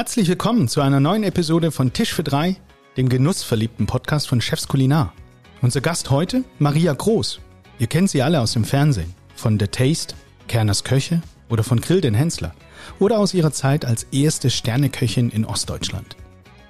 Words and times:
Herzlich 0.00 0.28
willkommen 0.28 0.66
zu 0.66 0.80
einer 0.80 0.98
neuen 0.98 1.24
Episode 1.24 1.70
von 1.70 1.92
Tisch 1.92 2.14
für 2.14 2.22
drei, 2.22 2.56
dem 2.96 3.10
genussverliebten 3.10 3.84
Podcast 3.84 4.28
von 4.28 4.40
Chefs 4.40 4.66
Kulinar. 4.66 5.12
Unser 5.60 5.82
Gast 5.82 6.08
heute, 6.08 6.42
Maria 6.58 6.94
Groß. 6.94 7.38
Ihr 7.78 7.86
kennt 7.86 8.08
sie 8.08 8.22
alle 8.22 8.40
aus 8.40 8.54
dem 8.54 8.64
Fernsehen, 8.64 9.12
von 9.36 9.60
The 9.60 9.66
Taste, 9.66 10.14
Kerners 10.48 10.84
Köche 10.84 11.20
oder 11.50 11.62
von 11.64 11.82
Grill 11.82 12.00
den 12.00 12.14
Hensler 12.14 12.54
oder 12.98 13.18
aus 13.18 13.34
ihrer 13.34 13.52
Zeit 13.52 13.84
als 13.84 14.04
erste 14.04 14.48
Sterneköchin 14.48 15.28
in 15.28 15.44
Ostdeutschland. 15.44 16.16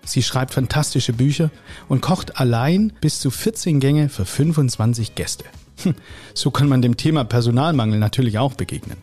Sie 0.04 0.24
schreibt 0.24 0.52
fantastische 0.52 1.12
Bücher 1.12 1.52
und 1.88 2.02
kocht 2.02 2.40
allein 2.40 2.92
bis 3.00 3.20
zu 3.20 3.30
14 3.30 3.78
Gänge 3.78 4.08
für 4.08 4.24
25 4.24 5.14
Gäste. 5.14 5.44
Hm, 5.84 5.94
so 6.34 6.50
kann 6.50 6.68
man 6.68 6.82
dem 6.82 6.96
Thema 6.96 7.22
Personalmangel 7.22 8.00
natürlich 8.00 8.38
auch 8.38 8.54
begegnen. 8.54 8.96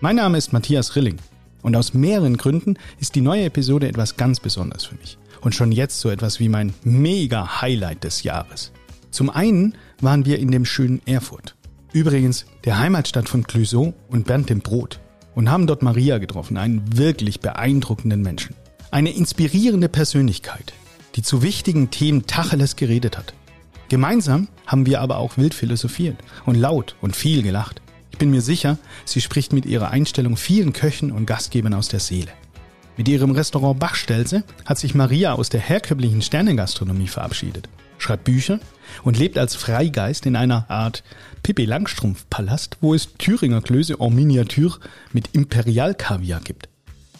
Mein 0.00 0.16
Name 0.16 0.38
ist 0.38 0.54
Matthias 0.54 0.96
Rilling 0.96 1.18
und 1.64 1.74
aus 1.74 1.94
mehreren 1.94 2.36
Gründen 2.36 2.74
ist 3.00 3.16
die 3.16 3.22
neue 3.22 3.46
Episode 3.46 3.88
etwas 3.88 4.16
ganz 4.16 4.38
Besonderes 4.38 4.84
für 4.84 4.94
mich 4.94 5.18
und 5.40 5.54
schon 5.54 5.72
jetzt 5.72 5.98
so 5.98 6.10
etwas 6.10 6.38
wie 6.38 6.48
mein 6.48 6.72
mega 6.84 7.60
Highlight 7.60 8.04
des 8.04 8.22
Jahres. 8.22 8.70
Zum 9.10 9.30
einen 9.30 9.74
waren 10.00 10.26
wir 10.26 10.38
in 10.38 10.50
dem 10.50 10.64
schönen 10.64 11.00
Erfurt. 11.06 11.56
Übrigens 11.92 12.46
der 12.64 12.78
Heimatstadt 12.78 13.28
von 13.28 13.44
Clouseau 13.44 13.94
und 14.08 14.26
Bernd 14.26 14.50
dem 14.50 14.60
Brot 14.60 15.00
und 15.34 15.50
haben 15.50 15.66
dort 15.66 15.82
Maria 15.82 16.18
getroffen, 16.18 16.56
einen 16.56 16.98
wirklich 16.98 17.40
beeindruckenden 17.40 18.22
Menschen. 18.22 18.54
Eine 18.90 19.10
inspirierende 19.10 19.88
Persönlichkeit, 19.88 20.72
die 21.16 21.22
zu 21.22 21.42
wichtigen 21.42 21.90
Themen 21.90 22.26
Tacheles 22.26 22.76
geredet 22.76 23.16
hat. 23.16 23.34
Gemeinsam 23.88 24.48
haben 24.66 24.86
wir 24.86 25.00
aber 25.00 25.18
auch 25.18 25.36
wild 25.36 25.54
philosophiert 25.54 26.16
und 26.46 26.56
laut 26.56 26.96
und 27.00 27.16
viel 27.16 27.42
gelacht. 27.42 27.80
Ich 28.14 28.18
bin 28.18 28.30
mir 28.30 28.42
sicher, 28.42 28.78
sie 29.04 29.20
spricht 29.20 29.52
mit 29.52 29.66
ihrer 29.66 29.90
Einstellung 29.90 30.36
vielen 30.36 30.72
Köchen 30.72 31.10
und 31.10 31.26
Gastgebern 31.26 31.74
aus 31.74 31.88
der 31.88 31.98
Seele. 31.98 32.30
Mit 32.96 33.08
ihrem 33.08 33.32
Restaurant 33.32 33.80
Bachstelze 33.80 34.44
hat 34.64 34.78
sich 34.78 34.94
Maria 34.94 35.32
aus 35.32 35.48
der 35.48 35.58
herkömmlichen 35.58 36.22
Sternengastronomie 36.22 37.08
verabschiedet, 37.08 37.68
schreibt 37.98 38.22
Bücher 38.22 38.60
und 39.02 39.18
lebt 39.18 39.36
als 39.36 39.56
Freigeist 39.56 40.26
in 40.26 40.36
einer 40.36 40.70
Art 40.70 41.02
Pippi 41.42 41.64
Langstrumpf 41.64 42.26
Palast, 42.30 42.76
wo 42.80 42.94
es 42.94 43.14
Thüringer 43.18 43.62
Klöße 43.62 43.96
en 43.98 44.14
Miniatur 44.14 44.78
mit 45.12 45.30
Imperialkaviar 45.32 46.40
gibt. 46.40 46.68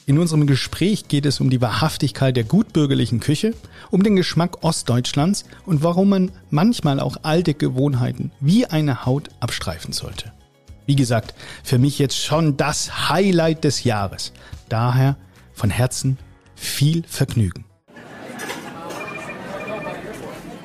In 0.06 0.20
unserem 0.20 0.46
Gespräch 0.46 1.08
geht 1.08 1.27
es 1.27 1.40
um 1.40 1.50
die 1.50 1.61
Wahrhaftigkeit 1.61 2.36
der 2.36 2.44
gutbürgerlichen 2.44 3.18
Küche, 3.18 3.52
um 3.90 4.05
den 4.05 4.14
Geschmack 4.14 4.62
Ostdeutschlands 4.62 5.44
und 5.66 5.83
warum 5.83 6.11
man 6.11 6.30
manchmal 6.50 7.00
auch 7.00 7.16
alte 7.24 7.55
Gewohnheiten 7.55 8.30
wie 8.38 8.66
eine 8.66 9.06
Haut 9.06 9.30
abstreifen 9.40 9.92
sollte. 9.92 10.33
Wie 10.86 10.96
gesagt, 10.96 11.34
für 11.62 11.78
mich 11.78 11.98
jetzt 11.98 12.18
schon 12.18 12.56
das 12.56 13.08
Highlight 13.08 13.64
des 13.64 13.84
Jahres. 13.84 14.32
Daher 14.68 15.16
von 15.52 15.70
Herzen 15.70 16.18
viel 16.54 17.04
Vergnügen. 17.06 17.64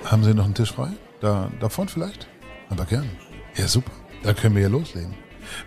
Haben 0.05 0.23
Sie 0.23 0.33
noch 0.33 0.45
einen 0.45 0.55
Tisch 0.55 0.71
frei? 0.71 0.89
Da, 1.21 1.51
da 1.59 1.69
vorne 1.69 1.91
vielleicht? 1.91 2.27
Aber 2.69 2.85
gern. 2.85 3.09
Ja, 3.55 3.67
super. 3.67 3.91
Dann 4.23 4.35
können 4.35 4.55
wir 4.55 4.63
ja 4.63 4.69
loslegen. 4.69 5.13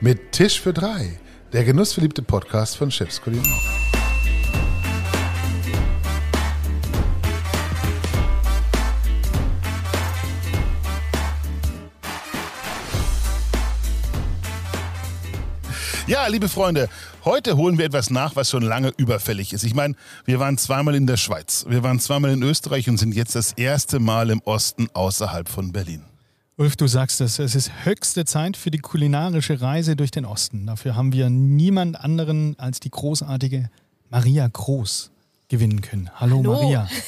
Mit 0.01 0.33
Tisch 0.33 0.61
für 0.61 0.73
drei 0.73 1.19
der 1.53 1.65
genussverliebte 1.65 2.23
Podcast 2.23 2.77
von 2.77 2.91
Chefs 2.91 3.21
Ja, 16.09 16.27
liebe 16.27 16.49
Freunde, 16.49 16.89
heute 17.25 17.57
holen 17.57 17.79
wir 17.79 17.85
etwas 17.85 18.11
nach, 18.11 18.35
was 18.35 18.51
schon 18.51 18.65
lange 18.65 18.93
überfällig 18.97 19.53
ist. 19.53 19.63
Ich 19.63 19.75
meine, 19.75 19.95
wir 20.25 20.41
waren 20.41 20.59
zweimal 20.59 20.97
in 20.97 21.07
der 21.07 21.17
Schweiz, 21.17 21.65
wir 21.69 21.85
waren 21.85 22.01
zweimal 22.01 22.33
in 22.33 22.43
Österreich 22.43 22.89
und 22.89 22.99
sind 22.99 23.15
jetzt 23.15 23.37
das 23.37 23.53
erste 23.53 24.01
Mal 24.01 24.31
im 24.31 24.41
Osten 24.41 24.89
außerhalb 24.95 25.49
von 25.49 25.71
Berlin. 25.71 26.05
Ulf, 26.57 26.75
du 26.75 26.89
sagst 26.89 27.21
es, 27.21 27.39
es 27.39 27.55
ist 27.55 27.71
höchste 27.85 28.25
Zeit 28.25 28.57
für 28.57 28.73
die 28.73 28.79
kulinarische 28.79 29.61
Reise 29.61 29.95
durch 29.95 30.11
den 30.11 30.25
Osten. 30.25 30.67
Dafür 30.67 30.97
haben 30.97 31.13
wir 31.13 31.31
niemand 31.31 32.01
anderen 32.01 32.59
als 32.59 32.81
die 32.81 32.91
großartige 32.91 33.71
Maria 34.11 34.49
Groß 34.49 35.13
gewinnen 35.47 35.83
können. 35.83 36.11
Hallo, 36.17 36.39
Hallo. 36.39 36.53
Maria. 36.55 36.89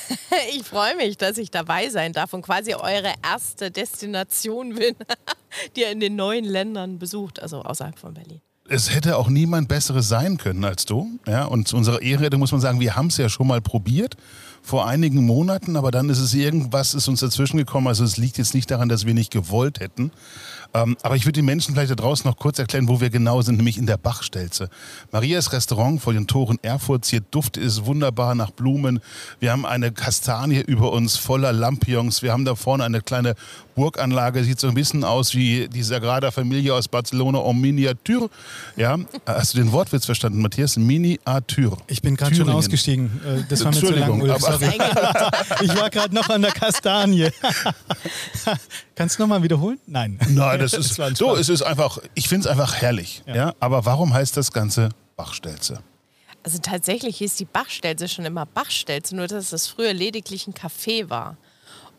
Ich 0.56 0.62
freue 0.62 0.96
mich, 0.96 1.16
dass 1.16 1.38
ich 1.38 1.50
dabei 1.50 1.88
sein 1.88 2.12
darf 2.12 2.32
und 2.32 2.42
quasi 2.42 2.74
eure 2.74 3.12
erste 3.22 3.70
Destination 3.70 4.74
bin, 4.74 4.94
die 5.76 5.80
ihr 5.80 5.90
in 5.90 6.00
den 6.00 6.16
neuen 6.16 6.44
Ländern 6.44 6.98
besucht, 6.98 7.40
also 7.40 7.62
außerhalb 7.62 7.98
von 7.98 8.14
Berlin 8.14 8.40
es 8.68 8.94
hätte 8.94 9.18
auch 9.18 9.28
niemand 9.28 9.68
Besseres 9.68 10.08
sein 10.08 10.38
können 10.38 10.64
als 10.64 10.86
du. 10.86 11.18
Ja, 11.26 11.44
und 11.44 11.68
zu 11.68 11.76
unserer 11.76 12.00
Ehre 12.00 12.34
muss 12.38 12.52
man 12.52 12.60
sagen, 12.60 12.80
wir 12.80 12.96
haben 12.96 13.08
es 13.08 13.18
ja 13.18 13.28
schon 13.28 13.46
mal 13.46 13.60
probiert 13.60 14.16
vor 14.62 14.86
einigen 14.86 15.26
Monaten, 15.26 15.76
aber 15.76 15.90
dann 15.90 16.08
ist 16.08 16.20
es 16.20 16.32
irgendwas, 16.32 16.94
ist 16.94 17.06
uns 17.06 17.20
dazwischen 17.20 17.58
gekommen. 17.58 17.86
Also 17.86 18.02
es 18.02 18.16
liegt 18.16 18.38
jetzt 18.38 18.54
nicht 18.54 18.70
daran, 18.70 18.88
dass 18.88 19.04
wir 19.04 19.12
nicht 19.12 19.30
gewollt 19.30 19.78
hätten. 19.78 20.10
Ähm, 20.72 20.96
aber 21.02 21.16
ich 21.16 21.26
würde 21.26 21.40
den 21.40 21.44
Menschen 21.44 21.74
vielleicht 21.74 21.90
da 21.90 21.94
draußen 21.94 22.26
noch 22.26 22.38
kurz 22.38 22.58
erklären, 22.58 22.88
wo 22.88 23.00
wir 23.02 23.10
genau 23.10 23.42
sind, 23.42 23.56
nämlich 23.56 23.76
in 23.76 23.84
der 23.84 23.98
Bachstelze. 23.98 24.70
Marias 25.12 25.52
Restaurant 25.52 26.00
vor 26.00 26.14
den 26.14 26.26
Toren 26.26 26.58
Erfurts. 26.62 27.10
Hier 27.10 27.20
Duft 27.20 27.58
ist 27.58 27.84
wunderbar 27.84 28.34
nach 28.34 28.50
Blumen. 28.50 29.00
Wir 29.38 29.52
haben 29.52 29.66
eine 29.66 29.92
Kastanie 29.92 30.60
über 30.60 30.92
uns 30.92 31.18
voller 31.18 31.52
Lampions. 31.52 32.22
Wir 32.22 32.32
haben 32.32 32.46
da 32.46 32.54
vorne 32.54 32.84
eine 32.84 33.02
kleine 33.02 33.34
Burganlage. 33.74 34.44
Sieht 34.44 34.60
so 34.60 34.68
ein 34.68 34.74
bisschen 34.74 35.04
aus 35.04 35.34
wie 35.34 35.68
die 35.68 35.82
Sagrada 35.82 36.30
Familia 36.30 36.74
aus 36.74 36.88
Barcelona 36.88 37.40
en 37.40 37.60
Miniatur. 37.60 38.30
Ja, 38.76 38.98
hast 39.26 39.54
du 39.54 39.58
den 39.58 39.72
Wortwitz 39.72 40.06
verstanden, 40.06 40.40
Matthias? 40.40 40.76
Miniatur. 40.76 41.78
Ich 41.86 42.02
bin 42.02 42.16
gerade 42.16 42.34
schon 42.34 42.48
ausgestiegen. 42.48 43.20
Äh, 43.24 43.42
das 43.48 43.64
war 43.64 43.72
mir 43.72 43.78
zu 43.78 43.92
lang, 43.92 44.20
Ulf, 44.20 44.36
Ich 45.62 45.76
war 45.76 45.90
gerade 45.90 46.14
noch 46.14 46.28
an 46.28 46.42
der 46.42 46.52
Kastanie. 46.52 47.30
Kannst 48.94 49.18
du 49.18 49.22
nochmal 49.22 49.42
wiederholen? 49.42 49.78
Nein. 49.86 50.18
Nein, 50.28 50.60
das 50.60 50.72
ist 50.74 51.00
so. 51.16 51.36
Es 51.36 51.48
ist 51.48 51.62
einfach. 51.62 51.98
Ich 52.14 52.28
finde 52.28 52.46
es 52.48 52.50
einfach 52.50 52.76
herrlich. 52.76 53.22
Ja. 53.26 53.34
ja. 53.34 53.54
Aber 53.60 53.84
warum 53.84 54.14
heißt 54.14 54.36
das 54.36 54.52
Ganze 54.52 54.90
Bachstelze? 55.16 55.80
Also 56.44 56.58
tatsächlich 56.58 57.18
hieß 57.18 57.36
die 57.36 57.46
Bachstelze 57.46 58.06
schon 58.06 58.26
immer 58.26 58.44
Bachstelze, 58.44 59.16
nur 59.16 59.26
dass 59.26 59.52
es 59.52 59.66
früher 59.66 59.94
lediglich 59.94 60.46
ein 60.46 60.52
Café 60.52 61.08
war. 61.08 61.38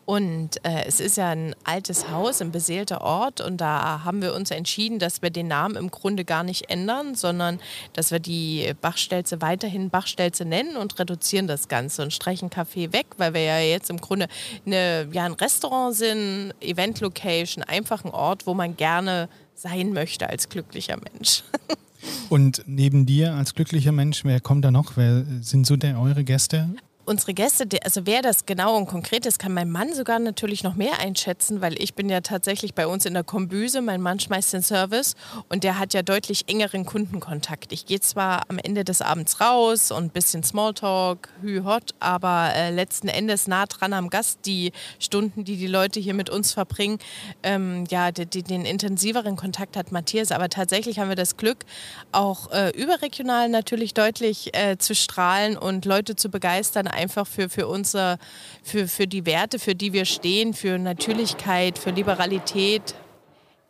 Und 0.06 0.64
äh, 0.64 0.84
es 0.86 1.00
ist 1.00 1.16
ja 1.16 1.30
ein 1.30 1.56
altes 1.64 2.08
Haus, 2.08 2.40
ein 2.40 2.52
beseelter 2.52 3.00
Ort. 3.00 3.40
Und 3.40 3.60
da 3.60 4.04
haben 4.04 4.22
wir 4.22 4.34
uns 4.34 4.52
entschieden, 4.52 5.00
dass 5.00 5.20
wir 5.20 5.30
den 5.30 5.48
Namen 5.48 5.74
im 5.74 5.90
Grunde 5.90 6.24
gar 6.24 6.44
nicht 6.44 6.70
ändern, 6.70 7.16
sondern 7.16 7.58
dass 7.92 8.12
wir 8.12 8.20
die 8.20 8.72
Bachstelze 8.80 9.42
weiterhin 9.42 9.90
Bachstelze 9.90 10.44
nennen 10.44 10.76
und 10.76 10.96
reduzieren 11.00 11.48
das 11.48 11.66
Ganze 11.66 12.04
und 12.04 12.12
streichen 12.12 12.50
Kaffee 12.50 12.92
weg, 12.92 13.06
weil 13.16 13.34
wir 13.34 13.42
ja 13.42 13.58
jetzt 13.58 13.90
im 13.90 14.00
Grunde 14.00 14.28
eine, 14.64 15.08
ja, 15.10 15.24
ein 15.24 15.32
Restaurant 15.32 15.96
sind, 15.96 16.54
Event-Location, 16.60 17.64
einfach 17.64 18.04
ein 18.04 18.12
Ort, 18.12 18.46
wo 18.46 18.54
man 18.54 18.76
gerne 18.76 19.28
sein 19.54 19.92
möchte 19.92 20.30
als 20.30 20.48
glücklicher 20.48 20.98
Mensch. 20.98 21.42
Und 22.28 22.62
neben 22.66 23.06
dir 23.06 23.34
als 23.34 23.54
glücklicher 23.54 23.90
Mensch, 23.90 24.24
wer 24.24 24.40
kommt 24.40 24.64
da 24.64 24.70
noch? 24.70 24.96
Wer 24.96 25.24
sind 25.40 25.66
so 25.66 25.76
der, 25.76 26.00
eure 26.00 26.22
Gäste? 26.22 26.68
Unsere 27.06 27.34
Gäste, 27.34 27.66
also 27.84 28.04
wer 28.04 28.20
das 28.20 28.46
genau 28.46 28.76
und 28.76 28.86
konkret 28.86 29.26
ist, 29.26 29.38
kann 29.38 29.54
mein 29.54 29.70
Mann 29.70 29.94
sogar 29.94 30.18
natürlich 30.18 30.64
noch 30.64 30.74
mehr 30.74 30.98
einschätzen, 30.98 31.60
weil 31.60 31.80
ich 31.80 31.94
bin 31.94 32.08
ja 32.08 32.20
tatsächlich 32.20 32.74
bei 32.74 32.86
uns 32.86 33.06
in 33.06 33.14
der 33.14 33.24
Kombüse, 33.24 33.80
mein 33.80 34.02
Mann 34.02 34.18
schmeißt 34.18 34.52
den 34.52 34.62
Service 34.62 35.14
und 35.48 35.64
der 35.64 35.78
hat 35.78 35.94
ja 35.94 36.02
deutlich 36.02 36.48
engeren 36.48 36.84
Kundenkontakt. 36.84 37.72
Ich 37.72 37.86
gehe 37.86 38.00
zwar 38.00 38.42
am 38.48 38.58
Ende 38.58 38.84
des 38.84 39.02
Abends 39.02 39.40
raus 39.40 39.90
und 39.90 40.04
ein 40.04 40.10
bisschen 40.10 40.42
Smalltalk, 40.42 41.28
hü 41.40 41.62
hot, 41.64 41.94
aber 42.00 42.52
äh, 42.54 42.70
letzten 42.70 43.08
Endes 43.08 43.46
nah 43.46 43.66
dran 43.66 43.92
am 43.92 44.10
Gast, 44.10 44.40
die 44.44 44.72
Stunden, 44.98 45.44
die 45.44 45.56
die 45.56 45.68
Leute 45.68 46.00
hier 46.00 46.14
mit 46.14 46.28
uns 46.28 46.52
verbringen, 46.52 46.98
ähm, 47.42 47.84
ja, 47.88 48.10
die, 48.10 48.26
die, 48.26 48.42
den 48.42 48.64
intensiveren 48.64 49.36
Kontakt 49.36 49.76
hat 49.76 49.92
Matthias, 49.92 50.32
aber 50.32 50.48
tatsächlich 50.48 50.98
haben 50.98 51.08
wir 51.08 51.16
das 51.16 51.36
Glück, 51.36 51.64
auch 52.10 52.50
äh, 52.50 52.70
überregional 52.70 53.48
natürlich 53.48 53.94
deutlich 53.94 54.56
äh, 54.56 54.76
zu 54.76 54.94
strahlen 54.94 55.56
und 55.56 55.84
Leute 55.84 56.16
zu 56.16 56.30
begeistern, 56.30 56.88
einfach 56.96 57.26
für, 57.26 57.48
für, 57.48 57.68
unser, 57.68 58.18
für, 58.62 58.88
für 58.88 59.06
die 59.06 59.26
Werte, 59.26 59.58
für 59.58 59.74
die 59.74 59.92
wir 59.92 60.04
stehen, 60.04 60.54
für 60.54 60.78
Natürlichkeit, 60.78 61.78
für 61.78 61.90
Liberalität, 61.90 62.94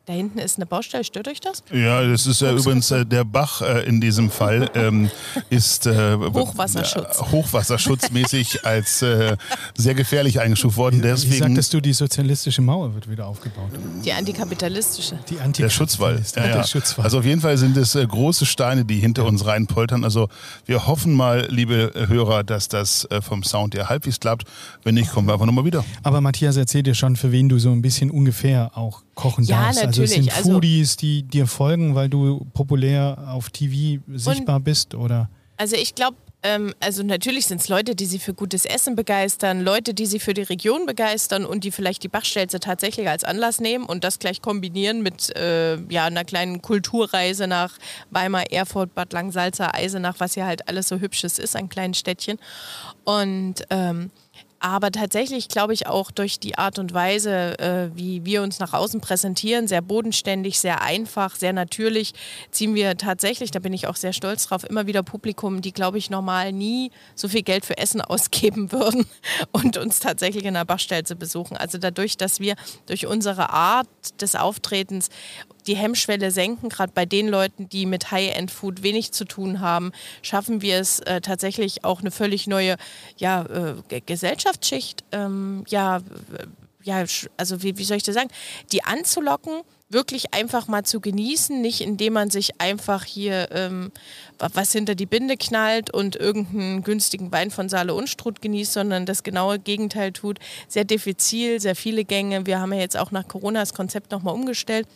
da 0.06 0.12
hinten 0.12 0.38
ist 0.38 0.56
eine 0.56 0.66
Baustelle, 0.66 1.02
stört 1.02 1.26
euch 1.26 1.40
das? 1.40 1.64
Ja, 1.72 2.00
das 2.06 2.28
ist 2.28 2.40
ja 2.40 2.52
übrigens 2.52 2.92
äh, 2.92 3.04
der 3.04 3.24
Bach 3.24 3.60
äh, 3.60 3.84
in 3.86 4.00
diesem 4.00 4.30
Fall 4.30 4.70
ähm, 4.74 5.10
ist 5.50 5.86
äh, 5.86 6.16
Hochwasserschutz. 6.16 7.20
Hochwasserschutzmäßig 7.32 8.64
als 8.64 9.02
äh, 9.02 9.36
sehr 9.76 9.94
gefährlich 9.94 10.40
eingestuft 10.40 10.76
worden. 10.76 11.02
Deswegen, 11.02 11.32
Wie 11.32 11.38
sagtest 11.38 11.74
du, 11.74 11.80
die 11.80 11.92
sozialistische 11.92 12.62
Mauer 12.62 12.94
wird 12.94 13.10
wieder 13.10 13.26
aufgebaut? 13.26 13.70
Die 14.04 14.12
antikapitalistische. 14.12 15.18
Die 15.28 15.40
Antikapitalistische. 15.40 15.60
Der 15.62 15.70
Schutzwall. 15.70 16.22
Ja, 16.36 16.46
ja. 16.46 16.56
Der 16.58 16.64
Schutzwall. 16.68 17.04
Also 17.04 17.18
auf 17.18 17.24
jeden 17.24 17.40
Fall 17.40 17.58
sind 17.58 17.76
es 17.76 17.96
äh, 17.96 18.06
große 18.06 18.46
Steine, 18.46 18.84
die 18.84 19.00
hinter 19.00 19.24
uns 19.24 19.44
reinpoltern. 19.44 20.04
Also 20.04 20.28
wir 20.66 20.86
hoffen 20.86 21.14
mal, 21.14 21.48
liebe 21.50 21.92
Hörer, 22.06 22.44
dass 22.44 22.68
das 22.68 23.06
äh, 23.06 23.20
vom 23.20 23.42
Sound 23.42 23.74
her 23.74 23.88
halbwegs 23.88 24.20
klappt. 24.20 24.46
Wenn 24.84 24.94
nicht, 24.94 25.10
kommen 25.10 25.26
wir 25.26 25.32
einfach 25.32 25.46
nochmal 25.46 25.64
wieder. 25.64 25.84
Aber 26.04 26.20
Matthias, 26.20 26.56
erzähl 26.56 26.84
dir 26.84 26.94
schon, 26.94 27.16
für 27.16 27.32
wen 27.32 27.48
du 27.48 27.58
so 27.58 27.72
ein 27.72 27.82
bisschen 27.82 28.12
ungefähr 28.12 28.70
auch 28.76 29.02
kochen 29.16 29.42
ja, 29.42 29.64
darfst. 29.64 29.82
Natürlich. 29.82 29.98
Also 29.98 30.20
es 30.20 30.24
sind 30.26 30.36
also 30.36 30.52
Foodies, 30.52 30.96
die 30.96 31.24
dir 31.24 31.48
folgen, 31.48 31.96
weil 31.96 32.08
du 32.08 32.46
populär 32.54 33.18
auf 33.32 33.50
TV 33.50 34.00
sichtbar 34.14 34.56
und, 34.56 34.64
bist, 34.64 34.94
oder? 34.94 35.28
Also 35.56 35.74
ich 35.74 35.96
glaube, 35.96 36.16
Ähm, 36.42 36.74
also 36.80 37.02
natürlich 37.02 37.46
sind 37.46 37.60
es 37.62 37.68
Leute, 37.68 37.94
die 37.96 38.06
sie 38.06 38.18
für 38.18 38.34
gutes 38.34 38.66
Essen 38.66 38.94
begeistern, 38.94 39.62
Leute, 39.62 39.94
die 39.94 40.06
sie 40.06 40.20
für 40.20 40.34
die 40.34 40.42
Region 40.42 40.84
begeistern 40.86 41.46
und 41.46 41.64
die 41.64 41.72
vielleicht 41.72 42.02
die 42.02 42.08
Bachstelze 42.08 42.60
tatsächlich 42.60 43.08
als 43.08 43.24
Anlass 43.24 43.58
nehmen 43.58 43.86
und 43.86 44.04
das 44.04 44.18
gleich 44.18 44.42
kombinieren 44.42 45.02
mit 45.02 45.34
äh, 45.34 45.76
ja, 45.88 46.04
einer 46.04 46.24
kleinen 46.24 46.60
Kulturreise 46.60 47.46
nach 47.46 47.78
Weimar, 48.10 48.52
Erfurt, 48.52 48.94
Bad 48.94 49.12
Langsalza, 49.14 49.72
Eisenach, 49.72 50.16
was 50.18 50.34
ja 50.36 50.44
halt 50.44 50.68
alles 50.68 50.88
so 50.88 51.00
hübsches 51.00 51.38
ist 51.38 51.56
an 51.56 51.68
kleinen 51.68 51.94
Städtchen. 51.94 52.38
Und 53.04 53.62
ähm, 53.70 54.10
aber 54.66 54.90
tatsächlich 54.90 55.46
glaube 55.46 55.74
ich 55.74 55.86
auch 55.86 56.10
durch 56.10 56.40
die 56.40 56.58
Art 56.58 56.80
und 56.80 56.92
Weise, 56.92 57.56
äh, 57.60 57.88
wie 57.94 58.24
wir 58.24 58.42
uns 58.42 58.58
nach 58.58 58.72
außen 58.72 59.00
präsentieren, 59.00 59.68
sehr 59.68 59.80
bodenständig, 59.80 60.58
sehr 60.58 60.82
einfach, 60.82 61.36
sehr 61.36 61.52
natürlich, 61.52 62.14
ziehen 62.50 62.74
wir 62.74 62.96
tatsächlich, 62.96 63.52
da 63.52 63.60
bin 63.60 63.72
ich 63.72 63.86
auch 63.86 63.94
sehr 63.94 64.12
stolz 64.12 64.48
drauf, 64.48 64.64
immer 64.64 64.88
wieder 64.88 65.04
Publikum, 65.04 65.62
die 65.62 65.72
glaube 65.72 65.98
ich 65.98 66.10
normal 66.10 66.52
nie 66.52 66.90
so 67.14 67.28
viel 67.28 67.44
Geld 67.44 67.64
für 67.64 67.78
Essen 67.78 68.00
ausgeben 68.02 68.72
würden 68.72 69.06
und 69.52 69.76
uns 69.76 70.00
tatsächlich 70.00 70.44
in 70.44 70.54
der 70.54 70.64
Bachstelze 70.64 71.14
besuchen. 71.14 71.56
Also 71.56 71.78
dadurch, 71.78 72.16
dass 72.16 72.40
wir 72.40 72.56
durch 72.86 73.06
unsere 73.06 73.50
Art 73.50 73.86
des 74.20 74.34
Auftretens 74.34 75.10
die 75.66 75.76
Hemmschwelle 75.76 76.30
senken, 76.30 76.68
gerade 76.68 76.92
bei 76.94 77.06
den 77.06 77.28
Leuten, 77.28 77.68
die 77.68 77.86
mit 77.86 78.10
High-End-Food 78.10 78.82
wenig 78.82 79.12
zu 79.12 79.24
tun 79.24 79.60
haben, 79.60 79.92
schaffen 80.22 80.62
wir 80.62 80.78
es 80.78 81.00
äh, 81.00 81.20
tatsächlich 81.20 81.84
auch 81.84 82.00
eine 82.00 82.10
völlig 82.10 82.46
neue 82.46 82.76
ja, 83.16 83.44
äh, 83.90 84.00
Gesellschaftsschicht, 84.00 85.04
ähm, 85.12 85.64
ja, 85.68 86.00
ja, 86.82 87.04
also 87.36 87.62
wie, 87.62 87.78
wie 87.78 87.84
soll 87.84 87.96
ich 87.96 88.04
das 88.04 88.14
sagen, 88.14 88.30
die 88.72 88.84
anzulocken, 88.84 89.62
wirklich 89.88 90.34
einfach 90.34 90.66
mal 90.68 90.84
zu 90.84 91.00
genießen, 91.00 91.60
nicht 91.60 91.80
indem 91.80 92.14
man 92.14 92.30
sich 92.30 92.60
einfach 92.60 93.04
hier 93.04 93.48
ähm, 93.52 93.92
was 94.38 94.72
hinter 94.72 94.94
die 94.94 95.06
Binde 95.06 95.36
knallt 95.36 95.92
und 95.92 96.16
irgendeinen 96.16 96.82
günstigen 96.82 97.30
Wein 97.30 97.50
von 97.50 97.68
Saale 97.68 97.94
Unstrut 97.94 98.42
genießt, 98.42 98.72
sondern 98.72 99.06
das 99.06 99.22
genaue 99.22 99.58
Gegenteil 99.58 100.12
tut. 100.12 100.38
Sehr 100.68 100.84
diffizil, 100.84 101.60
sehr 101.60 101.76
viele 101.76 102.04
Gänge. 102.04 102.46
Wir 102.46 102.60
haben 102.60 102.72
ja 102.72 102.80
jetzt 102.80 102.96
auch 102.96 103.12
nach 103.12 103.28
Corona 103.28 103.60
das 103.60 103.74
Konzept 103.74 104.10
nochmal 104.10 104.34
umgestellt. 104.34 104.88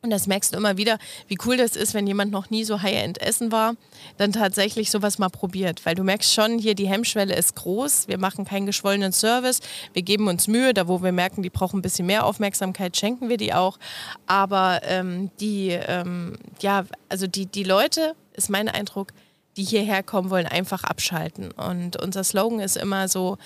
Und 0.00 0.10
das 0.10 0.28
merkst 0.28 0.52
du 0.52 0.56
immer 0.56 0.76
wieder, 0.76 0.98
wie 1.26 1.38
cool 1.44 1.56
das 1.56 1.74
ist, 1.74 1.92
wenn 1.92 2.06
jemand 2.06 2.30
noch 2.30 2.50
nie 2.50 2.62
so 2.62 2.82
High-End 2.82 3.20
essen 3.20 3.50
war, 3.50 3.74
dann 4.16 4.32
tatsächlich 4.32 4.90
sowas 4.92 5.18
mal 5.18 5.28
probiert. 5.28 5.84
Weil 5.84 5.96
du 5.96 6.04
merkst 6.04 6.32
schon, 6.32 6.58
hier 6.58 6.74
die 6.74 6.86
Hemmschwelle 6.86 7.34
ist 7.34 7.56
groß. 7.56 8.06
Wir 8.06 8.18
machen 8.18 8.44
keinen 8.44 8.66
geschwollenen 8.66 9.12
Service. 9.12 9.60
Wir 9.92 10.02
geben 10.02 10.28
uns 10.28 10.46
Mühe, 10.46 10.72
da 10.72 10.86
wo 10.86 11.02
wir 11.02 11.12
merken, 11.12 11.42
die 11.42 11.50
brauchen 11.50 11.80
ein 11.80 11.82
bisschen 11.82 12.06
mehr 12.06 12.24
Aufmerksamkeit, 12.24 12.96
schenken 12.96 13.28
wir 13.28 13.38
die 13.38 13.52
auch. 13.52 13.78
Aber 14.26 14.80
ähm, 14.84 15.30
die, 15.40 15.70
ähm, 15.70 16.38
ja, 16.60 16.84
also 17.08 17.26
die, 17.26 17.46
die 17.46 17.64
Leute, 17.64 18.14
ist 18.38 18.48
mein 18.48 18.68
Eindruck, 18.68 19.12
die 19.58 19.64
hierher 19.64 20.02
kommen 20.02 20.30
wollen, 20.30 20.46
einfach 20.46 20.84
abschalten. 20.84 21.50
Und 21.50 22.00
unser 22.00 22.24
Slogan 22.24 22.60
ist 22.60 22.76
immer 22.76 23.08
so, 23.08 23.36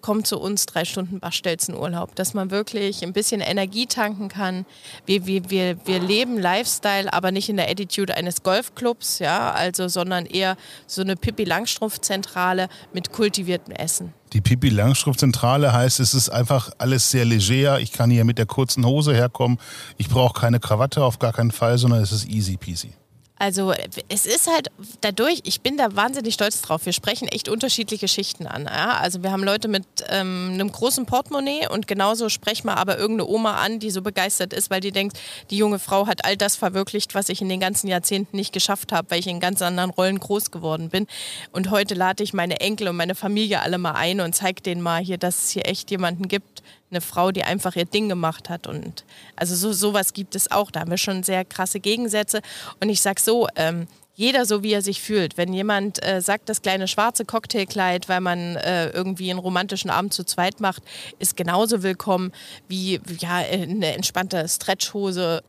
kommt 0.00 0.26
zu 0.26 0.38
uns 0.38 0.66
drei 0.66 0.84
Stunden 0.84 1.20
Bachstelzenurlaub, 1.20 2.14
dass 2.14 2.34
man 2.34 2.50
wirklich 2.50 3.02
ein 3.02 3.12
bisschen 3.12 3.40
Energie 3.40 3.86
tanken 3.86 4.28
kann. 4.28 4.66
Wir, 5.06 5.26
wir, 5.26 5.50
wir, 5.50 5.76
wir 5.84 6.00
leben 6.00 6.38
Lifestyle, 6.38 7.12
aber 7.12 7.32
nicht 7.32 7.48
in 7.48 7.56
der 7.56 7.70
Attitude 7.70 8.16
eines 8.16 8.42
Golfclubs, 8.42 9.18
ja, 9.18 9.52
also, 9.52 9.88
sondern 9.88 10.26
eher 10.26 10.56
so 10.86 11.02
eine 11.02 11.16
Pippi 11.16 11.44
Langstrumpf-Zentrale 11.44 12.68
mit 12.92 13.12
kultiviertem 13.12 13.74
Essen. 13.74 14.12
Die 14.32 14.40
Pippi 14.40 14.68
Langstrumpf-Zentrale 14.68 15.72
heißt, 15.72 15.98
es 16.00 16.14
ist 16.14 16.28
einfach 16.28 16.70
alles 16.78 17.10
sehr 17.10 17.24
leger. 17.24 17.80
Ich 17.80 17.92
kann 17.92 18.10
hier 18.10 18.24
mit 18.24 18.38
der 18.38 18.46
kurzen 18.46 18.86
Hose 18.86 19.14
herkommen. 19.14 19.58
Ich 19.96 20.08
brauche 20.08 20.38
keine 20.38 20.60
Krawatte 20.60 21.04
auf 21.04 21.18
gar 21.18 21.32
keinen 21.32 21.50
Fall, 21.50 21.78
sondern 21.78 22.00
es 22.00 22.12
ist 22.12 22.28
easy 22.28 22.56
peasy. 22.56 22.92
Also 23.40 23.72
es 24.10 24.26
ist 24.26 24.52
halt 24.52 24.68
dadurch, 25.00 25.40
ich 25.44 25.62
bin 25.62 25.78
da 25.78 25.96
wahnsinnig 25.96 26.34
stolz 26.34 26.60
drauf. 26.60 26.84
Wir 26.84 26.92
sprechen 26.92 27.26
echt 27.26 27.48
unterschiedliche 27.48 28.06
Schichten 28.06 28.46
an. 28.46 28.64
Ja? 28.64 28.98
Also 28.98 29.22
wir 29.22 29.32
haben 29.32 29.42
Leute 29.42 29.66
mit 29.66 29.86
ähm, 30.10 30.50
einem 30.52 30.70
großen 30.70 31.06
Portemonnaie 31.06 31.66
und 31.66 31.86
genauso 31.86 32.28
sprechen 32.28 32.66
wir 32.66 32.76
aber 32.76 32.98
irgendeine 32.98 33.30
Oma 33.30 33.54
an, 33.56 33.78
die 33.78 33.90
so 33.90 34.02
begeistert 34.02 34.52
ist, 34.52 34.68
weil 34.68 34.82
die 34.82 34.92
denkt, 34.92 35.18
die 35.48 35.56
junge 35.56 35.78
Frau 35.78 36.06
hat 36.06 36.26
all 36.26 36.36
das 36.36 36.54
verwirklicht, 36.54 37.14
was 37.14 37.30
ich 37.30 37.40
in 37.40 37.48
den 37.48 37.60
ganzen 37.60 37.88
Jahrzehnten 37.88 38.36
nicht 38.36 38.52
geschafft 38.52 38.92
habe, 38.92 39.10
weil 39.10 39.20
ich 39.20 39.26
in 39.26 39.40
ganz 39.40 39.62
anderen 39.62 39.88
Rollen 39.88 40.20
groß 40.20 40.50
geworden 40.50 40.90
bin. 40.90 41.06
Und 41.50 41.70
heute 41.70 41.94
lade 41.94 42.22
ich 42.22 42.34
meine 42.34 42.60
Enkel 42.60 42.88
und 42.88 42.96
meine 42.96 43.14
Familie 43.14 43.62
alle 43.62 43.78
mal 43.78 43.92
ein 43.92 44.20
und 44.20 44.34
zeige 44.34 44.60
denen 44.60 44.82
mal 44.82 45.00
hier, 45.02 45.16
dass 45.16 45.44
es 45.44 45.50
hier 45.50 45.66
echt 45.66 45.90
jemanden 45.90 46.28
gibt, 46.28 46.62
eine 46.90 47.00
Frau, 47.00 47.30
die 47.32 47.44
einfach 47.44 47.76
ihr 47.76 47.84
Ding 47.84 48.08
gemacht 48.08 48.48
hat. 48.48 48.66
Und 48.66 49.04
also 49.36 49.54
so 49.54 49.72
sowas 49.72 50.12
gibt 50.12 50.34
es 50.34 50.50
auch. 50.50 50.70
Da 50.70 50.80
haben 50.80 50.90
wir 50.90 50.98
schon 50.98 51.22
sehr 51.22 51.44
krasse 51.44 51.80
Gegensätze. 51.80 52.40
Und 52.80 52.88
ich 52.88 53.00
sag 53.00 53.20
so, 53.20 53.46
ähm, 53.56 53.86
jeder 54.14 54.44
so, 54.44 54.62
wie 54.62 54.72
er 54.72 54.82
sich 54.82 55.00
fühlt. 55.00 55.38
Wenn 55.38 55.52
jemand 55.54 56.04
äh, 56.04 56.20
sagt, 56.20 56.50
das 56.50 56.60
kleine 56.60 56.88
schwarze 56.88 57.24
Cocktailkleid, 57.24 58.08
weil 58.08 58.20
man 58.20 58.56
äh, 58.56 58.90
irgendwie 58.90 59.30
einen 59.30 59.38
romantischen 59.38 59.88
Abend 59.88 60.12
zu 60.12 60.24
zweit 60.24 60.60
macht, 60.60 60.82
ist 61.18 61.38
genauso 61.38 61.82
willkommen 61.82 62.32
wie 62.68 63.00
ja, 63.18 63.36
eine 63.36 63.94
entspannte 63.94 64.46
Stretchhose. 64.46 65.42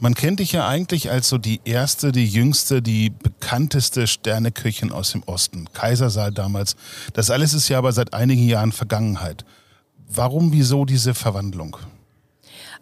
Man 0.00 0.14
kennt 0.14 0.40
dich 0.40 0.52
ja 0.52 0.66
eigentlich 0.66 1.10
als 1.10 1.28
so 1.28 1.38
die 1.38 1.60
erste, 1.64 2.10
die 2.10 2.26
jüngste, 2.26 2.82
die 2.82 3.10
bekannteste 3.10 4.06
Sterneköchin 4.06 4.90
aus 4.90 5.12
dem 5.12 5.22
Osten. 5.24 5.68
Kaisersaal 5.72 6.32
damals. 6.32 6.74
Das 7.12 7.30
alles 7.30 7.54
ist 7.54 7.68
ja 7.68 7.78
aber 7.78 7.92
seit 7.92 8.12
einigen 8.12 8.48
Jahren 8.48 8.72
Vergangenheit. 8.72 9.44
Warum, 10.12 10.52
wieso 10.52 10.84
diese 10.84 11.14
Verwandlung? 11.14 11.76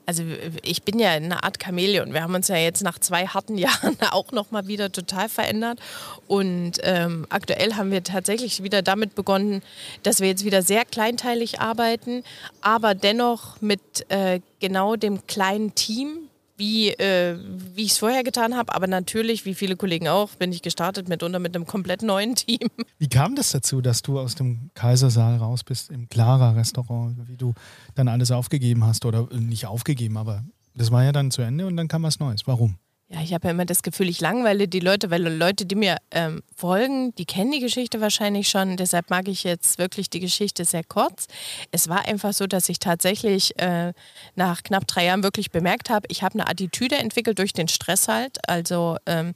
Also 0.06 0.22
ich 0.62 0.84
bin 0.84 0.98
ja 0.98 1.10
eine 1.10 1.44
Art 1.44 1.62
Chamäleon. 1.62 2.14
Wir 2.14 2.22
haben 2.22 2.34
uns 2.34 2.48
ja 2.48 2.56
jetzt 2.56 2.82
nach 2.82 2.98
zwei 2.98 3.26
harten 3.26 3.58
Jahren 3.58 3.98
auch 4.10 4.32
noch 4.32 4.50
mal 4.50 4.66
wieder 4.66 4.90
total 4.90 5.28
verändert. 5.28 5.78
Und 6.26 6.78
ähm, 6.82 7.26
aktuell 7.28 7.75
haben 7.75 7.90
wir 7.90 8.02
tatsächlich 8.02 8.62
wieder 8.62 8.80
damit 8.80 9.14
begonnen, 9.14 9.60
dass 10.04 10.20
wir 10.20 10.28
jetzt 10.28 10.46
wieder 10.46 10.62
sehr 10.62 10.86
kleinteilig 10.86 11.60
arbeiten, 11.60 12.22
aber 12.62 12.94
dennoch 12.94 13.60
mit 13.60 13.80
äh, 14.08 14.40
genau 14.60 14.96
dem 14.96 15.26
kleinen 15.26 15.75
Team, 15.75 16.27
wie, 16.58 16.90
äh, 16.90 17.38
wie 17.75 17.84
ich 17.84 17.93
es 17.93 17.99
vorher 17.99 18.25
getan 18.25 18.56
habe. 18.56 18.75
Aber 18.75 18.87
natürlich, 18.87 19.44
wie 19.44 19.55
viele 19.55 19.76
Kollegen 19.76 20.08
auch, 20.08 20.31
bin 20.31 20.52
ich 20.52 20.60
gestartet 20.60 21.08
mitunter 21.08 21.38
mit 21.38 21.55
einem 21.55 21.66
komplett 21.66 22.02
neuen 22.02 22.34
Team. 22.34 22.69
Wie 22.99 23.08
kam 23.08 23.37
das 23.37 23.52
dazu, 23.52 23.81
dass 23.81 24.02
du 24.02 24.19
aus 24.19 24.34
dem 24.34 24.70
Kaisersaal 24.75 25.37
raus 25.37 25.62
bist, 25.62 25.90
im 25.90 26.08
Clara-Restaurant, 26.08 27.16
wie 27.28 27.37
du 27.37 27.55
dann 27.94 28.08
alles 28.08 28.32
aufgegeben 28.32 28.84
hast 28.84 29.05
oder 29.05 29.28
nicht 29.32 29.66
aufgegeben, 29.66 30.16
aber 30.16 30.44
das 30.75 30.90
war 30.90 31.05
ja 31.05 31.12
dann 31.12 31.31
zu 31.31 31.43
Ende 31.43 31.66
und 31.66 31.76
dann 31.76 31.87
kam 31.87 32.02
was 32.02 32.19
Neues. 32.19 32.46
Warum? 32.46 32.76
Ja, 33.10 33.22
ich 33.22 33.32
habe 33.32 33.46
ja 33.46 33.52
immer 33.52 33.64
das 33.64 33.82
Gefühl, 33.82 34.10
ich 34.10 34.20
langweile 34.20 34.69
die 34.69 34.81
Leute, 34.81 35.10
weil 35.10 35.26
Leute, 35.26 35.64
die 35.64 35.76
mir 35.76 35.96
ähm, 36.10 36.43
folgen, 36.55 37.14
die 37.14 37.25
kennen 37.25 37.50
die 37.50 37.60
Geschichte 37.60 38.02
wahrscheinlich 38.02 38.50
schon. 38.50 38.76
Deshalb 38.76 39.08
mag 39.08 39.28
ich 39.28 39.44
jetzt 39.44 39.78
wirklich 39.78 40.10
die 40.10 40.20
Geschichte 40.20 40.66
sehr 40.66 40.85
kurz. 40.85 41.26
Es 41.71 41.88
war 41.88 42.04
einfach 42.04 42.35
so, 42.35 42.47
dass 42.47 42.68
ich 42.68 42.80
tatsächlich 42.80 43.59
äh, 43.59 43.94
nach 44.35 44.62
knapp 44.62 44.87
drei 44.87 45.06
Jahren 45.06 45.23
wirklich 45.23 45.50
bemerkt 45.50 45.88
habe, 45.88 46.06
ich 46.11 46.23
habe 46.23 46.35
eine 46.35 46.49
Attitüde 46.49 46.97
entwickelt 46.97 47.38
durch 47.38 47.54
den 47.54 47.68
Stress 47.68 48.09
halt. 48.09 48.47
Also 48.47 48.99
ähm, 49.06 49.33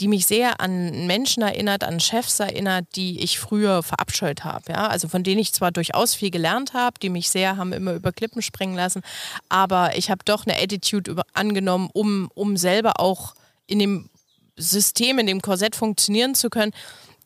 die 0.00 0.08
mich 0.08 0.26
sehr 0.26 0.60
an 0.60 1.06
Menschen 1.06 1.42
erinnert, 1.42 1.84
an 1.84 2.00
Chefs 2.00 2.40
erinnert, 2.40 2.86
die 2.96 3.20
ich 3.20 3.38
früher 3.38 3.82
verabscheut 3.82 4.44
habe. 4.44 4.72
Ja? 4.72 4.88
Also 4.88 5.08
von 5.08 5.22
denen 5.22 5.40
ich 5.40 5.52
zwar 5.52 5.70
durchaus 5.70 6.14
viel 6.14 6.30
gelernt 6.30 6.74
habe, 6.74 6.98
die 7.00 7.10
mich 7.10 7.30
sehr 7.30 7.56
haben 7.56 7.72
immer 7.72 7.94
über 7.94 8.12
Klippen 8.12 8.42
springen 8.42 8.74
lassen, 8.74 9.02
aber 9.48 9.96
ich 9.96 10.10
habe 10.10 10.24
doch 10.24 10.46
eine 10.46 10.60
Attitude 10.60 11.10
über, 11.10 11.24
angenommen, 11.32 11.88
um, 11.92 12.30
um 12.34 12.56
selber 12.56 13.00
auch 13.00 13.34
in 13.66 13.78
dem 13.78 14.10
System, 14.56 15.18
in 15.18 15.26
dem 15.26 15.42
Korsett 15.42 15.76
funktionieren 15.76 16.34
zu 16.34 16.50
können, 16.50 16.72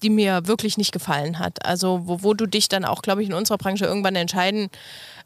die 0.02 0.10
mir 0.10 0.46
wirklich 0.46 0.78
nicht 0.78 0.92
gefallen 0.92 1.38
hat. 1.38 1.64
Also 1.64 2.02
wo, 2.04 2.22
wo 2.22 2.34
du 2.34 2.46
dich 2.46 2.68
dann 2.68 2.84
auch, 2.84 3.02
glaube 3.02 3.22
ich, 3.22 3.28
in 3.28 3.34
unserer 3.34 3.58
Branche 3.58 3.84
irgendwann 3.84 4.16
entscheiden 4.16 4.70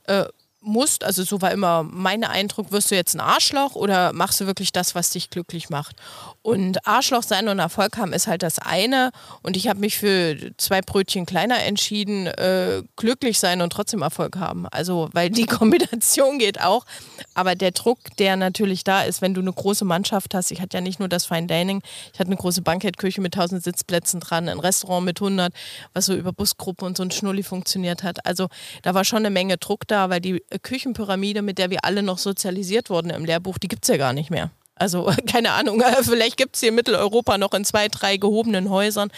äh, 0.04 0.24
musst, 0.62 1.04
also 1.04 1.24
so 1.24 1.42
war 1.42 1.50
immer 1.50 1.82
mein 1.82 2.24
Eindruck, 2.24 2.72
wirst 2.72 2.90
du 2.90 2.94
jetzt 2.94 3.14
ein 3.14 3.20
Arschloch 3.20 3.74
oder 3.74 4.12
machst 4.12 4.40
du 4.40 4.46
wirklich 4.46 4.72
das, 4.72 4.94
was 4.94 5.10
dich 5.10 5.30
glücklich 5.30 5.70
macht? 5.70 5.96
Und 6.42 6.86
Arschloch 6.86 7.22
sein 7.22 7.48
und 7.48 7.58
Erfolg 7.58 7.96
haben 7.96 8.12
ist 8.12 8.26
halt 8.26 8.42
das 8.42 8.58
eine. 8.58 9.10
Und 9.42 9.56
ich 9.56 9.68
habe 9.68 9.80
mich 9.80 9.98
für 9.98 10.52
zwei 10.56 10.80
Brötchen 10.80 11.26
kleiner 11.26 11.62
entschieden, 11.62 12.26
äh, 12.26 12.82
glücklich 12.96 13.38
sein 13.38 13.60
und 13.60 13.72
trotzdem 13.72 14.02
Erfolg 14.02 14.36
haben. 14.36 14.66
Also, 14.68 15.08
weil 15.12 15.30
die 15.30 15.46
Kombination 15.46 16.38
geht 16.38 16.60
auch. 16.60 16.84
Aber 17.34 17.54
der 17.54 17.70
Druck, 17.70 17.98
der 18.18 18.36
natürlich 18.36 18.84
da 18.84 19.02
ist, 19.02 19.22
wenn 19.22 19.34
du 19.34 19.40
eine 19.40 19.52
große 19.52 19.84
Mannschaft 19.84 20.34
hast, 20.34 20.50
ich 20.50 20.60
hatte 20.60 20.76
ja 20.76 20.80
nicht 20.80 20.98
nur 20.98 21.08
das 21.08 21.26
Fine 21.26 21.46
Dining, 21.46 21.82
ich 22.12 22.18
hatte 22.18 22.28
eine 22.28 22.36
große 22.36 22.62
Bankettküche 22.62 23.20
mit 23.20 23.34
1000 23.34 23.62
Sitzplätzen 23.62 24.20
dran, 24.20 24.48
ein 24.48 24.58
Restaurant 24.58 25.04
mit 25.04 25.20
100, 25.20 25.52
was 25.92 26.06
so 26.06 26.14
über 26.14 26.32
Busgruppen 26.32 26.86
und 26.86 26.96
so 26.96 27.02
ein 27.02 27.10
Schnulli 27.10 27.42
funktioniert 27.42 28.02
hat. 28.02 28.26
Also, 28.26 28.48
da 28.82 28.94
war 28.94 29.04
schon 29.04 29.18
eine 29.18 29.30
Menge 29.30 29.58
Druck 29.58 29.86
da, 29.86 30.10
weil 30.10 30.20
die 30.20 30.42
Küchenpyramide, 30.58 31.42
mit 31.42 31.58
der 31.58 31.70
wir 31.70 31.84
alle 31.84 32.02
noch 32.02 32.18
sozialisiert 32.18 32.90
wurden 32.90 33.10
im 33.10 33.24
Lehrbuch, 33.24 33.58
die 33.58 33.68
gibt 33.68 33.84
es 33.84 33.88
ja 33.88 33.96
gar 33.96 34.12
nicht 34.12 34.30
mehr. 34.30 34.50
Also 34.74 35.10
keine 35.26 35.52
Ahnung, 35.52 35.82
vielleicht 36.02 36.36
gibt 36.36 36.56
es 36.56 36.60
hier 36.60 36.70
in 36.70 36.74
Mitteleuropa 36.74 37.38
noch 37.38 37.54
in 37.54 37.64
zwei, 37.64 37.88
drei 37.88 38.16
gehobenen 38.16 38.70
Häusern, 38.70 39.10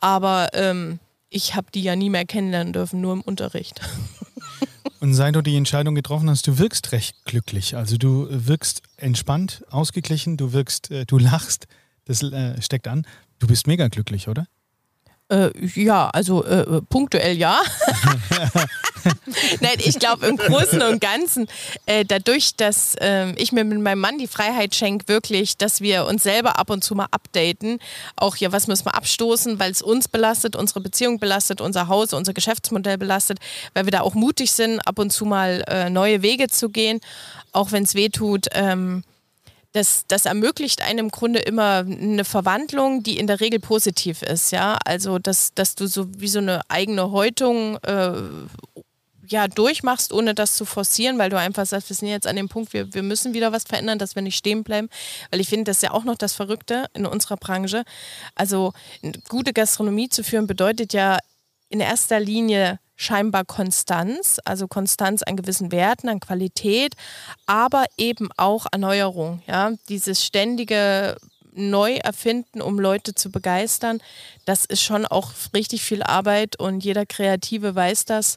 aber 0.00 0.48
ähm, 0.52 0.98
ich 1.28 1.54
habe 1.54 1.68
die 1.72 1.82
ja 1.82 1.96
nie 1.96 2.10
mehr 2.10 2.24
kennenlernen 2.24 2.72
dürfen, 2.72 3.00
nur 3.00 3.12
im 3.12 3.20
Unterricht. 3.22 3.80
Und 5.00 5.14
seit 5.14 5.34
du 5.34 5.40
die 5.40 5.56
Entscheidung 5.56 5.94
getroffen 5.94 6.28
hast, 6.28 6.46
du 6.46 6.58
wirkst 6.58 6.92
recht 6.92 7.24
glücklich. 7.24 7.74
Also 7.74 7.96
du 7.96 8.26
wirkst 8.28 8.82
entspannt, 8.98 9.64
ausgeglichen, 9.70 10.36
du 10.36 10.52
wirkst, 10.52 10.90
äh, 10.90 11.06
du 11.06 11.16
lachst, 11.16 11.66
das 12.04 12.22
äh, 12.22 12.60
steckt 12.60 12.86
an. 12.86 13.06
Du 13.38 13.46
bist 13.46 13.66
mega 13.66 13.88
glücklich, 13.88 14.28
oder? 14.28 14.46
Äh, 15.30 15.50
ja, 15.74 16.10
also 16.10 16.44
äh, 16.44 16.62
äh 16.62 16.80
punktuell 16.88 17.36
ja. 17.36 17.60
Nein, 19.60 19.76
ich 19.78 19.98
glaube 19.98 20.26
im 20.26 20.36
Großen 20.36 20.82
und 20.82 21.00
Ganzen, 21.00 21.46
äh, 21.86 22.04
dadurch, 22.04 22.56
dass 22.56 22.96
äh, 22.96 23.30
ich 23.36 23.52
mir 23.52 23.64
mit 23.64 23.80
meinem 23.80 24.00
Mann 24.00 24.18
die 24.18 24.26
Freiheit 24.26 24.74
schenke, 24.74 25.08
wirklich, 25.08 25.56
dass 25.56 25.80
wir 25.80 26.06
uns 26.06 26.24
selber 26.24 26.58
ab 26.58 26.68
und 26.68 26.82
zu 26.82 26.94
mal 26.94 27.06
updaten, 27.12 27.78
auch 28.16 28.36
hier, 28.36 28.52
was 28.52 28.66
müssen 28.66 28.86
wir 28.86 28.94
abstoßen, 28.94 29.58
weil 29.58 29.70
es 29.70 29.82
uns 29.82 30.08
belastet, 30.08 30.56
unsere 30.56 30.80
Beziehung 30.80 31.20
belastet, 31.20 31.60
unser 31.60 31.88
Haus, 31.88 32.12
unser 32.12 32.34
Geschäftsmodell 32.34 32.98
belastet, 32.98 33.38
weil 33.72 33.84
wir 33.84 33.92
da 33.92 34.00
auch 34.00 34.14
mutig 34.14 34.50
sind, 34.52 34.80
ab 34.80 34.98
und 34.98 35.10
zu 35.10 35.24
mal 35.24 35.64
äh, 35.68 35.90
neue 35.90 36.22
Wege 36.22 36.48
zu 36.48 36.70
gehen, 36.70 37.00
auch 37.52 37.72
wenn 37.72 37.84
es 37.84 37.94
weh 37.94 38.08
tut. 38.08 38.48
Ähm, 38.52 39.04
das, 39.72 40.04
das 40.08 40.26
ermöglicht 40.26 40.82
einem 40.82 41.06
im 41.06 41.10
Grunde 41.10 41.40
immer 41.40 41.84
eine 41.86 42.24
Verwandlung, 42.24 43.02
die 43.02 43.18
in 43.18 43.26
der 43.26 43.40
Regel 43.40 43.60
positiv 43.60 44.22
ist, 44.22 44.50
ja. 44.50 44.78
Also 44.84 45.18
dass, 45.18 45.54
dass 45.54 45.74
du 45.74 45.86
so 45.86 46.06
wie 46.18 46.28
so 46.28 46.40
eine 46.40 46.62
eigene 46.68 47.12
Häutung 47.12 47.76
äh, 47.84 48.12
ja, 49.28 49.46
durchmachst, 49.46 50.12
ohne 50.12 50.34
das 50.34 50.54
zu 50.54 50.64
forcieren, 50.64 51.18
weil 51.18 51.30
du 51.30 51.38
einfach 51.38 51.64
sagst, 51.64 51.88
wir 51.88 51.94
sind 51.94 52.08
jetzt 52.08 52.26
an 52.26 52.36
dem 52.36 52.48
Punkt, 52.48 52.72
wir, 52.72 52.92
wir 52.92 53.04
müssen 53.04 53.32
wieder 53.32 53.52
was 53.52 53.62
verändern, 53.62 53.98
dass 53.98 54.16
wir 54.16 54.22
nicht 54.22 54.36
stehen 54.36 54.64
bleiben. 54.64 54.88
Weil 55.30 55.40
ich 55.40 55.48
finde, 55.48 55.64
das 55.64 55.78
ist 55.78 55.82
ja 55.84 55.92
auch 55.92 56.04
noch 56.04 56.16
das 56.16 56.34
Verrückte 56.34 56.86
in 56.94 57.06
unserer 57.06 57.36
Branche. 57.36 57.84
Also 58.34 58.72
gute 59.28 59.52
Gastronomie 59.52 60.08
zu 60.08 60.24
führen 60.24 60.48
bedeutet 60.48 60.92
ja 60.92 61.18
in 61.68 61.78
erster 61.78 62.18
Linie 62.18 62.80
scheinbar 63.00 63.46
Konstanz, 63.46 64.38
also 64.44 64.68
Konstanz 64.68 65.22
an 65.22 65.36
gewissen 65.36 65.72
Werten, 65.72 66.10
an 66.10 66.20
Qualität, 66.20 66.94
aber 67.46 67.86
eben 67.96 68.28
auch 68.36 68.66
Erneuerung. 68.70 69.42
Ja? 69.46 69.72
Dieses 69.88 70.22
ständige 70.22 71.16
Neuerfinden, 71.54 72.60
um 72.60 72.78
Leute 72.78 73.14
zu 73.14 73.30
begeistern, 73.30 74.00
das 74.44 74.66
ist 74.66 74.82
schon 74.82 75.06
auch 75.06 75.32
richtig 75.54 75.82
viel 75.82 76.02
Arbeit 76.02 76.60
und 76.60 76.84
jeder 76.84 77.06
Kreative 77.06 77.74
weiß 77.74 78.04
das 78.04 78.36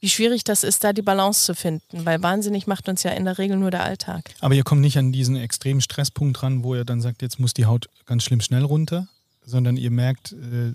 wie 0.00 0.08
schwierig 0.08 0.44
das 0.44 0.64
ist, 0.64 0.82
da 0.82 0.94
die 0.94 1.02
Balance 1.02 1.44
zu 1.44 1.54
finden, 1.54 2.06
weil 2.06 2.22
wahnsinnig 2.22 2.66
macht 2.66 2.88
uns 2.88 3.02
ja 3.02 3.10
in 3.10 3.26
der 3.26 3.36
Regel 3.36 3.58
nur 3.58 3.70
der 3.70 3.84
Alltag. 3.84 4.30
Aber 4.40 4.54
ihr 4.54 4.64
kommt 4.64 4.80
nicht 4.80 4.96
an 4.96 5.12
diesen 5.12 5.36
extremen 5.36 5.82
Stresspunkt 5.82 6.42
ran, 6.42 6.64
wo 6.64 6.74
ihr 6.74 6.86
dann 6.86 7.02
sagt, 7.02 7.20
jetzt 7.20 7.38
muss 7.38 7.52
die 7.52 7.66
Haut 7.66 7.90
ganz 8.06 8.24
schlimm 8.24 8.40
schnell 8.40 8.64
runter, 8.64 9.08
sondern 9.44 9.76
ihr 9.76 9.90
merkt 9.90 10.32
äh, 10.32 10.72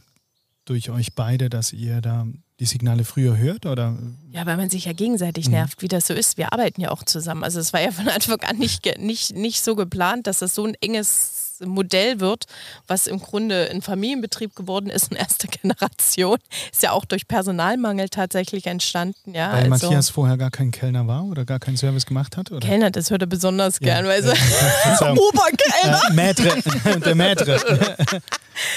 durch 0.65 0.91
euch 0.91 1.15
beide, 1.15 1.49
dass 1.49 1.73
ihr 1.73 2.01
da 2.01 2.27
die 2.59 2.65
Signale 2.65 3.03
früher 3.03 3.37
hört? 3.37 3.65
Oder? 3.65 3.97
Ja, 4.31 4.45
weil 4.45 4.57
man 4.57 4.69
sich 4.69 4.85
ja 4.85 4.93
gegenseitig 4.93 5.47
mhm. 5.47 5.53
nervt, 5.53 5.81
wie 5.81 5.87
das 5.87 6.07
so 6.07 6.13
ist. 6.13 6.37
Wir 6.37 6.53
arbeiten 6.53 6.81
ja 6.81 6.91
auch 6.91 7.03
zusammen. 7.03 7.43
Also 7.43 7.59
es 7.59 7.73
war 7.73 7.81
ja 7.81 7.91
von 7.91 8.07
Anfang 8.07 8.41
an 8.41 8.57
nicht, 8.57 8.99
nicht, 8.99 9.35
nicht 9.35 9.63
so 9.63 9.75
geplant, 9.75 10.27
dass 10.27 10.39
das 10.39 10.55
so 10.55 10.65
ein 10.65 10.75
enges 10.81 11.44
Modell 11.63 12.19
wird, 12.19 12.45
was 12.87 13.07
im 13.07 13.19
Grunde 13.19 13.69
ein 13.71 13.81
Familienbetrieb 13.81 14.55
geworden 14.55 14.89
ist 14.89 15.11
in 15.11 15.17
erster 15.17 15.47
Generation. 15.61 16.37
Ist 16.71 16.83
ja 16.83 16.91
auch 16.91 17.05
durch 17.05 17.27
Personalmangel 17.27 18.09
tatsächlich 18.09 18.65
entstanden. 18.67 19.33
Ja, 19.33 19.53
weil 19.53 19.71
also, 19.71 19.87
Matthias 19.87 20.09
vorher 20.09 20.37
gar 20.37 20.51
kein 20.51 20.71
Kellner 20.71 21.07
war 21.07 21.25
oder 21.25 21.45
gar 21.45 21.59
keinen 21.59 21.77
Service 21.77 22.05
gemacht 22.05 22.37
hat? 22.37 22.51
Oder? 22.51 22.65
Kellner, 22.65 22.91
das 22.91 23.09
hört 23.11 23.21
er 23.21 23.27
besonders 23.27 23.79
ja. 23.79 23.95
gern, 23.95 24.05
weil 24.05 24.23
so 24.23 24.29
Oberkellner. 25.05 26.01
Äh, 26.09 26.13
Maitre, 26.13 26.99
der 27.05 27.15
Maitre. 27.15 27.95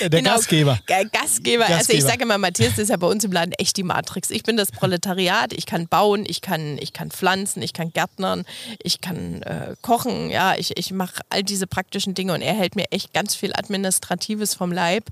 Der 0.00 0.10
genau, 0.10 0.34
Gastgeber. 0.34 0.78
Gastgeber. 0.86 1.10
Gastgeber. 1.12 1.66
Also 1.66 1.92
ich 1.92 2.02
sage 2.02 2.22
immer, 2.22 2.38
Matthias 2.38 2.78
ist 2.78 2.88
ja 2.88 2.96
bei 2.96 3.06
uns 3.06 3.24
im 3.24 3.32
Laden 3.32 3.52
echt 3.52 3.76
die 3.76 3.82
Matrix. 3.82 4.30
Ich 4.30 4.42
bin 4.42 4.56
das 4.56 4.72
Proletariat, 4.72 5.52
ich 5.52 5.66
kann 5.66 5.86
bauen, 5.86 6.24
ich 6.26 6.40
kann, 6.40 6.78
ich 6.78 6.92
kann 6.92 7.10
pflanzen, 7.10 7.62
ich 7.62 7.72
kann 7.72 7.92
gärtnern, 7.92 8.44
ich 8.82 9.00
kann 9.00 9.42
äh, 9.42 9.74
kochen, 9.82 10.30
ja, 10.30 10.54
ich, 10.56 10.76
ich 10.76 10.92
mache 10.92 11.22
all 11.30 11.42
diese 11.42 11.66
praktischen 11.66 12.14
Dinge 12.14 12.34
und 12.34 12.42
er 12.42 12.54
hält 12.54 12.67
mir 12.76 12.86
echt 12.90 13.12
ganz 13.12 13.34
viel 13.34 13.52
Administratives 13.54 14.54
vom 14.54 14.72
Leib. 14.72 15.04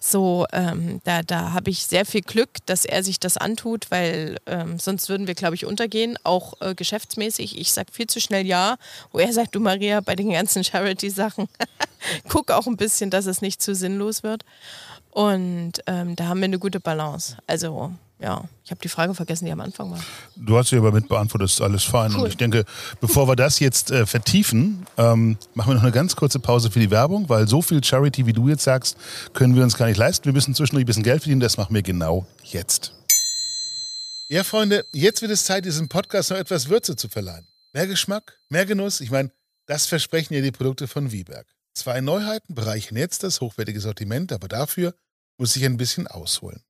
So, 0.00 0.46
ähm, 0.52 1.00
da, 1.04 1.22
da 1.22 1.52
habe 1.52 1.70
ich 1.70 1.86
sehr 1.86 2.04
viel 2.04 2.22
Glück, 2.22 2.50
dass 2.66 2.84
er 2.84 3.02
sich 3.02 3.18
das 3.18 3.36
antut, 3.36 3.90
weil 3.90 4.36
ähm, 4.46 4.78
sonst 4.78 5.08
würden 5.08 5.26
wir, 5.26 5.34
glaube 5.34 5.56
ich, 5.56 5.66
untergehen, 5.66 6.16
auch 6.22 6.54
äh, 6.60 6.74
geschäftsmäßig. 6.74 7.58
Ich 7.58 7.72
sage 7.72 7.92
viel 7.92 8.06
zu 8.06 8.20
schnell 8.20 8.46
Ja, 8.46 8.76
wo 9.12 9.18
er 9.18 9.32
sagt, 9.32 9.54
du 9.54 9.60
Maria, 9.60 10.00
bei 10.00 10.14
den 10.14 10.30
ganzen 10.30 10.62
Charity-Sachen, 10.64 11.48
guck 12.28 12.50
auch 12.50 12.66
ein 12.66 12.76
bisschen, 12.76 13.10
dass 13.10 13.26
es 13.26 13.42
nicht 13.42 13.60
zu 13.60 13.74
sinnlos 13.74 14.22
wird. 14.22 14.44
Und 15.10 15.72
ähm, 15.86 16.14
da 16.14 16.26
haben 16.28 16.40
wir 16.40 16.44
eine 16.44 16.58
gute 16.58 16.80
Balance. 16.80 17.36
Also 17.46 17.92
ja, 18.20 18.44
ich 18.64 18.70
habe 18.70 18.80
die 18.80 18.88
Frage 18.88 19.14
vergessen, 19.14 19.44
die 19.44 19.52
am 19.52 19.60
Anfang 19.60 19.92
war. 19.92 20.00
Du 20.34 20.58
hast 20.58 20.70
sie 20.70 20.76
aber 20.76 20.90
mit 20.90 21.08
beantwortet, 21.08 21.50
ist 21.50 21.60
alles 21.60 21.84
fein. 21.84 22.12
Cool. 22.12 22.22
Und 22.22 22.28
ich 22.28 22.36
denke, 22.36 22.64
bevor 23.00 23.28
wir 23.28 23.36
das 23.36 23.60
jetzt 23.60 23.92
äh, 23.92 24.06
vertiefen, 24.06 24.86
ähm, 24.96 25.38
machen 25.54 25.70
wir 25.70 25.74
noch 25.76 25.82
eine 25.82 25.92
ganz 25.92 26.16
kurze 26.16 26.40
Pause 26.40 26.70
für 26.70 26.80
die 26.80 26.90
Werbung, 26.90 27.28
weil 27.28 27.46
so 27.46 27.62
viel 27.62 27.82
Charity, 27.82 28.26
wie 28.26 28.32
du 28.32 28.48
jetzt 28.48 28.64
sagst, 28.64 28.96
können 29.34 29.54
wir 29.54 29.62
uns 29.62 29.76
gar 29.76 29.86
nicht 29.86 29.98
leisten. 29.98 30.24
Wir 30.24 30.32
müssen 30.32 30.54
zwischendurch 30.54 30.82
ein 30.82 30.86
bisschen 30.86 31.04
Geld 31.04 31.22
verdienen, 31.22 31.40
das 31.40 31.56
machen 31.56 31.74
wir 31.74 31.82
genau 31.82 32.26
jetzt. 32.42 32.92
Ja, 34.28 34.42
Freunde, 34.42 34.84
jetzt 34.92 35.22
wird 35.22 35.30
es 35.30 35.44
Zeit, 35.44 35.64
diesem 35.64 35.88
Podcast 35.88 36.30
noch 36.30 36.38
etwas 36.38 36.68
Würze 36.68 36.96
zu 36.96 37.08
verleihen. 37.08 37.46
Mehr 37.72 37.86
Geschmack, 37.86 38.38
mehr 38.48 38.66
Genuss. 38.66 39.00
Ich 39.00 39.10
meine, 39.10 39.30
das 39.66 39.86
versprechen 39.86 40.34
ja 40.34 40.40
die 40.40 40.50
Produkte 40.50 40.88
von 40.88 41.12
Wieberg. 41.12 41.46
Zwei 41.74 42.00
Neuheiten 42.00 42.54
bereichern 42.54 42.96
jetzt 42.96 43.22
das 43.22 43.40
hochwertige 43.40 43.80
Sortiment, 43.80 44.32
aber 44.32 44.48
dafür 44.48 44.94
muss 45.38 45.54
ich 45.54 45.64
ein 45.64 45.76
bisschen 45.76 46.08
ausholen. 46.08 46.62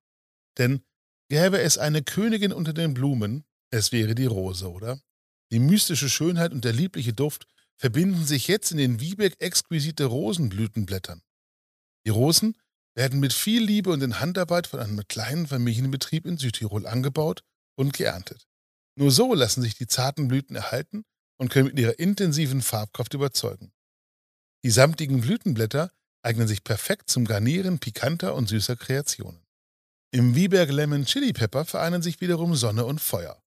Denn 0.58 0.82
Gäbe 1.30 1.60
es 1.60 1.76
eine 1.76 2.02
Königin 2.02 2.52
unter 2.52 2.72
den 2.72 2.94
Blumen, 2.94 3.44
es 3.70 3.92
wäre 3.92 4.14
die 4.14 4.26
Rose, 4.26 4.70
oder? 4.70 5.00
Die 5.52 5.58
mystische 5.58 6.08
Schönheit 6.08 6.52
und 6.52 6.64
der 6.64 6.72
liebliche 6.72 7.12
Duft 7.12 7.46
verbinden 7.76 8.24
sich 8.24 8.48
jetzt 8.48 8.70
in 8.70 8.78
den 8.78 9.00
Wiebeck 9.00 9.36
exquisite 9.40 10.06
Rosenblütenblättern. 10.06 11.22
Die 12.06 12.10
Rosen 12.10 12.56
werden 12.94 13.20
mit 13.20 13.32
viel 13.32 13.62
Liebe 13.62 13.90
und 13.90 14.02
in 14.02 14.20
Handarbeit 14.20 14.66
von 14.66 14.80
einem 14.80 15.06
kleinen 15.06 15.46
Familienbetrieb 15.46 16.26
in 16.26 16.38
Südtirol 16.38 16.86
angebaut 16.86 17.44
und 17.76 17.92
geerntet. 17.92 18.46
Nur 18.96 19.10
so 19.10 19.34
lassen 19.34 19.62
sich 19.62 19.76
die 19.76 19.86
zarten 19.86 20.28
Blüten 20.28 20.56
erhalten 20.56 21.04
und 21.36 21.50
können 21.50 21.68
mit 21.68 21.78
ihrer 21.78 21.98
intensiven 21.98 22.62
Farbkraft 22.62 23.14
überzeugen. 23.14 23.72
Die 24.64 24.70
samtigen 24.70 25.20
Blütenblätter 25.20 25.92
eignen 26.22 26.48
sich 26.48 26.64
perfekt 26.64 27.08
zum 27.08 27.24
Garnieren 27.24 27.78
pikanter 27.78 28.34
und 28.34 28.48
süßer 28.48 28.76
Kreationen. 28.76 29.47
Im 30.10 30.34
Wieberg 30.34 30.70
Lemon 30.70 31.04
Chili 31.04 31.34
Pepper 31.34 31.66
vereinen 31.66 32.00
sich 32.00 32.22
wiederum 32.22 32.54
Sonne 32.54 32.86
und 32.86 32.98
Feuer. 32.98 33.42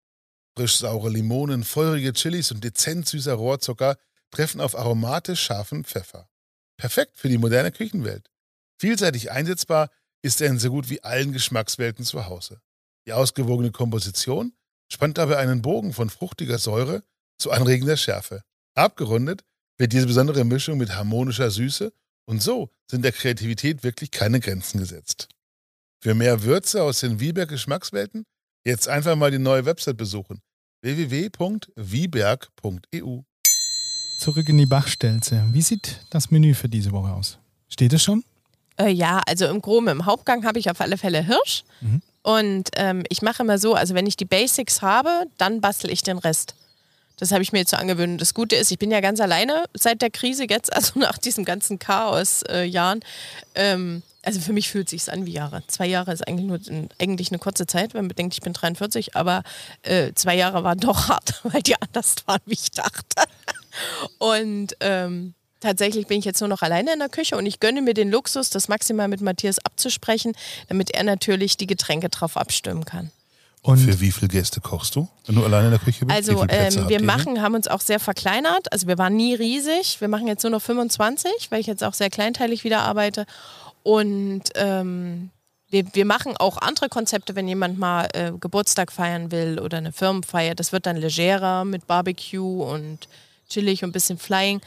Frisch-saure 0.56 1.12
Limonen, 1.12 1.64
feurige 1.64 2.14
Chilis 2.14 2.52
und 2.52 2.64
dezent 2.64 3.08
süßer 3.08 3.36
Rohrzucker 3.36 3.96
treffen 4.32 4.60
auf 4.60 4.76
aromatisch 4.76 5.40
scharfen 5.40 5.84
Pfeffer. 5.84 6.28
Perfekt 6.76 7.16
für 7.16 7.30
die 7.30 7.38
moderne 7.38 7.72
Küchenwelt. 7.72 8.32
Vielseitig 8.80 9.30
einsetzbar 9.30 9.92
ist 10.24 10.42
er 10.42 10.50
in 10.50 10.58
so 10.58 10.72
gut 10.72 10.90
wie 10.90 11.04
allen 11.04 11.32
Geschmackswelten 11.32 12.04
zu 12.04 12.26
Hause. 12.26 12.60
Die 13.06 13.14
ausgewogene 13.14 13.70
Komposition 13.70 14.54
spannt 14.92 15.20
dabei 15.20 15.38
einen 15.38 15.62
Bogen 15.62 15.94
von 15.94 16.10
fruchtiger 16.10 16.58
Säure 16.58 17.04
zu 17.38 17.52
anregender 17.52 17.98
Schärfe. 17.98 18.42
Abgerundet 18.74 19.44
wird 19.78 19.94
diese 19.94 20.08
besondere 20.08 20.44
Mischung 20.44 20.80
mit 20.80 20.96
harmonischer 20.96 21.52
Süße 21.52 21.94
und 22.26 22.42
so 22.42 22.72
sind 22.90 23.04
der 23.04 23.12
Kreativität 23.12 23.84
wirklich 23.84 24.10
keine 24.10 24.40
Grenzen 24.40 24.80
gesetzt. 24.80 25.30
Für 26.08 26.16
mehr 26.16 26.42
Würze 26.44 26.84
aus 26.84 27.02
den 27.02 27.20
Wieberg 27.20 27.50
Geschmackswelten 27.50 28.24
jetzt 28.66 28.88
einfach 28.88 29.18
mal 29.18 29.30
die 29.30 29.40
neue 29.40 29.66
Website 29.66 29.98
besuchen 29.98 30.40
www.wieberg.eu. 30.82 33.20
Zurück 34.22 34.48
in 34.48 34.58
die 34.58 34.66
Bachstelze. 34.66 35.44
Wie 35.52 35.62
sieht 35.62 36.06
das 36.10 36.32
Menü 36.32 36.54
für 36.54 36.70
diese 36.70 36.94
Woche 36.94 37.12
aus? 37.12 37.40
Steht 37.68 37.92
es 37.92 38.04
schon? 38.04 38.24
Äh, 38.78 38.92
ja, 38.92 39.22
also 39.28 39.48
im 39.48 39.60
Groben 39.60 39.90
im 39.90 40.06
Hauptgang 40.06 40.46
habe 40.46 40.60
ich 40.60 40.72
auf 40.72 40.80
alle 40.80 40.98
Fälle 40.98 41.26
Hirsch. 41.26 41.66
Mhm. 41.82 42.02
Und 42.24 42.70
ähm, 42.78 43.04
ich 43.10 43.22
mache 43.22 43.44
immer 43.44 43.58
so, 43.58 43.74
also 43.74 43.94
wenn 43.94 44.08
ich 44.08 44.16
die 44.16 44.24
Basics 44.24 44.82
habe, 44.82 45.26
dann 45.38 45.60
bastel 45.60 45.90
ich 45.90 46.04
den 46.04 46.20
Rest. 46.20 46.56
Das 47.20 47.32
habe 47.32 47.42
ich 47.42 47.52
mir 47.52 47.60
jetzt 47.60 47.72
so 47.72 47.78
angewöhnt. 47.78 48.22
Das 48.22 48.34
Gute 48.34 48.56
ist, 48.56 48.72
ich 48.72 48.80
bin 48.80 48.92
ja 48.92 49.02
ganz 49.02 49.20
alleine 49.20 49.66
seit 49.74 50.02
der 50.02 50.10
Krise 50.10 50.46
jetzt, 50.50 50.72
also 50.76 51.00
nach 51.00 51.18
diesem 51.18 51.46
ganzen 51.46 51.80
Chaos-Jahren. 51.80 53.02
Äh, 53.54 53.74
ähm, 53.74 54.04
also 54.24 54.42
für 54.42 54.52
mich 54.52 54.70
fühlt 54.70 54.88
es 54.88 55.06
sich 55.06 55.14
an 55.14 55.26
wie 55.26 55.32
Jahre. 55.32 55.64
Zwei 55.68 55.88
Jahre 55.88 56.12
ist 56.12 56.28
eigentlich 56.28 56.48
nur 56.48 56.60
eigentlich 57.00 57.30
eine 57.30 57.40
kurze 57.40 57.66
Zeit, 57.66 57.94
wenn 57.94 58.02
man 58.02 58.08
bedenkt, 58.10 58.34
ich 58.34 58.42
bin 58.42 58.52
43, 58.52 59.16
aber 59.16 59.44
äh, 59.84 60.12
zwei 60.16 60.36
Jahre 60.36 60.66
waren 60.66 60.80
doch 60.80 61.08
hart, 61.08 61.40
weil 61.44 61.62
die 61.62 61.82
anders 61.82 62.16
waren, 62.26 62.42
wie 62.46 62.54
ich 62.54 62.72
dachte. 62.72 63.24
Und 64.18 64.76
ähm, 64.82 65.34
tatsächlich 65.62 66.08
bin 66.08 66.20
ich 66.20 66.26
jetzt 66.26 66.42
nur 66.42 66.50
noch 66.50 66.62
alleine 66.62 66.92
in 66.92 67.00
der 67.00 67.10
Küche 67.10 67.38
und 67.38 67.46
ich 67.46 67.62
gönne 67.62 67.82
mir 67.82 67.94
den 67.94 68.12
Luxus, 68.12 68.50
das 68.50 68.68
maximal 68.68 69.08
mit 69.08 69.22
Matthias 69.22 69.60
abzusprechen, 69.60 70.34
damit 70.68 70.92
er 70.92 71.04
natürlich 71.04 71.56
die 71.56 71.68
Getränke 71.68 72.10
drauf 72.10 72.36
abstimmen 72.36 72.84
kann. 72.84 73.12
Und 73.64 73.78
für 73.80 74.00
wie 74.00 74.12
viele 74.12 74.30
Gäste 74.30 74.62
kochst 74.62 74.96
du, 74.96 75.10
wenn 75.26 75.36
du 75.36 75.44
alleine 75.44 75.66
in 75.66 75.72
der 75.72 75.80
Küche 75.80 76.06
bist? 76.06 76.16
Also 76.16 76.46
ähm, 76.48 76.88
wir 76.88 77.04
machen, 77.04 77.42
haben 77.42 77.56
uns 77.56 77.68
auch 77.68 77.82
sehr 77.82 78.00
verkleinert. 78.00 78.72
Also 78.72 78.88
wir 78.88 78.98
waren 78.98 79.16
nie 79.16 79.34
riesig. 79.34 80.00
Wir 80.00 80.08
machen 80.08 80.28
jetzt 80.28 80.44
nur 80.44 80.52
noch 80.52 80.62
25, 80.62 81.32
weil 81.50 81.60
ich 81.60 81.68
jetzt 81.68 81.84
auch 81.84 81.94
sehr 81.94 82.10
kleinteilig 82.10 82.64
wieder 82.64 82.82
arbeite. 82.82 83.26
Und 83.84 84.44
ähm, 84.56 85.32
wir, 85.70 85.86
wir 85.94 86.06
machen 86.06 86.38
auch 86.38 86.58
andere 86.58 86.88
Konzepte, 86.88 87.36
wenn 87.36 87.48
jemand 87.48 87.78
mal 87.78 88.08
äh, 88.14 88.32
Geburtstag 88.40 88.92
feiern 88.92 89.32
will 89.32 89.60
oder 89.60 89.78
eine 89.78 89.92
Firmenfeier. 89.92 90.56
Das 90.56 90.72
wird 90.72 90.86
dann 90.86 90.96
legerer 90.96 91.66
mit 91.66 91.88
Barbecue 91.88 92.64
und 92.64 93.08
chillig 93.48 93.84
und 93.84 93.90
ein 93.90 93.94
bisschen 93.94 94.18
flying. 94.18 94.62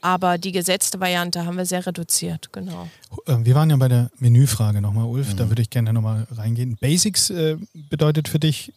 Aber 0.00 0.38
die 0.38 0.52
gesetzte 0.52 1.00
Variante 1.00 1.46
haben 1.46 1.56
wir 1.56 1.66
sehr 1.66 1.86
reduziert, 1.86 2.52
genau. 2.52 2.88
Äh, 3.26 3.38
wir 3.40 3.54
waren 3.54 3.70
ja 3.70 3.76
bei 3.76 3.88
der 3.88 4.10
Menüfrage 4.18 4.80
nochmal, 4.80 5.06
Ulf. 5.06 5.32
Mhm. 5.32 5.36
Da 5.36 5.48
würde 5.48 5.62
ich 5.62 5.70
gerne 5.70 5.92
nochmal 5.92 6.26
reingehen. 6.30 6.76
Basics 6.80 7.30
äh, 7.30 7.56
bedeutet 7.74 8.28
für 8.28 8.38
dich 8.38 8.72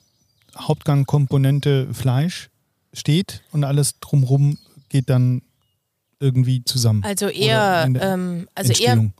Hauptgangkomponente 0.57 1.93
Fleisch 1.93 2.49
steht 2.93 3.43
und 3.51 3.63
alles 3.63 3.99
drumherum 3.99 4.57
geht 4.89 5.09
dann 5.09 5.41
irgendwie 6.19 6.63
zusammen. 6.63 7.03
Also 7.03 7.27
eher, 7.27 7.87
ähm, 8.01 8.47
also 8.55 8.73
eher, 8.73 9.11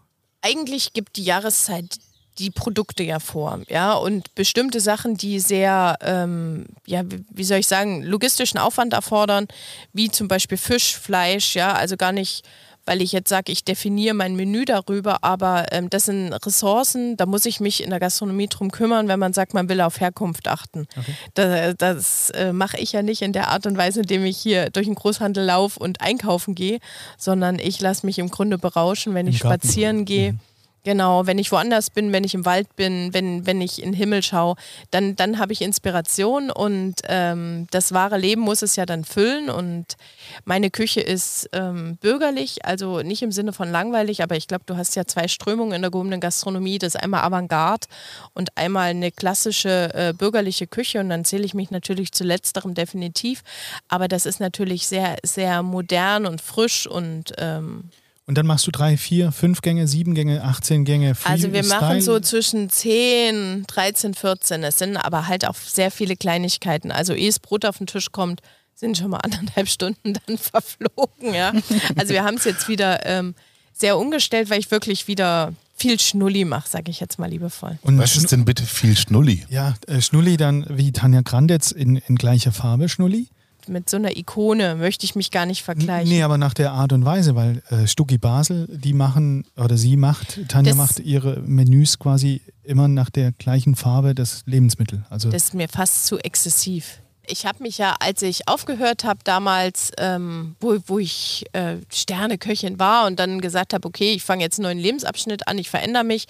eigentlich 0.41 0.93
gibt 0.93 1.17
die 1.17 1.23
Jahreszeit 1.23 1.97
die 2.39 2.49
Produkte 2.49 3.03
ja 3.03 3.19
vor, 3.19 3.59
ja, 3.67 3.93
und 3.93 4.33
bestimmte 4.33 4.79
Sachen, 4.79 5.15
die 5.15 5.39
sehr, 5.39 5.97
ähm, 6.01 6.65
ja, 6.85 7.03
wie 7.05 7.43
soll 7.43 7.59
ich 7.59 7.67
sagen, 7.67 8.03
logistischen 8.03 8.59
Aufwand 8.59 8.93
erfordern, 8.93 9.47
wie 9.93 10.09
zum 10.09 10.27
Beispiel 10.27 10.57
Fisch, 10.57 10.97
Fleisch, 10.97 11.55
ja, 11.55 11.73
also 11.73 11.97
gar 11.97 12.11
nicht 12.11 12.43
weil 12.89 13.03
ich 13.03 13.11
jetzt 13.11 13.29
sage, 13.29 13.51
ich 13.51 13.63
definiere 13.63 14.15
mein 14.15 14.35
Menü 14.35 14.65
darüber, 14.65 15.23
aber 15.23 15.67
ähm, 15.71 15.91
das 15.91 16.05
sind 16.05 16.33
Ressourcen, 16.33 17.17
da 17.17 17.27
muss 17.27 17.45
ich 17.45 17.59
mich 17.59 17.83
in 17.83 17.91
der 17.91 17.99
Gastronomie 17.99 18.47
drum 18.47 18.71
kümmern, 18.71 19.07
wenn 19.07 19.19
man 19.19 19.31
sagt, 19.31 19.53
man 19.53 19.69
will 19.69 19.79
auf 19.81 19.99
Herkunft 19.99 20.47
achten. 20.47 20.87
Okay. 20.97 21.13
Das, 21.35 21.75
das 21.77 22.29
äh, 22.31 22.51
mache 22.51 22.79
ich 22.79 22.93
ja 22.93 23.03
nicht 23.03 23.21
in 23.21 23.31
der 23.31 23.49
Art 23.49 23.67
und 23.67 23.77
Weise, 23.77 23.99
indem 23.99 24.25
ich 24.25 24.39
hier 24.39 24.71
durch 24.71 24.87
den 24.87 24.95
Großhandel 24.95 25.45
laufe 25.45 25.79
und 25.79 26.01
einkaufen 26.01 26.55
gehe, 26.55 26.79
sondern 27.15 27.59
ich 27.59 27.79
lasse 27.79 28.07
mich 28.07 28.17
im 28.17 28.31
Grunde 28.31 28.57
berauschen, 28.57 29.13
wenn 29.13 29.27
Im 29.27 29.33
ich 29.33 29.41
Garten. 29.41 29.61
spazieren 29.61 30.05
gehe. 30.05 30.31
Mhm 30.31 30.39
Genau, 30.85 31.27
wenn 31.27 31.37
ich 31.39 31.51
woanders 31.51 31.89
bin, 31.89 32.13
wenn 32.13 32.23
ich 32.23 32.33
im 32.33 32.45
Wald 32.45 32.73
bin, 32.77 33.13
wenn, 33.13 33.45
wenn 33.45 33.59
ich 33.59 33.83
in 33.83 33.91
den 33.91 33.97
Himmel 33.97 34.23
schaue, 34.23 34.55
dann, 34.91 35.15
dann 35.17 35.37
habe 35.37 35.51
ich 35.51 35.61
Inspiration 35.61 36.49
und 36.49 36.95
ähm, 37.07 37.67
das 37.71 37.93
wahre 37.93 38.17
Leben 38.17 38.41
muss 38.41 38.61
es 38.61 38.77
ja 38.77 38.85
dann 38.85 39.03
füllen 39.03 39.49
und 39.49 39.97
meine 40.45 40.71
Küche 40.71 41.01
ist 41.01 41.49
ähm, 41.51 41.97
bürgerlich, 41.97 42.63
also 42.65 43.01
nicht 43.01 43.21
im 43.21 43.33
Sinne 43.33 43.51
von 43.51 43.69
langweilig, 43.69 44.23
aber 44.23 44.37
ich 44.37 44.47
glaube, 44.47 44.63
du 44.67 44.77
hast 44.77 44.95
ja 44.95 45.03
zwei 45.05 45.27
Strömungen 45.27 45.73
in 45.73 45.81
der 45.81 45.91
gehobenen 45.91 46.21
Gastronomie, 46.21 46.79
das 46.79 46.95
ist 46.95 47.01
einmal 47.01 47.23
Avantgarde 47.23 47.87
und 48.33 48.57
einmal 48.57 48.91
eine 48.91 49.11
klassische 49.11 49.93
äh, 49.93 50.13
bürgerliche 50.13 50.65
Küche 50.65 51.01
und 51.01 51.09
dann 51.09 51.25
zähle 51.25 51.43
ich 51.43 51.53
mich 51.53 51.71
natürlich 51.71 52.13
zu 52.13 52.23
letzterem 52.23 52.73
definitiv, 52.73 53.43
aber 53.89 54.07
das 54.07 54.25
ist 54.25 54.39
natürlich 54.39 54.87
sehr, 54.87 55.17
sehr 55.23 55.61
modern 55.61 56.25
und 56.25 56.39
frisch 56.39 56.87
und 56.87 57.33
ähm, 57.37 57.89
und 58.29 58.37
dann 58.37 58.45
machst 58.45 58.67
du 58.67 58.71
drei, 58.71 58.95
vier, 58.95 59.31
fünf 59.31 59.63
Gänge, 59.63 59.87
sieben 59.87 60.13
Gänge, 60.13 60.43
18 60.43 60.85
Gänge. 60.85 61.15
Also 61.23 61.51
wir 61.51 61.63
Style. 61.63 61.81
machen 61.81 62.01
so 62.01 62.19
zwischen 62.19 62.69
10, 62.69 63.65
13, 63.65 64.13
14. 64.13 64.63
Es 64.63 64.77
sind 64.77 64.97
aber 64.97 65.27
halt 65.27 65.47
auch 65.47 65.55
sehr 65.55 65.89
viele 65.89 66.15
Kleinigkeiten. 66.15 66.91
Also 66.91 67.13
ehe 67.15 67.27
das 67.27 67.39
Brot 67.39 67.65
auf 67.65 67.79
den 67.79 67.87
Tisch 67.87 68.11
kommt, 68.11 68.41
sind 68.75 68.99
schon 68.99 69.09
mal 69.09 69.17
anderthalb 69.23 69.67
Stunden 69.67 70.13
dann 70.13 70.37
verflogen. 70.37 71.33
Ja? 71.33 71.53
Also 71.95 72.13
wir 72.13 72.23
haben 72.23 72.35
es 72.35 72.43
jetzt 72.43 72.67
wieder 72.67 73.03
ähm, 73.07 73.33
sehr 73.73 73.97
umgestellt, 73.97 74.51
weil 74.51 74.59
ich 74.59 74.69
wirklich 74.69 75.07
wieder 75.07 75.55
viel 75.75 75.99
Schnulli 75.99 76.45
mache, 76.45 76.69
sage 76.69 76.91
ich 76.91 76.99
jetzt 76.99 77.17
mal 77.17 77.31
liebevoll. 77.31 77.79
Und 77.81 77.97
was 77.97 78.15
ist 78.15 78.31
denn 78.31 78.45
bitte 78.45 78.63
viel 78.63 78.95
Schnulli? 78.95 79.43
Ja, 79.49 79.73
äh, 79.87 80.01
Schnulli 80.01 80.37
dann 80.37 80.67
wie 80.69 80.91
Tanja 80.91 81.21
Grandetz 81.21 81.71
in, 81.71 81.95
in 81.95 82.15
gleicher 82.15 82.51
Farbe 82.51 82.89
Schnulli 82.89 83.27
mit 83.67 83.89
so 83.89 83.97
einer 83.97 84.15
Ikone 84.15 84.75
möchte 84.75 85.05
ich 85.05 85.15
mich 85.15 85.31
gar 85.31 85.45
nicht 85.45 85.63
vergleichen. 85.63 86.09
Nee, 86.09 86.23
aber 86.23 86.37
nach 86.37 86.53
der 86.53 86.71
Art 86.71 86.93
und 86.93 87.05
Weise, 87.05 87.35
weil 87.35 87.61
äh, 87.69 87.87
Stucki 87.87 88.17
Basel, 88.17 88.67
die 88.71 88.93
machen, 88.93 89.45
oder 89.57 89.77
sie 89.77 89.97
macht, 89.97 90.47
Tanja 90.47 90.71
das 90.71 90.77
macht 90.77 90.99
ihre 90.99 91.41
Menüs 91.41 91.99
quasi 91.99 92.41
immer 92.63 92.87
nach 92.87 93.09
der 93.09 93.31
gleichen 93.33 93.75
Farbe 93.75 94.15
des 94.15 94.43
Lebensmittels. 94.45 95.01
Also 95.09 95.29
das 95.29 95.45
ist 95.45 95.53
mir 95.53 95.67
fast 95.67 96.05
zu 96.05 96.19
exzessiv 96.19 97.01
ich 97.29 97.45
habe 97.45 97.63
mich 97.63 97.77
ja, 97.77 97.95
als 97.99 98.21
ich 98.21 98.47
aufgehört 98.47 99.03
habe 99.03 99.19
damals, 99.23 99.91
ähm, 99.97 100.55
wo, 100.59 100.77
wo 100.87 100.99
ich 100.99 101.45
äh, 101.53 101.77
Sterneköchin 101.93 102.79
war 102.79 103.07
und 103.07 103.19
dann 103.19 103.41
gesagt 103.41 103.73
habe, 103.73 103.87
okay, 103.87 104.13
ich 104.13 104.23
fange 104.23 104.43
jetzt 104.43 104.59
einen 104.59 104.63
neuen 104.63 104.79
Lebensabschnitt 104.79 105.47
an, 105.47 105.57
ich 105.57 105.69
verändere 105.69 106.03
mich, 106.03 106.25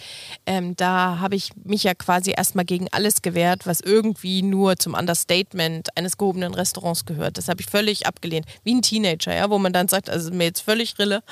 ähm, 0.46 0.76
da 0.76 1.20
habe 1.20 1.36
ich 1.36 1.52
mich 1.64 1.84
ja 1.84 1.94
quasi 1.94 2.34
erstmal 2.36 2.66
gegen 2.66 2.88
alles 2.92 3.22
gewehrt, 3.22 3.66
was 3.66 3.80
irgendwie 3.80 4.42
nur 4.42 4.78
zum 4.78 4.94
Understatement 4.94 5.98
eines 5.98 6.18
gehobenen 6.18 6.54
Restaurants 6.54 7.06
gehört. 7.06 7.38
Das 7.38 7.48
habe 7.48 7.62
ich 7.62 7.68
völlig 7.68 8.06
abgelehnt, 8.06 8.46
wie 8.64 8.76
ein 8.76 8.82
Teenager, 8.82 9.36
ja, 9.36 9.50
wo 9.50 9.58
man 9.58 9.74
dann 9.74 9.88
sagt, 9.88 10.10
also 10.10 10.32
mir 10.32 10.46
jetzt 10.46 10.62
völlig 10.62 11.00
Rille. 11.00 11.24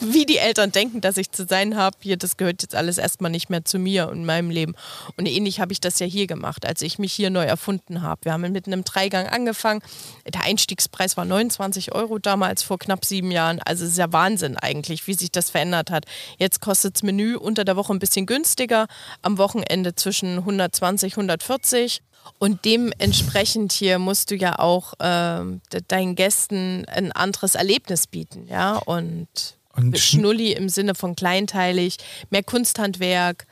wie 0.00 0.26
die 0.26 0.38
Eltern 0.38 0.72
denken, 0.72 1.00
dass 1.00 1.16
ich 1.16 1.30
zu 1.30 1.46
sein 1.46 1.76
habe. 1.76 1.96
Hier, 2.00 2.16
das 2.16 2.36
gehört 2.36 2.62
jetzt 2.62 2.74
alles 2.74 2.98
erstmal 2.98 3.30
nicht 3.30 3.50
mehr 3.50 3.64
zu 3.64 3.78
mir 3.78 4.08
und 4.08 4.24
meinem 4.24 4.50
Leben. 4.50 4.74
Und 5.16 5.26
ähnlich 5.26 5.60
habe 5.60 5.72
ich 5.72 5.80
das 5.80 5.98
ja 5.98 6.06
hier 6.06 6.26
gemacht, 6.26 6.66
als 6.66 6.82
ich 6.82 6.98
mich 6.98 7.12
hier 7.12 7.30
neu 7.30 7.44
erfunden 7.44 8.02
habe. 8.02 8.24
Wir 8.24 8.32
haben 8.32 8.50
mit 8.52 8.59
einem 8.66 8.84
Dreigang 8.84 9.26
angefangen. 9.26 9.82
Der 10.26 10.42
Einstiegspreis 10.42 11.16
war 11.16 11.24
29 11.24 11.92
Euro 11.92 12.18
damals 12.18 12.62
vor 12.62 12.78
knapp 12.78 13.04
sieben 13.04 13.30
Jahren. 13.30 13.60
Also 13.60 13.84
es 13.84 13.92
ist 13.92 13.98
ja 13.98 14.12
Wahnsinn 14.12 14.56
eigentlich, 14.56 15.06
wie 15.06 15.14
sich 15.14 15.30
das 15.30 15.50
verändert 15.50 15.90
hat. 15.90 16.04
Jetzt 16.38 16.60
kostet 16.60 16.96
das 16.96 17.02
Menü 17.02 17.36
unter 17.36 17.64
der 17.64 17.76
Woche 17.76 17.92
ein 17.92 17.98
bisschen 17.98 18.26
günstiger, 18.26 18.86
am 19.22 19.38
Wochenende 19.38 19.94
zwischen 19.94 20.38
120, 20.38 21.14
140. 21.14 22.02
Und 22.38 22.64
dementsprechend 22.64 23.72
hier 23.72 23.98
musst 23.98 24.30
du 24.30 24.36
ja 24.36 24.58
auch 24.58 24.92
äh, 25.00 25.42
deinen 25.88 26.14
Gästen 26.14 26.84
ein 26.86 27.12
anderes 27.12 27.54
Erlebnis 27.54 28.06
bieten, 28.06 28.46
ja. 28.46 28.76
Und 28.76 29.56
und 29.76 29.98
Schnulli 29.98 30.52
im 30.52 30.68
Sinne 30.68 30.94
von 30.94 31.14
kleinteilig, 31.14 31.96
mehr 32.30 32.42
Kunsthandwerk, 32.42 33.46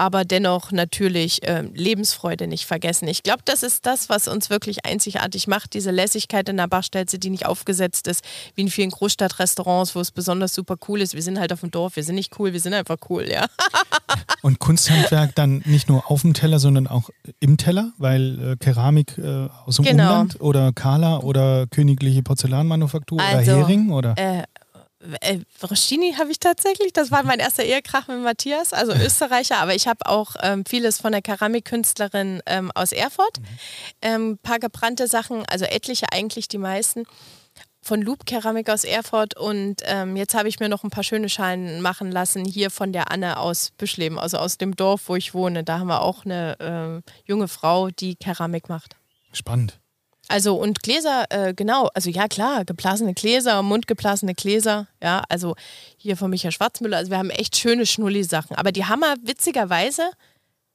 aber 0.00 0.24
dennoch 0.24 0.72
natürlich 0.72 1.46
äh, 1.46 1.60
Lebensfreude 1.74 2.46
nicht 2.46 2.64
vergessen. 2.64 3.06
Ich 3.06 3.22
glaube, 3.22 3.42
das 3.44 3.62
ist 3.62 3.84
das, 3.84 4.08
was 4.08 4.28
uns 4.28 4.48
wirklich 4.48 4.86
einzigartig 4.86 5.46
macht, 5.46 5.74
diese 5.74 5.90
Lässigkeit 5.90 6.48
in 6.48 6.56
der 6.56 6.68
Bachstelze, 6.68 7.18
die 7.18 7.28
nicht 7.28 7.44
aufgesetzt 7.44 8.08
ist, 8.08 8.24
wie 8.54 8.62
in 8.62 8.70
vielen 8.70 8.88
Großstadtrestaurants, 8.88 9.94
wo 9.94 10.00
es 10.00 10.10
besonders 10.10 10.54
super 10.54 10.76
cool 10.88 11.02
ist. 11.02 11.12
Wir 11.12 11.20
sind 11.20 11.38
halt 11.38 11.52
auf 11.52 11.60
dem 11.60 11.70
Dorf, 11.70 11.96
wir 11.96 12.02
sind 12.02 12.14
nicht 12.14 12.38
cool, 12.38 12.54
wir 12.54 12.60
sind 12.60 12.72
einfach 12.72 12.96
cool, 13.10 13.28
ja. 13.30 13.44
Und 14.42 14.58
Kunsthandwerk 14.58 15.34
dann 15.34 15.62
nicht 15.66 15.90
nur 15.90 16.10
auf 16.10 16.22
dem 16.22 16.32
Teller, 16.32 16.60
sondern 16.60 16.86
auch 16.86 17.10
im 17.38 17.58
Teller, 17.58 17.92
weil 17.98 18.52
äh, 18.52 18.56
Keramik 18.56 19.18
äh, 19.18 19.48
aus 19.66 19.76
dem 19.76 19.84
genau. 19.84 20.04
Umland 20.04 20.40
oder 20.40 20.72
Kala 20.72 21.18
oder 21.18 21.66
königliche 21.66 22.22
Porzellanmanufaktur 22.22 23.20
also, 23.20 23.52
oder 23.52 23.60
Hering 23.60 23.90
oder? 23.90 24.14
Äh, 24.16 24.44
äh, 25.20 25.40
Roschini 25.62 26.14
habe 26.18 26.30
ich 26.30 26.38
tatsächlich, 26.38 26.92
das 26.92 27.10
war 27.10 27.22
mein 27.22 27.38
erster 27.38 27.64
Ehekrach 27.64 28.08
mit 28.08 28.20
Matthias, 28.20 28.72
also 28.72 28.92
Österreicher, 28.92 29.58
aber 29.58 29.74
ich 29.74 29.88
habe 29.88 30.06
auch 30.06 30.36
ähm, 30.42 30.64
vieles 30.66 31.00
von 31.00 31.12
der 31.12 31.22
Keramikkünstlerin 31.22 32.42
ähm, 32.46 32.70
aus 32.74 32.92
Erfurt. 32.92 33.38
Ein 34.00 34.22
mhm. 34.22 34.30
ähm, 34.30 34.38
paar 34.42 34.58
gebrannte 34.58 35.06
Sachen, 35.06 35.44
also 35.46 35.64
etliche 35.64 36.06
eigentlich 36.12 36.48
die 36.48 36.58
meisten 36.58 37.04
von 37.82 38.02
Loop 38.02 38.26
Keramik 38.26 38.68
aus 38.68 38.84
Erfurt 38.84 39.38
und 39.38 39.76
ähm, 39.84 40.16
jetzt 40.16 40.34
habe 40.34 40.48
ich 40.48 40.60
mir 40.60 40.68
noch 40.68 40.84
ein 40.84 40.90
paar 40.90 41.02
schöne 41.02 41.30
Schalen 41.30 41.80
machen 41.80 42.12
lassen 42.12 42.44
hier 42.44 42.70
von 42.70 42.92
der 42.92 43.10
Anne 43.10 43.38
aus 43.38 43.70
Büschleben, 43.78 44.18
also 44.18 44.36
aus 44.36 44.58
dem 44.58 44.76
Dorf, 44.76 45.08
wo 45.08 45.16
ich 45.16 45.32
wohne. 45.32 45.64
Da 45.64 45.78
haben 45.78 45.88
wir 45.88 46.02
auch 46.02 46.26
eine 46.26 47.02
äh, 47.04 47.12
junge 47.24 47.48
Frau, 47.48 47.88
die 47.88 48.16
Keramik 48.16 48.68
macht. 48.68 48.96
Spannend. 49.32 49.79
Also 50.30 50.54
und 50.54 50.84
Gläser, 50.84 51.24
äh, 51.30 51.54
genau, 51.54 51.88
also 51.92 52.08
ja 52.08 52.28
klar, 52.28 52.64
geblasene 52.64 53.14
Gläser, 53.14 53.62
mundgeblasene 53.62 54.36
Gläser, 54.36 54.86
ja, 55.02 55.24
also 55.28 55.56
hier 55.96 56.16
von 56.16 56.30
Michael 56.30 56.52
Schwarzmüller, 56.52 56.98
also 56.98 57.10
wir 57.10 57.18
haben 57.18 57.30
echt 57.30 57.56
schöne 57.56 57.84
Schnulli-Sachen. 57.84 58.54
Aber 58.54 58.70
die 58.70 58.84
haben 58.84 59.00
wir 59.00 59.16
witzigerweise 59.24 60.08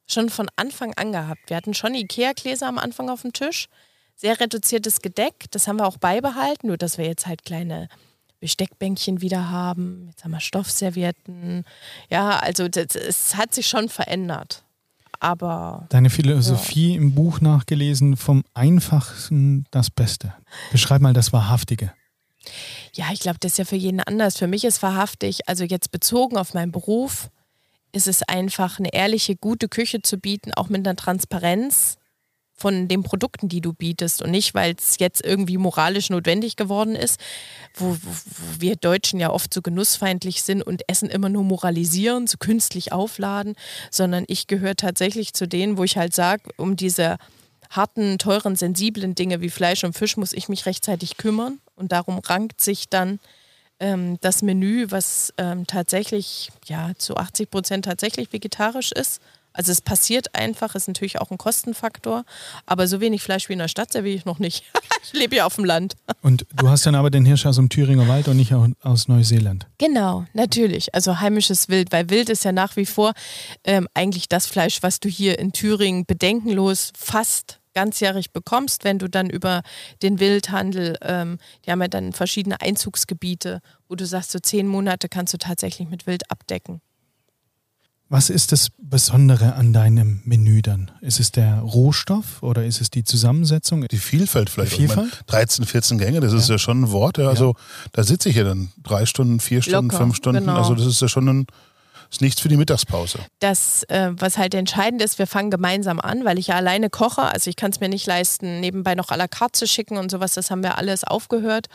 schon 0.06 0.28
von 0.28 0.50
Anfang 0.56 0.92
an 0.96 1.10
gehabt. 1.10 1.40
Wir 1.48 1.56
hatten 1.56 1.72
schon 1.72 1.94
Ikea-Gläser 1.94 2.66
am 2.66 2.76
Anfang 2.76 3.08
auf 3.08 3.22
dem 3.22 3.32
Tisch, 3.32 3.68
sehr 4.14 4.38
reduziertes 4.38 5.00
Gedeck, 5.00 5.46
das 5.52 5.66
haben 5.66 5.78
wir 5.78 5.86
auch 5.86 5.96
beibehalten, 5.96 6.66
nur 6.66 6.76
dass 6.76 6.98
wir 6.98 7.06
jetzt 7.06 7.26
halt 7.26 7.46
kleine 7.46 7.88
Besteckbänkchen 8.40 9.22
wieder 9.22 9.48
haben. 9.48 10.08
Jetzt 10.10 10.22
haben 10.22 10.32
wir 10.32 10.40
Stoffservietten. 10.40 11.64
Ja, 12.10 12.38
also 12.40 12.64
es 12.66 13.36
hat 13.36 13.54
sich 13.54 13.66
schon 13.68 13.88
verändert 13.88 14.65
aber. 15.20 15.86
Deine 15.88 16.10
Philosophie 16.10 16.94
ja. 16.94 16.96
im 16.96 17.14
Buch 17.14 17.40
nachgelesen, 17.40 18.16
vom 18.16 18.44
Einfachsten 18.54 19.66
das 19.70 19.90
Beste. 19.90 20.34
Beschreib 20.72 21.00
mal 21.00 21.12
das 21.12 21.32
Wahrhaftige. 21.32 21.92
Ja, 22.94 23.06
ich 23.12 23.20
glaube, 23.20 23.38
das 23.40 23.52
ist 23.52 23.58
ja 23.58 23.64
für 23.64 23.76
jeden 23.76 24.00
anders. 24.00 24.36
Für 24.36 24.46
mich 24.46 24.64
ist 24.64 24.82
wahrhaftig, 24.82 25.48
also 25.48 25.64
jetzt 25.64 25.90
bezogen 25.90 26.36
auf 26.36 26.54
meinen 26.54 26.72
Beruf, 26.72 27.30
ist 27.92 28.06
es 28.06 28.22
einfach 28.22 28.78
eine 28.78 28.92
ehrliche, 28.92 29.36
gute 29.36 29.68
Küche 29.68 30.02
zu 30.02 30.18
bieten, 30.18 30.52
auch 30.54 30.68
mit 30.68 30.86
einer 30.86 30.96
Transparenz 30.96 31.96
von 32.56 32.88
den 32.88 33.02
Produkten, 33.02 33.48
die 33.48 33.60
du 33.60 33.72
bietest 33.72 34.22
und 34.22 34.30
nicht, 34.30 34.54
weil 34.54 34.74
es 34.78 34.98
jetzt 34.98 35.24
irgendwie 35.24 35.58
moralisch 35.58 36.08
notwendig 36.08 36.56
geworden 36.56 36.96
ist, 36.96 37.20
wo, 37.74 37.94
wo, 37.94 38.10
wir 38.58 38.76
Deutschen 38.76 39.20
ja 39.20 39.30
oft 39.30 39.52
so 39.52 39.60
genussfeindlich 39.60 40.42
sind 40.42 40.62
und 40.62 40.82
Essen 40.88 41.10
immer 41.10 41.28
nur 41.28 41.44
moralisieren, 41.44 42.26
so 42.26 42.38
künstlich 42.38 42.92
aufladen, 42.92 43.54
sondern 43.90 44.24
ich 44.28 44.46
gehöre 44.46 44.74
tatsächlich 44.74 45.34
zu 45.34 45.46
denen, 45.46 45.76
wo 45.76 45.84
ich 45.84 45.98
halt 45.98 46.14
sage, 46.14 46.44
um 46.56 46.76
diese 46.76 47.18
harten, 47.70 48.18
teuren, 48.18 48.56
sensiblen 48.56 49.14
Dinge 49.14 49.40
wie 49.40 49.50
Fleisch 49.50 49.84
und 49.84 49.92
Fisch 49.92 50.16
muss 50.16 50.32
ich 50.32 50.48
mich 50.48 50.66
rechtzeitig 50.66 51.16
kümmern. 51.16 51.60
Und 51.74 51.92
darum 51.92 52.20
rankt 52.20 52.62
sich 52.62 52.88
dann 52.88 53.18
ähm, 53.80 54.18
das 54.20 54.42
Menü, 54.42 54.86
was 54.88 55.34
ähm, 55.36 55.66
tatsächlich 55.66 56.50
ja 56.66 56.92
zu 56.96 57.16
80 57.16 57.50
Prozent 57.50 57.84
tatsächlich 57.84 58.32
vegetarisch 58.32 58.92
ist, 58.92 59.20
Also 59.56 59.72
es 59.72 59.80
passiert 59.80 60.34
einfach, 60.34 60.74
ist 60.74 60.86
natürlich 60.86 61.20
auch 61.20 61.30
ein 61.30 61.38
Kostenfaktor, 61.38 62.24
aber 62.66 62.86
so 62.86 63.00
wenig 63.00 63.22
Fleisch 63.22 63.48
wie 63.48 63.54
in 63.54 63.58
der 63.58 63.68
Stadt 63.68 63.92
serviere 63.92 64.14
ich 64.14 64.24
noch 64.24 64.38
nicht. 64.38 64.64
ich 65.02 65.12
lebe 65.12 65.36
ja 65.36 65.46
auf 65.46 65.56
dem 65.56 65.64
Land. 65.64 65.94
Und 66.22 66.46
du 66.54 66.68
hast 66.68 66.86
dann 66.86 66.94
aber 66.94 67.10
den 67.10 67.24
Hirsch 67.24 67.46
aus 67.46 67.56
dem 67.56 67.68
Thüringer 67.68 68.06
Wald 68.06 68.28
und 68.28 68.36
nicht 68.36 68.52
aus 68.82 69.08
Neuseeland. 69.08 69.66
Genau, 69.78 70.26
natürlich. 70.34 70.94
Also 70.94 71.20
heimisches 71.20 71.68
Wild, 71.68 71.90
weil 71.90 72.10
Wild 72.10 72.28
ist 72.28 72.44
ja 72.44 72.52
nach 72.52 72.76
wie 72.76 72.86
vor 72.86 73.14
ähm, 73.64 73.88
eigentlich 73.94 74.28
das 74.28 74.46
Fleisch, 74.46 74.82
was 74.82 75.00
du 75.00 75.08
hier 75.08 75.38
in 75.38 75.52
Thüringen 75.52 76.04
bedenkenlos 76.04 76.92
fast 76.96 77.60
ganzjährig 77.76 78.32
bekommst, 78.32 78.84
wenn 78.84 78.98
du 78.98 79.06
dann 79.06 79.28
über 79.28 79.62
den 80.02 80.18
Wildhandel, 80.18 80.96
ähm, 81.02 81.38
die 81.64 81.70
haben 81.70 81.82
ja 81.82 81.88
dann 81.88 82.14
verschiedene 82.14 82.60
Einzugsgebiete, 82.62 83.60
wo 83.86 83.94
du 83.94 84.06
sagst, 84.06 84.30
so 84.30 84.38
zehn 84.38 84.66
Monate 84.66 85.10
kannst 85.10 85.34
du 85.34 85.38
tatsächlich 85.38 85.86
mit 85.86 86.06
Wild 86.06 86.30
abdecken. 86.30 86.80
Was 88.08 88.30
ist 88.30 88.52
das 88.52 88.68
Besondere 88.78 89.54
an 89.54 89.72
deinem 89.72 90.20
Menü 90.24 90.62
dann? 90.62 90.92
Ist 91.00 91.18
es 91.18 91.32
der 91.32 91.58
Rohstoff 91.58 92.40
oder 92.40 92.64
ist 92.64 92.80
es 92.80 92.88
die 92.88 93.02
Zusammensetzung? 93.02 93.84
Die 93.88 93.98
Vielfalt 93.98 94.48
vielleicht. 94.48 94.72
Die 94.72 94.76
Vielfalt? 94.76 95.10
Meine, 95.10 95.44
13, 95.44 95.66
14 95.66 95.98
Gänge, 95.98 96.20
das 96.20 96.32
ja. 96.32 96.38
ist 96.38 96.48
ja 96.48 96.58
schon 96.58 96.82
ein 96.82 96.90
Wort. 96.92 97.18
Ja. 97.18 97.28
Also 97.28 97.56
da 97.92 98.04
sitze 98.04 98.28
ich 98.28 98.36
ja 98.36 98.44
dann 98.44 98.70
drei 98.80 99.06
Stunden, 99.06 99.40
vier 99.40 99.60
Stunden, 99.60 99.90
Locker, 99.90 100.04
fünf 100.04 100.16
Stunden. 100.16 100.44
Genau. 100.44 100.56
Also 100.56 100.76
das 100.76 100.86
ist 100.86 101.00
ja 101.00 101.08
schon 101.08 101.28
ein, 101.28 101.46
ist 102.08 102.20
nichts 102.20 102.40
für 102.40 102.48
die 102.48 102.56
Mittagspause. 102.56 103.18
Das, 103.40 103.82
äh, 103.88 104.12
was 104.12 104.38
halt 104.38 104.54
entscheidend 104.54 105.02
ist, 105.02 105.18
wir 105.18 105.26
fangen 105.26 105.50
gemeinsam 105.50 105.98
an, 105.98 106.24
weil 106.24 106.38
ich 106.38 106.46
ja 106.46 106.54
alleine 106.54 106.90
koche. 106.90 107.22
Also 107.22 107.50
ich 107.50 107.56
kann 107.56 107.72
es 107.72 107.80
mir 107.80 107.88
nicht 107.88 108.06
leisten, 108.06 108.60
nebenbei 108.60 108.94
noch 108.94 109.08
à 109.08 109.16
la 109.16 109.26
carte 109.26 109.58
zu 109.58 109.66
schicken 109.66 109.96
und 109.96 110.12
sowas. 110.12 110.34
Das 110.34 110.52
haben 110.52 110.62
wir 110.62 110.78
alles 110.78 111.02
aufgehört. 111.02 111.66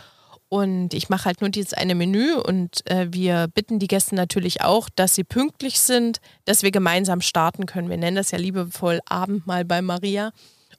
Und 0.54 0.94
ich 0.94 1.08
mache 1.08 1.24
halt 1.24 1.40
nur 1.40 1.50
dieses 1.50 1.74
eine 1.74 1.96
Menü 1.96 2.34
und 2.34 2.86
äh, 2.92 3.08
wir 3.10 3.48
bitten 3.48 3.80
die 3.80 3.88
Gäste 3.88 4.16
natürlich 4.16 4.60
auch, 4.60 4.90
dass 4.94 5.16
sie 5.16 5.24
pünktlich 5.24 5.80
sind, 5.80 6.20
dass 6.44 6.62
wir 6.62 6.72
gemeinsam 6.72 7.22
starten 7.22 7.66
können. 7.66 7.90
Wir 7.90 7.96
nennen 7.96 8.18
das 8.18 8.32
ja 8.32 8.38
liebevoll 8.38 9.00
Abendmahl 9.06 9.64
bei 9.64 9.82
Maria. 9.82 10.34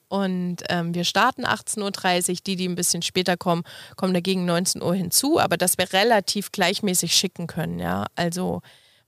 Und 0.08 0.58
ähm, 0.68 0.94
wir 0.94 1.04
starten 1.04 1.46
18.30 1.46 2.30
Uhr. 2.30 2.36
Die, 2.46 2.56
die 2.56 2.68
ein 2.68 2.74
bisschen 2.74 3.00
später 3.00 3.38
kommen, 3.38 3.62
kommen 3.96 4.12
dagegen 4.12 4.44
19 4.44 4.82
Uhr 4.82 4.94
hinzu, 4.94 5.40
aber 5.40 5.56
dass 5.56 5.78
wir 5.78 5.90
relativ 5.94 6.52
gleichmäßig 6.52 7.14
schicken 7.14 7.46
können. 7.46 7.78
Ja, 7.78 8.04
also 8.14 8.60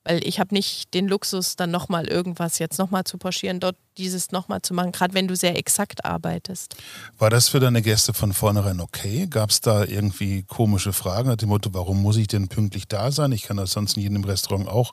weil 0.05 0.27
ich 0.27 0.39
habe 0.39 0.55
nicht 0.55 0.93
den 0.95 1.09
Luxus, 1.09 1.57
dann 1.57 1.71
nochmal 1.71 2.07
irgendwas 2.07 2.59
jetzt 2.59 2.79
nochmal 2.79 3.05
zu 3.05 3.19
porschieren, 3.19 3.61
dort 3.61 3.77
dieses 3.97 4.33
nochmal 4.33 4.63
zu 4.63 4.75
machen, 4.75 4.93
gerade 4.93 5.15
wenn 5.15 5.29
du 5.29 5.37
sehr 5.37 5.57
exakt 5.57 6.05
arbeitest. 6.05 6.77
War 7.19 7.31
das 7.31 7.49
für 7.49 7.61
deine 7.61 7.83
Gäste 7.83 8.13
von 8.13 8.33
vornherein 8.33 8.81
okay? 8.81 9.27
Gab 9.29 9.51
es 9.51 9.61
da 9.61 9.85
irgendwie 9.85 10.43
komische 10.43 10.93
Fragen 10.93 11.29
nach 11.29 11.37
dem 11.37 11.49
Motto, 11.49 11.71
warum 11.73 12.03
muss 12.03 12.17
ich 12.17 12.27
denn 12.27 12.49
pünktlich 12.49 12.87
da 12.87 13.11
sein? 13.11 13.33
Ich 13.33 13.43
kann 13.43 13.57
das 13.57 13.73
sonst 13.73 13.97
in 13.97 14.03
jedem 14.03 14.25
Restaurant 14.25 14.69
auch 14.69 14.93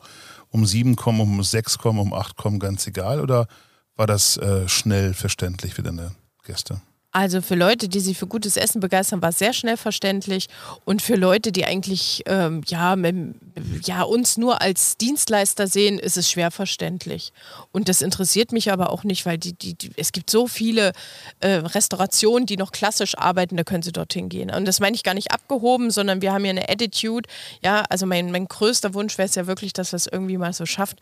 um 0.49 0.65
sieben 0.65 0.95
kommen, 0.95 1.19
um 1.19 1.43
sechs 1.43 1.77
kommen, 1.77 1.99
um 1.99 2.13
acht 2.13 2.37
kommen, 2.37 2.59
ganz 2.59 2.85
egal. 2.87 3.19
Oder 3.19 3.47
war 3.95 4.07
das 4.07 4.37
äh, 4.37 4.67
schnell 4.67 5.13
verständlich 5.13 5.73
für 5.73 5.83
deine 5.83 6.11
Gäste? 6.43 6.81
Also 7.13 7.41
für 7.41 7.55
Leute, 7.55 7.89
die 7.89 7.99
sich 7.99 8.17
für 8.17 8.27
gutes 8.27 8.55
Essen 8.55 8.79
begeistern, 8.79 9.21
war 9.21 9.29
es 9.29 9.39
sehr 9.39 9.51
schnell 9.51 9.75
verständlich. 9.75 10.47
Und 10.85 11.01
für 11.01 11.15
Leute, 11.15 11.51
die 11.51 11.65
eigentlich 11.65 12.23
ähm, 12.25 12.61
ja, 12.67 12.95
mit, 12.95 13.35
ja, 13.83 14.03
uns 14.03 14.37
nur 14.37 14.61
als 14.61 14.95
Dienstleister 14.95 15.67
sehen, 15.67 15.99
ist 15.99 16.15
es 16.15 16.31
schwer 16.31 16.51
verständlich. 16.51 17.33
Und 17.73 17.89
das 17.89 18.01
interessiert 18.01 18.53
mich 18.53 18.71
aber 18.71 18.91
auch 18.91 19.03
nicht, 19.03 19.25
weil 19.25 19.37
die, 19.37 19.51
die, 19.51 19.73
die 19.73 19.91
es 19.97 20.13
gibt 20.13 20.29
so 20.29 20.47
viele 20.47 20.93
äh, 21.41 21.49
Restaurationen, 21.49 22.45
die 22.45 22.55
noch 22.55 22.71
klassisch 22.71 23.17
arbeiten, 23.17 23.57
da 23.57 23.63
können 23.63 23.83
sie 23.83 23.91
dorthin 23.91 24.29
gehen. 24.29 24.49
Und 24.49 24.65
das 24.65 24.79
meine 24.79 24.95
ich 24.95 25.03
gar 25.03 25.13
nicht 25.13 25.31
abgehoben, 25.31 25.91
sondern 25.91 26.21
wir 26.21 26.31
haben 26.31 26.45
ja 26.45 26.51
eine 26.51 26.69
Attitude. 26.69 27.27
Ja, 27.61 27.83
also 27.89 28.05
mein, 28.05 28.31
mein 28.31 28.47
größter 28.47 28.93
Wunsch 28.93 29.17
wäre 29.17 29.27
es 29.27 29.35
ja 29.35 29.47
wirklich, 29.47 29.73
dass 29.73 29.91
wir 29.91 29.97
es 29.97 30.07
irgendwie 30.07 30.37
mal 30.37 30.53
so 30.53 30.65
schafft, 30.65 30.97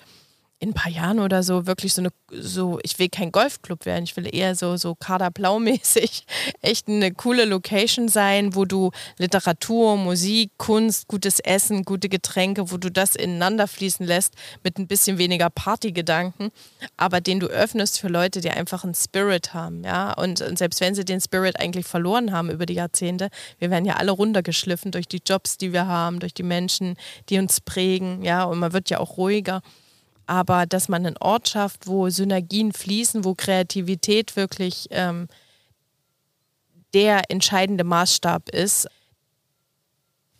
in 0.59 0.69
ein 0.69 0.73
paar 0.73 0.91
Jahren 0.91 1.19
oder 1.19 1.41
so 1.41 1.65
wirklich 1.67 1.93
so 1.93 2.01
eine, 2.01 2.09
so, 2.31 2.79
ich 2.83 2.99
will 2.99 3.07
kein 3.07 3.31
Golfclub 3.31 3.85
werden, 3.85 4.03
ich 4.03 4.17
will 4.17 4.27
eher 4.33 4.55
so, 4.55 4.75
so 4.75 4.93
Kaderblau-mäßig 4.93 6.25
echt 6.61 6.89
eine 6.89 7.13
coole 7.13 7.45
Location 7.45 8.09
sein, 8.09 8.55
wo 8.55 8.65
du 8.65 8.91
Literatur, 9.17 9.95
Musik, 9.95 10.51
Kunst, 10.57 11.07
gutes 11.07 11.39
Essen, 11.39 11.83
gute 11.83 12.09
Getränke, 12.09 12.71
wo 12.71 12.77
du 12.77 12.91
das 12.91 13.15
ineinander 13.15 13.67
fließen 13.67 14.05
lässt 14.05 14.33
mit 14.61 14.77
ein 14.77 14.87
bisschen 14.87 15.17
weniger 15.17 15.49
Partygedanken, 15.49 16.51
aber 16.97 17.21
den 17.21 17.39
du 17.39 17.47
öffnest 17.47 17.97
für 17.99 18.09
Leute, 18.09 18.41
die 18.41 18.49
einfach 18.49 18.83
einen 18.83 18.95
Spirit 18.95 19.53
haben, 19.53 19.85
ja, 19.85 20.11
und, 20.11 20.41
und 20.41 20.57
selbst 20.57 20.81
wenn 20.81 20.93
sie 20.93 21.05
den 21.05 21.21
Spirit 21.21 21.57
eigentlich 21.57 21.85
verloren 21.85 22.33
haben 22.33 22.49
über 22.49 22.65
die 22.65 22.73
Jahrzehnte, 22.73 23.29
wir 23.59 23.71
werden 23.71 23.85
ja 23.85 23.95
alle 23.95 24.11
runtergeschliffen 24.11 24.91
durch 24.91 25.07
die 25.07 25.21
Jobs, 25.25 25.57
die 25.57 25.71
wir 25.71 25.87
haben, 25.87 26.19
durch 26.19 26.33
die 26.33 26.43
Menschen, 26.43 26.97
die 27.29 27.39
uns 27.39 27.61
prägen, 27.61 28.23
ja, 28.23 28.43
und 28.43 28.59
man 28.59 28.73
wird 28.73 28.89
ja 28.89 28.99
auch 28.99 29.15
ruhiger 29.15 29.61
aber 30.29 30.67
dass 30.67 30.89
man 30.89 31.05
einen 31.05 31.17
Ort 31.17 31.49
schafft, 31.49 31.87
wo 31.87 32.09
Synergien 32.09 32.71
fließen, 32.71 33.23
wo 33.23 33.33
Kreativität 33.33 34.35
wirklich 34.35 34.87
ähm, 34.91 35.27
der 36.93 37.31
entscheidende 37.31 37.83
Maßstab 37.83 38.49
ist. 38.49 38.87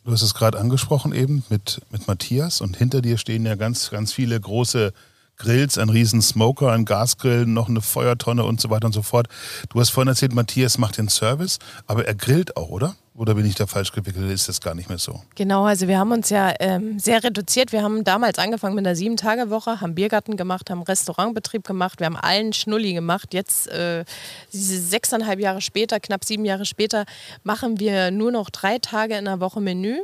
Du 0.04 0.12
hast 0.12 0.22
es 0.22 0.34
gerade 0.34 0.58
angesprochen 0.58 1.12
eben 1.12 1.44
mit, 1.50 1.80
mit 1.90 2.06
Matthias 2.06 2.60
und 2.60 2.76
hinter 2.76 3.02
dir 3.02 3.18
stehen 3.18 3.44
ja 3.44 3.56
ganz, 3.56 3.90
ganz 3.90 4.12
viele 4.12 4.40
große 4.40 4.92
Grills, 5.40 5.78
ein 5.78 5.88
riesen 5.88 6.20
Smoker, 6.20 6.70
ein 6.70 6.84
Gasgrill, 6.84 7.46
noch 7.46 7.70
eine 7.70 7.80
Feuertonne 7.80 8.44
und 8.44 8.60
so 8.60 8.68
weiter 8.68 8.86
und 8.86 8.92
so 8.92 9.00
fort. 9.00 9.26
Du 9.70 9.80
hast 9.80 9.88
vorhin 9.88 10.08
erzählt, 10.08 10.34
Matthias 10.34 10.76
macht 10.76 10.98
den 10.98 11.08
Service, 11.08 11.58
aber 11.86 12.06
er 12.06 12.14
grillt 12.14 12.58
auch, 12.58 12.68
oder? 12.68 12.94
Oder 13.14 13.34
bin 13.34 13.46
ich 13.46 13.54
da 13.54 13.66
falsch 13.66 13.92
gewickelt? 13.92 14.30
Ist 14.30 14.48
das 14.48 14.60
gar 14.60 14.74
nicht 14.74 14.88
mehr 14.88 14.98
so? 14.98 15.22
Genau, 15.34 15.64
also 15.64 15.88
wir 15.88 15.98
haben 15.98 16.12
uns 16.12 16.28
ja 16.28 16.54
ähm, 16.60 16.98
sehr 16.98 17.24
reduziert. 17.24 17.72
Wir 17.72 17.82
haben 17.82 18.04
damals 18.04 18.38
angefangen 18.38 18.74
mit 18.74 18.86
einer 18.86 18.94
Sieben-Tage-Woche, 18.94 19.80
haben 19.80 19.94
Biergarten 19.94 20.36
gemacht, 20.36 20.70
haben 20.70 20.82
Restaurantbetrieb 20.82 21.66
gemacht, 21.66 22.00
wir 22.00 22.06
haben 22.06 22.16
allen 22.16 22.52
Schnulli 22.52 22.92
gemacht. 22.92 23.32
Jetzt, 23.32 23.68
äh, 23.68 24.04
diese 24.52 24.78
sechseinhalb 24.78 25.40
Jahre 25.40 25.60
später, 25.60 26.00
knapp 26.00 26.24
sieben 26.24 26.44
Jahre 26.44 26.66
später, 26.66 27.04
machen 27.44 27.80
wir 27.80 28.10
nur 28.10 28.30
noch 28.30 28.50
drei 28.50 28.78
Tage 28.78 29.16
in 29.16 29.24
der 29.24 29.40
Woche 29.40 29.60
Menü. 29.60 30.00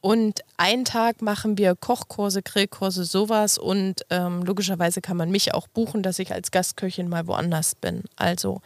Und 0.00 0.40
einen 0.58 0.84
Tag 0.84 1.22
machen 1.22 1.56
wir 1.56 1.74
Kochkurse, 1.74 2.42
Grillkurse, 2.42 3.04
sowas. 3.04 3.56
Und 3.56 4.02
ähm, 4.10 4.42
logischerweise 4.42 5.00
kann 5.00 5.16
man 5.16 5.30
mich 5.30 5.54
auch 5.54 5.66
buchen, 5.66 6.02
dass 6.02 6.18
ich 6.18 6.32
als 6.32 6.50
Gastköchin 6.50 7.08
mal 7.08 7.26
woanders 7.26 7.74
bin. 7.74 8.02
Also 8.16 8.60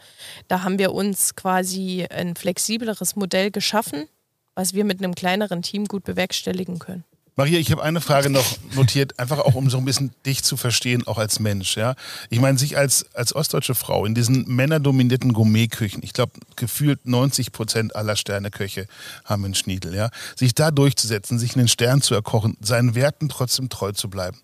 da 0.47 0.63
haben 0.63 0.79
wir 0.79 0.93
uns 0.93 1.35
quasi 1.35 2.05
ein 2.09 2.35
flexibleres 2.35 3.15
Modell 3.15 3.51
geschaffen, 3.51 4.07
was 4.55 4.73
wir 4.73 4.83
mit 4.83 4.99
einem 5.01 5.15
kleineren 5.15 5.61
Team 5.61 5.85
gut 5.85 6.03
bewerkstelligen 6.03 6.79
können. 6.79 7.05
Maria, 7.39 7.57
ich 7.57 7.71
habe 7.71 7.81
eine 7.81 8.01
Frage 8.01 8.29
noch 8.29 8.57
notiert, 8.73 9.17
einfach 9.17 9.39
auch 9.39 9.55
um 9.55 9.69
so 9.69 9.77
ein 9.77 9.85
bisschen 9.85 10.11
dich 10.25 10.43
zu 10.43 10.57
verstehen, 10.57 11.07
auch 11.07 11.17
als 11.17 11.39
Mensch. 11.39 11.77
Ja? 11.77 11.95
Ich 12.29 12.41
meine, 12.41 12.57
sich 12.57 12.75
als, 12.75 13.05
als 13.15 13.33
ostdeutsche 13.33 13.75
Frau 13.75 14.05
in 14.05 14.13
diesen 14.13 14.43
männerdominierten 14.45 15.31
Gourmetküchen, 15.31 16.03
ich 16.03 16.11
glaube, 16.11 16.33
gefühlt 16.57 17.07
90 17.07 17.53
Prozent 17.53 17.95
aller 17.95 18.17
Sterneköche 18.17 18.87
haben 19.23 19.45
einen 19.45 19.55
Schniedel, 19.55 19.95
ja? 19.95 20.09
sich 20.35 20.53
da 20.53 20.69
durchzusetzen, 20.69 21.39
sich 21.39 21.55
einen 21.55 21.69
Stern 21.69 22.01
zu 22.01 22.13
erkochen, 22.13 22.57
seinen 22.59 22.93
Werten 22.93 23.29
trotzdem 23.29 23.69
treu 23.69 23.93
zu 23.93 24.09
bleiben, 24.09 24.41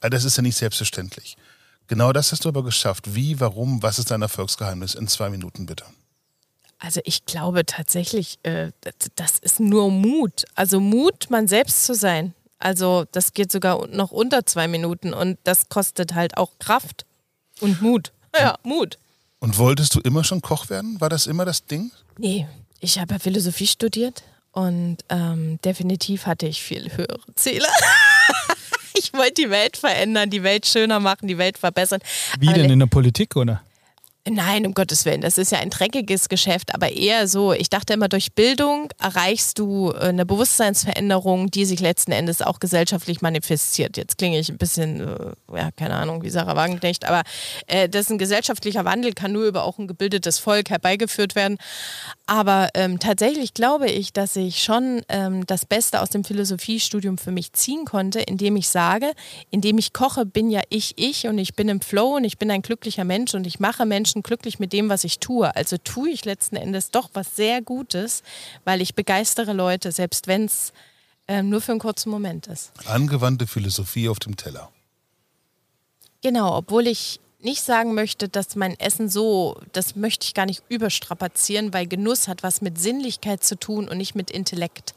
das 0.00 0.24
ist 0.24 0.38
ja 0.38 0.42
nicht 0.42 0.56
selbstverständlich. 0.56 1.36
Genau 1.86 2.14
das 2.14 2.32
hast 2.32 2.46
du 2.46 2.48
aber 2.48 2.64
geschafft. 2.64 3.14
Wie, 3.14 3.40
warum, 3.40 3.82
was 3.82 3.98
ist 3.98 4.10
dein 4.10 4.22
Erfolgsgeheimnis? 4.22 4.94
In 4.94 5.06
zwei 5.06 5.28
Minuten 5.28 5.66
bitte. 5.66 5.84
Also 6.78 7.00
ich 7.04 7.26
glaube 7.26 7.66
tatsächlich, 7.66 8.38
äh, 8.44 8.70
das 9.16 9.38
ist 9.38 9.58
nur 9.58 9.90
Mut. 9.90 10.44
Also 10.54 10.80
Mut, 10.80 11.26
man 11.28 11.48
selbst 11.48 11.84
zu 11.84 11.94
sein. 11.94 12.34
Also 12.58 13.06
das 13.12 13.34
geht 13.34 13.52
sogar 13.52 13.86
noch 13.88 14.10
unter 14.10 14.44
zwei 14.46 14.68
Minuten 14.68 15.14
und 15.14 15.38
das 15.44 15.68
kostet 15.68 16.14
halt 16.14 16.36
auch 16.36 16.52
Kraft 16.58 17.06
und 17.60 17.80
Mut. 17.82 18.12
Ja, 18.38 18.58
Mut. 18.62 18.98
Und 19.40 19.58
wolltest 19.58 19.94
du 19.94 20.00
immer 20.00 20.24
schon 20.24 20.42
Koch 20.42 20.68
werden? 20.68 21.00
War 21.00 21.08
das 21.08 21.26
immer 21.26 21.44
das 21.44 21.64
Ding? 21.66 21.90
Nee, 22.18 22.46
ich 22.80 22.98
habe 22.98 23.18
Philosophie 23.18 23.66
studiert 23.66 24.22
und 24.52 24.98
ähm, 25.08 25.60
definitiv 25.64 26.26
hatte 26.26 26.46
ich 26.46 26.62
viel 26.62 26.90
höhere 26.96 27.20
Ziele. 27.36 27.66
ich 28.94 29.12
wollte 29.12 29.42
die 29.42 29.50
Welt 29.50 29.76
verändern, 29.76 30.30
die 30.30 30.42
Welt 30.42 30.66
schöner 30.66 30.98
machen, 30.98 31.28
die 31.28 31.38
Welt 31.38 31.58
verbessern. 31.58 32.00
Wie 32.40 32.48
Aber 32.48 32.58
denn 32.58 32.70
in 32.70 32.78
der 32.80 32.86
Politik, 32.86 33.36
oder? 33.36 33.62
Nein, 34.30 34.66
um 34.66 34.74
Gottes 34.74 35.04
Willen, 35.04 35.20
das 35.20 35.38
ist 35.38 35.52
ja 35.52 35.58
ein 35.58 35.70
dreckiges 35.70 36.28
Geschäft, 36.28 36.74
aber 36.74 36.90
eher 36.90 37.28
so, 37.28 37.52
ich 37.52 37.70
dachte 37.70 37.94
immer, 37.94 38.08
durch 38.08 38.32
Bildung 38.32 38.90
erreichst 38.98 39.58
du 39.58 39.92
äh, 39.92 40.08
eine 40.08 40.26
Bewusstseinsveränderung, 40.26 41.50
die 41.50 41.64
sich 41.64 41.80
letzten 41.80 42.12
Endes 42.12 42.42
auch 42.42 42.60
gesellschaftlich 42.60 43.22
manifestiert. 43.22 43.96
Jetzt 43.96 44.18
klinge 44.18 44.38
ich 44.38 44.48
ein 44.50 44.58
bisschen, 44.58 45.00
äh, 45.00 45.56
ja, 45.56 45.70
keine 45.70 45.94
Ahnung, 45.94 46.22
wie 46.22 46.30
Sarah 46.30 46.56
Wagenknecht, 46.56 47.06
aber 47.06 47.22
äh, 47.66 47.88
das 47.88 48.02
ist 48.02 48.10
ein 48.10 48.18
gesellschaftlicher 48.18 48.84
Wandel, 48.84 49.12
kann 49.12 49.32
nur 49.32 49.46
über 49.46 49.64
auch 49.64 49.78
ein 49.78 49.88
gebildetes 49.88 50.38
Volk 50.38 50.70
herbeigeführt 50.70 51.34
werden. 51.34 51.56
Aber 52.26 52.68
ähm, 52.74 52.98
tatsächlich 52.98 53.54
glaube 53.54 53.88
ich, 53.88 54.12
dass 54.12 54.36
ich 54.36 54.62
schon 54.62 55.00
ähm, 55.08 55.46
das 55.46 55.64
Beste 55.64 56.02
aus 56.02 56.10
dem 56.10 56.24
Philosophiestudium 56.24 57.16
für 57.16 57.30
mich 57.30 57.52
ziehen 57.54 57.86
konnte, 57.86 58.20
indem 58.20 58.56
ich 58.56 58.68
sage, 58.68 59.12
indem 59.50 59.78
ich 59.78 59.92
koche, 59.92 60.26
bin 60.26 60.50
ja 60.50 60.60
ich 60.68 60.92
ich 60.96 61.26
und 61.26 61.38
ich 61.38 61.54
bin 61.54 61.68
im 61.68 61.80
Flow 61.80 62.16
und 62.16 62.24
ich 62.24 62.36
bin 62.36 62.50
ein 62.50 62.62
glücklicher 62.62 63.04
Mensch 63.04 63.34
und 63.34 63.46
ich 63.46 63.60
mache 63.60 63.86
Menschen 63.86 64.17
Menschen 64.18 64.22
glücklich 64.22 64.58
mit 64.58 64.72
dem, 64.72 64.88
was 64.88 65.04
ich 65.04 65.18
tue. 65.18 65.54
Also 65.54 65.76
tue 65.78 66.10
ich 66.10 66.24
letzten 66.24 66.56
Endes 66.56 66.90
doch 66.90 67.10
was 67.14 67.36
sehr 67.36 67.62
Gutes, 67.62 68.22
weil 68.64 68.80
ich 68.80 68.94
begeistere 68.94 69.52
Leute, 69.52 69.92
selbst 69.92 70.26
wenn 70.26 70.46
es 70.46 70.72
äh, 71.26 71.42
nur 71.42 71.60
für 71.60 71.72
einen 71.72 71.80
kurzen 71.80 72.10
Moment 72.10 72.46
ist. 72.46 72.72
Angewandte 72.86 73.46
Philosophie 73.46 74.08
auf 74.08 74.18
dem 74.18 74.36
Teller. 74.36 74.70
Genau, 76.22 76.56
obwohl 76.56 76.86
ich 76.86 77.20
nicht 77.40 77.62
sagen 77.62 77.94
möchte, 77.94 78.28
dass 78.28 78.56
mein 78.56 78.78
Essen 78.80 79.08
so, 79.08 79.60
das 79.72 79.94
möchte 79.94 80.26
ich 80.26 80.34
gar 80.34 80.46
nicht 80.46 80.64
überstrapazieren, 80.68 81.72
weil 81.72 81.86
Genuss 81.86 82.26
hat 82.26 82.42
was 82.42 82.60
mit 82.62 82.80
Sinnlichkeit 82.80 83.44
zu 83.44 83.56
tun 83.56 83.88
und 83.88 83.98
nicht 83.98 84.16
mit 84.16 84.32
Intellekt. 84.32 84.92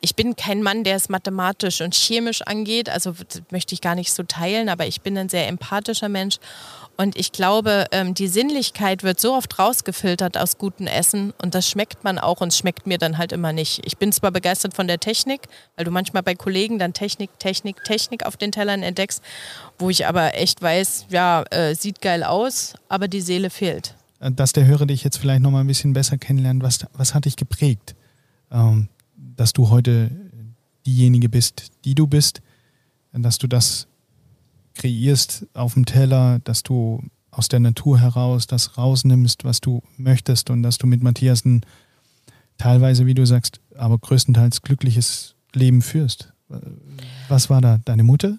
Ich 0.00 0.16
bin 0.16 0.34
kein 0.34 0.60
Mann, 0.60 0.82
der 0.82 0.96
es 0.96 1.08
mathematisch 1.08 1.80
und 1.80 1.94
chemisch 1.94 2.42
angeht, 2.42 2.88
also 2.88 3.14
möchte 3.50 3.74
ich 3.74 3.80
gar 3.80 3.94
nicht 3.94 4.12
so 4.12 4.24
teilen, 4.24 4.68
aber 4.68 4.88
ich 4.88 5.02
bin 5.02 5.16
ein 5.16 5.28
sehr 5.28 5.46
empathischer 5.46 6.08
Mensch 6.08 6.40
und 6.96 7.16
ich 7.16 7.32
glaube, 7.32 7.86
ähm, 7.90 8.14
die 8.14 8.28
Sinnlichkeit 8.28 9.02
wird 9.02 9.18
so 9.18 9.34
oft 9.34 9.58
rausgefiltert 9.58 10.36
aus 10.36 10.58
gutem 10.58 10.86
Essen 10.86 11.32
und 11.42 11.54
das 11.54 11.68
schmeckt 11.68 12.04
man 12.04 12.18
auch 12.18 12.40
und 12.40 12.54
schmeckt 12.54 12.86
mir 12.86 12.98
dann 12.98 13.18
halt 13.18 13.32
immer 13.32 13.52
nicht. 13.52 13.84
Ich 13.84 13.98
bin 13.98 14.12
zwar 14.12 14.30
begeistert 14.30 14.74
von 14.74 14.86
der 14.86 15.00
Technik, 15.00 15.42
weil 15.76 15.84
du 15.84 15.90
manchmal 15.90 16.22
bei 16.22 16.36
Kollegen 16.36 16.78
dann 16.78 16.92
Technik, 16.92 17.36
Technik, 17.38 17.82
Technik 17.82 18.24
auf 18.24 18.36
den 18.36 18.52
Tellern 18.52 18.82
entdeckst, 18.82 19.22
wo 19.78 19.90
ich 19.90 20.06
aber 20.06 20.34
echt 20.34 20.62
weiß, 20.62 21.06
ja, 21.08 21.42
äh, 21.50 21.74
sieht 21.84 22.00
geil 22.00 22.24
aus, 22.24 22.74
aber 22.88 23.06
die 23.06 23.20
Seele 23.20 23.50
fehlt. 23.50 23.94
Äh, 24.18 24.32
dass 24.32 24.52
der 24.52 24.66
Hörer 24.66 24.86
dich 24.86 25.04
jetzt 25.04 25.18
vielleicht 25.18 25.42
noch 25.42 25.52
mal 25.52 25.60
ein 25.60 25.68
bisschen 25.68 25.92
besser 25.92 26.18
kennenlernt, 26.18 26.62
was, 26.62 26.86
was 26.94 27.14
hat 27.14 27.26
dich 27.26 27.36
geprägt, 27.36 27.94
ähm, 28.50 28.88
dass 29.16 29.52
du 29.52 29.70
heute 29.70 30.10
diejenige 30.84 31.28
bist, 31.28 31.70
die 31.84 31.94
du 31.94 32.06
bist, 32.06 32.42
dass 33.12 33.38
du 33.38 33.46
das 33.46 33.86
kreierst 34.74 35.46
auf 35.54 35.74
dem 35.74 35.86
Teller, 35.86 36.40
dass 36.40 36.62
du 36.62 37.02
aus 37.30 37.48
der 37.48 37.60
Natur 37.60 38.00
heraus 38.00 38.46
das 38.46 38.76
rausnimmst, 38.76 39.44
was 39.44 39.60
du 39.60 39.82
möchtest 39.96 40.50
und 40.50 40.62
dass 40.62 40.78
du 40.78 40.86
mit 40.86 41.02
Matthias 41.02 41.44
ein 41.44 41.64
teilweise, 42.58 43.06
wie 43.06 43.14
du 43.14 43.24
sagst, 43.24 43.60
aber 43.76 43.98
größtenteils 43.98 44.62
glückliches 44.62 45.36
Leben 45.52 45.80
führst. 45.80 46.32
Was 47.28 47.50
war 47.50 47.60
da? 47.60 47.78
Deine 47.84 48.02
Mutter? 48.02 48.38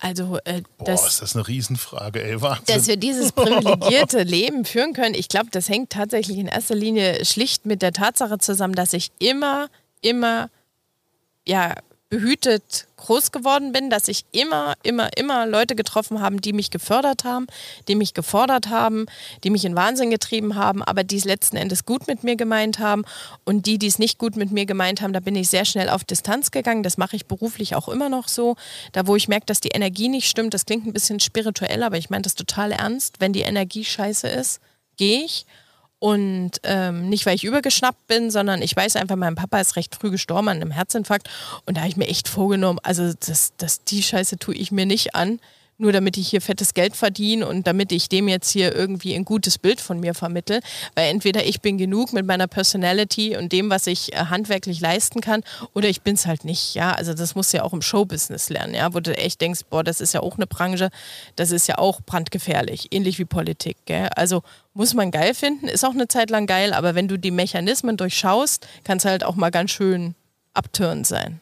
Also, 0.00 0.38
äh, 0.44 0.62
Boah, 0.78 0.84
das, 0.84 1.06
ist 1.06 1.22
das 1.22 1.34
eine 1.34 1.46
Riesenfrage, 1.46 2.22
ey, 2.22 2.40
Wahnsinn. 2.42 2.64
Dass 2.66 2.86
wir 2.86 2.96
dieses 2.96 3.32
privilegierte 3.32 4.22
Leben 4.22 4.64
führen 4.64 4.92
können, 4.92 5.14
ich 5.14 5.28
glaube, 5.28 5.48
das 5.50 5.68
hängt 5.68 5.90
tatsächlich 5.90 6.38
in 6.38 6.46
erster 6.46 6.74
Linie 6.74 7.24
schlicht 7.24 7.64
mit 7.66 7.80
der 7.80 7.92
Tatsache 7.92 8.38
zusammen, 8.38 8.74
dass 8.74 8.92
ich 8.92 9.12
immer, 9.18 9.68
immer, 10.02 10.50
ja, 11.46 11.74
behütet 12.14 12.86
groß 12.96 13.32
geworden 13.32 13.72
bin, 13.72 13.90
dass 13.90 14.06
ich 14.06 14.24
immer, 14.30 14.74
immer, 14.84 15.08
immer 15.16 15.46
Leute 15.46 15.74
getroffen 15.74 16.20
habe, 16.20 16.36
die 16.36 16.52
mich 16.52 16.70
gefördert 16.70 17.24
haben, 17.24 17.48
die 17.88 17.96
mich 17.96 18.14
gefordert 18.14 18.68
haben, 18.68 19.06
die 19.42 19.50
mich 19.50 19.64
in 19.64 19.74
Wahnsinn 19.74 20.10
getrieben 20.10 20.54
haben, 20.54 20.80
aber 20.80 21.02
die 21.02 21.16
es 21.16 21.24
letzten 21.24 21.56
Endes 21.56 21.84
gut 21.84 22.06
mit 22.06 22.22
mir 22.22 22.36
gemeint 22.36 22.78
haben. 22.78 23.02
Und 23.42 23.66
die, 23.66 23.78
die 23.78 23.88
es 23.88 23.98
nicht 23.98 24.18
gut 24.18 24.36
mit 24.36 24.52
mir 24.52 24.64
gemeint 24.64 25.02
haben, 25.02 25.12
da 25.12 25.18
bin 25.18 25.34
ich 25.34 25.48
sehr 25.48 25.64
schnell 25.64 25.88
auf 25.88 26.04
Distanz 26.04 26.52
gegangen. 26.52 26.84
Das 26.84 26.98
mache 26.98 27.16
ich 27.16 27.26
beruflich 27.26 27.74
auch 27.74 27.88
immer 27.88 28.08
noch 28.08 28.28
so. 28.28 28.54
Da, 28.92 29.08
wo 29.08 29.16
ich 29.16 29.26
merke, 29.26 29.46
dass 29.46 29.58
die 29.58 29.70
Energie 29.70 30.08
nicht 30.08 30.28
stimmt, 30.28 30.54
das 30.54 30.66
klingt 30.66 30.86
ein 30.86 30.92
bisschen 30.92 31.18
spirituell, 31.18 31.82
aber 31.82 31.98
ich 31.98 32.10
meine 32.10 32.22
das 32.22 32.36
total 32.36 32.70
ernst. 32.70 33.16
Wenn 33.18 33.32
die 33.32 33.42
Energie 33.42 33.84
scheiße 33.84 34.28
ist, 34.28 34.60
gehe 34.96 35.24
ich. 35.24 35.46
Und 36.04 36.60
ähm, 36.64 37.08
nicht, 37.08 37.24
weil 37.24 37.34
ich 37.34 37.44
übergeschnappt 37.44 38.08
bin, 38.08 38.30
sondern 38.30 38.60
ich 38.60 38.76
weiß 38.76 38.96
einfach, 38.96 39.16
mein 39.16 39.36
Papa 39.36 39.58
ist 39.58 39.76
recht 39.76 39.94
früh 39.94 40.10
gestorben 40.10 40.50
an 40.50 40.60
einem 40.60 40.70
Herzinfarkt. 40.70 41.30
Und 41.64 41.78
da 41.78 41.80
habe 41.80 41.88
ich 41.88 41.96
mir 41.96 42.08
echt 42.08 42.28
vorgenommen, 42.28 42.78
also 42.82 43.14
das, 43.26 43.54
das, 43.56 43.84
die 43.84 44.02
Scheiße 44.02 44.36
tue 44.36 44.54
ich 44.54 44.70
mir 44.70 44.84
nicht 44.84 45.14
an 45.14 45.40
nur 45.78 45.92
damit 45.92 46.16
ich 46.16 46.28
hier 46.28 46.40
fettes 46.40 46.74
Geld 46.74 46.96
verdiene 46.96 47.46
und 47.46 47.66
damit 47.66 47.92
ich 47.92 48.08
dem 48.08 48.28
jetzt 48.28 48.50
hier 48.50 48.74
irgendwie 48.74 49.14
ein 49.14 49.24
gutes 49.24 49.58
Bild 49.58 49.80
von 49.80 50.00
mir 50.00 50.14
vermittel. 50.14 50.60
Weil 50.94 51.10
entweder 51.10 51.44
ich 51.46 51.60
bin 51.60 51.78
genug 51.78 52.12
mit 52.12 52.26
meiner 52.26 52.46
Personality 52.46 53.36
und 53.36 53.52
dem, 53.52 53.70
was 53.70 53.86
ich 53.86 54.12
äh, 54.12 54.16
handwerklich 54.26 54.80
leisten 54.80 55.20
kann, 55.20 55.42
oder 55.72 55.88
ich 55.88 56.02
bin 56.02 56.14
es 56.14 56.26
halt 56.26 56.44
nicht. 56.44 56.74
Ja, 56.74 56.92
also 56.92 57.14
das 57.14 57.34
musst 57.34 57.52
du 57.52 57.58
ja 57.58 57.62
auch 57.64 57.72
im 57.72 57.82
Showbusiness 57.82 58.50
lernen, 58.50 58.74
ja, 58.74 58.94
wo 58.94 59.00
du 59.00 59.16
echt 59.16 59.40
denkst, 59.40 59.60
boah, 59.70 59.82
das 59.82 60.00
ist 60.00 60.14
ja 60.14 60.20
auch 60.20 60.36
eine 60.36 60.46
Branche, 60.46 60.90
das 61.36 61.50
ist 61.50 61.66
ja 61.66 61.78
auch 61.78 62.00
brandgefährlich, 62.00 62.88
ähnlich 62.92 63.18
wie 63.18 63.24
Politik. 63.24 63.76
Gell? 63.86 64.08
Also 64.16 64.42
muss 64.74 64.94
man 64.94 65.10
geil 65.10 65.34
finden, 65.34 65.68
ist 65.68 65.84
auch 65.84 65.92
eine 65.92 66.08
Zeit 66.08 66.30
lang 66.30 66.46
geil, 66.46 66.72
aber 66.72 66.94
wenn 66.94 67.08
du 67.08 67.18
die 67.18 67.30
Mechanismen 67.30 67.96
durchschaust, 67.96 68.66
kann 68.84 68.98
es 68.98 69.04
halt 69.04 69.24
auch 69.24 69.36
mal 69.36 69.50
ganz 69.50 69.70
schön 69.70 70.14
abtörend 70.52 71.06
sein. 71.06 71.40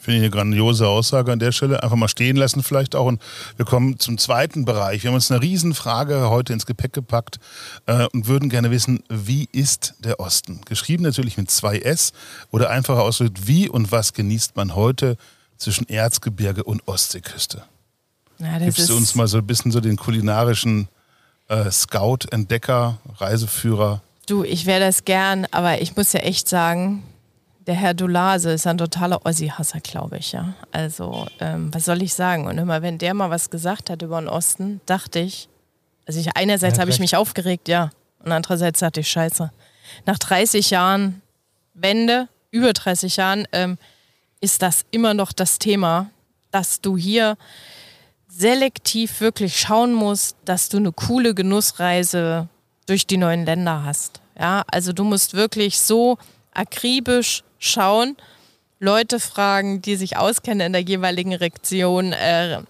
Finde 0.00 0.16
ich 0.16 0.22
eine 0.22 0.30
grandiose 0.30 0.88
Aussage 0.88 1.30
an 1.30 1.38
der 1.38 1.52
Stelle. 1.52 1.82
Einfach 1.82 1.96
mal 1.96 2.08
stehen 2.08 2.36
lassen 2.36 2.62
vielleicht 2.62 2.96
auch. 2.96 3.04
Und 3.04 3.20
wir 3.56 3.66
kommen 3.66 3.98
zum 3.98 4.16
zweiten 4.16 4.64
Bereich. 4.64 5.02
Wir 5.02 5.08
haben 5.08 5.14
uns 5.14 5.30
eine 5.30 5.42
Riesenfrage 5.42 6.30
heute 6.30 6.54
ins 6.54 6.64
Gepäck 6.64 6.94
gepackt 6.94 7.38
äh, 7.84 8.06
und 8.14 8.26
würden 8.26 8.48
gerne 8.48 8.70
wissen, 8.70 9.04
wie 9.10 9.46
ist 9.52 9.94
der 9.98 10.18
Osten? 10.18 10.62
Geschrieben 10.64 11.02
natürlich 11.02 11.36
mit 11.36 11.50
zwei 11.50 11.78
S 11.78 12.14
oder 12.50 12.70
einfacher 12.70 13.02
ausgedrückt, 13.02 13.46
wie 13.46 13.68
und 13.68 13.92
was 13.92 14.14
genießt 14.14 14.56
man 14.56 14.74
heute 14.74 15.18
zwischen 15.58 15.86
Erzgebirge 15.86 16.64
und 16.64 16.88
Ostseeküste? 16.88 17.62
Ja, 18.38 18.58
Gibst 18.58 18.88
du 18.88 18.96
uns 18.96 19.14
mal 19.14 19.28
so 19.28 19.36
ein 19.36 19.46
bisschen 19.46 19.70
so 19.70 19.80
den 19.80 19.96
kulinarischen 19.96 20.88
äh, 21.48 21.70
Scout, 21.70 22.20
Entdecker, 22.30 22.96
Reiseführer? 23.18 24.00
Du, 24.26 24.44
ich 24.44 24.64
wäre 24.64 24.80
das 24.80 25.04
gern, 25.04 25.46
aber 25.50 25.82
ich 25.82 25.94
muss 25.94 26.14
ja 26.14 26.20
echt 26.20 26.48
sagen, 26.48 27.02
der 27.70 27.78
Herr 27.78 27.94
Dulase 27.94 28.50
ist 28.50 28.66
ein 28.66 28.78
totaler 28.78 29.24
Ossi-Hasser, 29.24 29.78
glaube 29.78 30.18
ich, 30.18 30.32
ja. 30.32 30.54
Also, 30.72 31.28
ähm, 31.38 31.72
was 31.72 31.84
soll 31.84 32.02
ich 32.02 32.14
sagen? 32.14 32.48
Und 32.48 32.58
immer, 32.58 32.82
wenn 32.82 32.98
der 32.98 33.14
mal 33.14 33.30
was 33.30 33.48
gesagt 33.48 33.90
hat 33.90 34.02
über 34.02 34.20
den 34.20 34.28
Osten, 34.28 34.80
dachte 34.86 35.20
ich, 35.20 35.48
also 36.04 36.18
ich, 36.18 36.36
einerseits 36.36 36.80
habe 36.80 36.90
ich 36.90 36.98
mich 36.98 37.14
aufgeregt, 37.14 37.68
ja. 37.68 37.90
Und 38.24 38.32
andererseits 38.32 38.80
dachte 38.80 38.98
ich, 38.98 39.08
scheiße. 39.08 39.52
Nach 40.04 40.18
30 40.18 40.70
Jahren 40.70 41.22
Wende, 41.72 42.26
über 42.50 42.72
30 42.72 43.14
Jahren, 43.14 43.46
ähm, 43.52 43.78
ist 44.40 44.62
das 44.62 44.84
immer 44.90 45.14
noch 45.14 45.32
das 45.32 45.60
Thema, 45.60 46.10
dass 46.50 46.80
du 46.80 46.96
hier 46.96 47.36
selektiv 48.26 49.20
wirklich 49.20 49.60
schauen 49.60 49.94
musst, 49.94 50.36
dass 50.44 50.70
du 50.70 50.78
eine 50.78 50.90
coole 50.90 51.36
Genussreise 51.36 52.48
durch 52.86 53.06
die 53.06 53.16
neuen 53.16 53.44
Länder 53.44 53.84
hast. 53.84 54.20
Ja, 54.36 54.64
also 54.72 54.92
du 54.92 55.04
musst 55.04 55.34
wirklich 55.34 55.78
so 55.78 56.18
akribisch 56.52 57.44
schauen, 57.60 58.16
Leute 58.80 59.20
fragen, 59.20 59.82
die 59.82 59.94
sich 59.94 60.16
auskennen 60.16 60.66
in 60.66 60.72
der 60.72 60.82
jeweiligen 60.82 61.34
Region, 61.34 62.12
äh, 62.12 62.62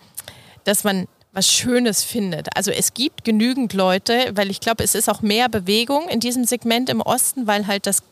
dass 0.65 0.85
man 0.85 1.07
was 1.33 1.51
Schönes 1.51 2.03
findet. 2.03 2.49
Also 2.57 2.73
es 2.73 2.93
gibt 2.93 3.25
genügend 3.25 3.73
Leute, 3.73 4.33
weil 4.35 4.51
ich 4.51 4.61
glaube, 4.61 4.83
es 4.83 4.97
ist 4.97 5.09
auch 5.09 5.23
mehr 5.23 5.49
Bewegung 5.49 6.09
in 6.09 6.19
diesem 6.19 6.45
Segment 6.45 6.91
im 6.91 7.01
Osten, 7.01 7.47
weil 7.47 7.69
halt 7.69 7.87
das 7.87 8.03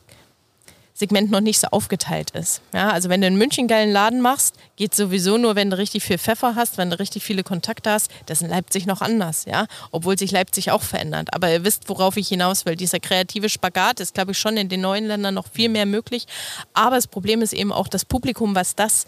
Segment 0.98 1.30
noch 1.30 1.40
nicht 1.40 1.61
so 1.61 1.68
aufgeteilt 1.68 2.32
ist. 2.32 2.61
Ja, 2.74 2.90
also 2.90 3.08
wenn 3.08 3.20
du 3.20 3.28
in 3.28 3.37
München 3.37 3.62
einen 3.62 3.68
geilen 3.68 3.92
Laden 3.92 4.20
machst, 4.20 4.56
geht 4.74 4.96
sowieso 4.96 5.38
nur, 5.38 5.54
wenn 5.54 5.70
du 5.70 5.78
richtig 5.78 6.02
viel 6.02 6.18
Pfeffer 6.18 6.56
hast, 6.56 6.76
wenn 6.76 6.90
du 6.90 6.98
richtig 6.98 7.22
viele 7.22 7.44
Kontakte 7.44 7.92
hast. 7.92 8.11
Das 8.26 8.38
ist 8.38 8.42
in 8.42 8.50
Leipzig 8.50 8.84
noch 8.87 9.00
anders, 9.00 9.44
ja, 9.44 9.66
obwohl 9.92 10.18
sich 10.18 10.32
Leipzig 10.32 10.72
auch 10.72 10.82
verändert. 10.82 11.28
Aber 11.32 11.52
ihr 11.52 11.62
wisst, 11.62 11.88
worauf 11.88 12.16
ich 12.16 12.26
hinaus 12.26 12.66
will. 12.66 12.74
Dieser 12.74 12.98
kreative 12.98 13.48
Spagat 13.48 14.00
ist, 14.00 14.14
glaube 14.14 14.32
ich, 14.32 14.38
schon 14.38 14.56
in 14.56 14.68
den 14.68 14.80
neuen 14.80 15.06
Ländern 15.06 15.34
noch 15.34 15.46
viel 15.52 15.68
mehr 15.68 15.87
möglich. 15.87 16.26
Aber 16.74 16.96
das 16.96 17.06
Problem 17.06 17.42
ist 17.42 17.52
eben 17.52 17.70
auch 17.70 17.87
das 17.87 18.04
Publikum, 18.04 18.56
was 18.56 18.74
das 18.74 19.06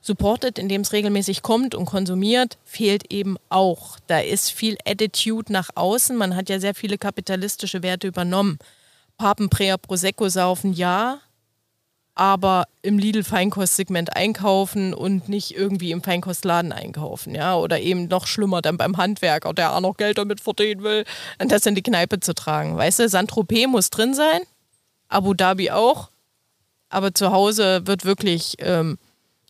supportet, 0.00 0.58
indem 0.58 0.80
es 0.80 0.92
regelmäßig 0.92 1.42
kommt 1.42 1.76
und 1.76 1.86
konsumiert, 1.86 2.58
fehlt 2.64 3.12
eben 3.12 3.36
auch. 3.48 3.98
Da 4.08 4.18
ist 4.18 4.50
viel 4.50 4.76
Attitude 4.84 5.52
nach 5.52 5.70
außen. 5.76 6.16
Man 6.16 6.34
hat 6.34 6.48
ja 6.48 6.58
sehr 6.58 6.74
viele 6.74 6.98
kapitalistische 6.98 7.82
Werte 7.82 8.08
übernommen. 8.08 8.58
Papenpräger 9.16 9.78
Prosecco 9.78 10.28
saufen, 10.28 10.72
ja, 10.72 11.20
aber 12.14 12.64
im 12.82 12.98
Lidl-Feinkostsegment 12.98 14.14
einkaufen 14.16 14.94
und 14.94 15.28
nicht 15.28 15.56
irgendwie 15.56 15.90
im 15.90 16.02
Feinkostladen 16.02 16.72
einkaufen, 16.72 17.34
ja, 17.34 17.56
oder 17.56 17.80
eben 17.80 18.06
noch 18.06 18.26
schlimmer 18.26 18.62
dann 18.62 18.76
beim 18.76 18.96
Handwerker, 18.96 19.52
der 19.52 19.74
auch 19.74 19.80
noch 19.80 19.96
Geld 19.96 20.18
damit 20.18 20.40
verdienen 20.40 20.82
will, 20.82 21.04
und 21.40 21.50
das 21.50 21.66
in 21.66 21.74
die 21.74 21.82
Kneipe 21.82 22.20
zu 22.20 22.34
tragen. 22.34 22.76
Weißt 22.76 23.00
du, 23.00 23.08
Saint-Tropez 23.08 23.66
muss 23.66 23.90
drin 23.90 24.14
sein, 24.14 24.42
Abu 25.08 25.34
Dhabi 25.34 25.70
auch, 25.70 26.10
aber 26.88 27.14
zu 27.14 27.32
Hause 27.32 27.86
wird 27.86 28.04
wirklich 28.04 28.54
ähm, 28.60 28.98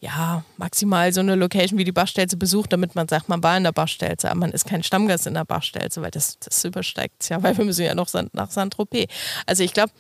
ja, 0.04 0.44
maximal 0.58 1.14
so 1.14 1.20
eine 1.20 1.34
Location 1.34 1.78
wie 1.78 1.84
die 1.84 1.92
Bachstelze 1.92 2.36
besucht, 2.36 2.74
damit 2.74 2.94
man 2.94 3.08
sagt, 3.08 3.30
man 3.30 3.42
war 3.42 3.56
in 3.56 3.64
der 3.64 3.72
Bachstelze, 3.72 4.30
aber 4.30 4.40
man 4.40 4.52
ist 4.52 4.66
kein 4.66 4.82
Stammgast 4.82 5.26
in 5.26 5.32
der 5.32 5.46
Bachstelze, 5.46 6.02
weil 6.02 6.10
das, 6.10 6.38
das 6.40 6.62
übersteigt 6.62 7.22
es 7.22 7.30
ja, 7.30 7.42
weil 7.42 7.56
wir 7.56 7.64
müssen 7.64 7.86
ja 7.86 7.94
noch 7.94 8.08
nach 8.32 8.50
Saint-Tropez. 8.50 9.10
Also 9.46 9.62
ich 9.62 9.72
glaube, 9.72 9.92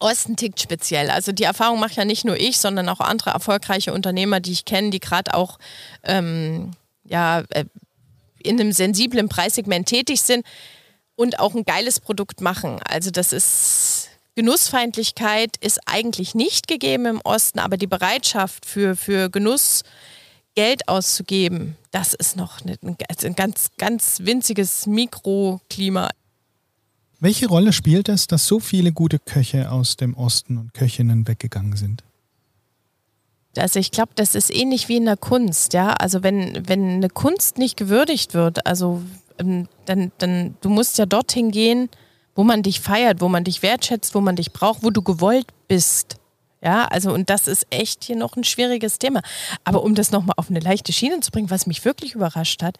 Osten 0.00 0.36
tickt 0.36 0.60
speziell. 0.60 1.08
Also 1.10 1.32
die 1.32 1.44
Erfahrung 1.44 1.80
mache 1.80 1.94
ja 1.94 2.04
nicht 2.04 2.26
nur 2.26 2.36
ich, 2.36 2.58
sondern 2.58 2.90
auch 2.90 3.00
andere 3.00 3.30
erfolgreiche 3.30 3.94
Unternehmer, 3.94 4.40
die 4.40 4.52
ich 4.52 4.66
kenne, 4.66 4.90
die 4.90 5.00
gerade 5.00 5.32
auch 5.32 5.58
ähm, 6.02 6.72
ja, 7.04 7.42
äh, 7.50 7.64
in 8.42 8.60
einem 8.60 8.72
sensiblen 8.72 9.30
Preissegment 9.30 9.88
tätig 9.88 10.20
sind 10.20 10.44
und 11.14 11.38
auch 11.38 11.54
ein 11.54 11.64
geiles 11.64 12.00
Produkt 12.00 12.42
machen. 12.42 12.80
Also 12.86 13.10
das 13.10 13.32
ist 13.32 13.95
Genussfeindlichkeit 14.36 15.56
ist 15.60 15.80
eigentlich 15.86 16.34
nicht 16.34 16.68
gegeben 16.68 17.06
im 17.06 17.20
Osten, 17.24 17.58
aber 17.58 17.78
die 17.78 17.86
Bereitschaft 17.86 18.66
für, 18.66 18.94
für 18.94 19.30
Genuss 19.30 19.82
Geld 20.54 20.88
auszugeben, 20.88 21.76
das 21.90 22.14
ist 22.14 22.36
noch 22.36 22.64
ein, 22.64 22.96
ein 23.22 23.34
ganz, 23.34 23.70
ganz 23.78 24.20
winziges 24.20 24.86
Mikroklima. 24.86 26.10
Welche 27.18 27.48
Rolle 27.48 27.72
spielt 27.72 28.08
es, 28.08 28.26
dass 28.26 28.46
so 28.46 28.60
viele 28.60 28.92
gute 28.92 29.18
Köche 29.18 29.70
aus 29.70 29.96
dem 29.96 30.14
Osten 30.14 30.58
und 30.58 30.74
Köchinnen 30.74 31.26
weggegangen 31.26 31.76
sind? 31.76 32.04
Also 33.56 33.78
ich 33.78 33.90
glaube, 33.90 34.12
das 34.16 34.34
ist 34.34 34.54
ähnlich 34.54 34.88
wie 34.88 34.96
in 34.96 35.06
der 35.06 35.16
Kunst, 35.16 35.72
ja. 35.72 35.92
Also 35.92 36.22
wenn, 36.22 36.68
wenn 36.68 36.96
eine 36.96 37.08
Kunst 37.08 37.56
nicht 37.56 37.78
gewürdigt 37.78 38.34
wird, 38.34 38.66
also 38.66 39.02
ähm, 39.38 39.66
dann, 39.86 40.12
dann, 40.18 40.56
du 40.60 40.68
musst 40.68 40.98
ja 40.98 41.06
dorthin 41.06 41.50
gehen, 41.50 41.88
wo 42.36 42.44
man 42.44 42.62
dich 42.62 42.80
feiert, 42.80 43.20
wo 43.20 43.28
man 43.28 43.42
dich 43.42 43.62
wertschätzt, 43.62 44.14
wo 44.14 44.20
man 44.20 44.36
dich 44.36 44.52
braucht, 44.52 44.84
wo 44.84 44.90
du 44.90 45.02
gewollt 45.02 45.48
bist. 45.66 46.16
Ja, 46.62 46.84
also 46.86 47.12
und 47.12 47.28
das 47.28 47.48
ist 47.48 47.66
echt 47.70 48.04
hier 48.04 48.16
noch 48.16 48.36
ein 48.36 48.44
schwieriges 48.44 48.98
Thema. 48.98 49.20
Aber 49.64 49.82
um 49.82 49.94
das 49.94 50.10
nochmal 50.10 50.34
auf 50.36 50.50
eine 50.50 50.60
leichte 50.60 50.92
Schiene 50.92 51.20
zu 51.20 51.30
bringen, 51.30 51.50
was 51.50 51.66
mich 51.66 51.84
wirklich 51.84 52.14
überrascht 52.14 52.62
hat, 52.62 52.76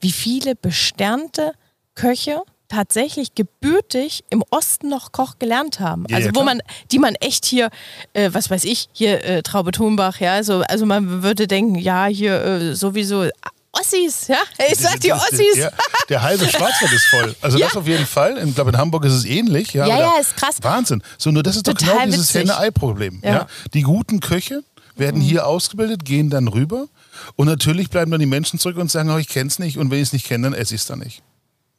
wie 0.00 0.12
viele 0.12 0.54
besternte 0.54 1.52
Köche 1.94 2.42
tatsächlich 2.68 3.34
gebürtig 3.34 4.24
im 4.30 4.44
Osten 4.50 4.88
noch 4.88 5.12
Koch 5.12 5.38
gelernt 5.38 5.80
haben. 5.80 6.04
Ja, 6.08 6.16
also 6.16 6.30
wo 6.34 6.42
man, 6.42 6.60
die 6.92 6.98
man 6.98 7.14
echt 7.16 7.44
hier, 7.46 7.70
äh, 8.12 8.30
was 8.32 8.50
weiß 8.50 8.64
ich, 8.64 8.88
hier 8.92 9.24
äh, 9.24 9.42
Traube 9.42 9.72
Thunbach, 9.72 10.20
ja, 10.20 10.34
also, 10.34 10.62
also 10.68 10.84
man 10.84 11.22
würde 11.22 11.46
denken, 11.46 11.76
ja, 11.76 12.06
hier 12.06 12.44
äh, 12.44 12.74
sowieso 12.74 13.24
Ossis, 13.72 14.28
ja, 14.28 14.38
ich 14.70 14.78
sag 14.78 14.98
die 15.00 15.12
Ossis. 15.12 15.56
Ja, 15.56 15.70
der 16.08 16.22
halbe 16.22 16.48
Schwarzwald 16.48 16.92
ist 16.92 17.04
voll. 17.06 17.36
Also 17.40 17.58
Ja. 17.60 17.66
das 17.66 17.76
auf 17.76 17.86
jeden 17.86 18.06
Fall. 18.06 18.42
Ich 18.46 18.54
glaube, 18.54 18.70
in 18.70 18.78
Hamburg 18.78 19.04
ist 19.04 19.12
es 19.12 19.24
ähnlich. 19.24 19.74
Ja, 19.74 19.86
Ja, 19.86 19.98
ja, 19.98 20.12
ist 20.20 20.36
krass. 20.36 20.56
Wahnsinn. 20.62 21.02
So, 21.18 21.30
nur 21.30 21.42
das 21.42 21.56
ist 21.56 21.68
doch 21.68 21.74
Total 21.74 21.98
genau 22.04 22.06
dieses. 22.16 22.32
Henne-Ei-Problem. 22.34 23.20
Ja. 23.22 23.30
Ja. 23.30 23.46
Die 23.74 23.82
guten 23.82 24.20
Köche 24.20 24.62
werden 24.96 25.20
hier 25.20 25.46
ausgebildet, 25.46 26.04
gehen 26.04 26.30
dann 26.30 26.48
rüber 26.48 26.88
und 27.36 27.46
natürlich 27.46 27.90
bleiben 27.90 28.10
dann 28.10 28.20
die 28.20 28.26
Menschen 28.26 28.58
zurück 28.58 28.78
und 28.78 28.90
sagen, 28.90 29.10
oh, 29.10 29.18
ich 29.18 29.28
kenne 29.28 29.48
es 29.48 29.58
nicht 29.58 29.76
und 29.78 29.90
wenn 29.90 29.98
ich 29.98 30.08
es 30.08 30.12
nicht 30.12 30.26
kenne, 30.26 30.50
dann 30.50 30.54
esse 30.58 30.74
ich 30.74 30.80
es 30.80 30.86
dann 30.86 31.00
nicht. 31.00 31.22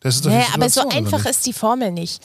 Das 0.02 0.16
ist 0.16 0.26
doch 0.26 0.32
Ja, 0.32 0.46
die 0.48 0.54
aber 0.54 0.70
so 0.70 0.88
einfach 0.88 1.26
ist 1.26 1.46
die 1.46 1.52
Formel 1.52 1.92
nicht. 1.92 2.22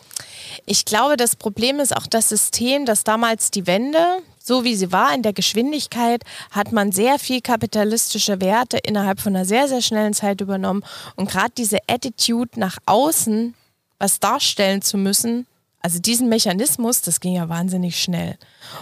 Ich 0.67 0.85
glaube, 0.85 1.17
das 1.17 1.35
Problem 1.35 1.81
ist 1.81 1.97
auch 1.97 2.07
das 2.07 2.29
System, 2.29 2.87
dass 2.87 3.03
damals 3.03 3.51
die 3.51 3.67
Wende, 3.67 3.99
so 4.47 4.63
wie 4.63 4.77
sie 4.77 4.93
war 4.93 5.15
in 5.15 5.23
der 5.23 5.33
Geschwindigkeit, 5.33 6.23
hat 6.51 6.71
man 6.71 6.93
sehr 6.93 7.19
viel 7.19 7.41
kapitalistische 7.41 8.43
Werte 8.43 8.77
innerhalb 8.77 9.19
von 9.19 9.35
einer 9.35 9.47
sehr, 9.47 9.69
sehr 9.69 9.81
schnellen 9.81 10.13
Zeit 10.13 10.43
übernommen. 10.43 10.85
Und 11.17 11.31
gerade 11.31 11.53
diese 11.57 11.79
Attitude 11.89 12.61
nach 12.61 12.77
außen, 12.85 13.55
was 13.99 14.21
darstellen 14.21 14.83
zu 14.83 14.99
müssen, 14.99 15.47
also 15.85 15.99
diesen 15.99 16.31
Mechanismus, 16.31 17.03
das 17.03 17.21
ging 17.21 17.35
ja 17.35 17.51
wahnsinnig 17.51 18.01
schnell. 18.01 18.39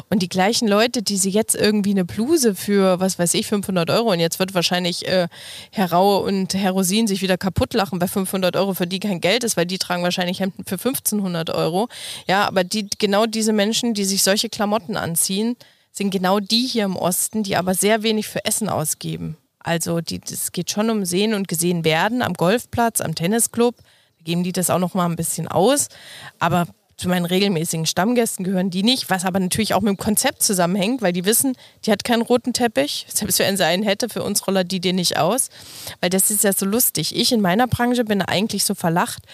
Und 0.08 0.22
die 0.22 0.28
gleichen 0.28 0.68
Leute, 0.68 1.02
die 1.02 1.16
sie 1.16 1.30
jetzt 1.30 1.56
irgendwie 1.56 1.90
eine 1.90 2.04
Bluse 2.04 2.54
für, 2.54 3.00
was 3.00 3.18
weiß 3.18 3.34
ich, 3.34 3.48
500 3.48 3.90
Euro 3.90 4.12
und 4.12 4.20
jetzt 4.20 4.38
wird 4.38 4.54
wahrscheinlich 4.54 5.08
äh, 5.08 5.26
Herr 5.72 5.90
Raue 5.90 6.20
und 6.20 6.54
Herr 6.54 6.70
Rosin 6.70 7.08
sich 7.08 7.20
wieder 7.20 7.36
kaputt 7.36 7.74
lachen, 7.74 8.00
weil 8.00 8.06
500 8.06 8.54
Euro 8.54 8.74
für 8.74 8.86
die 8.86 9.00
kein 9.00 9.20
Geld 9.20 9.42
ist, 9.42 9.56
weil 9.56 9.66
die 9.66 9.78
tragen 9.78 10.04
wahrscheinlich 10.04 10.38
Hemden 10.38 10.64
für 10.64 10.76
1500 10.76 11.50
Euro. 11.50 11.88
Ja, 12.28 12.46
aber 12.46 12.62
die, 12.62 12.88
genau 13.00 13.26
diese 13.26 13.52
Menschen, 13.52 13.94
die 13.94 14.04
sich 14.04 14.22
solche 14.22 14.48
Klamotten 14.48 14.96
anziehen, 14.96 15.56
sind 15.90 16.12
genau 16.12 16.38
die 16.38 16.68
hier 16.68 16.84
im 16.84 16.94
Osten, 16.94 17.42
die 17.42 17.56
aber 17.56 17.74
sehr 17.74 18.04
wenig 18.04 18.28
für 18.28 18.44
Essen 18.44 18.68
ausgeben. 18.68 19.36
Also 19.58 19.98
es 19.98 20.52
geht 20.52 20.70
schon 20.70 20.88
um 20.88 21.04
Sehen 21.04 21.34
und 21.34 21.48
gesehen 21.48 21.84
werden 21.84 22.22
am 22.22 22.34
Golfplatz, 22.34 23.00
am 23.00 23.16
Tennisclub. 23.16 23.74
Da 23.76 24.22
geben 24.22 24.44
die 24.44 24.52
das 24.52 24.70
auch 24.70 24.78
noch 24.78 24.94
mal 24.94 25.06
ein 25.06 25.16
bisschen 25.16 25.48
aus. 25.48 25.88
Aber 26.38 26.68
zu 27.02 27.08
meinen 27.08 27.26
regelmäßigen 27.26 27.84
Stammgästen 27.84 28.44
gehören 28.44 28.70
die 28.70 28.84
nicht, 28.84 29.10
was 29.10 29.24
aber 29.24 29.40
natürlich 29.40 29.74
auch 29.74 29.80
mit 29.80 29.90
dem 29.90 29.96
Konzept 29.96 30.40
zusammenhängt, 30.42 31.02
weil 31.02 31.12
die 31.12 31.24
wissen, 31.24 31.56
die 31.84 31.90
hat 31.90 32.04
keinen 32.04 32.22
roten 32.22 32.52
Teppich. 32.52 33.06
Selbst 33.12 33.40
wenn 33.40 33.56
sie 33.56 33.66
einen 33.66 33.82
hätte, 33.82 34.08
für 34.08 34.22
uns 34.22 34.46
rollert 34.46 34.70
die 34.70 34.78
den 34.78 34.96
nicht 34.96 35.18
aus. 35.18 35.50
Weil 36.00 36.10
das 36.10 36.30
ist 36.30 36.44
ja 36.44 36.52
so 36.52 36.64
lustig. 36.64 37.16
Ich 37.16 37.32
in 37.32 37.40
meiner 37.40 37.66
Branche 37.66 38.04
bin 38.04 38.22
eigentlich 38.22 38.64
so 38.64 38.76
verlacht, 38.76 39.24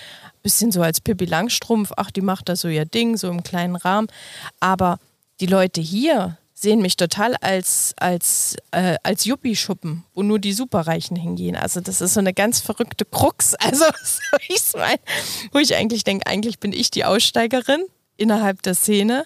bisschen 0.43 0.73
so 0.73 0.81
als 0.81 1.03
Pippi 1.03 1.27
Langstrumpf, 1.27 1.93
ach, 1.97 2.11
die 2.11 2.23
macht 2.23 2.49
da 2.49 2.57
so 2.57 2.69
ihr 2.69 2.87
Ding, 2.87 3.19
so 3.19 3.29
im 3.29 3.43
kleinen 3.43 3.77
Rahmen. 3.77 4.09
Aber 4.61 4.99
die 5.41 5.47
Leute 5.47 5.83
hier 5.83 6.39
sehen 6.61 6.81
mich 6.83 6.97
total 6.97 7.37
als, 7.37 7.95
als, 7.99 8.57
äh, 8.73 8.97
als 9.03 9.25
Yuppie-Schuppen, 9.25 10.05
wo 10.15 10.23
nur 10.23 10.39
die 10.39 10.53
Superreichen 10.53 11.17
hingehen. 11.17 11.55
Also 11.55 11.81
das 11.81 12.01
ist 12.01 12.15
so 12.15 12.21
eine 12.21 12.35
ganz 12.35 12.61
verrückte 12.61 13.05
Krux. 13.05 13.55
Also 13.69 13.85
wo 15.53 15.59
ich 15.59 15.77
eigentlich 15.77 16.05
denke, 16.05 16.27
eigentlich 16.27 16.59
bin 16.59 16.73
ich 16.73 16.91
die 16.91 17.05
Aussteigerin 17.05 17.85
innerhalb 18.17 18.63
der 18.63 18.75
Szene. 18.75 19.25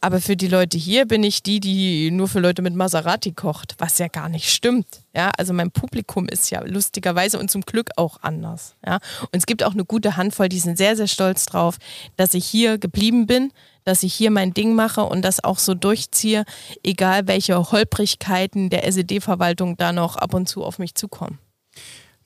Aber 0.00 0.20
für 0.20 0.36
die 0.36 0.48
Leute 0.48 0.78
hier 0.78 1.06
bin 1.06 1.22
ich 1.22 1.42
die, 1.42 1.60
die 1.60 2.10
nur 2.10 2.28
für 2.28 2.40
Leute 2.40 2.62
mit 2.62 2.74
Maserati 2.74 3.32
kocht, 3.32 3.74
was 3.78 3.98
ja 3.98 4.08
gar 4.08 4.28
nicht 4.28 4.50
stimmt. 4.50 4.86
Ja, 5.14 5.30
also 5.36 5.52
mein 5.52 5.70
Publikum 5.70 6.28
ist 6.28 6.50
ja 6.50 6.62
lustigerweise 6.64 7.38
und 7.38 7.50
zum 7.50 7.62
Glück 7.62 7.90
auch 7.96 8.18
anders. 8.22 8.74
Ja, 8.86 8.96
und 9.20 9.36
es 9.38 9.46
gibt 9.46 9.62
auch 9.62 9.72
eine 9.72 9.84
gute 9.84 10.16
Handvoll, 10.16 10.48
die 10.48 10.58
sind 10.58 10.78
sehr, 10.78 10.96
sehr 10.96 11.08
stolz 11.08 11.46
drauf, 11.46 11.78
dass 12.16 12.34
ich 12.34 12.46
hier 12.46 12.78
geblieben 12.78 13.26
bin, 13.26 13.52
dass 13.84 14.02
ich 14.02 14.14
hier 14.14 14.30
mein 14.30 14.54
Ding 14.54 14.74
mache 14.74 15.02
und 15.02 15.22
das 15.22 15.42
auch 15.42 15.58
so 15.58 15.74
durchziehe, 15.74 16.44
egal 16.82 17.26
welche 17.26 17.56
Holprigkeiten 17.56 18.70
der 18.70 18.86
SED-Verwaltung 18.86 19.76
da 19.76 19.92
noch 19.92 20.16
ab 20.16 20.34
und 20.34 20.48
zu 20.48 20.64
auf 20.64 20.78
mich 20.78 20.94
zukommen. 20.94 21.38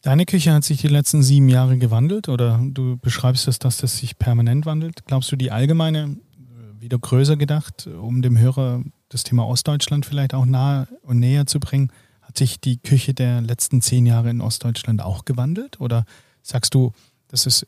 Deine 0.03 0.25
Küche 0.25 0.53
hat 0.53 0.63
sich 0.63 0.81
die 0.81 0.89
letzten 0.89 1.23
sieben 1.23 1.49
Jahre 1.49 1.79
gewandelt 1.79 2.29
oder 2.29 2.61
du 2.63 2.97
beschreibst 2.97 3.49
es, 3.49 3.59
dass 3.59 3.79
das 3.79 3.99
sich 3.99 4.19
permanent 4.19 4.65
wandelt. 4.65 5.05
Glaubst 5.07 5.33
du, 5.33 5.37
die 5.37 5.51
allgemeine, 5.51 6.17
wieder 6.81 6.99
größer 6.99 7.37
gedacht, 7.37 7.87
um 7.87 8.23
dem 8.23 8.39
Hörer 8.39 8.83
das 9.09 9.25
Thema 9.25 9.47
Ostdeutschland 9.47 10.07
vielleicht 10.07 10.35
auch 10.35 10.47
nahe 10.47 10.89
und 11.03 11.19
näher 11.19 11.47
zu 11.47 11.61
bringen, 11.61 11.91
hat 12.23 12.39
sich 12.39 12.61
die 12.61 12.79
Küche 12.79 13.15
der 13.15 13.41
letzten 13.41 13.81
zehn 13.81 14.07
Jahre 14.07 14.31
in 14.31 14.41
Ostdeutschland 14.41 15.03
auch 15.03 15.25
gewandelt? 15.25 15.81
Oder 15.81 16.05
sagst 16.43 16.75
du, 16.75 16.93
das 17.29 17.47
ist 17.47 17.67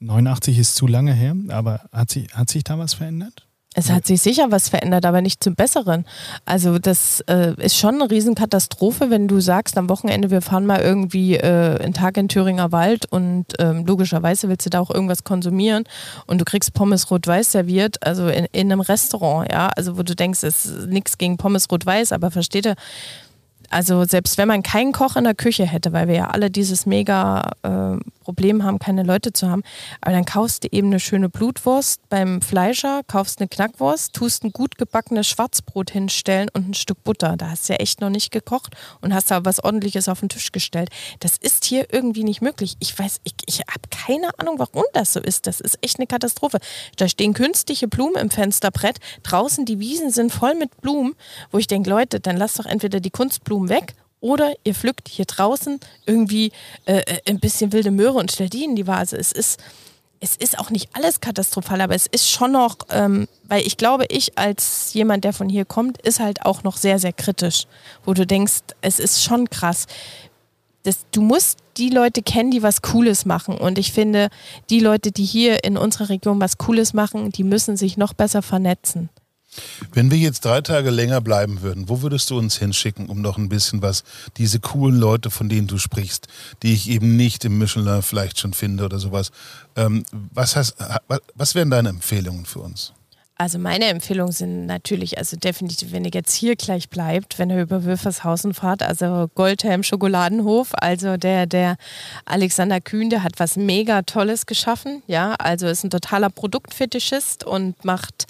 89 0.00 0.58
ist 0.58 0.76
zu 0.76 0.86
lange 0.86 1.12
her, 1.14 1.34
aber 1.48 1.88
hat 1.92 2.10
sich, 2.10 2.34
hat 2.34 2.50
sich 2.50 2.64
da 2.64 2.78
was 2.78 2.94
verändert? 2.94 3.45
Es 3.78 3.90
hat 3.90 4.06
sich 4.06 4.22
sicher 4.22 4.50
was 4.50 4.70
verändert, 4.70 5.04
aber 5.04 5.20
nicht 5.20 5.44
zum 5.44 5.54
Besseren. 5.54 6.06
Also 6.46 6.78
das 6.78 7.20
äh, 7.28 7.52
ist 7.62 7.76
schon 7.76 7.96
eine 7.96 8.10
Riesenkatastrophe, 8.10 9.10
wenn 9.10 9.28
du 9.28 9.38
sagst 9.40 9.76
am 9.76 9.90
Wochenende, 9.90 10.30
wir 10.30 10.40
fahren 10.40 10.64
mal 10.64 10.80
irgendwie 10.80 11.36
äh, 11.36 11.78
einen 11.78 11.92
Tag 11.92 12.16
in 12.16 12.28
Thüringer 12.28 12.72
Wald 12.72 13.04
und 13.04 13.44
ähm, 13.58 13.84
logischerweise 13.84 14.48
willst 14.48 14.64
du 14.64 14.70
da 14.70 14.80
auch 14.80 14.90
irgendwas 14.90 15.24
konsumieren 15.24 15.84
und 16.26 16.40
du 16.40 16.46
kriegst 16.46 16.72
Pommes 16.72 17.10
rot-weiß 17.10 17.52
serviert, 17.52 18.02
also 18.02 18.28
in, 18.28 18.46
in 18.52 18.72
einem 18.72 18.80
Restaurant, 18.80 19.52
ja, 19.52 19.68
also 19.76 19.98
wo 19.98 20.02
du 20.02 20.16
denkst, 20.16 20.42
es 20.42 20.64
ist 20.64 20.86
nichts 20.86 21.18
gegen 21.18 21.36
Pommes 21.36 21.70
rot-weiß, 21.70 22.12
aber 22.12 22.30
versteht 22.30 22.64
ihr, 22.64 22.76
also 23.70 24.04
selbst 24.04 24.38
wenn 24.38 24.48
man 24.48 24.62
keinen 24.62 24.92
Koch 24.92 25.16
in 25.16 25.24
der 25.24 25.34
Küche 25.34 25.66
hätte, 25.66 25.92
weil 25.92 26.08
wir 26.08 26.14
ja 26.14 26.26
alle 26.28 26.50
dieses 26.50 26.86
mega 26.86 27.50
äh, 27.62 27.98
Problem 28.20 28.64
haben, 28.64 28.78
keine 28.78 29.02
Leute 29.02 29.32
zu 29.32 29.48
haben, 29.48 29.62
aber 30.00 30.12
dann 30.12 30.24
kaufst 30.24 30.64
du 30.64 30.68
eben 30.70 30.88
eine 30.88 31.00
schöne 31.00 31.28
Blutwurst 31.28 32.00
beim 32.08 32.42
Fleischer, 32.42 33.02
kaufst 33.06 33.40
eine 33.40 33.48
Knackwurst, 33.48 34.14
tust 34.14 34.44
ein 34.44 34.52
gut 34.52 34.78
gebackenes 34.78 35.26
Schwarzbrot 35.28 35.90
hinstellen 35.90 36.48
und 36.52 36.68
ein 36.68 36.74
Stück 36.74 37.04
Butter. 37.04 37.36
Da 37.36 37.50
hast 37.50 37.68
du 37.68 37.74
ja 37.74 37.78
echt 37.78 38.00
noch 38.00 38.10
nicht 38.10 38.30
gekocht 38.30 38.74
und 39.00 39.14
hast 39.14 39.30
da 39.30 39.44
was 39.44 39.62
ordentliches 39.62 40.08
auf 40.08 40.20
den 40.20 40.28
Tisch 40.28 40.52
gestellt. 40.52 40.90
Das 41.20 41.36
ist 41.36 41.64
hier 41.64 41.92
irgendwie 41.92 42.24
nicht 42.24 42.42
möglich. 42.42 42.76
Ich 42.80 42.98
weiß, 42.98 43.20
ich, 43.24 43.34
ich 43.46 43.60
habe 43.60 43.82
keine 43.90 44.38
Ahnung, 44.38 44.58
warum 44.58 44.84
das 44.92 45.12
so 45.12 45.20
ist. 45.20 45.46
Das 45.46 45.60
ist 45.60 45.78
echt 45.82 45.98
eine 45.98 46.06
Katastrophe. 46.06 46.58
Da 46.96 47.08
stehen 47.08 47.34
künstliche 47.34 47.88
Blumen 47.88 48.16
im 48.16 48.30
Fensterbrett, 48.30 48.98
draußen 49.22 49.64
die 49.64 49.78
Wiesen 49.78 50.10
sind 50.10 50.32
voll 50.32 50.54
mit 50.54 50.80
Blumen, 50.80 51.14
wo 51.50 51.58
ich 51.58 51.66
denke, 51.66 51.90
Leute, 51.90 52.20
dann 52.20 52.36
lasst 52.36 52.58
doch 52.58 52.66
entweder 52.66 53.00
die 53.00 53.10
Kunstblumen 53.10 53.55
weg 53.64 53.94
oder 54.20 54.52
ihr 54.64 54.74
pflückt 54.74 55.08
hier 55.08 55.24
draußen 55.24 55.78
irgendwie 56.06 56.52
äh, 56.86 56.98
äh, 56.98 57.20
ein 57.28 57.38
bisschen 57.38 57.72
wilde 57.72 57.90
Möhre 57.90 58.18
und 58.18 58.32
stellt 58.32 58.52
die 58.52 58.64
in 58.64 58.76
die 58.76 58.86
Vase. 58.86 59.16
Es 59.16 59.32
ist, 59.32 59.60
es 60.20 60.36
ist 60.36 60.58
auch 60.58 60.70
nicht 60.70 60.88
alles 60.94 61.20
katastrophal, 61.20 61.80
aber 61.80 61.94
es 61.94 62.06
ist 62.06 62.30
schon 62.30 62.52
noch, 62.52 62.78
ähm, 62.90 63.28
weil 63.44 63.66
ich 63.66 63.76
glaube, 63.76 64.06
ich 64.08 64.38
als 64.38 64.92
jemand, 64.94 65.24
der 65.24 65.32
von 65.32 65.48
hier 65.48 65.64
kommt, 65.64 66.00
ist 66.02 66.20
halt 66.20 66.44
auch 66.44 66.62
noch 66.62 66.76
sehr, 66.76 66.98
sehr 66.98 67.12
kritisch, 67.12 67.66
wo 68.04 68.14
du 68.14 68.26
denkst, 68.26 68.60
es 68.80 68.98
ist 68.98 69.22
schon 69.22 69.50
krass. 69.50 69.86
Das, 70.82 71.04
du 71.12 71.20
musst 71.20 71.58
die 71.76 71.90
Leute 71.90 72.22
kennen, 72.22 72.50
die 72.50 72.62
was 72.62 72.80
Cooles 72.80 73.26
machen. 73.26 73.58
Und 73.58 73.78
ich 73.78 73.92
finde, 73.92 74.28
die 74.70 74.80
Leute, 74.80 75.12
die 75.12 75.24
hier 75.24 75.64
in 75.64 75.76
unserer 75.76 76.08
Region 76.08 76.40
was 76.40 76.58
Cooles 76.58 76.94
machen, 76.94 77.30
die 77.32 77.44
müssen 77.44 77.76
sich 77.76 77.96
noch 77.96 78.14
besser 78.14 78.40
vernetzen. 78.40 79.10
Wenn 79.92 80.10
wir 80.10 80.18
jetzt 80.18 80.44
drei 80.44 80.60
Tage 80.60 80.90
länger 80.90 81.20
bleiben 81.20 81.62
würden, 81.62 81.88
wo 81.88 82.02
würdest 82.02 82.30
du 82.30 82.38
uns 82.38 82.58
hinschicken, 82.58 83.08
um 83.08 83.20
noch 83.20 83.38
ein 83.38 83.48
bisschen 83.48 83.82
was, 83.82 84.04
diese 84.36 84.60
coolen 84.60 84.98
Leute, 84.98 85.30
von 85.30 85.48
denen 85.48 85.66
du 85.66 85.78
sprichst, 85.78 86.28
die 86.62 86.72
ich 86.72 86.88
eben 86.90 87.16
nicht 87.16 87.44
im 87.44 87.58
Michelin 87.58 88.02
vielleicht 88.02 88.40
schon 88.40 88.52
finde 88.52 88.84
oder 88.84 88.98
sowas, 88.98 89.30
ähm, 89.76 90.04
was, 90.32 90.56
hast, 90.56 90.76
was, 91.34 91.54
wären 91.54 91.70
deine 91.70 91.90
Empfehlungen 91.90 92.46
für 92.46 92.60
uns? 92.60 92.92
Also 93.38 93.58
meine 93.58 93.84
Empfehlungen 93.86 94.32
sind 94.32 94.64
natürlich, 94.64 95.18
also 95.18 95.36
definitiv, 95.36 95.92
wenn 95.92 96.06
ihr 96.06 96.10
jetzt 96.14 96.32
hier 96.32 96.56
gleich 96.56 96.88
bleibt, 96.88 97.38
wenn 97.38 97.50
ihr 97.50 97.60
über 97.60 97.84
Wülfershausen 97.84 98.54
fahrt, 98.54 98.82
also 98.82 99.28
Goldhelm 99.34 99.82
Schokoladenhof, 99.82 100.70
also 100.72 101.18
der, 101.18 101.44
der 101.44 101.76
Alexander 102.24 102.80
Kühn, 102.80 103.10
der 103.10 103.22
hat 103.22 103.34
was 103.36 103.56
mega 103.56 104.00
Tolles 104.02 104.46
geschaffen, 104.46 105.02
ja, 105.06 105.34
also 105.34 105.66
ist 105.66 105.84
ein 105.84 105.90
totaler 105.90 106.30
Produktfetischist 106.30 107.44
und 107.44 107.84
macht 107.84 108.26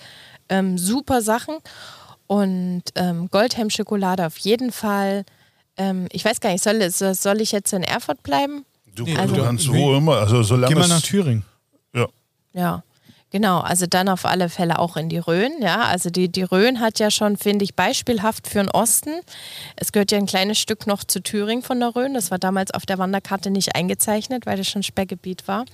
ähm, 0.48 0.78
super 0.78 1.22
Sachen 1.22 1.56
und 2.26 2.82
ähm, 2.94 3.28
Goldhelm 3.30 3.70
Schokolade 3.70 4.26
auf 4.26 4.38
jeden 4.38 4.72
Fall. 4.72 5.24
Ähm, 5.76 6.06
ich 6.12 6.24
weiß 6.24 6.40
gar 6.40 6.50
nicht, 6.52 6.64
soll, 6.64 6.90
soll 6.90 7.40
ich 7.40 7.52
jetzt 7.52 7.72
in 7.72 7.82
Erfurt 7.82 8.22
bleiben? 8.22 8.64
Du, 8.94 9.04
Nee, 9.04 9.14
du 9.14 9.20
also- 9.20 9.36
kannst 9.42 9.68
wo 9.68 9.94
immer, 9.96 10.16
also 10.18 10.42
solange 10.42 10.74
Geh 10.74 10.78
mal 10.80 10.84
es- 10.86 10.90
nach 10.90 11.02
Thüringen. 11.02 11.44
ja. 11.94 12.06
Ja, 12.52 12.82
Genau, 13.32 13.58
also 13.58 13.86
dann 13.86 14.08
auf 14.08 14.24
alle 14.24 14.48
Fälle 14.48 14.78
auch 14.78 14.96
in 14.96 15.08
die 15.08 15.18
Rhön. 15.18 15.50
Ja, 15.60 15.82
also 15.82 16.10
die, 16.10 16.28
die 16.30 16.44
Rhön 16.44 16.80
hat 16.80 17.00
ja 17.00 17.10
schon, 17.10 17.36
finde 17.36 17.64
ich, 17.64 17.74
beispielhaft 17.74 18.46
für 18.46 18.60
den 18.60 18.70
Osten. 18.70 19.10
Es 19.74 19.90
gehört 19.90 20.12
ja 20.12 20.16
ein 20.18 20.26
kleines 20.26 20.58
Stück 20.58 20.86
noch 20.86 21.02
zu 21.02 21.20
Thüringen 21.20 21.62
von 21.62 21.80
der 21.80 21.94
Rhön. 21.96 22.14
Das 22.14 22.30
war 22.30 22.38
damals 22.38 22.70
auf 22.70 22.86
der 22.86 22.98
Wanderkarte 22.98 23.50
nicht 23.50 23.74
eingezeichnet, 23.74 24.46
weil 24.46 24.56
das 24.56 24.68
schon 24.68 24.84
Sperrgebiet 24.84 25.48
war 25.48 25.64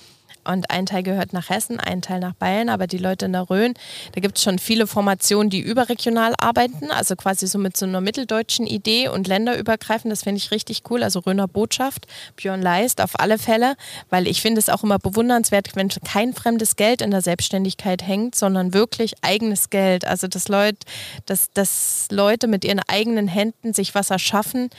und 0.44 0.70
ein 0.70 0.86
Teil 0.86 1.02
gehört 1.02 1.32
nach 1.32 1.50
Hessen, 1.50 1.80
ein 1.80 2.02
Teil 2.02 2.20
nach 2.20 2.34
Bayern, 2.34 2.68
aber 2.68 2.86
die 2.86 2.98
Leute 2.98 3.26
in 3.26 3.32
der 3.32 3.48
Rhön, 3.48 3.74
da 4.12 4.20
gibt 4.20 4.38
es 4.38 4.44
schon 4.44 4.58
viele 4.58 4.86
Formationen, 4.86 5.50
die 5.50 5.60
überregional 5.60 6.34
arbeiten, 6.38 6.90
also 6.90 7.16
quasi 7.16 7.46
so 7.46 7.58
mit 7.58 7.76
so 7.76 7.86
einer 7.86 8.00
mitteldeutschen 8.00 8.66
Idee 8.66 9.08
und 9.08 9.28
länderübergreifend, 9.28 10.10
das 10.10 10.24
finde 10.24 10.38
ich 10.38 10.50
richtig 10.50 10.82
cool, 10.90 11.02
also 11.02 11.20
Rhöner 11.20 11.48
Botschaft, 11.48 12.06
Björn 12.36 12.62
Leist 12.62 13.00
auf 13.00 13.18
alle 13.18 13.38
Fälle, 13.38 13.74
weil 14.10 14.26
ich 14.26 14.40
finde 14.40 14.58
es 14.58 14.68
auch 14.68 14.82
immer 14.82 14.98
bewundernswert, 14.98 15.74
wenn 15.74 15.88
kein 15.88 16.32
fremdes 16.34 16.76
Geld 16.76 17.02
in 17.02 17.10
der 17.10 17.22
Selbstständigkeit 17.22 18.02
hängt, 18.02 18.34
sondern 18.34 18.74
wirklich 18.74 19.14
eigenes 19.22 19.70
Geld, 19.70 20.06
also 20.06 20.26
dass 20.26 20.48
Leute, 20.48 20.78
dass, 21.26 21.50
dass 21.52 22.06
Leute 22.10 22.46
mit 22.46 22.64
ihren 22.64 22.80
eigenen 22.88 23.28
Händen 23.28 23.74
sich 23.74 23.94
was 23.94 24.10
erschaffen, 24.10 24.70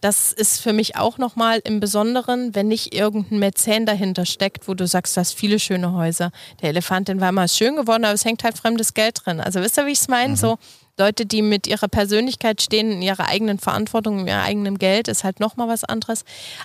das 0.00 0.32
ist 0.32 0.60
für 0.60 0.72
mich 0.72 0.96
auch 0.96 1.18
nochmal 1.18 1.60
im 1.64 1.80
Besonderen, 1.80 2.54
wenn 2.54 2.68
nicht 2.68 2.94
irgendein 2.94 3.38
Mäzen 3.38 3.86
dahinter 3.86 4.26
steckt, 4.26 4.68
wo 4.68 4.74
du 4.74 4.86
sagst, 5.12 5.32
du 5.32 5.34
hast 5.34 5.40
viele 5.40 5.58
schöne 5.58 5.92
Häuser. 5.92 6.30
Der 6.60 6.70
Elefant 6.70 7.08
in 7.08 7.20
Weimar 7.20 7.44
ist 7.44 7.56
schön 7.56 7.76
geworden, 7.76 8.04
aber 8.04 8.14
es 8.14 8.24
hängt 8.24 8.44
halt 8.44 8.58
fremdes 8.58 8.94
Geld 8.94 9.20
drin. 9.24 9.40
Also 9.40 9.60
wisst 9.60 9.78
ihr, 9.78 9.86
wie 9.86 9.92
ich 9.92 10.00
es 10.00 10.08
meine? 10.08 10.32
Mhm. 10.32 10.36
So 10.36 10.58
Leute, 10.98 11.24
die 11.24 11.42
mit 11.42 11.66
ihrer 11.66 11.88
Persönlichkeit 11.88 12.60
stehen, 12.60 12.92
in 12.92 13.02
ihrer 13.02 13.26
eigenen 13.28 13.58
Verantwortung, 13.58 14.20
in 14.20 14.26
ihrem 14.26 14.40
eigenen 14.40 14.78
Geld, 14.78 15.08
ist 15.08 15.24
halt 15.24 15.40
nochmal 15.40 15.68
was 15.68 15.84
anderes. 15.84 16.24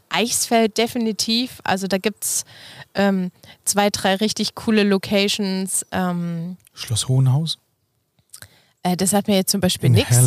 Eichsfeld 0.10 0.78
definitiv. 0.78 1.62
Also 1.64 1.88
da 1.88 1.98
gibt 1.98 2.24
es 2.24 2.46
ähm, 2.94 3.32
zwei, 3.64 3.90
drei 3.90 4.16
richtig 4.16 4.56
coole 4.56 4.84
Locations. 4.84 5.86
Ähm, 5.92 6.58
Schloss 6.74 7.08
Hohenhaus? 7.08 7.58
Äh, 8.84 8.98
das 8.98 9.14
hat 9.14 9.28
mir 9.28 9.36
jetzt 9.36 9.52
zum 9.52 9.62
Beispiel 9.62 9.90
nichts. 9.90 10.18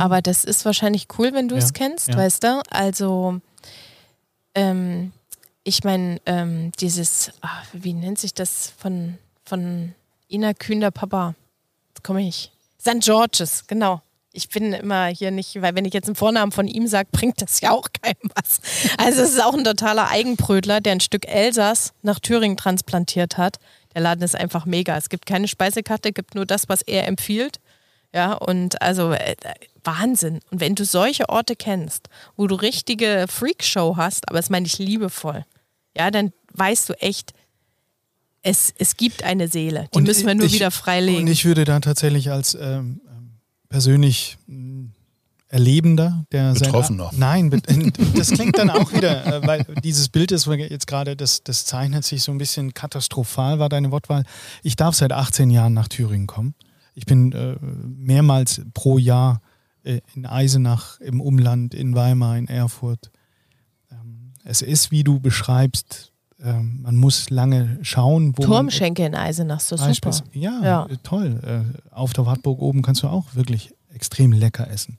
Aber 0.00 0.22
das 0.22 0.44
ist 0.44 0.64
wahrscheinlich 0.64 1.08
cool, 1.18 1.32
wenn 1.32 1.48
du 1.48 1.56
es 1.56 1.66
ja, 1.66 1.72
kennst, 1.72 2.08
ja. 2.08 2.16
weißt 2.16 2.44
du? 2.44 2.62
Also 2.70 3.40
ähm, 4.54 5.12
ich 5.66 5.82
meine, 5.82 6.20
ähm, 6.26 6.70
dieses, 6.78 7.32
ach, 7.40 7.66
wie 7.72 7.92
nennt 7.92 8.20
sich 8.20 8.32
das 8.32 8.72
von, 8.78 9.18
von 9.44 9.94
Ina 10.30 10.54
Kühn, 10.54 10.80
Papa? 10.94 11.34
Jetzt 11.88 12.04
komme 12.04 12.26
ich. 12.26 12.52
St. 12.80 13.00
George's, 13.00 13.66
genau. 13.66 14.00
Ich 14.32 14.48
bin 14.48 14.72
immer 14.72 15.06
hier 15.06 15.32
nicht, 15.32 15.60
weil 15.60 15.74
wenn 15.74 15.84
ich 15.84 15.92
jetzt 15.92 16.06
einen 16.06 16.14
Vornamen 16.14 16.52
von 16.52 16.68
ihm 16.68 16.86
sage, 16.86 17.08
bringt 17.10 17.42
das 17.42 17.60
ja 17.60 17.72
auch 17.72 17.88
keinem 18.00 18.30
was. 18.36 18.60
Also 18.96 19.22
es 19.22 19.30
ist 19.30 19.42
auch 19.42 19.54
ein 19.54 19.64
totaler 19.64 20.08
Eigenbrötler, 20.08 20.80
der 20.80 20.92
ein 20.92 21.00
Stück 21.00 21.26
Elsass 21.26 21.92
nach 22.02 22.20
Thüringen 22.20 22.56
transplantiert 22.56 23.36
hat. 23.36 23.56
Der 23.94 24.02
Laden 24.02 24.22
ist 24.22 24.36
einfach 24.36 24.66
mega. 24.66 24.96
Es 24.96 25.08
gibt 25.08 25.26
keine 25.26 25.48
Speisekarte, 25.48 26.12
gibt 26.12 26.36
nur 26.36 26.46
das, 26.46 26.68
was 26.68 26.82
er 26.82 27.08
empfiehlt. 27.08 27.58
Ja, 28.14 28.34
und 28.34 28.80
also 28.80 29.10
äh, 29.12 29.34
Wahnsinn. 29.82 30.40
Und 30.52 30.60
wenn 30.60 30.76
du 30.76 30.84
solche 30.84 31.28
Orte 31.28 31.56
kennst, 31.56 32.08
wo 32.36 32.46
du 32.46 32.54
richtige 32.54 33.26
Freakshow 33.28 33.96
hast, 33.96 34.28
aber 34.28 34.38
das 34.38 34.48
meine 34.48 34.66
ich 34.66 34.78
liebevoll, 34.78 35.44
ja, 35.96 36.10
dann 36.10 36.32
weißt 36.52 36.90
du 36.90 36.92
echt, 36.94 37.32
es, 38.42 38.72
es 38.78 38.96
gibt 38.96 39.24
eine 39.24 39.48
Seele. 39.48 39.88
Die 39.92 39.98
und 39.98 40.04
müssen 40.04 40.26
wir 40.26 40.34
nur 40.34 40.46
ich, 40.46 40.52
wieder 40.52 40.70
freilegen. 40.70 41.22
Und 41.22 41.28
ich 41.28 41.44
würde 41.44 41.64
da 41.64 41.80
tatsächlich 41.80 42.30
als 42.30 42.54
ähm, 42.54 43.00
ähm 43.08 43.30
persönlich 43.68 44.38
hm, 44.46 44.92
Erlebender, 45.48 46.24
der 46.32 46.54
Betroffener. 46.54 47.10
Nein, 47.16 47.50
das 48.16 48.30
klingt 48.30 48.58
dann 48.58 48.68
auch 48.68 48.92
wieder, 48.92 49.26
äh, 49.26 49.46
weil 49.46 49.64
dieses 49.82 50.08
Bild 50.08 50.32
ist 50.32 50.46
jetzt 50.46 50.86
gerade, 50.86 51.16
das, 51.16 51.44
das 51.44 51.64
zeichnet 51.64 52.04
sich 52.04 52.22
so 52.22 52.32
ein 52.32 52.38
bisschen 52.38 52.74
katastrophal, 52.74 53.58
war 53.58 53.68
deine 53.68 53.92
Wortwahl. 53.92 54.24
Ich 54.62 54.76
darf 54.76 54.96
seit 54.96 55.12
18 55.12 55.50
Jahren 55.50 55.72
nach 55.72 55.88
Thüringen 55.88 56.26
kommen. 56.26 56.54
Ich 56.94 57.06
bin 57.06 57.32
äh, 57.32 57.56
mehrmals 57.60 58.62
pro 58.74 58.98
Jahr 58.98 59.40
äh, 59.84 60.00
in 60.14 60.26
Eisenach, 60.26 60.98
im 61.00 61.20
Umland, 61.20 61.74
in 61.74 61.94
Weimar, 61.94 62.36
in 62.36 62.48
Erfurt, 62.48 63.10
es 64.46 64.62
ist, 64.62 64.90
wie 64.90 65.04
du 65.04 65.20
beschreibst, 65.20 66.12
ähm, 66.42 66.80
man 66.82 66.96
muss 66.96 67.30
lange 67.30 67.78
schauen, 67.82 68.32
wo. 68.36 68.42
Turmschenke 68.42 69.04
in 69.04 69.14
Eisenach, 69.14 69.60
so 69.60 69.76
super. 69.76 70.10
Ja, 70.32 70.62
ja, 70.62 70.88
toll. 71.02 71.40
Äh, 71.42 71.94
auf 71.94 72.12
der 72.12 72.26
Wartburg 72.26 72.60
oben 72.60 72.82
kannst 72.82 73.02
du 73.02 73.08
auch 73.08 73.34
wirklich 73.34 73.74
extrem 73.92 74.32
lecker 74.32 74.70
essen. 74.70 74.98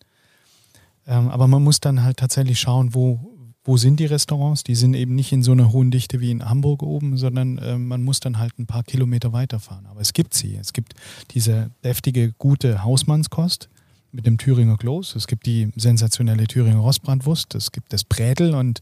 Ähm, 1.08 1.30
aber 1.30 1.48
man 1.48 1.64
muss 1.64 1.80
dann 1.80 2.04
halt 2.04 2.18
tatsächlich 2.18 2.60
schauen, 2.60 2.94
wo, 2.94 3.20
wo 3.64 3.78
sind 3.78 4.00
die 4.00 4.06
Restaurants? 4.06 4.64
Die 4.64 4.76
sind 4.76 4.94
eben 4.96 5.16
nicht 5.16 5.32
in 5.32 5.44
so 5.44 5.52
einer 5.52 5.72
hohen 5.72 5.92
Dichte 5.92 6.20
wie 6.20 6.32
in 6.32 6.44
Hamburg 6.44 6.84
oben, 6.84 7.18
sondern 7.18 7.58
äh, 7.60 7.78
man 7.78 8.04
muss 8.04 8.20
dann 8.20 8.40
halt 8.40 8.58
ein 8.60 8.66
paar 8.66 8.84
Kilometer 8.84 9.32
weiterfahren. 9.32 9.86
Aber 9.86 10.02
es 10.02 10.14
gibt 10.14 10.34
sie. 10.34 10.56
Es 10.56 10.74
gibt 10.74 10.96
diese 11.32 11.70
deftige, 11.84 12.34
gute 12.34 12.84
Hausmannskost 12.84 13.70
mit 14.12 14.26
dem 14.26 14.38
Thüringer 14.38 14.78
Kloß. 14.78 15.16
Es 15.16 15.28
gibt 15.28 15.46
die 15.46 15.72
sensationelle 15.76 16.48
Thüringer 16.48 16.80
Rostbratwurst. 16.80 17.56
Es 17.56 17.72
gibt 17.72 17.94
das 17.94 18.04
Brädel 18.04 18.56
und 18.56 18.82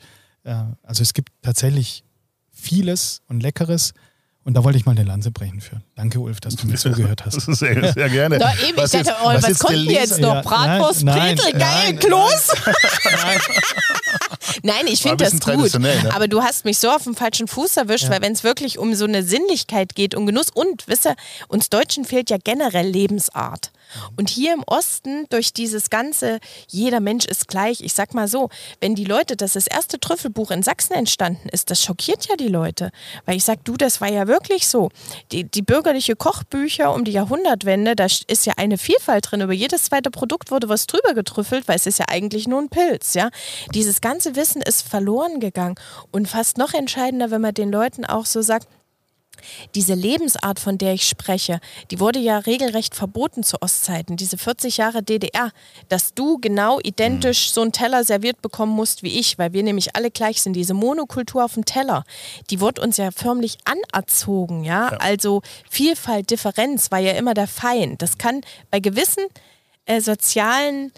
also 0.84 1.02
es 1.02 1.14
gibt 1.14 1.32
tatsächlich 1.41 2.04
vieles 2.52 3.22
und 3.28 3.41
Leckeres. 3.41 3.93
Und 4.46 4.54
da 4.54 4.64
wollte 4.64 4.78
ich 4.78 4.86
mal 4.86 4.91
eine 4.91 5.04
Lanze 5.04 5.32
brechen 5.32 5.60
für. 5.60 5.82
Danke, 5.96 6.20
Ulf, 6.20 6.39
dass 6.39 6.56
du 6.56 6.68
mir 6.68 6.76
zugehört 6.78 7.26
hast. 7.26 7.41
Sehr, 7.48 7.93
sehr 7.93 8.10
gerne. 8.10 8.38
Da 8.38 8.54
eben, 8.68 8.78
was, 8.78 8.93
ich 8.93 9.02
dachte, 9.02 9.16
oh, 9.24 9.28
was, 9.30 9.43
was 9.43 9.60
kommt 9.60 9.76
denn 9.76 9.89
jetzt 9.89 10.20
noch? 10.20 10.36
Ja, 10.36 10.41
Bratwurst, 10.41 11.04
nein, 11.04 11.36
Petel, 11.36 11.60
geil, 11.60 11.96
Kloß. 11.96 12.48
Nein, 13.06 13.39
nein, 14.64 14.88
ich 14.88 15.02
finde 15.02 15.24
das 15.26 15.39
gut. 15.39 15.80
Ne? 15.80 15.91
Aber 16.14 16.28
du 16.28 16.41
hast 16.41 16.66
mich 16.66 16.78
so 16.78 16.89
auf 16.89 17.04
dem 17.04 17.16
falschen 17.16 17.48
Fuß 17.48 17.78
erwischt, 17.78 18.06
ja. 18.06 18.12
weil 18.12 18.22
wenn 18.22 18.34
es 18.34 18.43
wirklich 18.43 18.78
um 18.78 18.93
so 18.93 19.06
eine 19.06 19.24
Sinnlichkeit 19.24 19.96
geht, 19.96 20.16
um 20.16 20.26
Genuss 20.26 20.50
und, 20.54 20.88
wisst 20.88 21.06
ihr, 21.06 21.16
uns 21.48 21.70
Deutschen 21.70 22.06
fehlt 22.06 22.30
ja 22.30 22.38
generell 22.43 22.88
Lebensart. 22.88 23.72
Und 24.17 24.29
hier 24.29 24.53
im 24.53 24.63
Osten, 24.65 25.25
durch 25.29 25.53
dieses 25.53 25.89
ganze, 25.89 26.39
jeder 26.67 26.99
Mensch 26.99 27.25
ist 27.25 27.47
gleich, 27.47 27.81
ich 27.81 27.93
sag 27.93 28.13
mal 28.13 28.27
so, 28.27 28.49
wenn 28.81 28.95
die 28.95 29.05
Leute, 29.05 29.36
dass 29.36 29.53
das 29.53 29.67
erste 29.67 29.99
Trüffelbuch 29.99 30.51
in 30.51 30.63
Sachsen 30.63 30.93
entstanden 30.93 31.49
ist, 31.49 31.71
das 31.71 31.83
schockiert 31.83 32.27
ja 32.27 32.36
die 32.36 32.47
Leute. 32.47 32.91
Weil 33.25 33.38
ich 33.38 33.45
sag, 33.45 33.63
du, 33.65 33.73
das 33.77 34.01
war 34.01 34.09
ja 34.09 34.27
wirklich 34.27 34.67
so. 34.67 34.89
Die, 35.31 35.43
die 35.43 35.61
bürgerliche 35.61 36.15
Kochbücher 36.15 36.93
um 36.93 37.03
die 37.03 37.11
Jahrhundertwende, 37.11 37.95
da 37.95 38.05
ist 38.05 38.45
ja 38.45 38.53
eine 38.57 38.77
Vielfalt 38.77 39.31
drin. 39.31 39.41
Über 39.41 39.53
jedes 39.53 39.86
zweite 39.86 40.11
Produkt 40.11 40.51
wurde 40.51 40.69
was 40.69 40.88
drüber 40.88 41.13
getrüffelt, 41.13 41.67
weil 41.67 41.75
es 41.75 41.86
ist 41.86 41.99
ja 41.99 42.05
eigentlich 42.07 42.47
nur 42.47 42.61
ein 42.61 42.69
Pilz, 42.69 43.13
ja. 43.13 43.29
Dieses 43.73 44.01
ganze 44.01 44.36
Wissen 44.36 44.61
ist 44.61 44.88
verloren 44.88 45.39
gegangen. 45.39 45.75
Und 46.11 46.27
fast 46.27 46.57
noch 46.57 46.73
entscheidender, 46.73 47.31
wenn 47.31 47.41
man 47.41 47.53
den 47.53 47.71
Leuten 47.71 48.05
auch 48.05 48.25
so 48.25 48.41
sagt, 48.41 48.67
diese 49.76 49.93
Lebensart, 49.93 50.60
von 50.60 50.78
der 50.78 50.93
ich 50.93 51.08
spreche, 51.08 51.60
die 51.91 52.00
wurde 52.00 52.20
ja 52.20 52.39
regelrecht 52.39 52.96
verboten 52.96 53.43
zu 53.43 53.62
Ostzeiten, 53.62 54.18
diese 54.18 54.38
40 54.38 54.78
Jahre 54.78 55.04
DDR, 55.04 55.52
dass 55.89 56.14
du 56.14 56.38
genau 56.39 56.80
identisch 56.82 57.52
so 57.52 57.62
einen 57.62 57.72
Teller 57.72 58.04
serviert 58.04 58.41
bekommen 58.41 58.72
musst 58.72 59.04
wie 59.04 59.20
ich, 59.20 59.38
weil 59.38 59.54
wir 59.54 59.64
nämlich 59.64 59.96
alle 59.96 60.12
gleich 60.12 60.41
sind. 60.41 60.54
Diese 60.54 60.74
Monokultur 60.74 61.43
auf 61.43 61.54
dem 61.54 61.66
Teller, 61.66 62.04
die 62.50 62.60
wurde 62.60 62.82
uns 62.82 62.98
ja 62.98 63.12
förmlich 63.12 63.58
anerzogen, 63.66 64.64
ja. 64.64 64.91
ja. 64.91 64.98
Also 64.98 65.41
Vielfalt, 65.70 66.30
Differenz 66.30 66.91
war 66.91 67.00
ja 67.00 67.14
immer 67.14 67.34
der 67.34 67.48
Feind. 67.48 68.02
Das 68.02 68.18
kann 68.18 68.41
bei 68.72 68.80
gewissen 68.80 69.24
äh, 69.86 70.02
sozialen 70.02 70.91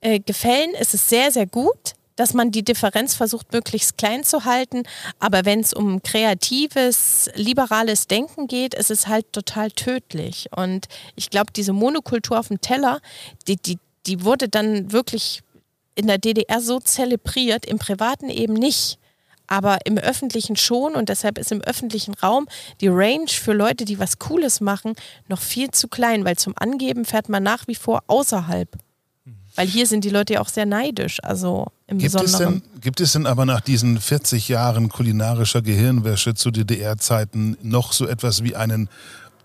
äh, 0.00 0.20
Gefällen 0.20 0.74
ist 0.74 0.94
es 0.94 1.08
sehr, 1.08 1.32
sehr 1.32 1.46
gut 1.46 1.94
dass 2.16 2.34
man 2.34 2.50
die 2.50 2.62
Differenz 2.62 3.14
versucht, 3.14 3.52
möglichst 3.52 3.98
klein 3.98 4.24
zu 4.24 4.44
halten. 4.44 4.84
Aber 5.18 5.44
wenn 5.44 5.60
es 5.60 5.72
um 5.72 6.02
kreatives, 6.02 7.30
liberales 7.34 8.06
Denken 8.06 8.46
geht, 8.46 8.74
ist 8.74 8.90
es 8.90 9.08
halt 9.08 9.32
total 9.32 9.70
tödlich. 9.70 10.48
Und 10.54 10.86
ich 11.16 11.30
glaube, 11.30 11.52
diese 11.54 11.72
Monokultur 11.72 12.38
auf 12.38 12.48
dem 12.48 12.60
Teller, 12.60 13.00
die, 13.48 13.56
die, 13.56 13.78
die 14.06 14.24
wurde 14.24 14.48
dann 14.48 14.92
wirklich 14.92 15.42
in 15.94 16.06
der 16.06 16.18
DDR 16.18 16.60
so 16.60 16.80
zelebriert, 16.80 17.66
im 17.66 17.78
Privaten 17.78 18.28
eben 18.28 18.54
nicht. 18.54 18.98
Aber 19.46 19.78
im 19.84 19.98
öffentlichen 19.98 20.56
schon 20.56 20.94
und 20.94 21.10
deshalb 21.10 21.36
ist 21.36 21.52
im 21.52 21.60
öffentlichen 21.60 22.14
Raum 22.14 22.48
die 22.80 22.88
Range 22.88 23.28
für 23.28 23.52
Leute, 23.52 23.84
die 23.84 23.98
was 23.98 24.18
Cooles 24.18 24.62
machen, 24.62 24.94
noch 25.28 25.40
viel 25.40 25.70
zu 25.70 25.88
klein, 25.88 26.24
weil 26.24 26.36
zum 26.36 26.54
Angeben 26.56 27.04
fährt 27.04 27.28
man 27.28 27.42
nach 27.42 27.66
wie 27.66 27.74
vor 27.74 28.02
außerhalb. 28.06 28.68
Weil 29.56 29.68
hier 29.68 29.86
sind 29.86 30.04
die 30.04 30.10
Leute 30.10 30.34
ja 30.34 30.40
auch 30.40 30.48
sehr 30.48 30.66
neidisch, 30.66 31.22
also 31.22 31.68
im 31.86 31.98
gibt 31.98 32.12
Besonderen. 32.12 32.56
Es 32.56 32.72
denn, 32.72 32.80
gibt 32.80 33.00
es 33.00 33.12
denn 33.12 33.26
aber 33.26 33.46
nach 33.46 33.60
diesen 33.60 34.00
40 34.00 34.48
Jahren 34.48 34.88
kulinarischer 34.88 35.62
Gehirnwäsche 35.62 36.34
zu 36.34 36.50
DDR-Zeiten 36.50 37.56
noch 37.62 37.92
so 37.92 38.06
etwas 38.06 38.42
wie 38.42 38.56
einen 38.56 38.88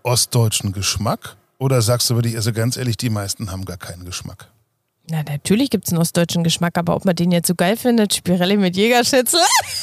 ostdeutschen 0.02 0.72
Geschmack? 0.72 1.36
Oder 1.58 1.82
sagst 1.82 2.10
du 2.10 2.14
wirklich, 2.14 2.36
also 2.36 2.52
ganz 2.52 2.76
ehrlich, 2.76 2.96
die 2.96 3.10
meisten 3.10 3.52
haben 3.52 3.64
gar 3.64 3.76
keinen 3.76 4.04
Geschmack? 4.04 4.48
Na, 5.08 5.22
natürlich 5.22 5.70
gibt 5.70 5.86
es 5.86 5.92
einen 5.92 6.00
ostdeutschen 6.00 6.44
Geschmack, 6.44 6.78
aber 6.78 6.94
ob 6.94 7.04
man 7.04 7.16
den 7.16 7.32
jetzt 7.32 7.48
so 7.48 7.54
geil 7.54 7.76
findet, 7.76 8.14
Spirelli 8.14 8.56
mit 8.56 8.76
Jägerschützel, 8.76 9.40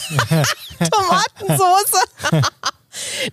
Tomatensoße. 0.80 2.44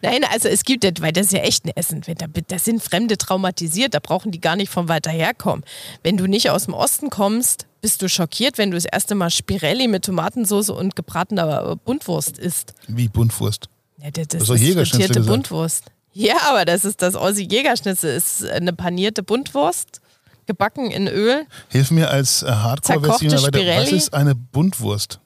Nein, 0.03 0.25
also 0.33 0.49
es 0.49 0.65
gibt, 0.65 0.85
weil 1.01 1.13
das 1.13 1.27
ist 1.27 1.33
ja 1.33 1.41
echt 1.41 1.65
ein 1.65 1.73
Essen. 1.75 2.03
Da, 2.49 2.59
sind 2.59 2.83
Fremde 2.83 3.19
traumatisiert, 3.19 3.95
da 3.95 4.01
brauchen 4.01 4.31
die 4.31 4.41
gar 4.41 4.57
nicht 4.57 4.71
von 4.71 4.89
weiter 4.89 5.11
herkommen. 5.11 5.65
Wenn 6.03 6.17
du 6.17 6.27
nicht 6.27 6.51
aus 6.51 6.65
dem 6.65 6.75
Osten 6.75 7.11
kommst, 7.11 7.67
bist 7.81 8.01
du 8.01 8.09
schockiert, 8.09 8.59
wenn 8.59 8.71
du 8.71 8.77
das 8.77 8.87
erste 8.87 9.15
Mal 9.15 9.31
Spirelli 9.31 9.89
mit 9.89 10.05
Tomatensauce 10.05 10.71
und 10.71 10.97
gebratener 10.97 11.77
Buntwurst 11.77 12.39
isst. 12.39 12.75
Wie 12.89 13.09
Buntwurst? 13.09 13.69
Ja, 14.03 14.11
das, 14.11 14.29
das 14.29 14.49
ist 14.49 14.91
frittierte 14.91 15.21
Buntwurst. 15.21 15.85
Ja, 16.13 16.37
aber 16.49 16.65
das 16.65 16.85
ist 16.85 17.03
das 17.03 17.17
Ossi 17.17 17.43
Jägerschnitzel. 17.43 18.15
ist 18.15 18.49
eine 18.49 18.73
panierte 18.73 19.23
Buntwurst, 19.23 20.01
gebacken 20.47 20.91
in 20.91 21.09
Öl. 21.09 21.47
Hilf 21.69 21.91
mir 21.91 22.09
als 22.11 22.43
äh, 22.43 22.47
Hardcore-Version 22.47 23.33
weiter. 23.43 23.83
Was 23.83 23.93
ist 23.93 24.15
eine 24.15 24.35
Buntwurst? 24.35 25.21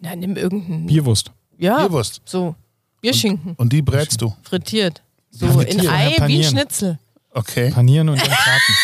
Na, 0.00 0.14
nimm 0.14 0.36
irgendeinen. 0.36 0.86
Bierwurst. 0.86 1.32
ja, 1.58 1.78
Bierwurst. 1.78 2.20
So. 2.26 2.54
Bierschinken. 3.04 3.54
Und 3.56 3.72
die 3.72 3.82
brätst 3.82 4.20
du. 4.22 4.34
Frittiert. 4.42 5.02
So 5.30 5.46
Frittiert, 5.52 5.78
in 5.82 5.84
ja, 5.84 5.92
Ei 5.92 6.10
wie 6.10 6.16
panieren. 6.16 6.50
Schnitzel. 6.50 6.98
Okay. 7.32 7.70
Panieren 7.70 8.08
und 8.08 8.20
dann 8.20 8.28
braten. 8.28 8.74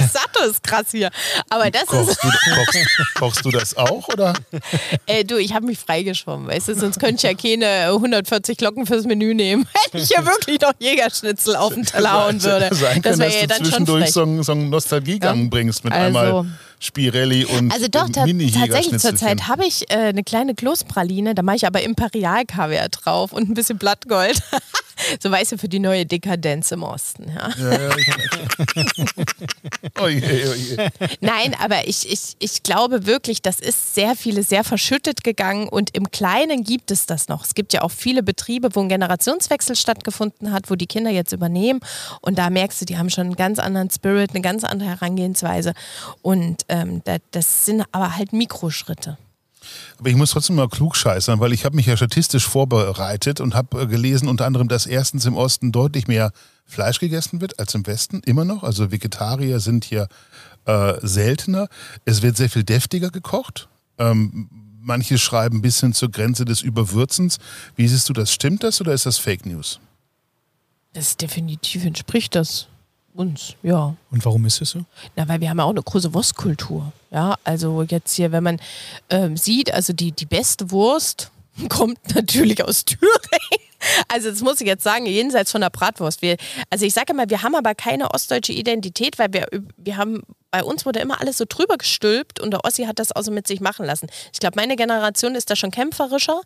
Ich 0.00 0.06
sag 0.12 0.32
doch, 0.32 0.44
ist 0.44 0.62
krass 0.62 0.86
hier. 0.92 1.10
Aber 1.50 1.70
das 1.70 1.82
ist. 1.82 1.88
Kochst 1.88 2.18
du, 2.22 2.54
kochst, 2.54 3.14
kochst 3.16 3.44
du 3.44 3.50
das 3.50 3.76
auch 3.76 4.08
oder? 4.08 4.32
Äh, 5.06 5.24
du, 5.24 5.36
ich 5.36 5.52
habe 5.52 5.66
mich 5.66 5.78
freigeschwommen, 5.78 6.46
weißt 6.46 6.68
du, 6.68 6.74
sonst 6.74 6.98
könnte 7.00 7.16
ich 7.16 7.22
ja 7.22 7.34
keine 7.34 7.88
140 7.92 8.56
Glocken 8.56 8.86
fürs 8.86 9.04
Menü 9.04 9.34
nehmen. 9.34 9.66
Wenn 9.92 10.02
ich 10.02 10.10
ja 10.10 10.24
wirklich 10.24 10.60
noch 10.60 10.72
Jägerschnitzel 10.78 11.56
auf 11.56 11.74
den 11.74 11.84
Teller 11.84 12.12
hauen 12.12 12.42
würde. 12.42 12.74
Sein 12.74 13.02
Das 13.02 13.18
wäre 13.18 13.32
ja 13.34 13.40
du 13.42 13.46
dann 13.48 13.56
schon 13.58 13.66
zwischendurch 13.66 14.04
frech. 14.04 14.12
so 14.14 14.22
einen, 14.22 14.42
so 14.42 14.52
einen 14.52 14.70
Nostalgiegang 14.70 15.42
Ja. 15.44 15.48
bringst 15.50 15.84
mit 15.84 15.92
Also- 15.92 16.18
einmal 16.18 16.46
Spirelli 16.80 17.44
und 17.44 17.72
Also 17.72 17.88
doch, 17.88 18.08
ta 18.08 18.24
tatsächlich 18.24 18.98
zurzeit 19.00 19.48
habe 19.48 19.66
ich 19.66 19.90
äh, 19.90 19.96
eine 19.96 20.24
kleine 20.24 20.54
Kloßpraline, 20.54 21.34
da 21.34 21.42
mache 21.42 21.56
ich 21.56 21.66
aber 21.66 21.82
Imperial-Kaviar 21.82 22.88
drauf 22.88 23.32
und 23.32 23.50
ein 23.50 23.54
bisschen 23.54 23.78
Blattgold. 23.78 24.42
so 25.20 25.30
weißt 25.30 25.52
du, 25.52 25.58
für 25.58 25.68
die 25.68 25.78
neue 25.78 26.06
Dekadenz 26.06 26.70
im 26.72 26.82
Osten. 26.82 27.30
Ja. 27.34 27.50
Ja, 27.58 27.72
ja, 27.72 27.96
oh 30.00 30.08
je, 30.08 30.48
oh 30.48 30.54
je. 30.54 30.88
Nein, 31.20 31.54
aber 31.58 31.86
ich, 31.86 32.10
ich, 32.10 32.36
ich 32.38 32.62
glaube 32.62 33.06
wirklich, 33.06 33.42
das 33.42 33.60
ist 33.60 33.94
sehr 33.94 34.16
viele 34.16 34.42
sehr 34.42 34.64
verschüttet 34.64 35.24
gegangen 35.24 35.68
und 35.68 35.96
im 35.96 36.10
Kleinen 36.10 36.64
gibt 36.64 36.90
es 36.90 37.06
das 37.06 37.28
noch. 37.28 37.44
Es 37.44 37.54
gibt 37.54 37.72
ja 37.72 37.82
auch 37.82 37.90
viele 37.90 38.22
Betriebe, 38.22 38.74
wo 38.74 38.80
ein 38.80 38.88
Generationswechsel 38.88 39.76
stattgefunden 39.76 40.52
hat, 40.52 40.70
wo 40.70 40.76
die 40.76 40.86
Kinder 40.86 41.10
jetzt 41.10 41.32
übernehmen 41.32 41.80
und 42.20 42.38
da 42.38 42.50
merkst 42.50 42.80
du, 42.80 42.84
die 42.84 42.98
haben 42.98 43.10
schon 43.10 43.26
einen 43.26 43.36
ganz 43.36 43.58
anderen 43.58 43.90
Spirit, 43.90 44.30
eine 44.30 44.42
ganz 44.42 44.64
andere 44.64 44.90
Herangehensweise 44.90 45.74
und 46.22 46.62
ähm, 46.68 47.02
da, 47.04 47.16
das 47.30 47.66
sind 47.66 47.84
aber 47.92 48.16
halt 48.16 48.32
Mikroschritte. 48.32 49.18
Aber 49.98 50.08
ich 50.08 50.16
muss 50.16 50.30
trotzdem 50.30 50.56
mal 50.56 50.68
klug 50.68 50.96
scheißern, 50.96 51.40
weil 51.40 51.52
ich 51.52 51.64
habe 51.64 51.76
mich 51.76 51.86
ja 51.86 51.96
statistisch 51.96 52.46
vorbereitet 52.46 53.40
und 53.40 53.54
habe 53.54 53.82
äh, 53.82 53.86
gelesen 53.86 54.28
unter 54.28 54.46
anderem, 54.46 54.68
dass 54.68 54.86
erstens 54.86 55.26
im 55.26 55.36
Osten 55.36 55.72
deutlich 55.72 56.08
mehr 56.08 56.32
Fleisch 56.64 57.00
gegessen 57.00 57.40
wird 57.40 57.58
als 57.58 57.74
im 57.74 57.86
Westen, 57.86 58.22
immer 58.24 58.44
noch. 58.44 58.62
Also 58.62 58.90
Vegetarier 58.90 59.60
sind 59.60 59.84
hier 59.84 60.08
äh, 60.64 60.94
seltener. 61.02 61.68
Es 62.04 62.22
wird 62.22 62.36
sehr 62.36 62.50
viel 62.50 62.64
deftiger 62.64 63.10
gekocht. 63.10 63.68
Ähm, 63.98 64.48
manche 64.80 65.18
schreiben 65.18 65.62
bis 65.62 65.80
hin 65.80 65.92
zur 65.92 66.10
Grenze 66.10 66.44
des 66.44 66.62
Überwürzens. 66.62 67.38
Wie 67.76 67.86
siehst 67.88 68.08
du 68.08 68.12
das? 68.12 68.32
Stimmt 68.32 68.62
das 68.62 68.80
oder 68.80 68.92
ist 68.92 69.06
das 69.06 69.18
Fake 69.18 69.46
News? 69.46 69.80
Das 70.92 71.16
definitiv 71.16 71.84
entspricht 71.84 72.34
das 72.34 72.69
uns, 73.20 73.54
ja. 73.62 73.94
Und 74.10 74.24
warum 74.24 74.46
ist 74.46 74.60
es 74.60 74.70
so? 74.70 74.80
Na, 75.14 75.28
weil 75.28 75.40
wir 75.40 75.50
haben 75.50 75.58
ja 75.58 75.64
auch 75.64 75.70
eine 75.70 75.82
große 75.82 76.14
Wurstkultur. 76.14 76.92
Ja, 77.10 77.36
also 77.44 77.82
jetzt 77.82 78.14
hier, 78.14 78.32
wenn 78.32 78.42
man 78.42 78.60
ähm, 79.10 79.36
sieht, 79.36 79.72
also 79.72 79.92
die, 79.92 80.12
die 80.12 80.26
beste 80.26 80.70
Wurst 80.70 81.30
kommt 81.68 81.98
natürlich 82.14 82.64
aus 82.64 82.84
Thüringen. 82.84 83.20
Also 84.08 84.30
das 84.30 84.42
muss 84.42 84.60
ich 84.60 84.66
jetzt 84.66 84.84
sagen, 84.84 85.06
jenseits 85.06 85.52
von 85.52 85.62
der 85.62 85.70
Bratwurst. 85.70 86.20
Wir, 86.20 86.36
also 86.68 86.84
ich 86.84 86.92
sage 86.92 87.12
immer, 87.12 87.28
wir 87.30 87.42
haben 87.42 87.54
aber 87.54 87.74
keine 87.74 88.10
ostdeutsche 88.12 88.52
Identität, 88.52 89.18
weil 89.18 89.32
wir, 89.32 89.46
wir 89.76 89.96
haben, 89.96 90.22
bei 90.50 90.64
uns 90.64 90.84
wurde 90.84 91.00
immer 91.00 91.20
alles 91.20 91.38
so 91.38 91.44
drüber 91.48 91.76
gestülpt 91.76 92.40
und 92.40 92.50
der 92.50 92.64
Ossi 92.64 92.84
hat 92.84 92.98
das 92.98 93.14
auch 93.14 93.22
so 93.22 93.30
mit 93.30 93.46
sich 93.46 93.60
machen 93.60 93.86
lassen. 93.86 94.08
Ich 94.32 94.40
glaube, 94.40 94.56
meine 94.56 94.76
Generation 94.76 95.34
ist 95.34 95.50
da 95.50 95.56
schon 95.56 95.70
kämpferischer. 95.70 96.40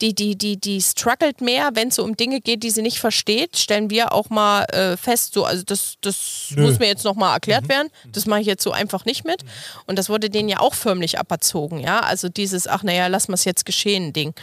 Die, 0.00 0.14
die, 0.14 0.36
die, 0.36 0.58
die 0.58 0.80
struggelt 0.80 1.40
mehr, 1.40 1.70
wenn 1.74 1.88
es 1.88 1.96
so 1.96 2.04
um 2.04 2.16
Dinge 2.16 2.40
geht, 2.40 2.62
die 2.62 2.70
sie 2.70 2.82
nicht 2.82 3.00
versteht, 3.00 3.58
stellen 3.58 3.90
wir 3.90 4.12
auch 4.12 4.30
mal 4.30 4.64
äh, 4.64 4.96
fest, 4.96 5.34
so, 5.34 5.44
also 5.44 5.62
das, 5.64 5.94
das 6.00 6.52
muss 6.56 6.78
mir 6.78 6.86
jetzt 6.86 7.04
nochmal 7.04 7.34
erklärt 7.34 7.68
werden. 7.68 7.88
Das 8.12 8.26
mache 8.26 8.40
ich 8.40 8.46
jetzt 8.46 8.62
so 8.62 8.70
einfach 8.70 9.04
nicht 9.04 9.24
mit. 9.24 9.44
Und 9.86 9.98
das 9.98 10.08
wurde 10.08 10.30
denen 10.30 10.48
ja 10.48 10.60
auch 10.60 10.74
förmlich 10.74 11.18
aberzogen, 11.18 11.80
ja. 11.80 12.00
Also 12.00 12.28
dieses, 12.28 12.66
ach 12.66 12.82
naja, 12.82 13.08
lass 13.08 13.28
mal 13.28 13.34
es 13.34 13.44
jetzt 13.44 13.66
geschehen, 13.66 14.12
Ding. 14.12 14.34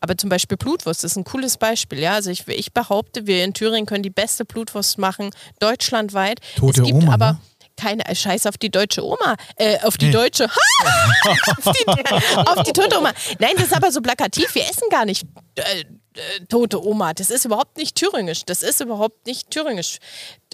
Aber 0.00 0.16
zum 0.16 0.30
Beispiel 0.30 0.56
Blutwurst 0.56 1.04
ist 1.04 1.16
ein 1.16 1.24
cooles 1.24 1.58
Beispiel, 1.58 1.98
ja. 2.00 2.14
Also 2.14 2.30
ich, 2.30 2.48
ich 2.48 2.72
behaupte, 2.72 3.26
wir 3.26 3.44
in 3.44 3.52
Thüringen 3.52 3.86
können 3.86 4.02
die 4.02 4.10
beste 4.10 4.44
Blutwurst 4.44 4.98
machen, 4.98 5.30
deutschlandweit. 5.60 6.40
Tote 6.56 6.80
es 6.80 6.86
gibt 6.86 7.02
Oma, 7.02 7.14
aber 7.14 7.32
ne? 7.32 7.40
Keine 7.82 8.04
äh, 8.06 8.14
Scheiß 8.14 8.46
auf 8.46 8.58
die 8.58 8.70
deutsche 8.70 9.04
Oma, 9.04 9.36
äh, 9.56 9.78
auf 9.80 9.98
die 9.98 10.10
deutsche, 10.10 10.44
auf, 11.64 11.76
die, 11.76 12.14
auf 12.36 12.62
die 12.62 12.72
tote 12.72 12.98
Oma. 12.98 13.12
Nein, 13.38 13.52
das 13.56 13.66
ist 13.66 13.74
aber 13.74 13.90
so 13.90 14.00
plakativ. 14.00 14.54
Wir 14.54 14.62
essen 14.62 14.88
gar 14.90 15.04
nicht 15.04 15.26
äh, 15.56 15.84
äh, 16.14 16.44
tote 16.48 16.84
Oma. 16.84 17.14
Das 17.14 17.30
ist 17.30 17.44
überhaupt 17.44 17.76
nicht 17.76 17.96
thüringisch. 17.96 18.44
Das 18.44 18.62
ist 18.62 18.80
überhaupt 18.80 19.26
nicht 19.26 19.50
thüringisch. 19.50 19.98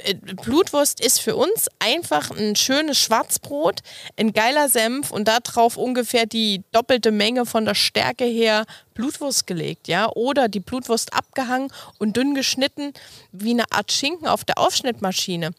Äh, 0.04 0.14
Blutwurst 0.14 1.00
ist 1.00 1.20
für 1.20 1.36
uns 1.36 1.68
einfach 1.80 2.30
ein 2.30 2.56
schönes 2.56 2.98
Schwarzbrot, 2.98 3.80
ein 4.16 4.32
geiler 4.32 4.68
Senf 4.68 5.10
und 5.10 5.26
da 5.26 5.40
drauf 5.40 5.76
ungefähr 5.76 6.26
die 6.26 6.62
doppelte 6.72 7.10
Menge 7.10 7.44
von 7.44 7.64
der 7.64 7.74
Stärke 7.74 8.24
her 8.24 8.64
Blutwurst 8.94 9.46
gelegt, 9.46 9.88
ja, 9.88 10.08
oder 10.10 10.48
die 10.48 10.60
Blutwurst 10.60 11.12
abgehangen 11.12 11.72
und 11.98 12.16
dünn 12.16 12.34
geschnitten 12.34 12.92
wie 13.32 13.50
eine 13.50 13.70
Art 13.70 13.92
Schinken 13.92 14.26
auf 14.26 14.44
der 14.44 14.58
Aufschnittmaschine. 14.58 15.50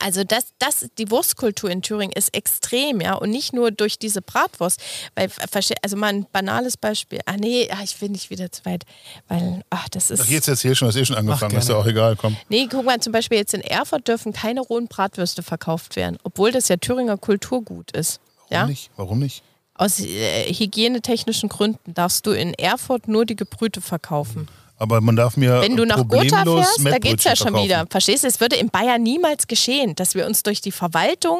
Also 0.00 0.24
das, 0.24 0.46
das, 0.58 0.88
die 0.98 1.10
Wurstkultur 1.12 1.70
in 1.70 1.80
Thüringen 1.80 2.12
ist 2.12 2.34
extrem, 2.34 3.00
ja, 3.00 3.14
und 3.14 3.30
nicht 3.30 3.52
nur 3.52 3.70
durch 3.70 3.98
diese 4.00 4.20
Bratwurst. 4.20 4.80
Weil, 5.14 5.28
verste- 5.28 5.76
also 5.82 5.96
mal 5.96 6.08
ein 6.08 6.26
banales 6.32 6.76
Beispiel. 6.76 7.20
Ah 7.24 7.36
nee, 7.36 7.68
ah, 7.70 7.78
ich 7.84 8.00
will 8.00 8.08
nicht 8.08 8.30
wieder 8.30 8.50
zu 8.50 8.64
weit, 8.64 8.84
weil, 9.28 9.62
ach, 9.70 9.88
das 9.88 10.10
ist. 10.10 10.20
Ach, 10.22 10.26
jetzt 10.26 10.48
erzähl 10.48 10.74
schon, 10.74 10.88
hast 10.88 10.96
eh 10.96 11.04
schon 11.04 11.16
angefangen, 11.16 11.54
Ach, 11.56 11.60
ist 11.60 11.68
ja 11.68 11.76
auch 11.76 11.86
egal, 11.86 12.16
komm. 12.16 12.36
Nee, 12.48 12.66
guck 12.68 12.84
mal, 12.84 12.98
zum 13.00 13.12
Beispiel 13.12 13.38
jetzt 13.38 13.54
in 13.54 13.60
Erfurt 13.60 14.08
dürfen 14.08 14.32
keine 14.32 14.60
rohen 14.60 14.88
Bratwürste 14.88 15.42
verkauft 15.44 15.94
werden, 15.94 16.18
obwohl 16.24 16.50
das 16.50 16.66
ja 16.68 16.76
Thüringer 16.76 17.16
Kulturgut 17.16 17.92
ist. 17.92 18.20
Warum 18.48 18.52
Ja? 18.62 18.66
nicht? 18.66 18.90
Warum 18.96 19.18
nicht? 19.20 19.42
Aus 19.74 20.00
äh, 20.00 20.52
hygienetechnischen 20.52 21.48
Gründen 21.48 21.94
darfst 21.94 22.26
du 22.26 22.32
in 22.32 22.54
Erfurt 22.54 23.08
nur 23.08 23.24
die 23.26 23.36
Gebrühte 23.36 23.80
verkaufen. 23.80 24.48
Aber 24.78 25.00
man 25.00 25.16
darf 25.16 25.36
mir 25.38 25.62
Wenn 25.62 25.74
du 25.76 25.86
nach 25.86 26.06
Gotha 26.06 26.44
fährst, 26.44 26.84
da 26.84 26.98
geht's 26.98 27.24
ja 27.24 27.30
Mettbrötchen 27.30 27.36
schon 27.36 27.46
verkaufen. 27.46 27.64
wieder. 27.64 27.86
Verstehst 27.88 28.24
du, 28.24 28.28
es 28.28 28.40
würde 28.40 28.56
in 28.56 28.68
Bayern 28.68 29.02
niemals 29.02 29.46
geschehen, 29.46 29.94
dass 29.94 30.14
wir 30.14 30.26
uns 30.26 30.42
durch 30.42 30.60
die 30.60 30.70
Verwaltung 30.72 31.38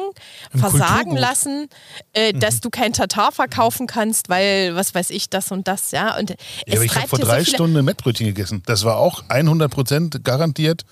versagen 0.55 1.11
Kulturgut. 1.11 1.19
lassen, 1.19 1.67
äh, 2.13 2.33
Mhm. 2.33 2.39
dass 2.39 2.61
du 2.61 2.69
kein 2.71 2.93
Tatar 2.93 3.31
verkaufen 3.31 3.85
kannst, 3.85 4.29
weil, 4.29 4.75
was 4.75 4.95
weiß 4.95 5.11
ich, 5.11 5.29
das 5.29 5.51
und 5.51 5.67
das, 5.67 5.91
ja. 5.91 6.17
Und 6.17 6.31
Ja, 6.31 6.35
es 6.65 6.75
aber 6.75 6.83
ich 6.85 6.95
habe 6.95 7.07
vor 7.07 7.19
drei 7.19 7.43
so 7.43 7.51
Stunden 7.51 7.77
ein 7.77 7.85
Mettbrötchen 7.85 8.25
gegessen. 8.25 8.63
Das 8.65 8.83
war 8.85 8.97
auch 8.97 9.23
100% 9.29 10.19
garantiert. 10.23 10.83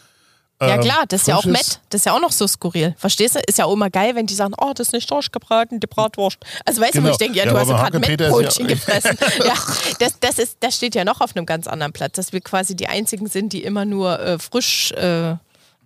Ja 0.61 0.75
ähm, 0.75 0.81
klar, 0.81 1.03
das 1.07 1.21
ist 1.21 1.27
ja 1.27 1.35
auch 1.35 1.43
Mett, 1.45 1.81
das 1.89 2.01
ist 2.01 2.05
ja 2.05 2.13
auch 2.13 2.21
noch 2.21 2.31
so 2.31 2.47
skurril. 2.47 2.95
Verstehst 2.97 3.35
du? 3.35 3.39
Ist 3.45 3.57
ja 3.57 3.65
auch 3.65 3.73
immer 3.73 3.89
geil, 3.89 4.15
wenn 4.15 4.25
die 4.25 4.33
sagen, 4.35 4.53
oh, 4.57 4.71
das 4.73 4.87
ist 4.87 4.93
nicht 4.93 5.11
durchgebraten, 5.11 5.81
die 5.81 5.87
Bratwurst. 5.87 6.37
Also 6.65 6.81
weißt 6.81 6.95
du, 6.95 6.99
wo 6.99 7.01
Genau. 7.03 7.11
ich 7.11 7.17
denke, 7.17 7.37
ja, 7.37 7.45
Ja, 7.45 7.51
du 7.51 7.57
hast 7.59 7.67
gerade 7.67 7.97
ist 7.97 8.07
ja- 8.07 8.09
Mettbrötchen 8.17 8.67
gefressen. 8.69 9.17
ja, 9.45 9.53
das, 9.99 10.19
das, 10.21 10.39
ist, 10.39 10.57
das 10.61 10.75
steht 10.77 10.95
ja 10.95 11.03
noch 11.03 11.19
auf 11.19 11.35
einem 11.35 11.45
ganz 11.45 11.67
anderen 11.67 11.91
Platz, 11.91 12.13
dass 12.15 12.31
wir 12.31 12.39
quasi 12.39 12.73
die 12.75 12.87
einzigen 12.87 13.27
sind, 13.27 13.51
die 13.51 13.63
immer 13.63 13.83
nur 13.83 14.17
äh, 14.19 14.39
frisch 14.39 14.91
äh, 14.93 15.35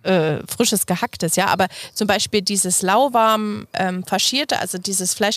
äh, 0.02 0.38
frisches 0.46 0.86
Gehacktes, 0.86 1.36
ja, 1.36 1.48
aber 1.48 1.66
zum 1.92 2.06
Beispiel 2.06 2.40
dieses 2.40 2.80
lauwarm 2.80 3.66
ähm, 3.74 4.02
faschierte, 4.04 4.58
also 4.58 4.78
dieses 4.78 5.12
Fleisch, 5.12 5.36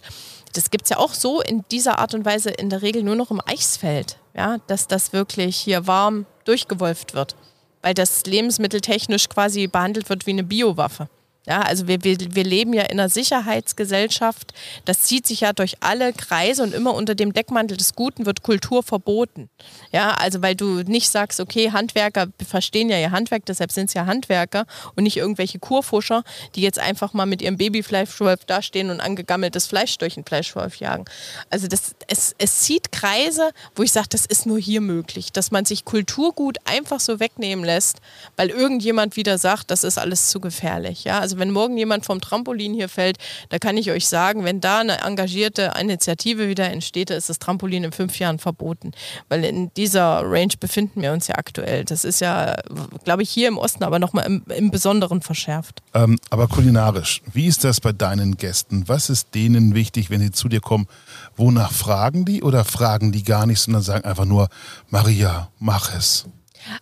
das 0.54 0.70
gibt 0.70 0.86
es 0.86 0.92
ja 0.92 0.98
auch 1.00 1.14
so 1.14 1.42
in 1.42 1.66
dieser 1.70 2.00
Art 2.00 2.14
und 2.14 2.24
Weise 2.24 2.50
in 2.52 2.70
der 2.70 2.82
Regel 2.82 3.04
nur 3.04 3.16
noch 3.16 3.30
im 3.30 3.42
Eichsfeld, 3.46 4.20
ja, 4.34 4.60
dass 4.68 4.88
das 4.88 5.12
wirklich 5.12 5.58
hier 5.58 5.86
warm 5.88 6.26
durchgewolft 6.46 7.14
wird, 7.14 7.36
weil 7.84 7.94
das 7.94 8.26
lebensmitteltechnisch 8.26 9.30
quasi 9.30 9.68
behandelt 9.68 10.10
wird 10.10 10.26
wie 10.26 10.32
eine 10.32 10.44
Biowaffe. 10.44 11.08
Ja, 11.46 11.62
also 11.62 11.90
wir, 11.90 12.04
wir, 12.06 12.18
wir 12.20 12.44
leben 12.46 12.72
ja 12.72 12.84
in 12.84 13.00
einer 13.00 13.10
Sicherheitsgesellschaft. 13.10 14.54
Das 14.86 15.02
zieht 15.02 15.28
sich 15.28 15.42
ja 15.42 15.52
durch 15.52 15.76
alle 15.82 16.14
Kreise 16.14 16.64
und 16.64 16.74
immer 16.74 16.94
unter 16.94 17.16
dem 17.16 17.34
Deckmantel 17.34 17.76
des 17.76 17.96
Guten 17.96 18.26
wird 18.26 18.44
Kultur 18.44 18.82
verboten. 18.82 19.50
Ja, 19.92 20.12
also 20.12 20.42
weil 20.42 20.56
du 20.56 20.84
nicht 20.84 21.10
sagst, 21.10 21.42
okay, 21.42 21.72
Handwerker 21.72 22.28
verstehen 22.48 22.90
ja 22.90 22.98
ihr 22.98 23.12
Handwerk, 23.12 23.46
deshalb 23.46 23.74
sind 23.74 23.88
es 23.88 23.94
ja 23.94 24.06
Handwerker 24.06 24.66
und 24.96 25.04
nicht 25.04 25.18
irgendwelche 25.18 25.60
Kurfuscher, 25.60 26.24
die 26.56 26.62
jetzt 26.62 26.80
einfach 26.80 27.12
mal 27.12 27.26
mit 27.26 27.42
ihrem 27.42 27.58
Babyfleischwolf 27.58 28.46
dastehen 28.46 28.90
und 28.90 29.02
angegammeltes 29.02 29.68
Fleisch 29.68 29.98
durch 29.98 30.14
den 30.14 30.24
Fleischwolf 30.24 30.78
jagen. 30.78 31.04
Also 31.50 31.68
das, 31.68 31.94
es, 32.08 32.36
es 32.38 32.62
zieht 32.62 32.94
Kreise, 32.94 33.52
wo 33.76 33.84
ich 33.84 33.92
sage, 33.92 34.08
das 34.10 34.26
ist 34.26 34.46
nur 34.46 34.60
hier 34.60 34.80
möglich, 34.80 35.34
dass 35.34 35.52
man 35.52 35.66
sich 35.66 35.84
Kulturgut 35.84 36.58
einfach 36.64 37.02
so 37.02 37.20
wegnehmen 37.20 37.66
lässt, 37.66 37.98
weil 38.38 38.50
irgendjemand 38.50 39.18
wieder 39.18 39.38
sagt, 39.38 39.72
das 39.72 39.84
ist 39.84 39.98
alles 39.98 40.30
zu 40.30 40.40
gefährlich. 40.40 41.04
Ja, 41.04 41.20
also 41.20 41.33
wenn 41.40 41.52
morgen 41.52 41.78
jemand 41.78 42.06
vom 42.06 42.22
Trampolin 42.22 42.74
hier 42.74 42.90
fällt, 42.90 43.18
da 43.50 43.60
kann 43.60 43.78
ich 43.78 43.92
euch 43.92 44.08
sagen, 44.08 44.44
wenn 44.44 44.62
da 44.62 44.80
eine 44.80 45.02
engagierte 45.02 45.74
Initiative 45.80 46.50
wieder 46.50 46.70
entsteht, 46.70 47.10
da 47.10 47.16
ist 47.16 47.30
das 47.30 47.40
Trampolin 47.40 47.84
in 47.84 47.92
fünf 47.92 48.20
Jahren 48.20 48.40
verboten. 48.40 48.92
Weil 49.30 49.44
in 49.46 49.74
dieser 49.76 50.22
Range 50.24 50.54
befinden 50.60 51.02
wir 51.02 51.12
uns 51.12 51.28
ja 51.28 51.36
aktuell. 51.36 51.86
Das 51.86 52.04
ist 52.04 52.22
ja, 52.22 52.56
glaube 53.04 53.24
ich, 53.24 53.30
hier 53.30 53.48
im 53.48 53.58
Osten 53.58 53.84
aber 53.84 54.00
nochmal 54.00 54.26
im, 54.26 54.44
im 54.56 54.72
Besonderen 54.72 55.22
verschärft. 55.22 55.82
Ähm, 55.94 56.20
aber 56.30 56.48
kulinarisch, 56.48 57.22
wie 57.32 57.48
ist 57.48 57.64
das 57.64 57.82
bei 57.82 57.92
deinen 57.92 58.38
Gästen? 58.38 58.88
Was 58.88 59.10
ist 59.10 59.36
denen 59.36 59.76
wichtig, 59.76 60.10
wenn 60.10 60.22
sie 60.22 60.32
zu 60.32 60.50
dir 60.50 60.62
kommen? 60.62 60.88
Wonach 61.36 61.72
fragen 61.72 62.26
die 62.26 62.44
oder 62.44 62.66
fragen 62.66 63.12
die 63.12 63.24
gar 63.24 63.46
nicht, 63.46 63.60
sondern 63.60 63.84
sagen 63.84 64.06
einfach 64.06 64.26
nur, 64.26 64.50
Maria, 64.90 65.50
mach 65.60 65.96
es? 65.96 66.26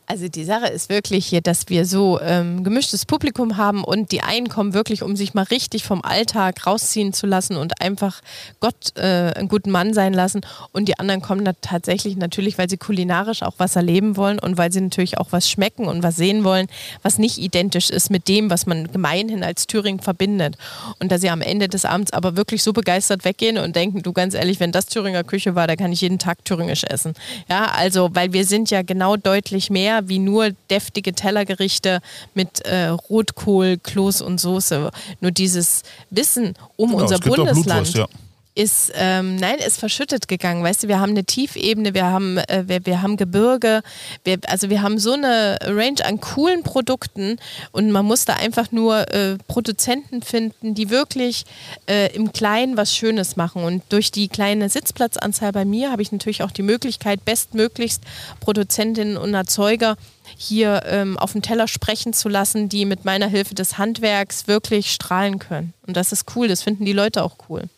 Also 0.06 0.28
die 0.28 0.44
Sache 0.44 0.68
ist 0.68 0.90
wirklich 0.90 1.26
hier, 1.26 1.42
dass 1.42 1.70
wir 1.70 1.86
so 1.86 2.20
ähm, 2.22 2.64
gemischtes 2.64 3.06
Publikum 3.06 3.58
haben 3.58 3.84
und 3.84 4.12
die 4.12 4.22
einen 4.22 4.50
kommen 4.50 4.74
wirklich, 4.74 5.04
um 5.04 5.16
sich 5.16 5.34
mal 5.34 5.44
richtig 5.44 5.84
vom 5.84 6.02
Alltag 6.04 6.66
rausziehen 6.66 7.14
zu 7.14 7.28
lassen 7.28 7.56
und 7.56 7.82
einfach 7.82 8.22
Gott 8.60 8.98
äh, 8.98 9.34
einen 9.34 9.48
guten 9.48 9.72
Mann 9.72 9.94
sein 9.94 10.14
lassen. 10.14 10.42
Und 10.72 10.88
die 10.88 11.00
anderen 11.00 11.22
kommen 11.22 11.46
da 11.46 11.54
tatsächlich 11.62 12.18
natürlich, 12.18 12.58
weil 12.58 12.70
sie 12.70 12.78
kulinarisch 12.78 13.44
auch 13.44 13.56
was 13.58 13.76
erleben 13.76 14.18
wollen 14.18 14.40
und 14.40 14.58
weil 14.58 14.72
sie 14.72 14.82
natürlich 14.82 15.18
auch 15.18 15.28
was 15.32 15.50
schmecken 15.50 15.88
und 15.88 16.04
was 16.04 16.16
sehen 16.16 16.44
wollen, 16.44 16.68
was 17.02 17.18
nicht 17.18 17.38
identisch 17.38 17.90
ist 17.90 18.10
mit 18.10 18.28
dem, 18.28 18.50
was 18.50 18.66
man 18.66 18.92
gemeinhin 18.92 19.44
als 19.44 19.68
Thüringen 19.68 20.02
verbindet. 20.02 20.58
Und 21.00 21.12
dass 21.12 21.22
sie 21.22 21.30
am 21.30 21.42
Ende 21.42 21.68
des 21.68 21.86
Abends 21.86 22.14
aber 22.14 22.36
wirklich 22.36 22.64
so 22.64 22.74
begeistert 22.74 23.26
weggehen 23.26 23.58
und 23.58 23.76
denken, 23.76 24.04
du 24.04 24.14
ganz 24.14 24.34
ehrlich, 24.34 24.60
wenn 24.60 24.72
das 24.72 24.86
Thüringer 24.86 25.24
Küche 25.24 25.56
war, 25.56 25.68
da 25.68 25.76
kann 25.76 25.92
ich 25.92 26.02
jeden 26.02 26.20
Tag 26.20 26.44
thüringisch 26.46 26.84
essen. 26.84 27.14
Ja, 27.50 27.66
also, 27.66 28.10
weil 28.14 28.34
wir 28.34 28.46
sind 28.46 28.70
ja 28.70 28.82
genau 28.82 29.16
deutlich 29.16 29.71
mehr 29.72 30.08
wie 30.08 30.20
nur 30.20 30.52
deftige 30.70 31.14
Tellergerichte 31.14 32.02
mit 32.36 32.62
äh, 32.62 32.88
Rotkohl, 32.88 33.78
Kloß 33.78 34.22
und 34.22 34.40
Soße. 34.40 34.92
Nur 35.22 35.32
dieses 35.32 35.82
Wissen 36.12 36.54
um 36.76 36.92
genau, 36.92 37.02
unser 37.02 37.20
Bundesland. 37.20 37.94
Ja 37.96 38.08
ist, 38.54 38.92
ähm, 38.96 39.38
nein, 39.38 39.60
ist 39.60 39.80
verschüttet 39.80 40.28
gegangen. 40.28 40.64
Weißt 40.64 40.84
du, 40.84 40.88
wir 40.90 41.00
haben 41.00 41.12
eine 41.12 41.24
Tiefebene, 41.24 41.94
wir 41.94 42.06
haben, 42.06 42.38
äh, 42.38 42.64
wir, 42.68 42.86
wir 42.86 43.02
haben 43.02 43.16
Gebirge, 43.16 43.82
wir, 44.26 44.40
also 44.48 44.70
wir 44.70 44.82
haben 44.82 45.00
so 45.00 45.14
eine 45.14 45.58
Range 45.64 46.04
an 46.04 46.20
coolen 46.20 46.64
Produkten 46.64 47.38
und 47.72 47.92
man 47.92 48.06
muss 48.06 48.26
da 48.26 48.34
einfach 48.34 48.72
nur 48.72 49.10
äh, 49.14 49.38
Produzenten 49.48 50.22
finden, 50.22 50.76
die 50.76 50.90
wirklich 50.90 51.46
äh, 51.90 52.14
im 52.14 52.34
Kleinen 52.34 52.76
was 52.76 52.94
Schönes 52.96 53.38
machen. 53.38 53.64
Und 53.64 53.84
durch 53.90 54.12
die 54.12 54.28
kleine 54.28 54.68
Sitzplatzanzahl 54.68 55.54
bei 55.54 55.64
mir 55.64 55.92
habe 55.92 56.02
ich 56.02 56.12
natürlich 56.12 56.44
auch 56.44 56.52
die 56.52 56.62
Möglichkeit, 56.62 57.24
bestmöglichst 57.24 58.04
Produzentinnen 58.42 59.16
und 59.16 59.34
Erzeuger 59.34 59.96
hier 60.38 60.84
ähm, 60.88 61.18
auf 61.18 61.32
dem 61.32 61.42
Teller 61.42 61.68
sprechen 61.68 62.14
zu 62.14 62.28
lassen, 62.28 62.68
die 62.68 62.86
mit 62.86 63.06
meiner 63.06 63.28
Hilfe 63.28 63.56
des 63.56 63.78
Handwerks 63.78 64.48
wirklich 64.48 64.92
strahlen 64.92 65.40
können. 65.40 65.74
Und 65.88 65.96
das 65.96 66.12
ist 66.12 66.36
cool, 66.36 66.48
das 66.48 66.64
finden 66.64 66.84
die 66.86 66.94
Leute 66.94 67.24
auch 67.24 67.36
cool. 67.50 67.70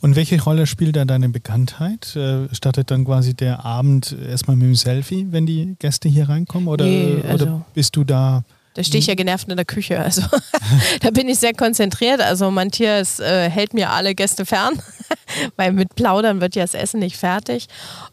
Und 0.00 0.16
welche 0.16 0.40
Rolle 0.42 0.66
spielt 0.66 0.96
da 0.96 1.04
deine 1.04 1.28
Bekanntheit? 1.28 2.16
Äh, 2.16 2.52
startet 2.54 2.90
dann 2.90 3.04
quasi 3.04 3.34
der 3.34 3.64
Abend 3.64 4.16
erstmal 4.26 4.56
mit 4.56 4.66
dem 4.66 4.74
Selfie, 4.74 5.26
wenn 5.30 5.46
die 5.46 5.76
Gäste 5.78 6.08
hier 6.08 6.28
reinkommen? 6.28 6.68
Oder, 6.68 6.86
nee, 6.86 7.22
also 7.28 7.44
oder 7.44 7.66
bist 7.74 7.96
du 7.96 8.04
da? 8.04 8.44
Da 8.74 8.84
stehe 8.84 9.00
ich 9.00 9.08
ja 9.08 9.14
genervt 9.14 9.48
in 9.48 9.56
der 9.56 9.64
Küche. 9.64 9.98
Also 10.00 10.22
da 11.00 11.10
bin 11.10 11.28
ich 11.28 11.38
sehr 11.38 11.52
konzentriert. 11.52 12.20
Also 12.20 12.50
Matthias 12.50 13.20
äh, 13.20 13.50
hält 13.50 13.74
mir 13.74 13.90
alle 13.90 14.14
Gäste 14.14 14.46
fern, 14.46 14.80
weil 15.56 15.72
mit 15.72 15.94
Plaudern 15.96 16.40
wird 16.40 16.54
ja 16.54 16.62
das 16.62 16.74
Essen 16.74 17.00
nicht 17.00 17.16
fertig. 17.16 17.66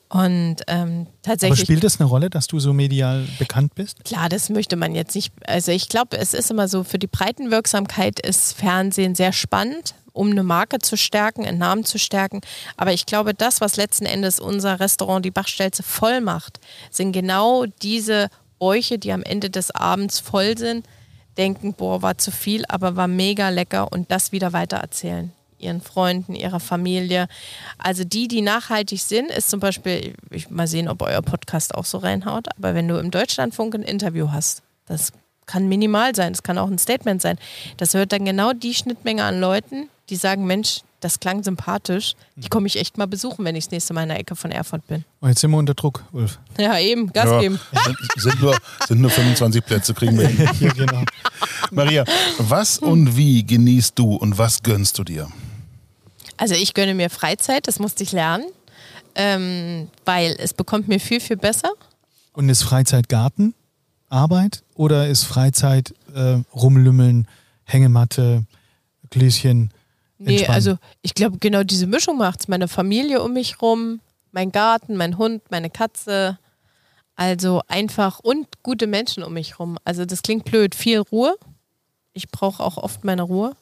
Und 0.09 0.57
ähm, 0.67 1.07
tatsächlich. 1.21 1.59
Aber 1.59 1.65
spielt 1.65 1.83
das 1.83 1.99
eine 1.99 2.09
Rolle, 2.09 2.29
dass 2.29 2.47
du 2.47 2.59
so 2.59 2.73
medial 2.73 3.25
bekannt 3.39 3.75
bist? 3.75 4.03
Klar, 4.03 4.29
das 4.29 4.49
möchte 4.49 4.75
man 4.75 4.95
jetzt 4.95 5.15
nicht. 5.15 5.31
Also 5.45 5.71
ich 5.71 5.89
glaube, 5.89 6.17
es 6.17 6.33
ist 6.33 6.49
immer 6.49 6.67
so, 6.67 6.83
für 6.83 6.99
die 6.99 7.07
Breitenwirksamkeit 7.07 8.19
ist 8.19 8.53
Fernsehen 8.53 9.15
sehr 9.15 9.33
spannend, 9.33 9.95
um 10.17 10.31
eine 10.31 10.43
Marke 10.43 10.79
zu 10.79 10.97
stärken, 10.97 11.45
einen 11.45 11.59
Namen 11.59 11.85
zu 11.85 11.97
stärken. 11.99 12.41
Aber 12.75 12.93
ich 12.93 13.05
glaube, 13.05 13.33
das, 13.33 13.61
was 13.61 13.77
letzten 13.77 14.05
Endes 14.05 14.39
unser 14.39 14.79
Restaurant 14.79 15.23
die 15.23 15.31
Bachstelze 15.31 15.83
voll 15.83 16.21
macht, 16.21 16.59
sind 16.91 17.11
genau 17.11 17.65
diese 17.81 18.29
Bäuche, 18.59 18.97
die 18.97 19.11
am 19.11 19.23
Ende 19.23 19.49
des 19.49 19.71
Abends 19.71 20.19
voll 20.19 20.57
sind, 20.57 20.85
denken, 21.37 21.73
boah, 21.73 22.01
war 22.01 22.17
zu 22.17 22.31
viel, 22.31 22.65
aber 22.67 22.95
war 22.95 23.07
mega 23.07 23.49
lecker 23.49 23.91
und 23.91 24.11
das 24.11 24.31
wieder 24.31 24.53
weitererzählen 24.53 25.31
ihren 25.59 25.81
Freunden, 25.81 26.35
ihrer 26.35 26.59
Familie. 26.59 27.27
Also 27.77 28.03
die, 28.03 28.27
die 28.27 28.41
nachhaltig 28.41 29.01
sind, 29.01 29.31
ist 29.31 29.49
zum 29.49 29.59
Beispiel, 29.59 30.13
ich 30.29 30.49
mal 30.49 30.67
sehen, 30.67 30.87
ob 30.87 31.01
euer 31.01 31.21
Podcast 31.21 31.75
auch 31.75 31.85
so 31.85 31.97
reinhaut, 31.97 32.47
aber 32.57 32.75
wenn 32.75 32.87
du 32.87 32.97
im 32.97 33.11
Deutschlandfunk 33.11 33.75
ein 33.75 33.83
Interview 33.83 34.31
hast, 34.31 34.61
das 34.85 35.11
kann 35.45 35.67
minimal 35.67 36.13
sein, 36.13 36.33
das 36.33 36.43
kann 36.43 36.57
auch 36.57 36.69
ein 36.69 36.77
Statement 36.77 37.21
sein, 37.21 37.37
das 37.77 37.93
hört 37.93 38.11
dann 38.11 38.25
genau 38.25 38.53
die 38.53 38.73
Schnittmenge 38.73 39.23
an 39.23 39.39
Leuten, 39.39 39.89
die 40.09 40.15
sagen, 40.15 40.45
Mensch, 40.45 40.81
das 40.99 41.19
klang 41.19 41.43
sympathisch, 41.43 42.15
die 42.35 42.49
komme 42.49 42.67
ich 42.67 42.77
echt 42.77 42.97
mal 42.97 43.05
besuchen, 43.05 43.45
wenn 43.45 43.55
ich 43.55 43.65
das 43.65 43.71
nächste 43.71 43.93
Mal 43.93 44.03
in 44.03 44.09
der 44.09 44.19
Ecke 44.19 44.35
von 44.35 44.51
Erfurt 44.51 44.87
bin. 44.87 44.97
Und 44.97 45.05
oh, 45.21 45.27
jetzt 45.27 45.41
sind 45.41 45.51
wir 45.51 45.57
unter 45.57 45.75
Druck, 45.75 46.03
Ulf. 46.11 46.39
Ja, 46.57 46.79
eben, 46.79 47.11
Gas 47.13 47.29
ja, 47.29 47.39
geben. 47.39 47.59
Sind, 47.85 47.97
sind, 48.15 48.41
nur, 48.41 48.57
sind 48.87 49.01
nur 49.01 49.11
25 49.11 49.63
Plätze, 49.63 49.93
kriegen 49.93 50.17
wir 50.17 50.27
hin. 50.27 50.49
ja, 50.59 50.73
genau. 50.73 51.03
Maria, 51.71 52.03
was 52.39 52.79
und 52.79 53.15
wie 53.15 53.45
genießt 53.45 53.97
du 53.97 54.15
und 54.15 54.37
was 54.37 54.63
gönnst 54.63 54.97
du 54.97 55.03
dir? 55.03 55.27
Also 56.37 56.55
ich 56.55 56.73
gönne 56.73 56.95
mir 56.95 57.09
Freizeit, 57.09 57.67
das 57.67 57.79
musste 57.79 58.03
ich 58.03 58.11
lernen, 58.11 58.45
ähm, 59.15 59.89
weil 60.05 60.35
es 60.39 60.53
bekommt 60.53 60.87
mir 60.87 60.99
viel, 60.99 61.19
viel 61.19 61.37
besser. 61.37 61.71
Und 62.33 62.49
ist 62.49 62.63
Freizeit 62.63 63.09
Garten, 63.09 63.53
Arbeit 64.09 64.63
oder 64.75 65.07
ist 65.07 65.23
Freizeit 65.23 65.93
äh, 66.15 66.37
rumlümmeln, 66.55 67.27
Hängematte, 67.65 68.45
Gläschen? 69.09 69.71
Nee, 70.19 70.47
also 70.47 70.77
ich 71.01 71.13
glaube, 71.13 71.37
genau 71.39 71.63
diese 71.63 71.87
Mischung 71.87 72.17
macht 72.17 72.41
es. 72.41 72.47
Meine 72.47 72.67
Familie 72.67 73.21
um 73.21 73.33
mich 73.33 73.61
rum, 73.61 73.99
mein 74.31 74.51
Garten, 74.51 74.97
mein 74.97 75.17
Hund, 75.17 75.43
meine 75.51 75.69
Katze. 75.69 76.39
Also 77.15 77.61
einfach 77.67 78.19
und 78.19 78.47
gute 78.63 78.87
Menschen 78.87 79.23
um 79.23 79.33
mich 79.33 79.59
rum. 79.59 79.77
Also 79.83 80.05
das 80.05 80.21
klingt 80.21 80.45
blöd, 80.45 80.75
viel 80.75 80.99
Ruhe. 80.99 81.35
Ich 82.13 82.29
brauche 82.29 82.63
auch 82.63 82.77
oft 82.77 83.03
meine 83.03 83.23
Ruhe. 83.23 83.55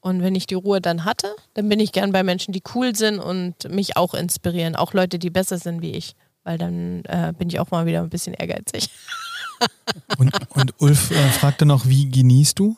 Und 0.00 0.22
wenn 0.22 0.34
ich 0.34 0.46
die 0.46 0.54
Ruhe 0.54 0.80
dann 0.80 1.04
hatte, 1.04 1.34
dann 1.54 1.68
bin 1.68 1.78
ich 1.78 1.92
gern 1.92 2.12
bei 2.12 2.22
Menschen, 2.22 2.52
die 2.52 2.62
cool 2.74 2.96
sind 2.96 3.20
und 3.20 3.70
mich 3.70 3.96
auch 3.96 4.14
inspirieren. 4.14 4.74
Auch 4.74 4.94
Leute, 4.94 5.18
die 5.18 5.30
besser 5.30 5.58
sind 5.58 5.80
wie 5.80 5.92
ich. 5.92 6.16
Weil 6.44 6.58
dann 6.58 7.04
äh, 7.04 7.32
bin 7.38 7.48
ich 7.48 7.60
auch 7.60 7.70
mal 7.70 7.86
wieder 7.86 8.00
ein 8.00 8.10
bisschen 8.10 8.34
ehrgeizig. 8.34 8.90
und, 10.18 10.32
und 10.56 10.80
Ulf 10.80 11.12
äh, 11.12 11.28
fragte 11.28 11.66
noch, 11.66 11.86
wie 11.86 12.10
genießt 12.10 12.58
du? 12.58 12.76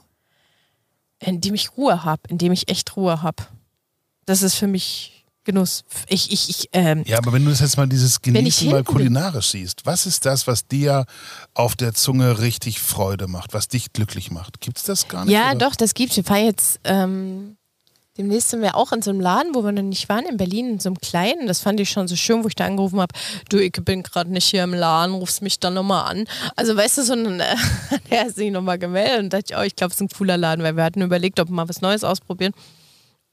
Indem 1.21 1.55
ich 1.55 1.77
Ruhe 1.77 2.05
habe, 2.05 2.23
indem 2.29 2.53
ich 2.53 2.69
echt 2.69 2.97
Ruhe 2.97 3.23
habe. 3.23 3.45
Das 4.27 4.43
ist 4.43 4.55
für 4.55 4.67
mich 4.67 5.15
Genuss. 5.45 5.85
Ich, 6.09 6.33
ich, 6.33 6.49
ich, 6.49 6.69
ähm, 6.73 7.03
ja, 7.07 7.19
aber 7.19 7.35
wenn 7.35 7.45
du 7.45 7.51
das 7.51 7.61
jetzt 7.61 7.77
mal 7.77 7.87
dieses 7.87 8.23
Genießen 8.23 8.71
mal 8.71 8.83
kulinarisch 8.83 9.51
siehst, 9.51 9.85
was 9.85 10.07
ist 10.07 10.25
das, 10.25 10.47
was 10.47 10.67
dir 10.67 11.05
auf 11.53 11.77
der 11.77 11.93
Zunge 11.93 12.39
richtig 12.41 12.81
Freude 12.81 13.27
macht, 13.29 13.53
was 13.53 13.69
dich 13.69 13.93
glücklich 13.93 14.31
macht? 14.31 14.63
Gibt 14.63 14.79
es 14.79 14.85
das 14.85 15.07
gar 15.07 15.27
nicht? 15.27 15.35
Ja, 15.35 15.51
oder? 15.51 15.59
doch, 15.59 15.77
das 15.77 15.93
gibt 15.93 16.13
es. 16.13 16.19
Ich 16.19 16.27
fahre 16.27 16.41
jetzt, 16.41 16.81
ähm, 16.85 17.59
demnächst 18.17 18.51
sind 18.51 18.63
wir 18.63 18.77
auch 18.77 18.93
in 18.93 19.03
so 19.03 19.11
einem 19.11 19.21
Laden, 19.21 19.55
wo 19.55 19.65
wir 19.65 19.73
noch 19.73 19.83
nicht 19.83 20.09
waren, 20.09 20.27
in 20.27 20.37
Berlin, 20.37 20.71
in 20.71 20.81
so 20.81 20.89
einem 20.89 20.99
kleinen. 20.99 21.47
Das 21.47 21.61
fand 21.61 21.81
ich 21.81 21.91
schon 21.91 22.09
so 22.09 22.17
schön, 22.17 22.45
wo 22.45 22.49
ich 22.49 22.55
da 22.55 22.67
angerufen 22.67 23.01
habe, 23.01 23.15
du, 23.49 23.59
ich 23.59 23.73
bin 23.73 24.03
gerade 24.03 24.31
nicht 24.31 24.47
hier 24.47 24.63
im 24.63 24.75
Laden, 24.75 25.15
rufst 25.15 25.43
mich 25.43 25.59
dann 25.59 25.75
nochmal 25.75 26.11
an. 26.11 26.25
Also 26.57 26.77
weißt 26.77 26.99
du, 26.99 27.03
so 27.03 27.15
ein, 27.15 27.41
äh, 27.41 27.57
der 28.11 28.27
ist 28.27 28.37
sich 28.37 28.51
nochmal 28.51 28.79
gemeldet 28.79 29.21
und 29.21 29.33
dachte 29.33 29.47
ich, 29.51 29.57
oh, 29.57 29.63
ich 29.63 29.77
glaube, 29.77 29.93
es 29.93 29.97
ist 29.97 30.03
ein 30.03 30.17
cooler 30.17 30.37
Laden, 30.37 30.63
weil 30.63 30.77
wir 30.77 30.85
hatten 30.85 31.03
überlegt, 31.03 31.41
ob 31.41 31.49
wir 31.49 31.55
mal 31.55 31.69
was 31.69 31.81
Neues 31.81 32.05
ausprobieren. 32.05 32.53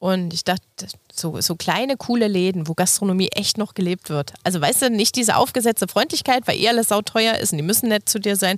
Und 0.02 0.34
ich 0.34 0.44
dachte, 0.44 0.88
so, 1.14 1.40
so 1.42 1.56
kleine, 1.56 1.96
coole 1.96 2.28
Läden, 2.28 2.68
wo 2.68 2.74
Gastronomie 2.74 3.28
echt 3.36 3.60
noch 3.60 3.76
gelebt 3.76 4.10
wird. 4.10 4.34
Also 4.44 4.60
weißt 4.60 4.82
du, 4.82 4.90
nicht 4.90 5.16
diese 5.16 5.36
aufgesetzte 5.36 5.88
Freundlichkeit, 5.88 6.48
weil 6.48 6.58
eh 6.58 6.70
alles 6.70 6.88
sauteuer 6.88 7.36
ist 7.36 7.52
und 7.52 7.60
die 7.60 7.64
müssen 7.64 7.90
nett 7.90 8.10
zu 8.10 8.20
dir 8.20 8.36
sein 8.36 8.58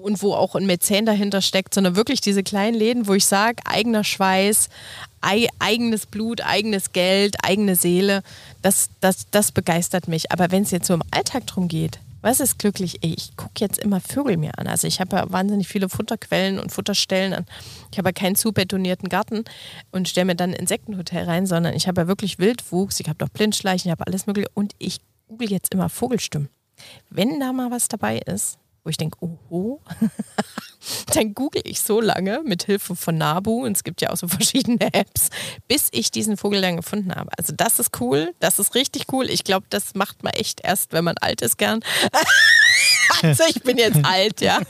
und 0.00 0.22
wo 0.22 0.32
auch 0.32 0.54
ein 0.54 0.64
Mäzen 0.64 1.04
dahinter 1.04 1.42
steckt, 1.42 1.74
sondern 1.74 1.96
wirklich 1.96 2.22
diese 2.22 2.42
kleinen 2.42 2.74
Läden, 2.74 3.06
wo 3.06 3.12
ich 3.12 3.26
sage, 3.26 3.62
eigener 3.66 4.04
Schweiß, 4.04 4.70
ei, 5.20 5.48
eigenes 5.58 6.06
Blut, 6.06 6.40
eigenes 6.40 6.92
Geld, 6.92 7.36
eigene 7.44 7.76
Seele, 7.76 8.22
das, 8.62 8.88
das, 9.00 9.26
das 9.30 9.52
begeistert 9.52 10.08
mich. 10.08 10.32
Aber 10.32 10.50
wenn 10.50 10.62
es 10.62 10.70
jetzt 10.70 10.86
so 10.86 10.94
im 10.94 11.02
Alltag 11.10 11.46
drum 11.46 11.68
geht, 11.68 11.98
was 12.22 12.40
ist 12.40 12.58
glücklich? 12.58 12.98
Ich 13.02 13.36
gucke 13.36 13.54
jetzt 13.58 13.78
immer 13.78 14.00
Vögel 14.00 14.36
mir 14.36 14.58
an. 14.58 14.66
Also 14.66 14.86
ich 14.86 15.00
habe 15.00 15.16
ja 15.16 15.32
wahnsinnig 15.32 15.68
viele 15.68 15.88
Futterquellen 15.88 16.58
und 16.58 16.70
Futterstellen 16.72 17.32
an. 17.32 17.46
Ich 17.90 17.98
habe 17.98 18.08
ja 18.08 18.12
keinen 18.12 18.36
zu 18.36 18.52
betonierten 18.52 19.08
Garten 19.08 19.44
und 19.90 20.08
stelle 20.08 20.26
mir 20.26 20.34
dann 20.34 20.50
ein 20.50 20.56
Insektenhotel 20.56 21.24
rein, 21.24 21.46
sondern 21.46 21.74
ich 21.74 21.88
habe 21.88 22.02
ja 22.02 22.08
wirklich 22.08 22.38
Wildwuchs, 22.38 23.00
ich 23.00 23.08
habe 23.08 23.18
doch 23.18 23.28
Blindschleichen, 23.28 23.88
ich 23.88 23.92
habe 23.92 24.06
alles 24.06 24.26
mögliche 24.26 24.50
und 24.54 24.74
ich 24.78 25.00
google 25.28 25.50
jetzt 25.50 25.72
immer 25.72 25.88
Vogelstimmen. 25.88 26.48
Wenn 27.08 27.40
da 27.40 27.52
mal 27.52 27.70
was 27.70 27.88
dabei 27.88 28.18
ist, 28.18 28.58
wo 28.84 28.90
ich 28.90 28.96
denke, 28.96 29.18
oho, 29.20 29.80
dann 31.14 31.34
google 31.34 31.62
ich 31.64 31.80
so 31.80 32.00
lange 32.00 32.42
mit 32.44 32.64
Hilfe 32.64 32.96
von 32.96 33.16
Nabu 33.18 33.64
und 33.64 33.76
es 33.76 33.84
gibt 33.84 34.00
ja 34.00 34.10
auch 34.10 34.16
so 34.16 34.28
verschiedene 34.28 34.78
Apps, 34.92 35.28
bis 35.68 35.88
ich 35.92 36.10
diesen 36.10 36.36
Vogel 36.36 36.60
dann 36.60 36.76
gefunden 36.76 37.14
habe. 37.14 37.30
Also 37.36 37.52
das 37.54 37.78
ist 37.78 38.00
cool, 38.00 38.34
das 38.40 38.58
ist 38.58 38.74
richtig 38.74 39.06
cool. 39.12 39.28
Ich 39.30 39.44
glaube, 39.44 39.66
das 39.70 39.94
macht 39.94 40.22
man 40.22 40.32
echt 40.32 40.60
erst, 40.62 40.92
wenn 40.92 41.04
man 41.04 41.16
alt 41.18 41.42
ist 41.42 41.58
gern. 41.58 41.80
also 43.22 43.44
ich 43.48 43.62
bin 43.62 43.76
jetzt 43.76 44.04
alt, 44.04 44.40
ja. 44.40 44.60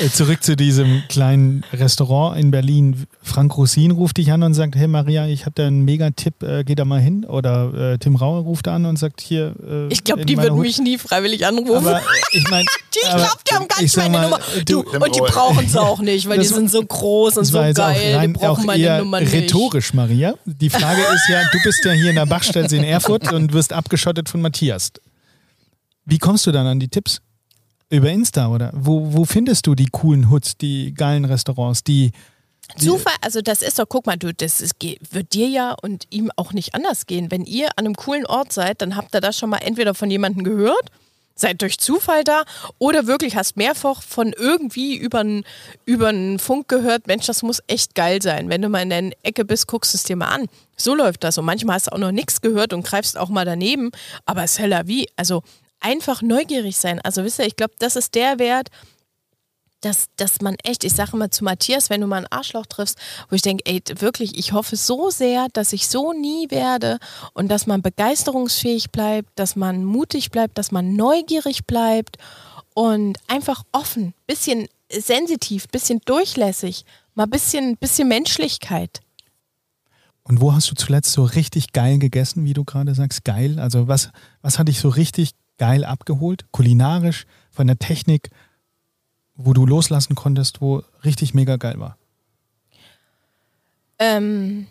Äh, 0.00 0.08
zurück 0.08 0.42
zu 0.42 0.56
diesem 0.56 1.02
kleinen 1.08 1.62
Restaurant 1.72 2.38
in 2.38 2.50
Berlin. 2.50 3.06
Frank 3.22 3.56
Rosin 3.56 3.90
ruft 3.90 4.16
dich 4.16 4.32
an 4.32 4.42
und 4.42 4.54
sagt, 4.54 4.76
hey 4.76 4.88
Maria, 4.88 5.26
ich 5.26 5.42
habe 5.42 5.52
da 5.54 5.66
einen 5.66 5.84
Mega-Tipp, 5.84 6.42
äh, 6.42 6.64
geh 6.64 6.74
da 6.74 6.84
mal 6.86 7.00
hin. 7.00 7.26
Oder 7.26 7.92
äh, 7.92 7.98
Tim 7.98 8.16
Rauer 8.16 8.40
ruft 8.42 8.66
an 8.68 8.86
und 8.86 8.98
sagt, 8.98 9.20
hier... 9.20 9.54
Äh, 9.62 9.92
ich 9.92 10.04
glaube, 10.04 10.24
die 10.24 10.38
würden 10.38 10.58
mich 10.58 10.78
nie 10.78 10.96
freiwillig 10.96 11.46
anrufen. 11.46 11.86
Aber 11.86 12.00
ich 12.32 12.48
meine... 12.48 12.64
ich 12.94 13.00
glaube, 13.02 13.28
die 13.48 13.54
haben 13.54 13.68
gar 13.68 13.82
nicht 13.82 13.96
meine 13.96 14.10
mal, 14.10 14.22
Nummer. 14.22 14.40
Du, 14.64 14.80
und 14.80 15.14
die 15.14 15.20
brauchen 15.20 15.66
es 15.66 15.76
auch 15.76 16.00
nicht, 16.00 16.28
weil 16.28 16.38
die 16.38 16.46
sind 16.46 16.70
so 16.70 16.82
groß 16.82 17.36
und 17.36 17.44
so 17.44 17.58
geil. 17.58 17.74
Rein, 17.76 18.32
die 18.32 18.38
brauchen 18.38 18.64
meine 18.64 19.00
Nummer 19.00 19.20
nicht. 19.20 19.32
Rhetorisch, 19.32 19.92
Maria. 19.92 20.34
Die 20.46 20.70
Frage 20.70 21.00
ist 21.00 21.28
ja, 21.28 21.42
du 21.52 21.58
bist 21.62 21.84
ja 21.84 21.92
hier 21.92 22.10
in 22.10 22.16
der 22.16 22.26
Bachstelle 22.26 22.68
in 22.74 22.84
Erfurt 22.84 23.32
und 23.32 23.52
wirst 23.52 23.72
abgeschottet 23.72 24.28
von 24.28 24.40
Matthias. 24.40 24.92
Wie 26.10 26.18
kommst 26.18 26.44
du 26.44 26.50
dann 26.50 26.66
an 26.66 26.80
die 26.80 26.88
Tipps? 26.88 27.20
Über 27.88 28.10
Insta 28.10 28.48
oder? 28.48 28.72
Wo, 28.74 29.12
wo 29.12 29.24
findest 29.24 29.68
du 29.68 29.76
die 29.76 29.86
coolen 29.86 30.28
Hoods, 30.28 30.56
die 30.56 30.92
geilen 30.92 31.24
Restaurants, 31.24 31.84
die. 31.84 32.10
Zufall, 32.76 33.14
also 33.20 33.40
das 33.42 33.62
ist 33.62 33.78
doch, 33.78 33.86
guck 33.88 34.06
mal, 34.06 34.16
du, 34.16 34.34
das 34.34 34.60
ist, 34.60 34.74
wird 35.10 35.34
dir 35.34 35.48
ja 35.48 35.74
und 35.82 36.06
ihm 36.10 36.30
auch 36.36 36.52
nicht 36.52 36.74
anders 36.74 37.06
gehen. 37.06 37.30
Wenn 37.30 37.44
ihr 37.44 37.68
an 37.76 37.86
einem 37.86 37.94
coolen 37.94 38.26
Ort 38.26 38.52
seid, 38.52 38.82
dann 38.82 38.96
habt 38.96 39.14
ihr 39.14 39.20
das 39.20 39.38
schon 39.38 39.50
mal 39.50 39.58
entweder 39.58 39.94
von 39.94 40.10
jemandem 40.10 40.44
gehört, 40.44 40.90
seid 41.34 41.62
durch 41.62 41.78
Zufall 41.78 42.24
da 42.24 42.42
oder 42.78 43.06
wirklich 43.06 43.36
hast 43.36 43.56
mehrfach 43.56 44.02
von 44.02 44.32
irgendwie 44.36 44.96
über 44.96 45.20
einen 45.20 46.38
Funk 46.38 46.68
gehört, 46.68 47.06
Mensch, 47.06 47.26
das 47.26 47.42
muss 47.42 47.62
echt 47.66 47.94
geil 47.94 48.20
sein. 48.22 48.48
Wenn 48.48 48.62
du 48.62 48.68
mal 48.68 48.82
in 48.82 48.90
der 48.90 49.10
Ecke 49.22 49.44
bist, 49.44 49.68
guckst 49.68 49.94
du 49.94 49.96
es 49.96 50.04
dir 50.04 50.16
mal 50.16 50.28
an. 50.28 50.46
So 50.76 50.94
läuft 50.94 51.24
das. 51.24 51.38
Und 51.38 51.44
manchmal 51.44 51.76
hast 51.76 51.88
du 51.88 51.92
auch 51.92 51.98
noch 51.98 52.12
nichts 52.12 52.40
gehört 52.40 52.72
und 52.72 52.84
greifst 52.84 53.16
auch 53.16 53.30
mal 53.30 53.44
daneben, 53.44 53.90
aber 54.26 54.42
c'est 54.42 54.66
la 54.66 54.86
vie. 54.86 55.08
Also 55.16 55.42
einfach 55.80 56.22
neugierig 56.22 56.76
sein. 56.76 57.00
Also 57.00 57.24
wisst 57.24 57.38
ihr, 57.38 57.46
ich 57.46 57.56
glaube, 57.56 57.74
das 57.78 57.96
ist 57.96 58.14
der 58.14 58.38
Wert, 58.38 58.68
dass, 59.80 60.08
dass 60.16 60.40
man 60.40 60.56
echt, 60.62 60.84
ich 60.84 60.92
sage 60.92 61.12
immer 61.14 61.30
zu 61.30 61.44
Matthias, 61.44 61.90
wenn 61.90 62.00
du 62.00 62.06
mal 62.06 62.18
einen 62.18 62.26
Arschloch 62.26 62.66
triffst, 62.66 62.98
wo 63.28 63.36
ich 63.36 63.42
denke, 63.42 63.64
ey, 63.66 63.82
wirklich, 63.96 64.38
ich 64.38 64.52
hoffe 64.52 64.76
so 64.76 65.10
sehr, 65.10 65.48
dass 65.52 65.72
ich 65.72 65.88
so 65.88 66.12
nie 66.12 66.50
werde 66.50 66.98
und 67.32 67.48
dass 67.48 67.66
man 67.66 67.82
begeisterungsfähig 67.82 68.90
bleibt, 68.90 69.30
dass 69.36 69.56
man 69.56 69.84
mutig 69.84 70.30
bleibt, 70.30 70.58
dass 70.58 70.70
man 70.70 70.94
neugierig 70.94 71.66
bleibt 71.66 72.18
und 72.74 73.18
einfach 73.26 73.64
offen, 73.72 74.14
bisschen 74.26 74.68
sensitiv, 74.92 75.68
bisschen 75.68 76.00
durchlässig, 76.04 76.84
mal 77.14 77.26
bisschen, 77.26 77.76
bisschen 77.76 78.08
Menschlichkeit. 78.08 79.00
Und 80.22 80.40
wo 80.40 80.52
hast 80.52 80.70
du 80.70 80.74
zuletzt 80.74 81.12
so 81.12 81.24
richtig 81.24 81.72
geil 81.72 81.98
gegessen, 81.98 82.44
wie 82.44 82.52
du 82.52 82.64
gerade 82.64 82.94
sagst? 82.94 83.24
Geil? 83.24 83.58
Also 83.58 83.88
was, 83.88 84.10
was 84.42 84.58
hat 84.58 84.68
dich 84.68 84.78
so 84.78 84.88
richtig 84.88 85.30
geil 85.60 85.84
abgeholt? 85.84 86.46
Kulinarisch, 86.52 87.26
von 87.50 87.66
der 87.66 87.78
Technik, 87.78 88.30
wo 89.34 89.52
du 89.52 89.66
loslassen 89.66 90.14
konntest, 90.14 90.62
wo 90.62 90.82
richtig 91.04 91.34
mega 91.34 91.56
geil 91.56 91.78
war? 91.78 91.98
Ähm, 93.98 94.66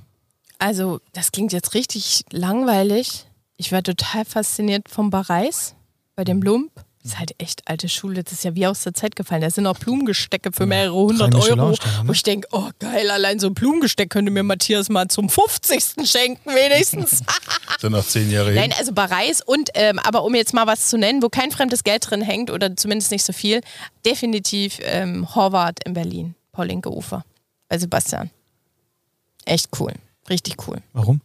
also, 0.57 0.99
das 1.13 1.31
klingt 1.31 1.53
jetzt 1.53 1.75
richtig 1.75 2.25
langweilig. 2.31 3.27
Ich 3.55 3.71
war 3.71 3.83
total 3.83 4.25
fasziniert 4.25 4.89
vom 4.89 5.11
Bareis 5.11 5.75
bei 6.15 6.23
dem 6.23 6.41
Lump. 6.41 6.71
Das 7.01 7.13
ist 7.13 7.19
halt 7.19 7.33
echt 7.37 7.61
alte 7.65 7.87
Schule. 7.87 8.23
Das 8.23 8.33
ist 8.33 8.43
ja 8.43 8.55
wie 8.55 8.67
aus 8.67 8.83
der 8.83 8.93
Zeit 8.93 9.15
gefallen. 9.15 9.41
Da 9.41 9.49
sind 9.49 9.65
auch 9.67 9.77
Blumengestecke 9.77 10.51
für 10.51 10.65
mehrere 10.65 10.93
hundert 10.93 11.33
Euro. 11.33 11.71
Ne? 11.71 11.77
Wo 12.03 12.11
ich 12.11 12.23
denke, 12.23 12.47
oh 12.51 12.69
geil, 12.79 13.09
allein 13.09 13.39
so 13.39 13.47
ein 13.47 13.53
Blumengesteck 13.53 14.09
könnte 14.09 14.31
mir 14.31 14.43
Matthias 14.43 14.89
mal 14.89 15.07
zum 15.07 15.29
50. 15.29 15.81
schenken, 16.03 16.49
wenigstens. 16.49 17.23
Sind 17.79 17.93
noch 17.93 18.05
zehn 18.05 18.29
Jahre 18.29 18.51
hin. 18.51 18.59
Nein, 18.59 18.73
also 18.77 18.91
Bareis 18.91 19.41
und, 19.41 19.69
ähm, 19.75 19.97
aber 19.99 20.23
um 20.23 20.35
jetzt 20.35 20.53
mal 20.53 20.67
was 20.67 20.89
zu 20.89 20.97
nennen, 20.97 21.23
wo 21.23 21.29
kein 21.29 21.51
fremdes 21.51 21.85
Geld 21.85 22.09
drin 22.09 22.21
hängt 22.21 22.51
oder 22.51 22.75
zumindest 22.75 23.11
nicht 23.11 23.23
so 23.23 23.31
viel, 23.31 23.61
definitiv 24.05 24.79
ähm, 24.81 25.33
Horvath 25.33 25.79
in 25.85 25.93
Berlin, 25.93 26.35
Paulinke 26.51 26.91
Ufer 26.91 27.23
bei 27.69 27.77
Sebastian. 27.77 28.29
Echt 29.45 29.69
cool, 29.79 29.93
richtig 30.29 30.67
cool. 30.67 30.81
Warum? 30.91 31.21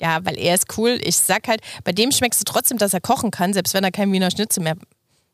Ja, 0.00 0.24
weil 0.24 0.38
er 0.38 0.54
ist 0.54 0.76
cool. 0.78 0.98
Ich 1.02 1.16
sag 1.16 1.46
halt, 1.46 1.60
bei 1.84 1.92
dem 1.92 2.10
schmeckst 2.10 2.40
du 2.40 2.44
trotzdem, 2.44 2.78
dass 2.78 2.94
er 2.94 3.00
kochen 3.00 3.30
kann, 3.30 3.52
selbst 3.52 3.74
wenn 3.74 3.84
er 3.84 3.90
kein 3.92 4.10
Wiener 4.12 4.30
Schnitzel 4.30 4.62
mehr 4.62 4.76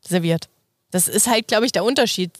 serviert. 0.05 0.49
Das 0.91 1.07
ist 1.07 1.27
halt, 1.27 1.47
glaube 1.47 1.65
ich, 1.65 1.71
der 1.71 1.83
Unterschied. 1.83 2.31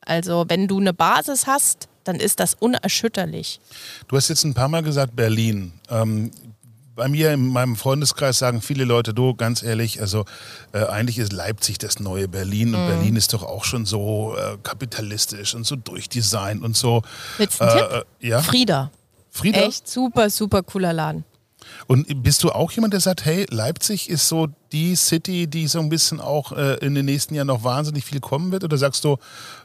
Also, 0.00 0.44
wenn 0.48 0.68
du 0.68 0.78
eine 0.78 0.92
Basis 0.92 1.46
hast, 1.46 1.88
dann 2.04 2.16
ist 2.16 2.38
das 2.38 2.54
unerschütterlich. 2.54 3.60
Du 4.08 4.16
hast 4.16 4.28
jetzt 4.28 4.44
ein 4.44 4.54
paar 4.54 4.68
Mal 4.68 4.82
gesagt 4.82 5.16
Berlin. 5.16 5.72
Ähm, 5.90 6.30
bei 6.94 7.08
mir 7.08 7.32
in 7.32 7.48
meinem 7.48 7.74
Freundeskreis 7.74 8.38
sagen 8.38 8.60
viele 8.62 8.84
Leute, 8.84 9.14
du, 9.14 9.34
ganz 9.34 9.62
ehrlich, 9.64 10.00
also 10.00 10.24
äh, 10.72 10.84
eigentlich 10.84 11.18
ist 11.18 11.32
Leipzig 11.32 11.78
das 11.78 11.98
neue 11.98 12.28
Berlin 12.28 12.68
Mhm. 12.68 12.74
und 12.74 12.86
Berlin 12.86 13.16
ist 13.16 13.32
doch 13.32 13.42
auch 13.42 13.64
schon 13.64 13.84
so 13.86 14.36
äh, 14.36 14.58
kapitalistisch 14.62 15.54
und 15.54 15.66
so 15.66 15.74
durchdesignt 15.74 16.62
und 16.62 16.76
so. 16.76 17.02
Willst 17.38 17.60
du 17.60 17.64
einen 17.64 17.78
Tipp? 17.78 18.06
Äh, 18.22 18.28
ja, 18.28 18.42
Frieda. 18.42 18.90
Frieda. 19.30 19.60
Echt 19.62 19.88
super, 19.88 20.30
super 20.30 20.62
cooler 20.62 20.92
Laden. 20.92 21.24
Und 21.86 22.22
bist 22.22 22.42
du 22.42 22.50
auch 22.50 22.72
jemand, 22.72 22.92
der 22.92 23.00
sagt, 23.00 23.24
hey, 23.24 23.46
Leipzig 23.50 24.08
ist 24.10 24.28
so 24.28 24.48
die 24.72 24.96
City, 24.96 25.46
die 25.46 25.66
so 25.66 25.80
ein 25.80 25.88
bisschen 25.88 26.20
auch 26.20 26.52
äh, 26.52 26.74
in 26.84 26.94
den 26.94 27.04
nächsten 27.04 27.34
Jahren 27.34 27.46
noch 27.46 27.64
wahnsinnig 27.64 28.04
viel 28.04 28.20
kommen 28.20 28.52
wird? 28.52 28.64
Oder 28.64 28.78
sagst 28.78 29.04
du, 29.04 29.18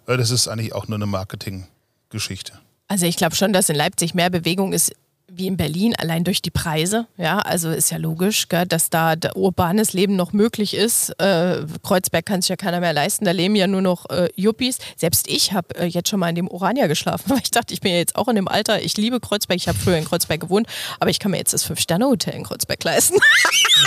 äh, 0.08 0.18
das 0.18 0.32
ist 0.32 0.48
eigentlich 0.48 0.74
auch 0.74 0.88
nur 0.88 0.98
eine 0.98 1.06
Marketinggeschichte? 1.06 2.54
Also 2.88 3.06
ich 3.06 3.18
glaube 3.18 3.36
schon, 3.36 3.54
dass 3.54 3.70
in 3.70 3.76
Leipzig 3.76 4.14
mehr 4.16 4.30
Bewegung 4.30 4.74
ist 4.74 4.92
wie 5.40 5.48
in 5.48 5.58
Berlin, 5.58 5.96
allein 5.96 6.24
durch 6.24 6.42
die 6.42 6.52
Preise. 6.52 7.08
Ja, 7.18 7.40
also 7.40 7.72
ist 7.72 7.90
ja 7.90 7.98
logisch, 7.98 8.50
gell, 8.50 8.68
dass 8.68 8.90
da, 8.90 9.16
urbanes 9.34 9.94
Leben 9.94 10.16
noch 10.16 10.34
möglich 10.34 10.76
ist. 10.76 11.10
Äh, 11.20 11.64
Kreuzberg 11.82 12.26
kann 12.26 12.42
sich 12.42 12.50
ja 12.50 12.56
keiner 12.58 12.80
mehr 12.80 12.94
leisten, 12.94 13.26
da 13.26 13.32
leben 13.32 13.56
ja 13.56 13.66
nur 13.66 13.82
noch 13.82 14.10
äh, 14.10 14.30
Yuppies. 14.36 14.78
Selbst 14.98 15.28
ich 15.28 15.54
habe 15.54 15.76
äh, 15.76 15.86
jetzt 15.86 16.10
schon 16.10 16.20
mal 16.20 16.30
in 16.30 16.36
dem 16.36 16.48
Orania 16.48 16.88
geschlafen, 16.88 17.24
weil 17.30 17.40
ich 17.42 17.52
dachte, 17.52 17.74
ich 17.74 17.82
bin 17.82 17.92
ja 17.92 17.98
jetzt 17.98 18.16
auch 18.16 18.28
in 18.28 18.36
dem 18.36 18.48
Alter, 18.48 18.82
ich 18.84 18.96
liebe 18.98 19.20
Kreuzberg, 19.20 19.58
ich 19.58 19.68
habe 19.68 19.80
früher 19.80 19.98
in 19.98 20.06
Kreuzberg 20.06 20.42
gewohnt, 20.42 20.68
aber 21.00 21.10
ich 21.10 21.20
kann 21.20 21.32
mir 21.32 21.38
jetzt 21.38 21.54
das 21.54 21.64
Fünf-Sterne-Hotel 21.64 22.36
in 22.36 22.44
Kreuzberg 22.44 22.84
leisten. 22.84 23.18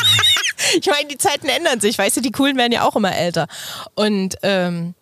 ich 0.81 0.87
meine, 0.87 1.09
die 1.09 1.19
Zeiten 1.19 1.49
ändern 1.49 1.81
sich, 1.81 1.99
weißt 1.99 2.17
du, 2.17 2.21
die 2.23 2.33
Coolen 2.33 2.57
werden 2.57 2.73
ja 2.73 2.89
auch 2.89 2.97
immer 2.97 3.15
älter. 3.15 3.47
Und 3.95 4.37
ähm, 4.43 4.95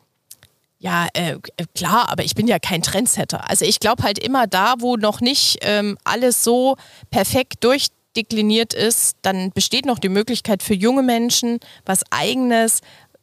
ja, 0.80 1.08
äh, 1.12 1.36
klar, 1.74 2.08
aber 2.08 2.24
ich 2.24 2.34
bin 2.34 2.48
ja 2.48 2.58
kein 2.58 2.82
Trendsetter. 2.82 3.48
Also 3.48 3.66
ich 3.66 3.80
glaube 3.80 4.02
halt 4.02 4.18
immer 4.18 4.46
da, 4.46 4.76
wo 4.78 4.96
noch 4.96 5.20
nicht 5.20 5.58
ähm, 5.60 5.98
alles 6.04 6.42
so 6.42 6.76
perfekt 7.10 7.62
durchdekliniert 7.64 8.72
ist, 8.72 9.16
dann 9.20 9.50
besteht 9.52 9.84
noch 9.84 9.98
die 9.98 10.08
Möglichkeit 10.08 10.62
für 10.62 10.74
junge 10.74 11.02
Menschen, 11.02 11.60
was 11.84 12.02
eigenes 12.10 12.80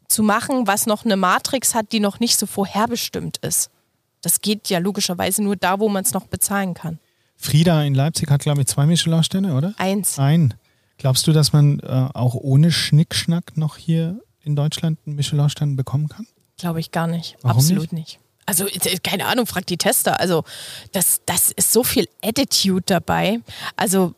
zu 0.08 0.22
machen, 0.22 0.68
was 0.68 0.86
noch 0.86 1.04
eine 1.04 1.18
Matrix 1.18 1.74
hat, 1.74 1.92
die 1.92 2.00
noch 2.00 2.20
nicht 2.20 2.38
so 2.38 2.46
vorherbestimmt 2.46 3.38
ist. 3.38 3.72
Das 4.22 4.42
geht 4.42 4.70
ja 4.70 4.78
logischerweise 4.78 5.44
nur 5.44 5.56
da, 5.56 5.80
wo 5.80 5.90
man 5.90 6.04
es 6.04 6.14
noch 6.14 6.28
bezahlen 6.28 6.76
kann. 6.76 7.00
Frieda 7.36 7.84
in 7.84 7.96
Leipzig 7.96 8.30
hat, 8.30 8.42
glaube 8.42 8.62
ich, 8.62 8.68
zwei 8.68 8.86
Michelin-Sterne, 8.86 9.56
oder? 9.56 9.74
Eins. 9.78 10.20
Ein. 10.20 10.54
Glaubst 11.00 11.26
du, 11.26 11.34
dass 11.34 11.54
man 11.54 11.80
äh, 11.80 12.10
auch 12.14 12.36
ohne 12.36 12.72
Schnickschnack 12.72 13.58
noch 13.58 13.78
hier 13.78 14.20
in 14.44 14.56
Deutschland 14.56 15.00
einen 15.06 15.16
Michelin-Stern 15.16 15.76
bekommen 15.76 16.08
kann? 16.08 16.28
Glaube 16.58 16.80
ich 16.80 16.92
gar 16.92 17.08
nicht. 17.08 17.38
Warum 17.42 17.60
Absolut 17.60 17.94
nicht? 17.94 18.20
Also, 18.46 18.66
äh, 18.66 18.98
keine 19.04 19.26
Ahnung, 19.26 19.46
frag 19.46 19.68
die 19.68 19.78
Tester. 19.78 20.20
Also, 20.20 20.44
das, 20.92 21.22
das 21.26 21.52
ist 21.52 21.72
so 21.72 21.84
viel 21.84 22.08
Attitude 22.24 22.84
dabei. 22.86 23.42
Also, 23.76 24.16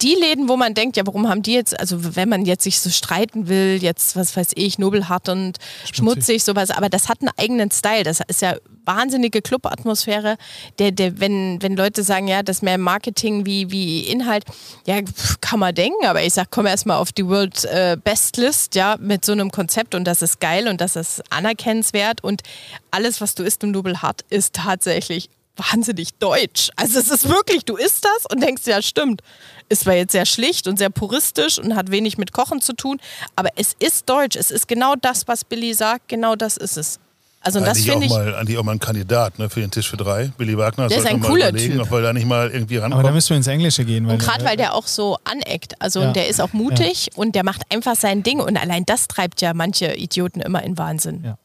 die 0.00 0.14
Läden, 0.14 0.48
wo 0.48 0.56
man 0.56 0.74
denkt, 0.74 0.96
ja, 0.96 1.06
warum 1.06 1.28
haben 1.28 1.42
die 1.42 1.54
jetzt, 1.54 1.78
also 1.78 2.16
wenn 2.16 2.28
man 2.28 2.44
jetzt 2.44 2.64
sich 2.64 2.80
so 2.80 2.90
streiten 2.90 3.48
will, 3.48 3.78
jetzt, 3.80 4.16
was 4.16 4.36
weiß 4.36 4.50
ich, 4.54 4.78
nobelhart 4.78 5.28
und 5.28 5.58
schmutzig, 5.92 6.44
sowas, 6.44 6.70
aber 6.70 6.88
das 6.88 7.08
hat 7.08 7.20
einen 7.22 7.30
eigenen 7.36 7.70
Style. 7.70 8.04
Das 8.04 8.20
ist 8.28 8.42
ja 8.42 8.56
wahnsinnige 8.84 9.42
Club-Atmosphäre, 9.42 10.36
der, 10.78 10.92
der, 10.92 11.20
wenn, 11.20 11.62
wenn 11.62 11.76
Leute 11.76 12.02
sagen, 12.02 12.28
ja, 12.28 12.42
das 12.42 12.58
ist 12.58 12.62
mehr 12.62 12.78
Marketing 12.78 13.46
wie, 13.46 13.70
wie 13.70 14.00
Inhalt, 14.00 14.44
ja, 14.86 15.00
kann 15.40 15.60
man 15.60 15.74
denken, 15.74 16.06
aber 16.06 16.22
ich 16.22 16.34
sag, 16.34 16.50
komm 16.50 16.66
erst 16.66 16.86
mal 16.86 16.96
auf 16.96 17.12
die 17.12 17.26
World 17.26 17.64
äh, 17.66 17.96
Best 18.02 18.36
List, 18.38 18.74
ja, 18.74 18.96
mit 18.98 19.24
so 19.24 19.32
einem 19.32 19.50
Konzept 19.50 19.94
und 19.94 20.04
das 20.04 20.22
ist 20.22 20.40
geil 20.40 20.68
und 20.68 20.80
das 20.80 20.96
ist 20.96 21.22
anerkennenswert 21.30 22.24
und 22.24 22.42
alles, 22.90 23.20
was 23.20 23.34
du 23.34 23.42
isst 23.42 23.62
im 23.62 23.72
Nobelhart, 23.72 24.24
ist 24.30 24.54
tatsächlich 24.54 25.28
wahnsinnig 25.58 26.14
deutsch. 26.18 26.70
Also 26.76 26.98
es 26.98 27.10
ist 27.10 27.28
wirklich, 27.28 27.64
du 27.64 27.76
isst 27.76 28.04
das 28.04 28.26
und 28.32 28.42
denkst, 28.42 28.62
ja, 28.66 28.80
stimmt. 28.82 29.22
Ist 29.68 29.82
zwar 29.82 29.94
jetzt 29.94 30.12
sehr 30.12 30.24
schlicht 30.26 30.66
und 30.66 30.78
sehr 30.78 30.90
puristisch 30.90 31.58
und 31.58 31.76
hat 31.76 31.90
wenig 31.90 32.16
mit 32.16 32.32
Kochen 32.32 32.60
zu 32.60 32.72
tun, 32.72 32.98
aber 33.36 33.50
es 33.56 33.74
ist 33.78 34.08
deutsch. 34.08 34.36
Es 34.36 34.50
ist 34.50 34.66
genau 34.68 34.94
das, 35.00 35.28
was 35.28 35.44
Billy 35.44 35.74
sagt, 35.74 36.08
genau 36.08 36.36
das 36.36 36.56
ist 36.56 36.76
es. 36.76 36.98
Also 37.40 37.60
das 37.60 37.80
finde 37.80 38.04
ich, 38.06 38.10
mal, 38.10 38.34
eigentlich 38.34 38.58
auch 38.58 38.64
mal 38.64 38.72
ein 38.72 38.80
Kandidat 38.80 39.38
ne, 39.38 39.48
für 39.48 39.60
den 39.60 39.70
Tisch 39.70 39.88
für 39.88 39.96
drei. 39.96 40.32
Billy 40.36 40.58
Wagner 40.58 40.88
Der 40.88 40.98
ist 40.98 41.06
ein 41.06 41.20
mal 41.20 41.28
cooler 41.28 41.48
überlegen, 41.50 41.74
Typ. 41.74 41.82
ob 41.82 41.90
wir 41.92 42.02
da 42.02 42.12
nicht 42.12 42.26
mal 42.26 42.50
irgendwie 42.50 42.78
Aber 42.78 42.88
da 42.88 42.94
rankommen. 42.96 43.14
müssen 43.14 43.30
wir 43.30 43.36
ins 43.36 43.46
Englische 43.46 43.84
gehen. 43.84 44.06
Weil, 44.06 44.14
und 44.14 44.18
gerade 44.18 44.44
weil 44.44 44.56
der 44.56 44.74
auch 44.74 44.86
so 44.88 45.18
aneckt, 45.24 45.80
also 45.80 46.00
Ja. 46.02 46.12
der 46.12 46.28
ist 46.28 46.40
auch 46.40 46.52
mutig 46.52 47.10
und 47.14 47.34
der 47.36 47.44
macht 47.44 47.62
einfach 47.72 47.94
sein 47.94 48.22
Ding 48.24 48.40
und 48.40 48.56
allein 48.56 48.84
das 48.86 49.06
treibt 49.06 49.40
ja 49.40 49.54
manche 49.54 49.94
Idioten 49.94 50.40
immer 50.40 50.62
in 50.64 50.76
Wahnsinn. 50.78 51.22
Ja. 51.24 51.38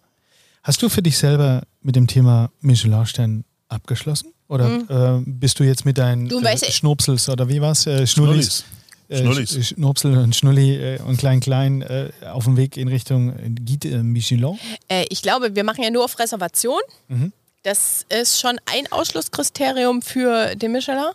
Hast 0.63 0.81
du 0.81 0.89
für 0.89 1.03
dich 1.03 1.17
selber 1.17 1.61
mit 1.83 1.95
dem 1.95 2.07
Thema 2.07 2.49
Michelin-Stern 2.61 3.43
abgeschlossen? 3.73 4.31
Oder 4.47 5.19
äh, 5.19 5.23
bist 5.25 5.59
du 5.59 5.63
jetzt 5.63 5.85
mit 5.85 5.97
deinen 5.97 6.23
Mhm. 6.23 6.29
Du, 6.29 6.39
äh, 6.41 6.57
Schnupsels 6.57 7.27
oder 7.29 7.47
wie 7.49 7.59
war's? 7.61 7.87
Äh, 7.87 8.05
Schnullis? 8.07 8.63
Äh, 9.09 9.17
Schnullis. 9.17 9.51
Sch- 9.55 9.63
Schnupsel 9.75 10.17
und 10.17 10.35
Schnulli 10.35 10.75
äh, 10.75 10.99
und 11.01 11.17
Klein 11.17 11.39
Klein 11.39 11.81
äh, 11.81 12.09
auf 12.31 12.45
dem 12.45 12.55
Weg 12.57 12.77
in 12.77 12.87
Richtung 12.87 13.29
äh, 13.37 13.49
Guide 13.49 13.89
äh, 13.89 14.03
Michelin? 14.03 14.57
Äh, 14.87 15.05
ich 15.09 15.21
glaube, 15.21 15.55
wir 15.55 15.63
machen 15.63 15.83
ja 15.83 15.89
nur 15.89 16.03
auf 16.05 16.17
Reservation. 16.19 16.79
Mhm. 17.07 17.31
Das 17.63 18.05
ist 18.09 18.39
schon 18.41 18.57
ein 18.65 18.91
Ausschlusskriterium 18.91 20.01
für 20.01 20.55
den 20.55 20.71
Michelin. 20.73 21.11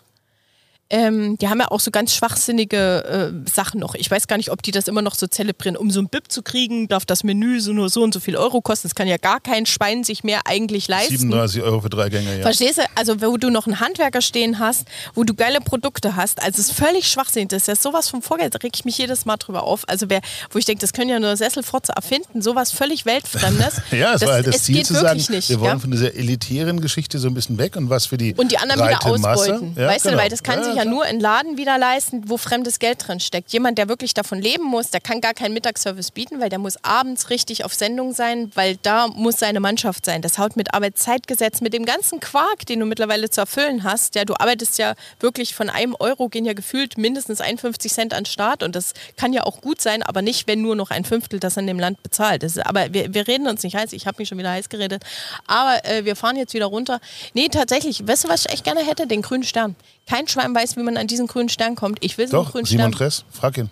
Ähm, 0.91 1.37
die 1.37 1.49
haben 1.49 1.61
ja 1.61 1.71
auch 1.71 1.81
so 1.81 1.91
ganz 1.91 2.15
schwachsinnige 2.15 3.35
äh, 3.47 3.51
Sachen 3.51 3.81
noch. 3.81 3.95
Ich 3.95 4.11
weiß 4.11 4.27
gar 4.27 4.39
nicht, 4.39 4.51
ob 4.51 4.63
die 4.63 4.71
das 4.71 4.89
immer 4.89 5.03
noch 5.03 5.15
so 5.15 5.27
zelebrieren. 5.27 5.77
Um 5.77 5.91
so 5.91 6.01
ein 6.01 6.09
BIP 6.09 6.33
zu 6.33 6.43
kriegen, 6.43 6.89
darf 6.89 7.05
das 7.05 7.25
Menü 7.25 7.61
so 7.61 7.73
nur 7.73 7.91
so 7.91 8.03
und 8.03 8.15
so 8.15 8.21
viel 8.21 8.37
Euro 8.37 8.63
kosten. 8.63 8.89
Das 8.89 8.95
kann 8.95 9.07
ja 9.07 9.19
gar 9.19 9.41
kein 9.41 9.67
Schwein 9.67 10.03
sich 10.03 10.25
mehr 10.25 10.47
eigentlich 10.47 10.89
leisten. 10.89 11.19
37 11.19 11.63
Euro 11.63 11.83
für 11.83 11.91
drei 11.91 12.09
Gänge, 12.09 12.37
ja. 12.37 12.43
Verstehst 12.43 12.79
du? 12.79 12.83
Also, 12.95 13.21
wo 13.21 13.37
du 13.37 13.51
noch 13.51 13.67
einen 13.67 13.81
Handwerker 13.81 14.23
stehen 14.23 14.59
hast, 14.59 14.87
wo 15.15 15.25
du 15.25 15.35
geile 15.35 15.61
Produkte 15.61 16.17
hast. 16.17 16.43
Also, 16.43 16.61
es 16.63 16.71
ist 16.71 16.73
völlig 16.73 17.09
schwachsinnig. 17.09 17.49
Das 17.49 17.63
ist 17.63 17.69
ja 17.69 17.77
sowas 17.77 18.09
vom 18.09 18.23
Vorgeld. 18.23 18.55
Da 18.55 18.59
reg 18.59 18.73
ich 18.75 18.87
mich 18.87 18.97
jedes 18.97 19.27
Mal 19.27 19.37
drüber 19.37 19.65
auf. 19.65 19.87
Also, 19.89 20.09
wer, 20.09 20.23
wo 20.51 20.59
ich 20.59 20.65
denke, 20.65 20.81
das 20.81 20.95
können 20.95 21.11
ja 21.11 21.21
nur 21.21 21.37
Sesselfotze 21.37 21.93
erfinden. 21.95 22.41
Sowas 22.41 22.73
völlig 22.73 23.05
Weltfremdes. 23.05 23.83
ja, 23.91 24.15
es 24.15 24.21
das, 24.21 24.29
war 24.29 24.35
halt 24.37 24.47
das 24.47 24.57
es 24.57 24.63
Ziel 24.65 24.77
geht 24.77 24.87
zu 24.87 24.95
wirklich 24.95 25.27
sagen, 25.27 25.37
nicht. 25.37 25.51
wir 25.51 25.61
wollen 25.61 25.73
ja? 25.73 25.79
von 25.79 25.91
dieser 25.91 26.15
elitären 26.15 26.81
Geschichte 26.81 27.19
so 27.19 27.29
ein 27.29 27.35
bisschen 27.35 27.59
weg 27.59 27.77
und 27.77 27.91
was 27.91 28.07
für 28.07 28.17
die 28.17 28.35
Und 28.35 28.53
die 28.53 28.59
anderen 28.59 28.89
wieder 28.89 29.05
ausbeuten. 29.05 29.75
Ja, 29.77 29.89
weißt 29.89 30.05
genau. 30.05 30.17
du, 30.17 30.23
weil 30.23 30.31
das 30.31 30.43
kann 30.43 30.61
ja, 30.61 30.65
sich 30.65 30.78
ja 30.79 30.85
klar. 30.85 30.95
nur 30.95 31.05
ein 31.05 31.21
Laden 31.21 31.57
wieder 31.57 31.79
leisten, 31.79 32.29
wo 32.29 32.37
fremdes 32.37 32.79
Geld 32.79 33.07
drin 33.07 33.21
steckt. 33.21 33.53
Jemand, 33.53 33.79
der 33.79 33.89
wirklich 33.89 34.15
davon 34.15 34.41
leben 34.41 34.65
muss, 34.65 34.91
der 34.91 35.01
kann 35.01 35.21
gar 35.21 35.35
keinen 35.35 35.53
Mittagsservice 35.53 36.11
bieten, 36.13 36.41
weil 36.41 36.49
der 36.49 36.59
muss 36.59 36.83
abends 36.83 37.31
richtig 37.31 37.65
auf 37.65 37.75
Sendung 37.75 38.13
sein, 38.13 38.51
weil 38.55 38.77
da 38.83 39.09
muss 39.09 39.39
seine 39.39 39.61
Mannschaft 39.61 40.07
sein. 40.07 40.23
Das 40.23 40.39
haut 40.39 40.57
mit 40.57 40.75
Arbeitszeitgesetz, 40.75 41.61
mit 41.61 41.73
dem 41.75 41.85
ganzen 41.85 42.21
Quark, 42.21 42.67
den 42.67 42.81
du 42.81 42.87
mittlerweile 42.87 43.29
zu 43.31 43.41
erfüllen 43.41 43.85
hast. 43.85 44.15
Ja, 44.15 44.25
du 44.25 44.35
arbeitest 44.35 44.79
ja 44.79 44.95
wirklich 45.21 45.55
von 45.55 45.71
einem 45.71 45.95
Euro, 45.99 46.29
gehen 46.29 46.45
ja 46.45 46.53
gefühlt 46.53 46.99
mindestens 46.99 47.41
51 47.41 47.93
Cent 47.93 48.15
an 48.15 48.25
den 48.25 48.27
Start 48.27 48.63
und 48.63 48.75
das 48.75 48.95
kann 49.17 49.33
ja 49.33 49.43
auch 49.43 49.61
gut 49.61 49.81
sein, 49.81 50.03
aber 50.03 50.23
nicht, 50.23 50.47
wenn 50.47 50.63
nur 50.63 50.77
noch 50.77 50.91
ein 50.91 51.05
Fünftel 51.05 51.41
das 51.41 51.57
in 51.57 51.67
dem 51.67 51.79
Land 51.79 52.03
bezahlt. 52.03 52.43
Ist, 52.43 52.65
aber 52.65 52.93
wir, 52.93 53.13
wir 53.15 53.27
reden 53.27 53.49
uns 53.49 53.63
nicht 53.63 53.77
heiß, 53.77 53.93
ich 53.93 54.07
habe 54.07 54.17
mich 54.19 54.29
schon 54.29 54.39
wieder 54.39 54.51
heiß 54.51 54.69
geredet, 54.69 55.05
aber 55.47 55.85
äh, 55.85 56.05
wir 56.05 56.17
fahren 56.17 56.37
jetzt 56.37 56.55
wieder 56.55 56.67
runter. 56.67 57.01
Nee, 57.35 57.49
tatsächlich, 57.49 58.07
weißt 58.07 58.25
du, 58.25 58.29
was 58.29 58.47
ich 58.47 58.53
echt 58.53 58.65
gerne 58.65 58.85
hätte? 58.85 59.07
Den 59.07 59.23
grünen 59.23 59.45
Stern. 59.45 59.77
Kein 60.09 60.27
Schwein 60.29 60.55
weiß, 60.55 60.77
wie 60.77 60.83
man 60.83 60.97
an 60.97 61.07
diesen 61.07 61.27
grünen 61.27 61.49
Stern 61.49 61.75
kommt. 61.77 61.99
Ich 62.03 62.17
will 62.19 62.29
so 62.29 62.41
einen 62.41 62.49
grünen 62.51 62.65
Simon 62.67 62.87
Stern. 62.89 62.93
Tress, 62.93 63.25
frag 63.31 63.59
ihn. 63.59 63.71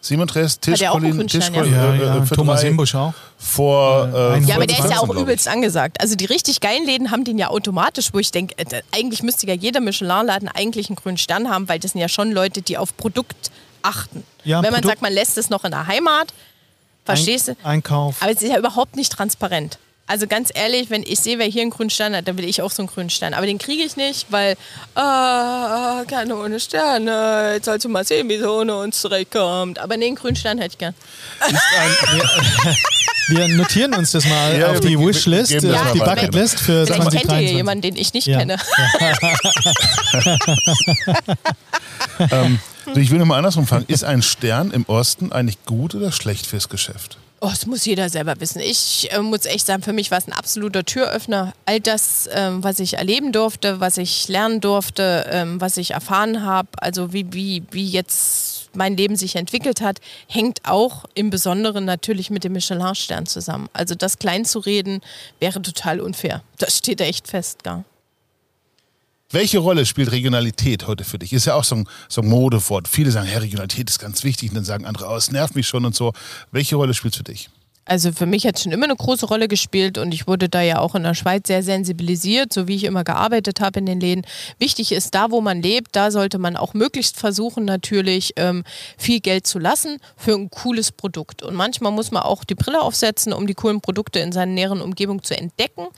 Simon 0.00 0.26
Tress, 0.26 0.58
Tischkolin, 0.60 1.26
Tischkolin, 1.28 1.72
ja? 1.72 1.94
äh, 1.94 1.98
Ja, 1.98 2.14
ja, 2.16 2.22
für 2.24 2.34
Thomas 2.34 2.62
Imbusch 2.62 2.94
auch. 2.94 3.12
Vor, 3.38 4.06
Äh, 4.12 4.38
äh, 4.38 4.44
Ja, 4.44 4.56
aber 4.56 4.66
der 4.66 4.78
ist 4.78 4.84
ja 4.84 4.96
2014, 4.96 4.98
auch 4.98 5.14
übelst 5.22 5.48
angesagt. 5.48 6.00
Also 6.00 6.16
die 6.16 6.24
richtig 6.24 6.60
geilen 6.60 6.86
Läden 6.86 7.10
haben 7.10 7.24
den 7.24 7.38
ja 7.38 7.48
automatisch, 7.50 8.08
wo 8.12 8.18
ich 8.18 8.30
denke, 8.30 8.54
äh, 8.58 8.82
eigentlich 8.92 9.22
müsste 9.22 9.46
ja 9.46 9.54
jeder 9.54 9.80
Michelin-Laden 9.80 10.48
eigentlich 10.48 10.88
einen 10.88 10.96
grünen 10.96 11.18
Stern 11.18 11.50
haben, 11.50 11.68
weil 11.68 11.78
das 11.78 11.92
sind 11.92 12.00
ja 12.00 12.08
schon 12.08 12.32
Leute, 12.32 12.62
die 12.62 12.78
auf 12.78 12.96
Produkt 12.96 13.50
achten. 13.82 14.24
Ja, 14.44 14.58
Wenn 14.62 14.72
man 14.72 14.80
Produkt- 14.80 14.86
sagt, 14.86 15.02
man 15.02 15.12
lässt 15.12 15.36
es 15.36 15.50
noch 15.50 15.64
in 15.64 15.70
der 15.70 15.86
Heimat, 15.86 16.32
verstehst 17.04 17.48
du? 17.48 17.52
Ein 17.62 17.72
Einkauf. 17.74 18.16
Aber 18.22 18.32
es 18.32 18.40
ist 18.40 18.50
ja 18.50 18.58
überhaupt 18.58 18.96
nicht 18.96 19.12
transparent. 19.12 19.78
Also 20.06 20.26
ganz 20.26 20.50
ehrlich, 20.54 20.90
wenn 20.90 21.02
ich 21.02 21.20
sehe, 21.20 21.38
wer 21.38 21.46
hier 21.46 21.62
einen 21.62 21.70
grünen 21.70 21.88
Stern 21.88 22.14
hat, 22.14 22.28
dann 22.28 22.36
will 22.36 22.44
ich 22.44 22.60
auch 22.60 22.70
so 22.70 22.82
einen 22.82 22.88
grünen 22.88 23.08
Stern. 23.08 23.32
Aber 23.32 23.46
den 23.46 23.56
kriege 23.58 23.82
ich 23.82 23.96
nicht, 23.96 24.26
weil, 24.30 24.54
ah, 24.94 26.02
keine 26.06 26.36
ohne 26.36 26.60
Sterne, 26.60 27.52
jetzt 27.54 27.64
sollst 27.64 27.86
du 27.86 27.88
mal 27.88 28.04
sehen, 28.04 28.28
wie 28.28 28.34
es 28.34 28.46
ohne 28.46 28.76
uns 28.76 29.00
zurechtkommt. 29.00 29.78
Aber 29.78 29.96
nee, 29.96 30.06
einen 30.08 30.16
grünen 30.16 30.36
Stern 30.36 30.58
hätte 30.58 30.72
ich 30.74 30.78
gern. 30.78 30.94
Wir 33.28 33.48
notieren 33.48 33.94
uns 33.94 34.12
das 34.12 34.26
mal 34.26 34.58
Ja, 34.58 34.72
auf 34.72 34.80
die 34.80 34.98
Wishlist, 34.98 35.54
auf 35.64 35.92
die. 35.92 35.98
Bucketlist 35.98 36.60
für 36.60 36.84
Vielleicht 36.86 37.00
kennt 37.00 37.14
ihr 37.14 37.20
2023. 37.22 37.56
jemanden, 37.56 37.80
den 37.82 37.96
ich 37.96 38.12
nicht 38.12 38.26
Ja. 38.26 38.38
kenne. 38.40 38.58
Ähm, 42.30 42.60
ich 42.94 43.10
will 43.10 43.18
nochmal 43.18 43.38
andersrum 43.38 43.66
fragen. 43.66 43.86
Ist 43.88 44.04
ein 44.04 44.22
Stern 44.22 44.70
im 44.70 44.84
Osten 44.86 45.32
eigentlich 45.32 45.64
gut 45.64 45.94
oder 45.96 46.12
schlecht 46.12 46.46
fürs 46.46 46.68
Geschäft? 46.68 47.16
Oh, 47.40 47.48
das 47.48 47.66
muss 47.66 47.84
jeder 47.84 48.08
selber 48.08 48.40
wissen. 48.40 48.60
Ich 48.60 49.12
äh, 49.12 49.20
muss 49.20 49.44
echt 49.44 49.66
sagen, 49.66 49.82
für 49.82 49.92
mich 49.92 50.10
war 50.10 50.18
es 50.18 50.26
ein 50.26 50.32
absoluter 50.32 50.84
Türöffner. 50.84 51.52
All 51.66 51.78
das, 51.80 52.28
ähm, 52.32 52.64
was 52.64 52.78
ich 52.80 52.94
erleben 52.94 53.32
durfte, 53.32 53.80
was 53.80 53.98
ich 53.98 54.28
lernen 54.28 54.60
durfte, 54.60 55.26
ähm, 55.30 55.60
was 55.60 55.76
ich 55.76 55.90
erfahren 55.90 56.42
habe, 56.42 56.68
also 56.76 57.12
wie, 57.12 57.26
wie, 57.32 57.62
wie 57.70 57.86
jetzt 57.86 58.70
mein 58.74 58.96
Leben 58.96 59.16
sich 59.16 59.36
entwickelt 59.36 59.80
hat, 59.80 60.00
hängt 60.26 60.60
auch 60.64 61.04
im 61.14 61.30
Besonderen 61.30 61.84
natürlich 61.84 62.30
mit 62.30 62.44
dem 62.44 62.52
Michelin-Stern 62.52 63.26
zusammen. 63.26 63.68
Also 63.72 63.94
das 63.94 64.18
klein 64.18 64.44
zu 64.44 64.58
reden, 64.58 65.00
wäre 65.38 65.60
total 65.60 66.00
unfair. 66.00 66.42
Das 66.58 66.78
steht 66.78 67.00
echt 67.00 67.28
fest, 67.28 67.62
gar. 67.62 67.84
Welche 69.34 69.58
Rolle 69.58 69.84
spielt 69.84 70.12
Regionalität 70.12 70.86
heute 70.86 71.02
für 71.02 71.18
dich? 71.18 71.32
Ist 71.32 71.46
ja 71.46 71.54
auch 71.54 71.64
so 71.64 71.74
ein, 71.74 71.88
so 72.08 72.22
ein 72.22 72.28
Modewort. 72.28 72.86
Viele 72.86 73.10
sagen, 73.10 73.28
ja, 73.28 73.38
Regionalität 73.38 73.90
ist 73.90 73.98
ganz 73.98 74.22
wichtig. 74.22 74.50
Und 74.50 74.54
dann 74.54 74.64
sagen 74.64 74.84
andere, 74.84 75.08
oh, 75.08 75.16
es 75.16 75.32
nervt 75.32 75.56
mich 75.56 75.66
schon 75.66 75.84
und 75.84 75.92
so. 75.92 76.12
Welche 76.52 76.76
Rolle 76.76 76.94
spielt 76.94 77.14
es 77.14 77.18
für 77.18 77.24
dich? 77.24 77.50
Also 77.86 78.12
für 78.12 78.26
mich 78.26 78.46
hat 78.46 78.56
es 78.56 78.62
schon 78.62 78.72
immer 78.72 78.84
eine 78.84 78.96
große 78.96 79.26
Rolle 79.26 79.46
gespielt 79.46 79.98
und 79.98 80.14
ich 80.14 80.26
wurde 80.26 80.48
da 80.48 80.62
ja 80.62 80.78
auch 80.78 80.94
in 80.94 81.02
der 81.02 81.14
Schweiz 81.14 81.48
sehr 81.48 81.62
sensibilisiert, 81.62 82.52
so 82.52 82.66
wie 82.66 82.76
ich 82.76 82.84
immer 82.84 83.04
gearbeitet 83.04 83.60
habe 83.60 83.80
in 83.80 83.86
den 83.86 84.00
Läden. 84.00 84.26
Wichtig 84.58 84.92
ist, 84.92 85.14
da 85.14 85.30
wo 85.30 85.40
man 85.40 85.60
lebt, 85.60 85.94
da 85.94 86.10
sollte 86.10 86.38
man 86.38 86.56
auch 86.56 86.72
möglichst 86.72 87.18
versuchen, 87.18 87.64
natürlich 87.66 88.32
ähm, 88.36 88.64
viel 88.96 89.20
Geld 89.20 89.46
zu 89.46 89.58
lassen 89.58 89.98
für 90.16 90.32
ein 90.32 90.48
cooles 90.50 90.92
Produkt. 90.92 91.42
Und 91.42 91.54
manchmal 91.54 91.92
muss 91.92 92.10
man 92.10 92.22
auch 92.22 92.44
die 92.44 92.54
Brille 92.54 92.80
aufsetzen, 92.80 93.32
um 93.34 93.46
die 93.46 93.54
coolen 93.54 93.82
Produkte 93.82 94.18
in 94.20 94.32
seiner 94.32 94.52
näheren 94.52 94.80
Umgebung 94.80 95.22
zu 95.22 95.36
entdecken. 95.36 95.88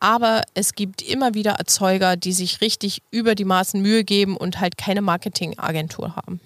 Aber 0.00 0.42
es 0.54 0.74
gibt 0.74 1.00
immer 1.00 1.34
wieder 1.34 1.52
Erzeuger, 1.52 2.16
die 2.16 2.32
sich 2.32 2.60
richtig 2.60 3.02
über 3.10 3.34
die 3.34 3.44
Maßen 3.44 3.80
Mühe 3.80 4.04
geben 4.04 4.36
und 4.36 4.60
halt 4.60 4.76
keine 4.76 5.00
Marketingagentur 5.00 6.16
haben. 6.16 6.40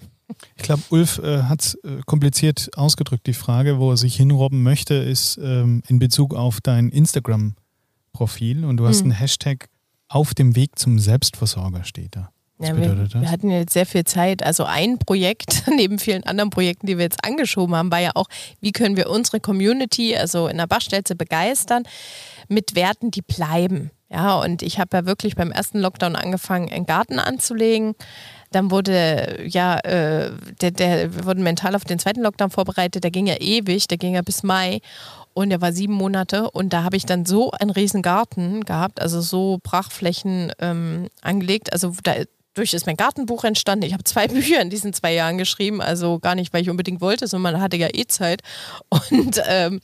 Ich 0.55 0.63
glaube, 0.63 0.83
Ulf 0.89 1.19
äh, 1.19 1.43
hat 1.43 1.61
es 1.61 1.75
äh, 1.83 2.01
kompliziert 2.05 2.69
ausgedrückt. 2.75 3.27
Die 3.27 3.33
Frage, 3.33 3.79
wo 3.79 3.91
er 3.91 3.97
sich 3.97 4.15
hinrobben 4.15 4.61
möchte, 4.61 4.93
ist 4.95 5.37
ähm, 5.41 5.81
in 5.87 5.99
Bezug 5.99 6.35
auf 6.35 6.59
dein 6.61 6.89
Instagram-Profil. 6.89 8.65
Und 8.65 8.77
du 8.77 8.87
hast 8.87 8.99
Hm. 8.99 9.05
einen 9.05 9.11
Hashtag 9.19 9.67
auf 10.09 10.33
dem 10.33 10.55
Weg 10.55 10.77
zum 10.79 10.99
Selbstversorger 10.99 11.83
steht 11.83 12.15
da. 12.15 12.29
Was 12.57 12.69
Ja, 12.69 12.77
wir, 12.77 12.89
bedeutet 12.89 13.13
das? 13.15 13.21
wir 13.21 13.31
hatten 13.31 13.49
jetzt 13.51 13.73
sehr 13.73 13.85
viel 13.85 14.03
Zeit. 14.03 14.43
Also 14.43 14.63
ein 14.65 14.97
Projekt 14.97 15.63
neben 15.75 15.99
vielen 15.99 16.23
anderen 16.23 16.49
Projekten, 16.49 16.87
die 16.87 16.97
wir 16.97 17.03
jetzt 17.03 17.23
angeschoben 17.23 17.75
haben, 17.75 17.91
war 17.91 17.99
ja 17.99 18.11
auch, 18.15 18.27
wie 18.61 18.71
können 18.71 18.97
wir 18.97 19.09
unsere 19.09 19.39
Community, 19.39 20.15
also 20.15 20.47
in 20.47 20.57
der 20.57 20.67
Bachstelze, 20.67 21.15
begeistern 21.15 21.83
mit 22.47 22.75
Werten, 22.75 23.11
die 23.11 23.21
bleiben. 23.21 23.91
Ja, 24.09 24.39
und 24.39 24.61
ich 24.61 24.79
habe 24.79 24.95
ja 24.95 25.05
wirklich 25.05 25.35
beim 25.35 25.51
ersten 25.51 25.79
Lockdown 25.79 26.15
angefangen, 26.15 26.69
einen 26.69 26.85
Garten 26.85 27.19
anzulegen. 27.19 27.93
Dann 28.51 28.71
wurde 28.71 29.43
ja, 29.45 29.77
äh, 29.79 30.31
der, 30.61 30.71
der, 30.71 31.15
wir 31.15 31.25
wurden 31.25 31.43
mental 31.43 31.75
auf 31.75 31.83
den 31.83 31.99
zweiten 31.99 32.21
Lockdown 32.21 32.49
vorbereitet. 32.49 33.03
Der 33.03 33.11
ging 33.11 33.27
ja 33.27 33.37
ewig, 33.39 33.87
der 33.87 33.97
ging 33.97 34.15
ja 34.15 34.21
bis 34.21 34.43
Mai. 34.43 34.79
Und 35.33 35.51
der 35.51 35.61
war 35.61 35.71
sieben 35.71 35.93
Monate 35.93 36.49
und 36.49 36.73
da 36.73 36.83
habe 36.83 36.97
ich 36.97 37.05
dann 37.05 37.23
so 37.27 37.51
einen 37.51 37.69
riesen 37.69 38.01
Garten 38.01 38.65
gehabt, 38.65 38.99
also 38.99 39.21
so 39.21 39.59
Brachflächen 39.61 40.51
ähm, 40.57 41.09
angelegt. 41.21 41.71
Also 41.73 41.93
da, 42.01 42.15
durch 42.55 42.73
ist 42.73 42.87
mein 42.87 42.97
Gartenbuch 42.97 43.43
entstanden. 43.43 43.85
Ich 43.85 43.93
habe 43.93 44.03
zwei 44.03 44.27
Bücher 44.27 44.61
in 44.61 44.69
diesen 44.69 44.93
zwei 44.93 45.13
Jahren 45.13 45.37
geschrieben, 45.37 45.79
also 45.81 46.19
gar 46.19 46.35
nicht, 46.35 46.53
weil 46.53 46.63
ich 46.63 46.69
unbedingt 46.69 47.01
wollte, 47.01 47.27
sondern 47.27 47.53
man 47.53 47.61
hatte 47.61 47.77
ja 47.77 47.89
eh 47.93 48.07
Zeit. 48.07 48.41
Und 48.89 49.41
ähm, 49.47 49.79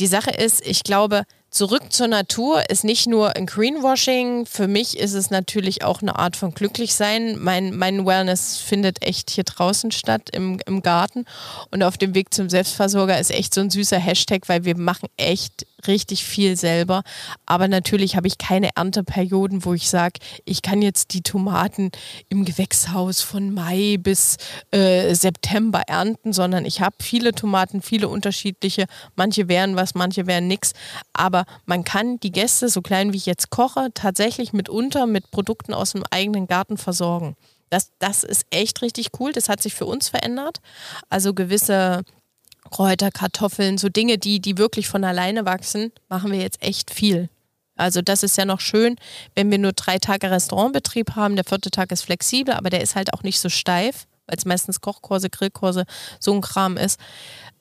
die 0.00 0.06
Sache 0.06 0.30
ist, 0.30 0.66
ich 0.66 0.82
glaube, 0.82 1.24
zurück 1.52 1.92
zur 1.92 2.08
Natur 2.08 2.68
ist 2.70 2.82
nicht 2.82 3.06
nur 3.06 3.36
ein 3.36 3.44
Greenwashing. 3.46 4.46
Für 4.46 4.66
mich 4.66 4.98
ist 4.98 5.12
es 5.12 5.30
natürlich 5.30 5.84
auch 5.84 6.00
eine 6.00 6.18
Art 6.18 6.34
von 6.34 6.54
Glücklichsein. 6.54 7.38
Mein, 7.38 7.76
mein 7.76 8.06
Wellness 8.06 8.58
findet 8.58 9.06
echt 9.06 9.30
hier 9.30 9.44
draußen 9.44 9.92
statt, 9.92 10.30
im, 10.32 10.58
im 10.66 10.82
Garten. 10.82 11.26
Und 11.70 11.82
auf 11.82 11.98
dem 11.98 12.14
Weg 12.14 12.32
zum 12.32 12.48
Selbstversorger 12.48 13.20
ist 13.20 13.30
echt 13.30 13.52
so 13.54 13.60
ein 13.60 13.70
süßer 13.70 13.98
Hashtag, 13.98 14.48
weil 14.48 14.64
wir 14.64 14.76
machen 14.76 15.08
echt 15.18 15.66
richtig 15.86 16.24
viel 16.24 16.56
selber. 16.56 17.02
Aber 17.46 17.68
natürlich 17.68 18.16
habe 18.16 18.26
ich 18.26 18.38
keine 18.38 18.70
Ernteperioden, 18.74 19.64
wo 19.64 19.74
ich 19.74 19.90
sage, 19.90 20.20
ich 20.44 20.62
kann 20.62 20.82
jetzt 20.82 21.12
die 21.12 21.22
Tomaten 21.22 21.90
im 22.28 22.44
Gewächshaus 22.44 23.20
von 23.20 23.52
Mai 23.52 23.96
bis 23.98 24.36
äh, 24.70 25.14
September 25.14 25.82
ernten, 25.86 26.32
sondern 26.32 26.64
ich 26.64 26.80
habe 26.80 26.96
viele 27.00 27.32
Tomaten, 27.32 27.82
viele 27.82 28.08
unterschiedliche. 28.08 28.86
Manche 29.16 29.48
wären 29.48 29.76
was, 29.76 29.94
manche 29.94 30.26
wären 30.26 30.46
nichts. 30.46 30.72
Aber 31.12 31.41
man 31.66 31.84
kann 31.84 32.18
die 32.20 32.32
Gäste, 32.32 32.68
so 32.68 32.82
klein 32.82 33.12
wie 33.12 33.16
ich 33.16 33.26
jetzt 33.26 33.50
koche, 33.50 33.88
tatsächlich 33.94 34.52
mitunter 34.52 35.06
mit 35.06 35.30
Produkten 35.30 35.74
aus 35.74 35.92
dem 35.92 36.04
eigenen 36.10 36.46
Garten 36.46 36.76
versorgen. 36.76 37.36
Das, 37.70 37.90
das 37.98 38.22
ist 38.22 38.44
echt 38.50 38.82
richtig 38.82 39.08
cool. 39.18 39.32
Das 39.32 39.48
hat 39.48 39.62
sich 39.62 39.74
für 39.74 39.86
uns 39.86 40.08
verändert. 40.10 40.60
Also 41.08 41.32
gewisse 41.32 42.02
Kräuter, 42.70 43.10
Kartoffeln, 43.10 43.78
so 43.78 43.88
Dinge, 43.88 44.18
die, 44.18 44.40
die 44.40 44.58
wirklich 44.58 44.88
von 44.88 45.04
alleine 45.04 45.44
wachsen, 45.46 45.92
machen 46.08 46.32
wir 46.32 46.40
jetzt 46.40 46.62
echt 46.62 46.90
viel. 46.92 47.28
Also 47.76 48.02
das 48.02 48.22
ist 48.22 48.36
ja 48.36 48.44
noch 48.44 48.60
schön, 48.60 48.96
wenn 49.34 49.50
wir 49.50 49.58
nur 49.58 49.72
drei 49.72 49.98
Tage 49.98 50.30
Restaurantbetrieb 50.30 51.16
haben. 51.16 51.36
Der 51.36 51.44
vierte 51.44 51.70
Tag 51.70 51.90
ist 51.92 52.02
flexibel, 52.02 52.54
aber 52.54 52.70
der 52.70 52.82
ist 52.82 52.94
halt 52.94 53.12
auch 53.14 53.22
nicht 53.22 53.40
so 53.40 53.48
steif, 53.48 54.06
weil 54.26 54.36
es 54.36 54.44
meistens 54.44 54.80
Kochkurse, 54.80 55.30
Grillkurse, 55.30 55.84
so 56.20 56.34
ein 56.34 56.42
Kram 56.42 56.76
ist. 56.76 57.00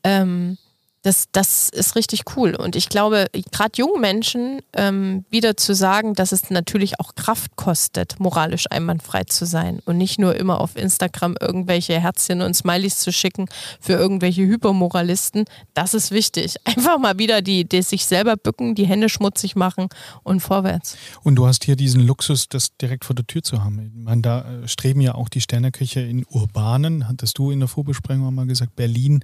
Ähm, 0.03 0.57
das, 1.03 1.25
das 1.31 1.69
ist 1.69 1.95
richtig 1.95 2.23
cool. 2.35 2.55
Und 2.55 2.75
ich 2.75 2.89
glaube, 2.89 3.27
gerade 3.51 3.71
jungen 3.75 4.01
Menschen 4.01 4.61
ähm, 4.73 5.25
wieder 5.31 5.57
zu 5.57 5.73
sagen, 5.73 6.13
dass 6.13 6.31
es 6.31 6.49
natürlich 6.51 6.99
auch 6.99 7.15
Kraft 7.15 7.55
kostet, 7.55 8.19
moralisch 8.19 8.65
einwandfrei 8.69 9.23
zu 9.23 9.45
sein 9.45 9.81
und 9.85 9.97
nicht 9.97 10.19
nur 10.19 10.35
immer 10.35 10.61
auf 10.61 10.75
Instagram 10.75 11.35
irgendwelche 11.41 11.99
Herzchen 11.99 12.41
und 12.41 12.53
Smileys 12.53 12.99
zu 12.99 13.11
schicken 13.11 13.47
für 13.79 13.93
irgendwelche 13.93 14.43
Hypermoralisten, 14.43 15.45
das 15.73 15.93
ist 15.95 16.11
wichtig. 16.11 16.55
Einfach 16.65 16.99
mal 16.99 17.17
wieder 17.17 17.41
die, 17.41 17.65
die 17.65 17.81
sich 17.81 18.05
selber 18.05 18.37
bücken, 18.37 18.75
die 18.75 18.85
Hände 18.85 19.09
schmutzig 19.09 19.55
machen 19.55 19.87
und 20.23 20.41
vorwärts. 20.41 20.97
Und 21.23 21.35
du 21.35 21.47
hast 21.47 21.63
hier 21.63 21.75
diesen 21.75 22.01
Luxus, 22.01 22.47
das 22.47 22.77
direkt 22.77 23.05
vor 23.05 23.15
der 23.15 23.25
Tür 23.25 23.41
zu 23.41 23.63
haben. 23.63 23.79
Ich 23.79 23.91
meine, 23.93 24.21
da 24.21 24.41
äh, 24.41 24.67
streben 24.67 25.01
ja 25.01 25.15
auch 25.15 25.29
die 25.29 25.41
Sterneköche 25.41 26.01
in 26.01 26.25
urbanen, 26.29 27.07
hattest 27.07 27.39
du 27.39 27.49
in 27.49 27.59
der 27.59 27.67
Vorbesprechung 27.67 28.33
mal 28.33 28.45
gesagt, 28.45 28.75
Berlin 28.75 29.23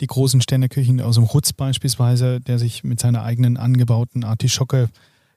die 0.00 0.06
großen 0.06 0.40
Sterneküchen 0.40 1.00
aus 1.00 1.16
dem 1.16 1.24
Rutz 1.24 1.52
beispielsweise, 1.52 2.40
der 2.40 2.58
sich 2.58 2.84
mit 2.84 3.00
seiner 3.00 3.22
eigenen 3.22 3.56
angebauten 3.56 4.24
Artischocke, 4.24 4.88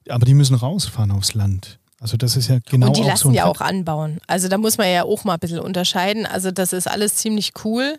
aber 0.08 0.26
die 0.26 0.34
müssen 0.34 0.56
rausfahren 0.56 1.12
aufs 1.12 1.34
Land. 1.34 1.80
Also 2.02 2.18
das 2.18 2.38
ist 2.38 2.48
ja 2.50 2.60
genau 2.70 2.88
Und 2.88 2.98
die 2.98 3.04
lassen 3.04 3.30
so 3.30 3.32
ja 3.32 3.46
auch 3.46 3.62
anbauen. 3.62 4.20
Also 4.28 4.48
da 4.48 4.58
muss 4.58 4.78
man 4.78 4.90
ja 4.90 5.04
auch 5.04 5.26
mal 5.26 5.34
ein 5.34 5.40
bisschen 5.40 5.60
unterscheiden. 5.60 6.26
Also 6.26 6.52
das 6.52 6.72
ist 6.74 6.88
alles 6.88 7.16
ziemlich 7.16 7.52
cool, 7.64 7.98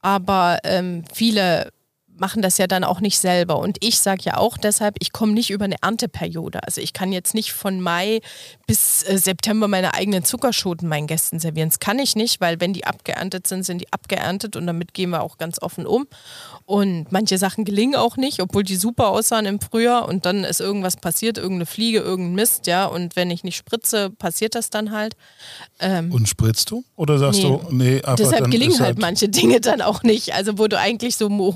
aber 0.00 0.58
ähm, 0.64 1.04
viele 1.12 1.70
machen 2.20 2.42
das 2.42 2.58
ja 2.58 2.66
dann 2.66 2.84
auch 2.84 3.00
nicht 3.00 3.18
selber. 3.18 3.58
Und 3.58 3.78
ich 3.80 3.98
sage 3.98 4.22
ja 4.24 4.36
auch 4.36 4.56
deshalb, 4.58 4.96
ich 5.00 5.10
komme 5.12 5.32
nicht 5.32 5.50
über 5.50 5.64
eine 5.64 5.76
Ernteperiode. 5.82 6.62
Also 6.62 6.80
ich 6.80 6.92
kann 6.92 7.12
jetzt 7.12 7.34
nicht 7.34 7.52
von 7.52 7.80
Mai 7.80 8.20
bis 8.66 9.02
äh, 9.04 9.16
September 9.18 9.66
meine 9.68 9.94
eigenen 9.94 10.22
Zuckerschoten 10.24 10.88
meinen 10.88 11.06
Gästen 11.06 11.40
servieren. 11.40 11.70
Das 11.70 11.78
kann 11.80 11.98
ich 11.98 12.16
nicht, 12.16 12.40
weil 12.40 12.60
wenn 12.60 12.72
die 12.74 12.84
abgeerntet 12.86 13.46
sind, 13.46 13.64
sind 13.64 13.80
die 13.80 13.92
abgeerntet 13.92 14.54
und 14.54 14.66
damit 14.66 14.94
gehen 14.94 15.10
wir 15.10 15.22
auch 15.22 15.38
ganz 15.38 15.60
offen 15.62 15.86
um. 15.86 16.06
Und 16.66 17.10
manche 17.10 17.38
Sachen 17.38 17.64
gelingen 17.64 17.96
auch 17.96 18.16
nicht, 18.16 18.40
obwohl 18.40 18.62
die 18.62 18.76
super 18.76 19.08
aussahen 19.08 19.46
im 19.46 19.58
Frühjahr 19.60 20.06
und 20.06 20.24
dann 20.26 20.44
ist 20.44 20.60
irgendwas 20.60 20.96
passiert, 20.96 21.38
irgendeine 21.38 21.66
Fliege, 21.66 21.98
irgendein 21.98 22.34
Mist, 22.36 22.66
ja. 22.68 22.84
Und 22.84 23.16
wenn 23.16 23.30
ich 23.30 23.42
nicht 23.42 23.56
spritze, 23.56 24.10
passiert 24.10 24.54
das 24.54 24.70
dann 24.70 24.92
halt. 24.92 25.16
Ähm, 25.80 26.12
Und 26.12 26.28
spritzt 26.28 26.70
du? 26.70 26.84
Oder 26.96 27.18
sagst 27.18 27.42
Nee. 27.42 27.48
du, 27.48 27.60
nee, 27.70 27.94
einfach 27.96 28.16
Deshalb 28.16 28.50
gelingen 28.50 28.72
ist 28.74 28.80
halt 28.80 28.98
manche 28.98 29.28
Dinge 29.28 29.60
dann 29.60 29.80
auch 29.80 30.02
nicht. 30.02 30.34
Also 30.34 30.58
wo 30.58 30.68
du 30.68 30.78
eigentlich 30.78 31.16
so 31.16 31.28
mo- 31.28 31.54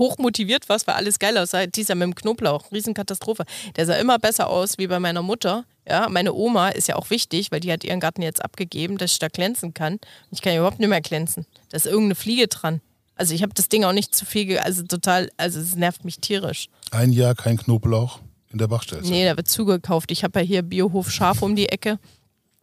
motiviert 0.54 0.68
warst, 0.68 0.86
weil 0.86 0.94
alles 0.94 1.18
geil 1.18 1.36
aussah. 1.38 1.66
Dieser 1.66 1.94
mit 1.94 2.06
dem 2.06 2.14
Knoblauch, 2.14 2.70
Riesenkatastrophe. 2.72 3.44
Der 3.76 3.86
sah 3.86 3.94
immer 3.96 4.18
besser 4.18 4.48
aus 4.48 4.78
wie 4.78 4.86
bei 4.86 5.00
meiner 5.00 5.22
Mutter. 5.22 5.64
Ja, 5.88 6.08
meine 6.08 6.32
Oma 6.32 6.70
ist 6.70 6.88
ja 6.88 6.96
auch 6.96 7.10
wichtig, 7.10 7.50
weil 7.50 7.60
die 7.60 7.72
hat 7.72 7.84
ihren 7.84 8.00
Garten 8.00 8.22
jetzt 8.22 8.42
abgegeben, 8.42 8.96
dass 8.98 9.12
ich 9.12 9.18
da 9.18 9.28
glänzen 9.28 9.74
kann. 9.74 9.98
Ich 10.30 10.40
kann 10.40 10.52
ja 10.52 10.60
überhaupt 10.60 10.78
nicht 10.78 10.88
mehr 10.88 11.00
glänzen. 11.00 11.46
Da 11.70 11.76
ist 11.76 11.86
irgendeine 11.86 12.14
Fliege 12.14 12.48
dran. 12.48 12.80
Also 13.16 13.34
ich 13.34 13.42
habe 13.42 13.54
das 13.54 13.68
Ding 13.68 13.84
auch 13.84 13.92
nicht 13.92 14.14
zu 14.14 14.24
viel, 14.24 14.58
also 14.58 14.82
total, 14.82 15.30
also 15.36 15.60
es 15.60 15.76
nervt 15.76 16.04
mich 16.04 16.18
tierisch. 16.18 16.68
Ein 16.90 17.12
Jahr 17.12 17.34
kein 17.34 17.56
Knoblauch 17.56 18.20
in 18.50 18.58
der 18.58 18.66
Bachstelze. 18.66 19.10
Nee, 19.10 19.24
da 19.24 19.36
wird 19.36 19.48
zugekauft. 19.48 20.10
Ich 20.10 20.24
habe 20.24 20.40
ja 20.40 20.46
hier 20.46 20.62
Biohof 20.62 21.10
Schaf 21.10 21.42
um 21.42 21.54
die 21.54 21.68
Ecke. 21.68 21.98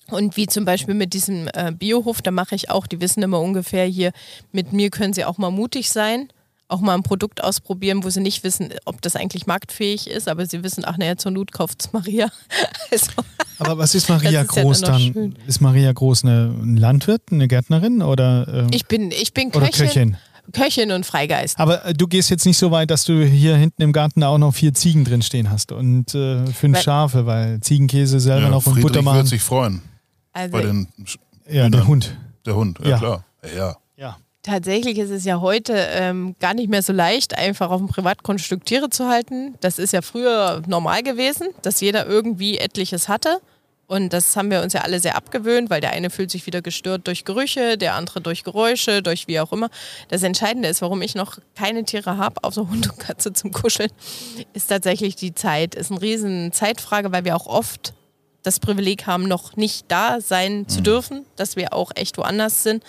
Und 0.09 0.35
wie 0.35 0.47
zum 0.47 0.65
Beispiel 0.65 0.93
mit 0.93 1.13
diesem 1.13 1.47
äh, 1.53 1.71
Biohof, 1.71 2.21
da 2.21 2.31
mache 2.31 2.55
ich 2.55 2.69
auch, 2.69 2.85
die 2.85 2.99
wissen 2.99 3.23
immer 3.23 3.39
ungefähr 3.39 3.85
hier, 3.85 4.11
mit 4.51 4.73
mir 4.73 4.89
können 4.89 5.13
sie 5.13 5.23
auch 5.23 5.37
mal 5.37 5.51
mutig 5.51 5.89
sein, 5.89 6.27
auch 6.72 6.82
mal 6.82 6.93
ein 6.95 7.03
Produkt 7.03 7.43
ausprobieren, 7.43 8.03
wo 8.03 8.09
sie 8.09 8.22
nicht 8.22 8.43
wissen, 8.43 8.69
ob 8.86 9.01
das 9.01 9.15
eigentlich 9.15 9.45
marktfähig 9.47 10.07
ist, 10.07 10.28
aber 10.28 10.45
sie 10.45 10.63
wissen, 10.63 10.84
ach 10.86 10.97
naja, 10.97 11.17
zur 11.17 11.32
Not 11.32 11.51
kauft 11.51 11.82
es 11.84 11.93
Maria. 11.93 12.30
also, 12.91 13.11
Aber 13.59 13.78
was 13.78 13.93
ist 13.95 14.09
Maria 14.09 14.30
ist 14.30 14.34
ja 14.36 14.43
Groß 14.63 14.82
dann 14.82 15.13
dann? 15.13 15.36
Ist 15.47 15.61
Maria 15.61 15.91
Groß 15.91 16.24
eine, 16.24 16.53
ein 16.61 16.78
Landwirt, 16.78 17.24
eine 17.32 17.47
Gärtnerin 17.47 18.01
oder, 18.01 18.47
ähm, 18.47 18.67
ich 18.72 18.86
bin, 18.86 19.11
ich 19.11 19.34
bin 19.34 19.51
Köchin, 19.51 19.72
Köchin? 19.88 20.17
Köchin 20.53 20.91
und 20.91 21.05
Freigeist. 21.05 21.59
Aber 21.59 21.86
äh, 21.86 21.93
du 21.93 22.07
gehst 22.07 22.30
jetzt 22.30 22.45
nicht 22.45 22.57
so 22.57 22.72
weit, 22.72 22.89
dass 22.91 23.03
du 23.05 23.24
hier 23.24 23.55
hinten 23.55 23.82
im 23.82 23.93
Garten 23.93 24.24
auch 24.24 24.38
noch 24.38 24.53
vier 24.53 24.74
Ziegen 24.74 25.05
drin 25.05 25.22
stehen 25.22 25.49
hast 25.51 25.72
und 25.72 26.13
äh, 26.15 26.45
fünf 26.47 26.78
Weil- 26.78 26.84
Schafe, 26.84 27.26
weil 27.26 27.59
Ziegenkäse 27.61 28.19
selber 28.19 28.43
Ja, 28.43 28.49
noch 28.49 28.57
und 28.65 28.74
Friedrich 28.74 28.82
Butter 28.84 28.95
wird 28.95 29.05
machen. 29.05 29.26
sich 29.28 29.41
freuen. 29.41 29.82
Also 30.34 30.51
Bei 30.51 30.61
den, 30.63 30.88
Ja, 31.49 31.69
der 31.69 31.86
Hund. 31.88 32.17
der 32.45 32.55
Hund, 32.55 32.80
ja, 32.84 32.89
Ja. 32.91 32.97
klar. 32.97 33.26
Ja. 33.55 33.76
Tatsächlich 34.43 34.97
ist 34.97 35.11
es 35.11 35.23
ja 35.23 35.39
heute 35.39 35.73
ähm, 35.75 36.35
gar 36.39 36.55
nicht 36.55 36.69
mehr 36.69 36.81
so 36.81 36.93
leicht, 36.93 37.37
einfach 37.37 37.69
auf 37.69 37.79
dem 37.79 37.87
Privatgrundstück 37.87 38.65
Tiere 38.65 38.89
zu 38.89 39.07
halten. 39.07 39.55
Das 39.61 39.77
ist 39.77 39.93
ja 39.93 40.01
früher 40.01 40.63
normal 40.67 41.03
gewesen, 41.03 41.49
dass 41.61 41.79
jeder 41.79 42.07
irgendwie 42.07 42.57
etliches 42.57 43.07
hatte. 43.07 43.39
Und 43.85 44.13
das 44.13 44.35
haben 44.37 44.49
wir 44.49 44.61
uns 44.63 44.71
ja 44.73 44.81
alle 44.81 44.99
sehr 45.01 45.17
abgewöhnt, 45.17 45.69
weil 45.69 45.81
der 45.81 45.91
eine 45.91 46.09
fühlt 46.09 46.31
sich 46.31 46.45
wieder 46.45 46.61
gestört 46.61 47.07
durch 47.07 47.25
Gerüche, 47.25 47.77
der 47.77 47.95
andere 47.95 48.21
durch 48.21 48.43
Geräusche, 48.43 49.03
durch 49.03 49.27
wie 49.27 49.39
auch 49.39 49.51
immer. 49.51 49.69
Das 50.07 50.23
Entscheidende 50.23 50.69
ist, 50.69 50.81
warum 50.81 51.01
ich 51.01 51.13
noch 51.13 51.39
keine 51.55 51.83
Tiere 51.83 52.17
habe, 52.17 52.41
außer 52.43 52.69
Hund 52.69 52.89
und 52.89 52.99
Katze 52.99 53.33
zum 53.33 53.51
Kuscheln, 53.51 53.91
ist 54.53 54.69
tatsächlich 54.69 55.17
die 55.17 55.35
Zeit. 55.35 55.75
Ist 55.75 55.91
eine 55.91 56.01
riesen 56.01 56.53
Zeitfrage, 56.53 57.11
weil 57.11 57.25
wir 57.25 57.35
auch 57.35 57.47
oft 57.47 57.93
das 58.43 58.59
Privileg 58.59 59.07
haben, 59.07 59.27
noch 59.27 59.55
nicht 59.57 59.85
da 59.89 60.21
sein 60.21 60.67
zu 60.67 60.81
dürfen, 60.81 61.25
dass 61.35 61.57
wir 61.57 61.73
auch 61.73 61.91
echt 61.93 62.17
woanders 62.17 62.63
sind. 62.63 62.83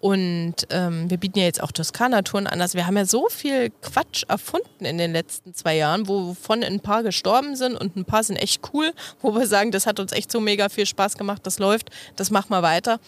Und 0.00 0.54
ähm, 0.70 1.10
wir 1.10 1.16
bieten 1.16 1.38
ja 1.38 1.46
jetzt 1.46 1.62
auch 1.62 1.72
Toskana-Touren 1.72 2.46
an. 2.46 2.60
Also 2.60 2.76
wir 2.76 2.86
haben 2.86 2.96
ja 2.96 3.06
so 3.06 3.28
viel 3.28 3.70
Quatsch 3.82 4.24
erfunden 4.28 4.84
in 4.84 4.98
den 4.98 5.12
letzten 5.12 5.54
zwei 5.54 5.76
Jahren, 5.76 6.06
wovon 6.06 6.62
ein 6.62 6.80
paar 6.80 7.02
gestorben 7.02 7.56
sind 7.56 7.74
und 7.76 7.96
ein 7.96 8.04
paar 8.04 8.22
sind 8.22 8.36
echt 8.36 8.60
cool, 8.72 8.92
wo 9.20 9.34
wir 9.34 9.46
sagen, 9.46 9.72
das 9.72 9.86
hat 9.86 9.98
uns 9.98 10.12
echt 10.12 10.30
so 10.30 10.40
mega 10.40 10.68
viel 10.68 10.86
Spaß 10.86 11.16
gemacht, 11.16 11.42
das 11.44 11.58
läuft, 11.58 11.90
das 12.16 12.30
machen 12.30 12.50
wir 12.50 12.62
weiter. 12.62 13.00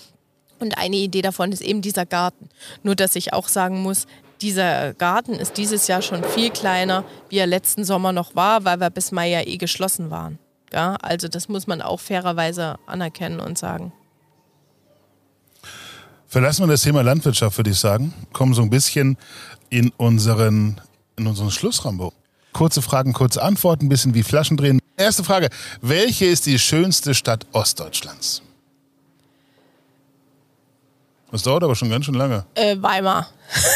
Und 0.60 0.76
eine 0.78 0.96
Idee 0.96 1.22
davon 1.22 1.52
ist 1.52 1.62
eben 1.62 1.82
dieser 1.82 2.06
Garten. 2.06 2.48
Nur 2.82 2.96
dass 2.96 3.16
ich 3.16 3.32
auch 3.32 3.48
sagen 3.48 3.80
muss, 3.82 4.06
dieser 4.40 4.94
Garten 4.94 5.34
ist 5.34 5.56
dieses 5.56 5.86
Jahr 5.88 6.02
schon 6.02 6.24
viel 6.24 6.50
kleiner, 6.50 7.04
wie 7.28 7.38
er 7.38 7.46
letzten 7.46 7.84
Sommer 7.84 8.12
noch 8.12 8.34
war, 8.34 8.64
weil 8.64 8.80
wir 8.80 8.90
bis 8.90 9.12
Mai 9.12 9.30
ja 9.30 9.40
eh 9.46 9.56
geschlossen 9.56 10.10
waren. 10.10 10.38
Ja, 10.72 10.96
also 11.02 11.28
das 11.28 11.48
muss 11.48 11.66
man 11.66 11.80
auch 11.82 12.00
fairerweise 12.00 12.76
anerkennen 12.86 13.40
und 13.40 13.56
sagen. 13.58 13.92
Verlassen 16.28 16.64
wir 16.64 16.66
das 16.66 16.82
Thema 16.82 17.02
Landwirtschaft, 17.02 17.56
würde 17.56 17.70
ich 17.70 17.78
sagen. 17.78 18.12
Kommen 18.34 18.52
so 18.52 18.60
ein 18.60 18.68
bisschen 18.68 19.16
in 19.70 19.90
unseren, 19.96 20.78
in 21.16 21.26
unseren 21.26 21.50
Schlussrambo. 21.50 22.12
Kurze 22.52 22.82
Fragen, 22.82 23.14
kurze 23.14 23.42
Antworten, 23.42 23.86
ein 23.86 23.88
bisschen 23.88 24.12
wie 24.12 24.22
Flaschen 24.22 24.58
drehen. 24.58 24.78
Erste 24.98 25.24
Frage. 25.24 25.48
Welche 25.80 26.26
ist 26.26 26.44
die 26.44 26.58
schönste 26.58 27.14
Stadt 27.14 27.46
Ostdeutschlands? 27.52 28.42
Das 31.30 31.42
dauert 31.42 31.64
aber 31.64 31.74
schon 31.74 31.88
ganz 31.88 32.04
schön 32.04 32.14
lange. 32.14 32.44
Äh, 32.54 32.76
Weimar. 32.78 33.28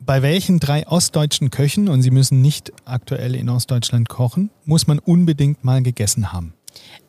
Bei 0.00 0.20
welchen 0.20 0.60
drei 0.60 0.86
ostdeutschen 0.86 1.50
Köchen, 1.50 1.88
und 1.88 2.02
sie 2.02 2.10
müssen 2.10 2.42
nicht 2.42 2.70
aktuell 2.84 3.34
in 3.34 3.48
Ostdeutschland 3.48 4.10
kochen, 4.10 4.50
muss 4.66 4.86
man 4.86 4.98
unbedingt 4.98 5.64
mal 5.64 5.82
gegessen 5.82 6.34
haben? 6.34 6.52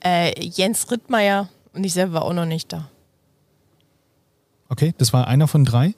Äh, 0.04 0.34
Jens 0.42 0.90
Rittmeier 0.90 1.50
und 1.74 1.84
ich 1.84 1.94
selber 1.94 2.14
war 2.14 2.22
auch 2.24 2.34
noch 2.34 2.46
nicht 2.46 2.72
da. 2.72 2.90
Okay, 4.70 4.94
das 4.98 5.14
war 5.14 5.28
einer 5.28 5.48
von 5.48 5.66
drei? 5.66 5.94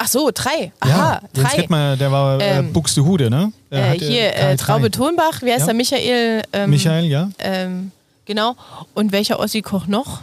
Ach 0.00 0.06
so, 0.06 0.30
drei. 0.32 0.72
Aha, 0.80 1.20
Jens 1.34 1.48
drei. 1.50 1.60
Rittmeier, 1.60 1.96
der 1.96 2.12
war 2.12 2.40
äh, 2.40 2.58
Ähm, 2.58 2.72
Buxtehude, 2.72 3.30
ne? 3.30 3.52
Äh, 3.70 3.82
hatte 3.82 4.04
hier, 4.04 4.34
äh, 4.36 4.56
Traube 4.56 4.90
drei. 4.90 5.06
Thunbach, 5.06 5.42
wer 5.42 5.56
ist 5.56 5.62
Ja. 5.62 5.66
der 5.66 5.74
Michael? 5.74 6.42
Ähm, 6.52 6.70
Michael, 6.70 7.04
ja? 7.06 7.30
Ähm, 7.38 7.90
genau. 8.24 8.54
Und 8.94 9.10
welcher 9.12 9.40
Ossi-Koch 9.40 9.86
noch? 9.88 10.20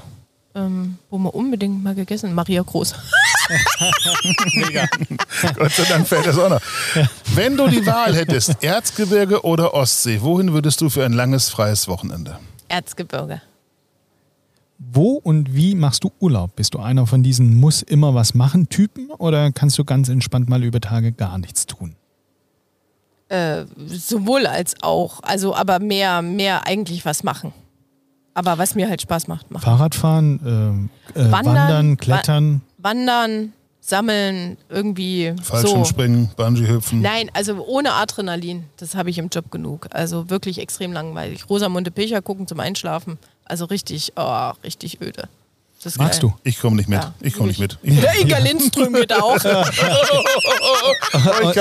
Ähm, 0.55 0.97
wo 1.09 1.17
wir 1.17 1.35
unbedingt 1.35 1.83
mal 1.83 1.93
gegessen 1.93 2.33
Maria 2.33 2.61
Groß. 2.61 2.95
Gott 5.57 5.71
sei 5.73 5.83
Dank 5.83 6.07
fällt 6.07 6.25
das 6.25 6.37
auch 6.37 6.49
noch. 6.49 6.61
Wenn 7.33 7.57
du 7.57 7.67
die 7.67 7.85
Wahl 7.85 8.15
hättest, 8.15 8.63
Erzgebirge 8.63 9.43
oder 9.43 9.73
Ostsee, 9.73 10.21
wohin 10.21 10.53
würdest 10.53 10.79
du 10.79 10.89
für 10.89 11.03
ein 11.05 11.11
langes, 11.13 11.49
freies 11.49 11.89
Wochenende? 11.89 12.39
Erzgebirge. 12.69 13.41
Wo 14.77 15.13
und 15.13 15.55
wie 15.55 15.73
machst 15.75 16.03
du 16.03 16.11
Urlaub? 16.19 16.55
Bist 16.55 16.73
du 16.73 16.79
einer 16.79 17.07
von 17.07 17.23
diesen 17.23 17.55
muss 17.55 17.81
immer 17.81 18.13
was 18.13 18.33
machen 18.33 18.67
Typen 18.69 19.09
oder 19.11 19.51
kannst 19.51 19.77
du 19.77 19.85
ganz 19.85 20.09
entspannt 20.09 20.49
mal 20.49 20.63
über 20.63 20.81
Tage 20.81 21.11
gar 21.11 21.37
nichts 21.37 21.65
tun? 21.65 21.95
Äh, 23.29 23.65
sowohl 23.87 24.45
als 24.45 24.75
auch. 24.83 25.21
Also, 25.23 25.55
aber 25.55 25.79
mehr, 25.79 26.21
mehr 26.21 26.67
eigentlich 26.67 27.05
was 27.05 27.23
machen. 27.23 27.53
Aber 28.33 28.57
was 28.57 28.75
mir 28.75 28.89
halt 28.89 29.01
Spaß 29.01 29.27
macht, 29.27 29.49
machen. 29.49 29.63
Fahrradfahren, 29.63 30.89
äh, 31.15 31.19
äh, 31.19 31.31
Wandern, 31.31 31.55
Wandern, 31.55 31.97
Klettern. 31.97 32.61
Wandern, 32.77 33.53
sammeln, 33.85 34.57
irgendwie 34.69 35.33
so. 35.37 35.43
Fallschirmspringen, 35.43 36.31
Bungee-Hüpfen. 36.35 37.01
Nein, 37.01 37.29
also 37.33 37.63
ohne 37.65 37.93
Adrenalin. 37.93 38.63
Das 38.77 38.95
habe 38.95 39.11
ich 39.11 39.19
im 39.19 39.29
Job 39.29 39.51
genug. 39.51 39.87
Also 39.91 40.29
wirklich 40.29 40.59
extrem 40.59 40.91
langweilig. 40.91 41.49
Rosamunde 41.49 41.91
Pilcher 41.91 42.21
gucken 42.21 42.47
zum 42.47 42.59
Einschlafen. 42.59 43.17
Also 43.45 43.63
richtig, 43.65 44.11
oh, 44.15 44.51
richtig 44.63 45.01
öde. 45.01 45.29
Magst 45.97 46.21
geil. 46.21 46.31
du? 46.31 46.33
Ich 46.43 46.59
komme 46.59 46.77
nicht 46.77 46.89
mit. 46.89 46.99
Ja, 46.99 47.13
ich 47.21 47.35
komme 47.35 47.49
nicht 47.49 47.59
mit. 47.59 47.77
Ich, 47.83 48.01
Der 48.01 48.19
Inga 48.19 48.39
Lindström 48.39 48.91
geht 48.93 49.13
auch. 49.13 49.35
ich 49.35 49.43
kann 49.43 49.67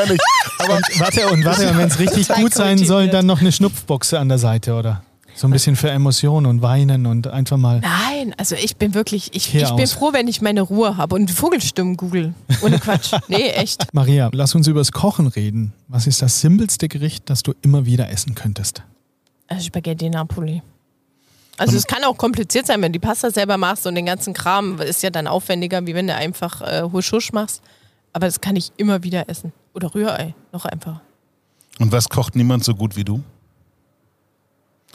nicht. 0.08 0.22
Und 0.60 1.00
warte, 1.00 1.28
und 1.28 1.44
warte, 1.44 1.76
wenn 1.76 1.88
es 1.88 1.98
richtig 1.98 2.28
gut 2.28 2.54
sein 2.54 2.78
soll, 2.78 3.08
dann 3.08 3.26
noch 3.26 3.40
eine 3.40 3.52
Schnupfboxe 3.52 4.18
an 4.18 4.30
der 4.30 4.38
Seite, 4.38 4.72
oder? 4.72 5.02
So 5.36 5.48
ein 5.48 5.50
bisschen 5.50 5.74
für 5.74 5.90
Emotionen 5.90 6.46
und 6.46 6.62
Weinen 6.62 7.06
und 7.06 7.26
einfach 7.26 7.56
mal. 7.56 7.80
Nein, 7.80 8.34
also 8.38 8.54
ich 8.54 8.76
bin 8.76 8.94
wirklich, 8.94 9.34
ich, 9.34 9.54
ich 9.54 9.70
bin 9.72 9.86
froh, 9.88 10.12
wenn 10.12 10.28
ich 10.28 10.40
meine 10.40 10.62
Ruhe 10.62 10.96
habe 10.96 11.16
und 11.16 11.30
Vogelstimmen 11.30 11.96
google. 11.96 12.34
Ohne 12.62 12.78
Quatsch. 12.78 13.12
Nee, 13.28 13.50
echt. 13.50 13.92
Maria, 13.92 14.30
lass 14.32 14.54
uns 14.54 14.66
über 14.68 14.80
das 14.80 14.92
Kochen 14.92 15.26
reden. 15.26 15.72
Was 15.88 16.06
ist 16.06 16.22
das 16.22 16.40
simpelste 16.40 16.88
Gericht, 16.88 17.28
das 17.30 17.42
du 17.42 17.52
immer 17.62 17.84
wieder 17.86 18.10
essen 18.10 18.34
könntest? 18.34 18.82
Spaghetti 19.60 20.08
Napoli. 20.08 20.62
Also 21.56 21.76
es 21.76 21.86
kann 21.86 22.02
auch 22.04 22.16
kompliziert 22.16 22.66
sein, 22.66 22.82
wenn 22.82 22.92
du 22.92 22.98
die 22.98 23.06
Pasta 23.06 23.30
selber 23.30 23.56
machst 23.56 23.86
und 23.86 23.94
den 23.94 24.06
ganzen 24.06 24.34
Kram 24.34 24.80
ist 24.80 25.02
ja 25.02 25.10
dann 25.10 25.26
aufwendiger, 25.26 25.86
wie 25.86 25.94
wenn 25.94 26.06
du 26.06 26.14
einfach 26.14 26.60
äh, 26.62 26.82
Husch 26.92 27.12
Husch 27.12 27.32
machst. 27.32 27.62
Aber 28.12 28.26
das 28.26 28.40
kann 28.40 28.56
ich 28.56 28.72
immer 28.76 29.02
wieder 29.02 29.28
essen. 29.28 29.52
Oder 29.72 29.94
Rührei, 29.94 30.34
noch 30.52 30.64
einfach. 30.64 31.00
Und 31.78 31.92
was 31.92 32.08
kocht 32.08 32.36
niemand 32.36 32.64
so 32.64 32.74
gut 32.74 32.96
wie 32.96 33.04
du? 33.04 33.22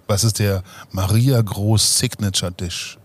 Was 0.10 0.24
ist 0.24 0.39
der 0.39 0.64
Maria 0.91 1.39
Groß 1.39 1.99
Signature 1.99 2.51
Dish? 2.51 2.97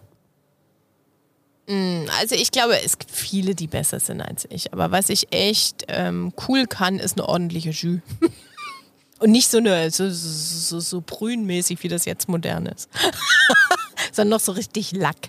Mm, 1.68 2.06
also 2.18 2.34
ich 2.34 2.50
glaube, 2.50 2.82
es 2.82 2.98
gibt 2.98 3.10
viele, 3.10 3.54
die 3.54 3.66
besser 3.66 4.00
sind 4.00 4.22
als 4.22 4.46
ich. 4.48 4.72
Aber 4.72 4.90
was 4.90 5.10
ich 5.10 5.30
echt 5.30 5.84
ähm, 5.88 6.32
cool 6.48 6.64
kann, 6.66 6.98
ist 6.98 7.18
eine 7.18 7.28
ordentliche 7.28 7.70
Jus. 7.70 8.00
Und 9.18 9.32
nicht 9.32 9.50
so 9.50 9.58
eine 9.58 9.90
so, 9.90 10.08
so, 10.08 10.28
so, 10.28 10.80
so 10.80 11.02
brünmäßig, 11.04 11.82
wie 11.82 11.88
das 11.88 12.06
jetzt 12.06 12.26
modern 12.26 12.64
ist. 12.64 12.88
Sondern 14.12 14.38
noch 14.38 14.40
so 14.40 14.52
richtig 14.52 14.92
Lack. 14.92 15.28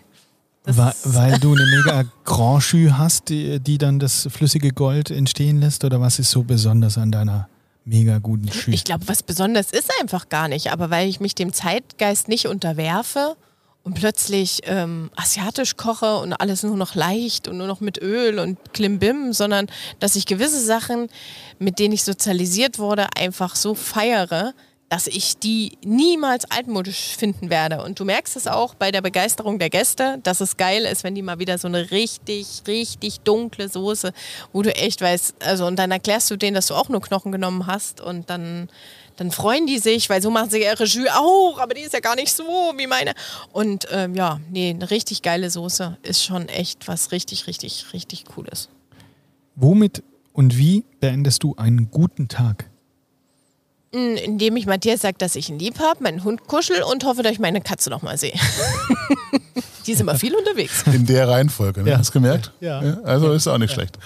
Weil, 0.64 0.94
weil, 1.04 1.40
du 1.40 1.54
eine 1.54 1.66
mega 1.66 2.06
Grand 2.24 2.72
Jus 2.72 2.94
hast, 2.94 3.28
die, 3.28 3.60
die, 3.60 3.78
dann 3.78 4.00
das 4.00 4.30
flüssige 4.32 4.72
Gold 4.72 5.12
entstehen 5.12 5.60
lässt? 5.60 5.84
Oder 5.84 6.00
was 6.00 6.20
ist 6.20 6.32
so 6.32 6.44
besonders 6.44 6.98
an 6.98 7.12
deiner 7.12 7.50
mega 7.86 8.18
guten 8.18 8.48
Jus? 8.48 8.68
Ich 8.68 8.84
glaube, 8.84 9.08
was 9.08 9.24
besonders 9.24 9.72
ist 9.72 9.92
einfach 10.02 10.30
gar 10.30 10.48
nicht. 10.48 10.72
Aber 10.72 10.90
weil 10.90 11.08
ich 11.08 11.20
mich 11.20 11.36
dem 11.36 11.54
Zeitgeist 11.54 12.28
nicht 12.28 12.48
unterwerfe 12.48 13.38
und 13.84 13.94
plötzlich 13.94 14.62
ähm, 14.66 15.12
asiatisch 15.16 15.78
koche 15.78 16.18
und 16.18 16.34
alles 16.34 16.64
nur 16.64 16.76
noch 16.76 16.96
leicht 16.96 17.48
und 17.48 17.58
nur 17.58 17.68
noch 17.68 17.82
mit 17.82 18.02
Öl 18.02 18.40
und 18.40 18.58
Klimbim, 18.74 19.32
sondern 19.32 19.68
dass 20.00 20.16
ich 20.16 20.26
gewisse 20.26 20.60
Sachen, 20.60 21.08
mit 21.60 21.78
denen 21.78 21.94
ich 21.94 22.04
sozialisiert 22.04 22.80
wurde, 22.80 23.08
einfach 23.16 23.56
so 23.56 23.76
feiere, 23.76 24.54
dass 24.90 25.08
ich 25.08 25.38
die 25.38 25.78
niemals 25.84 26.50
altmodisch 26.52 27.16
finden 27.18 27.50
werde. 27.50 27.84
Und 27.84 28.00
du 28.00 28.06
merkst 28.06 28.36
es 28.36 28.48
auch 28.48 28.76
bei 28.76 28.92
der 28.92 29.02
Begeisterung 29.02 29.58
der 29.58 29.70
Gäste, 29.70 30.20
dass 30.24 30.42
es 30.42 30.58
geil 30.58 30.86
ist, 30.86 31.04
wenn 31.04 31.16
die 31.16 31.22
mal 31.22 31.40
wieder 31.40 31.58
so 31.58 31.68
eine 31.68 31.92
richtig, 31.92 32.64
richtig 32.68 33.22
dunkle 33.22 33.68
Soße, 33.68 34.14
wo 34.54 34.62
du 34.62 34.76
echt 34.76 35.02
weißt, 35.02 35.44
also 35.44 35.66
und 35.66 35.78
dann 35.78 35.92
erklärst 35.92 36.30
du 36.30 36.38
denen, 36.38 36.54
dass 36.54 36.68
du 36.68 36.76
auch 36.76 36.90
nur 36.90 37.02
Knochen 37.02 37.32
genommen 37.32 37.68
hast 37.68 38.00
und 38.02 38.30
dann 38.30 38.70
dann 39.18 39.32
freuen 39.32 39.66
die 39.66 39.80
sich, 39.80 40.10
weil 40.10 40.22
so 40.22 40.30
machen 40.30 40.50
sie 40.50 40.62
ihre 40.62 40.84
Jus 40.84 41.08
auch, 41.10 41.58
aber 41.60 41.74
die 41.74 41.82
ist 41.82 41.94
ja 41.94 42.02
gar 42.02 42.16
nicht 42.16 42.34
so 42.34 42.44
wie 42.76 42.86
meine. 42.86 43.14
Und 43.54 43.88
ähm, 43.92 44.14
ja, 44.14 44.42
nee, 44.52 44.72
eine 44.72 44.92
richtig 44.92 45.22
geile 45.22 45.50
Soße 45.50 45.98
ist 46.04 46.24
schon 46.24 46.50
echt 46.50 46.88
was 46.90 47.14
richtig, 47.14 47.48
richtig, 47.48 47.94
richtig 47.94 48.26
Cooles. 48.26 48.68
Womit 49.56 50.04
und 50.34 50.58
wie 50.58 50.84
beendest 51.00 51.44
du 51.44 51.56
einen 51.56 51.90
guten 51.92 52.28
Tag? 52.28 52.70
Hm, 53.96 54.18
indem 54.18 54.58
ich 54.58 54.66
Matthias 54.66 55.02
sage, 55.02 55.16
dass 55.18 55.38
ich 55.38 55.50
ihn 55.50 55.58
lieb 55.58 55.80
habe, 55.80 56.04
meinen 56.04 56.26
Hund 56.26 56.48
kuschel 56.48 56.84
und 56.84 57.06
hoffe, 57.06 57.24
dass 57.24 57.32
ich 57.32 57.39
meine 57.39 57.62
Katze 57.62 57.89
noch 57.89 58.02
mal 58.02 58.18
sehe. 58.18 58.34
Die 59.88 59.93
ist 59.93 60.02
immer 60.02 60.16
viel 60.16 60.36
unterwegs. 60.36 60.84
In 60.91 61.06
der 61.06 61.30
Reihenfolge, 61.30 61.82
ne? 61.82 61.91
Ja. 61.91 61.98
Hast 62.00 62.10
du 62.10 62.14
gemerkt? 62.14 62.52
Ja. 62.60 62.84
ja 62.84 62.98
also 63.04 63.32
ist 63.32 63.48
auch 63.48 63.58
nicht 63.58 63.70
ja. 63.70 63.76
schlecht. 63.76 63.98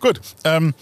Gut. 0.00 0.20
Ähm, 0.42 0.74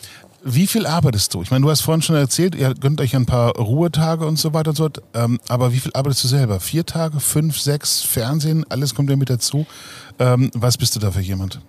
wie 0.42 0.66
viel 0.66 0.86
arbeitest 0.86 1.34
du? 1.34 1.42
Ich 1.42 1.50
meine, 1.50 1.62
du 1.62 1.70
hast 1.70 1.82
vorhin 1.82 2.00
schon 2.00 2.16
erzählt, 2.16 2.54
ihr 2.54 2.72
gönnt 2.72 3.02
euch 3.02 3.14
ein 3.14 3.26
paar 3.26 3.54
Ruhetage 3.54 4.24
und 4.24 4.38
so 4.38 4.54
weiter 4.54 4.70
und 4.70 4.76
so 4.76 4.84
fort. 4.84 5.02
Ähm, 5.12 5.38
aber 5.48 5.74
wie 5.74 5.80
viel 5.80 5.92
arbeitest 5.92 6.24
du 6.24 6.28
selber? 6.28 6.58
Vier 6.58 6.86
Tage, 6.86 7.20
fünf, 7.20 7.58
sechs, 7.58 8.00
Fernsehen, 8.00 8.64
alles 8.70 8.94
kommt 8.94 9.10
ja 9.10 9.16
mit 9.16 9.28
dazu. 9.28 9.66
Ähm, 10.18 10.50
was 10.54 10.78
bist 10.78 10.96
du 10.96 11.00
da 11.00 11.10
für 11.10 11.20
jemand? 11.20 11.60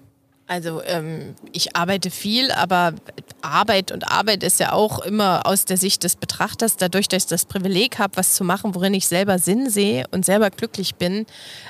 Also 0.48 0.84
ähm, 0.84 1.36
ich 1.54 1.76
arbeite 1.76 2.12
viel, 2.12 2.52
aber 2.52 2.94
Arbeit 3.42 3.92
und 3.92 4.12
Arbeit 4.12 4.44
ist 4.44 4.60
ja 4.60 4.74
auch 4.74 5.00
immer 5.00 5.48
aus 5.48 5.66
der 5.66 5.78
Sicht 5.78 6.04
des 6.04 6.16
Betrachters. 6.16 6.78
Dadurch, 6.78 7.08
dass 7.08 7.24
ich 7.24 7.30
das 7.30 7.46
Privileg 7.46 7.98
habe, 7.98 8.18
was 8.18 8.34
zu 8.34 8.44
machen, 8.44 8.76
worin 8.76 8.94
ich 8.94 9.08
selber 9.08 9.40
Sinn 9.40 9.70
sehe 9.70 10.06
und 10.12 10.24
selber 10.24 10.52
glücklich 10.52 10.96
bin, 10.96 11.26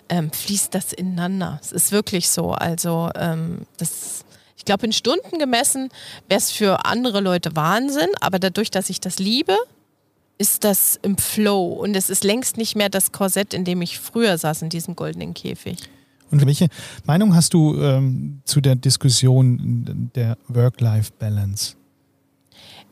ähm, 0.09 0.29
fließt 0.29 0.75
das 0.75 0.91
ineinander. 0.91 1.57
Es 1.61 1.71
ist 1.71 1.93
wirklich 1.93 2.29
so. 2.29 2.51
Also 2.51 3.09
ähm, 3.15 3.65
das 3.77 4.25
ich 4.57 4.65
glaube, 4.65 4.87
in 4.87 4.93
Stunden 4.93 5.37
gemessen 5.37 5.89
wäre 6.27 6.39
es 6.39 6.49
für 6.49 6.85
andere 6.85 7.19
Leute 7.19 7.55
Wahnsinn, 7.55 8.09
aber 8.19 8.39
dadurch, 8.39 8.71
dass 8.71 8.89
ich 8.89 8.99
das 8.99 9.19
liebe, 9.19 9.55
ist 10.39 10.63
das 10.63 10.99
im 11.03 11.19
Flow 11.19 11.67
und 11.67 11.95
es 11.95 12.09
ist 12.09 12.23
längst 12.23 12.57
nicht 12.57 12.75
mehr 12.75 12.89
das 12.89 13.11
Korsett, 13.11 13.53
in 13.53 13.63
dem 13.63 13.83
ich 13.83 13.99
früher 13.99 14.39
saß, 14.39 14.63
in 14.63 14.69
diesem 14.69 14.95
goldenen 14.95 15.35
Käfig. 15.35 15.77
Und 16.31 16.45
welche 16.45 16.67
Meinung 17.05 17.35
hast 17.35 17.53
du 17.53 17.79
ähm, 17.79 18.41
zu 18.45 18.61
der 18.61 18.75
Diskussion 18.75 20.11
der 20.15 20.37
Work-Life-Balance? 20.47 21.75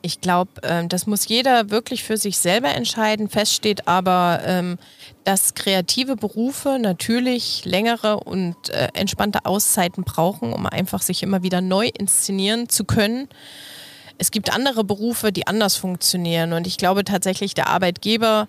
Ich 0.06 0.20
glaube, 0.20 0.50
ähm, 0.64 0.90
das 0.90 1.06
muss 1.06 1.26
jeder 1.28 1.70
wirklich 1.70 2.04
für 2.04 2.18
sich 2.18 2.36
selber 2.36 2.68
entscheiden. 2.74 3.30
Fest 3.30 3.54
steht 3.54 3.88
aber, 3.88 4.40
ähm, 4.44 4.76
dass 5.24 5.54
kreative 5.54 6.16
Berufe 6.16 6.78
natürlich 6.78 7.64
längere 7.64 8.20
und 8.20 8.68
äh, 8.68 8.88
entspannte 8.92 9.46
Auszeiten 9.46 10.04
brauchen, 10.04 10.52
um 10.52 10.66
einfach 10.66 11.00
sich 11.00 11.22
immer 11.22 11.42
wieder 11.42 11.62
neu 11.62 11.88
inszenieren 11.88 12.68
zu 12.68 12.84
können. 12.84 13.28
Es 14.18 14.30
gibt 14.30 14.52
andere 14.52 14.84
Berufe, 14.84 15.32
die 15.32 15.46
anders 15.46 15.76
funktionieren. 15.76 16.52
Und 16.52 16.66
ich 16.66 16.76
glaube 16.76 17.04
tatsächlich, 17.04 17.54
der 17.54 17.68
Arbeitgeber 17.68 18.48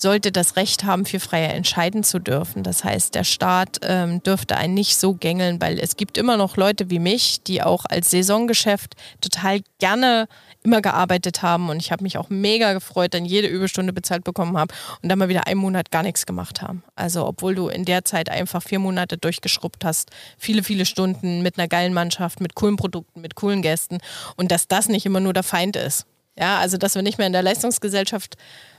sollte 0.00 0.32
das 0.32 0.56
Recht 0.56 0.84
haben, 0.84 1.04
für 1.04 1.20
freie 1.20 1.48
entscheiden 1.48 2.04
zu 2.04 2.18
dürfen. 2.18 2.62
Das 2.62 2.84
heißt, 2.84 3.14
der 3.14 3.24
Staat 3.24 3.80
ähm, 3.82 4.22
dürfte 4.22 4.56
einen 4.56 4.74
nicht 4.74 4.96
so 4.96 5.14
gängeln, 5.14 5.60
weil 5.60 5.78
es 5.78 5.96
gibt 5.96 6.16
immer 6.16 6.36
noch 6.36 6.56
Leute 6.56 6.90
wie 6.90 6.98
mich, 6.98 7.42
die 7.42 7.62
auch 7.62 7.84
als 7.84 8.10
Saisongeschäft 8.10 8.94
total 9.20 9.60
gerne 9.78 10.26
immer 10.62 10.82
gearbeitet 10.82 11.42
haben 11.42 11.70
und 11.70 11.78
ich 11.78 11.90
habe 11.90 12.02
mich 12.02 12.18
auch 12.18 12.28
mega 12.28 12.72
gefreut, 12.72 13.14
dann 13.14 13.24
jede 13.24 13.48
Überstunde 13.48 13.92
bezahlt 13.92 14.24
bekommen 14.24 14.58
habe 14.58 14.74
und 15.02 15.08
dann 15.08 15.18
mal 15.18 15.28
wieder 15.28 15.46
einen 15.46 15.60
Monat 15.60 15.90
gar 15.90 16.02
nichts 16.02 16.26
gemacht 16.26 16.60
haben. 16.60 16.82
Also 16.96 17.26
obwohl 17.26 17.54
du 17.54 17.68
in 17.68 17.84
der 17.84 18.04
Zeit 18.04 18.28
einfach 18.28 18.62
vier 18.62 18.78
Monate 18.78 19.16
durchgeschrubbt 19.16 19.84
hast, 19.84 20.10
viele, 20.36 20.62
viele 20.62 20.84
Stunden 20.84 21.42
mit 21.42 21.58
einer 21.58 21.68
geilen 21.68 21.94
Mannschaft, 21.94 22.40
mit 22.40 22.54
coolen 22.54 22.76
Produkten, 22.76 23.22
mit 23.22 23.36
coolen 23.36 23.62
Gästen 23.62 23.98
und 24.36 24.50
dass 24.50 24.68
das 24.68 24.88
nicht 24.88 25.06
immer 25.06 25.20
nur 25.20 25.32
der 25.32 25.42
Feind 25.42 25.76
ist. 25.76 26.06
Ja, 26.38 26.58
also 26.58 26.76
dass 26.76 26.94
wir 26.94 27.02
nicht 27.02 27.18
mehr 27.18 27.26
in 27.26 27.32
der 27.32 27.42
Leistungsgesellschaft 27.42 28.36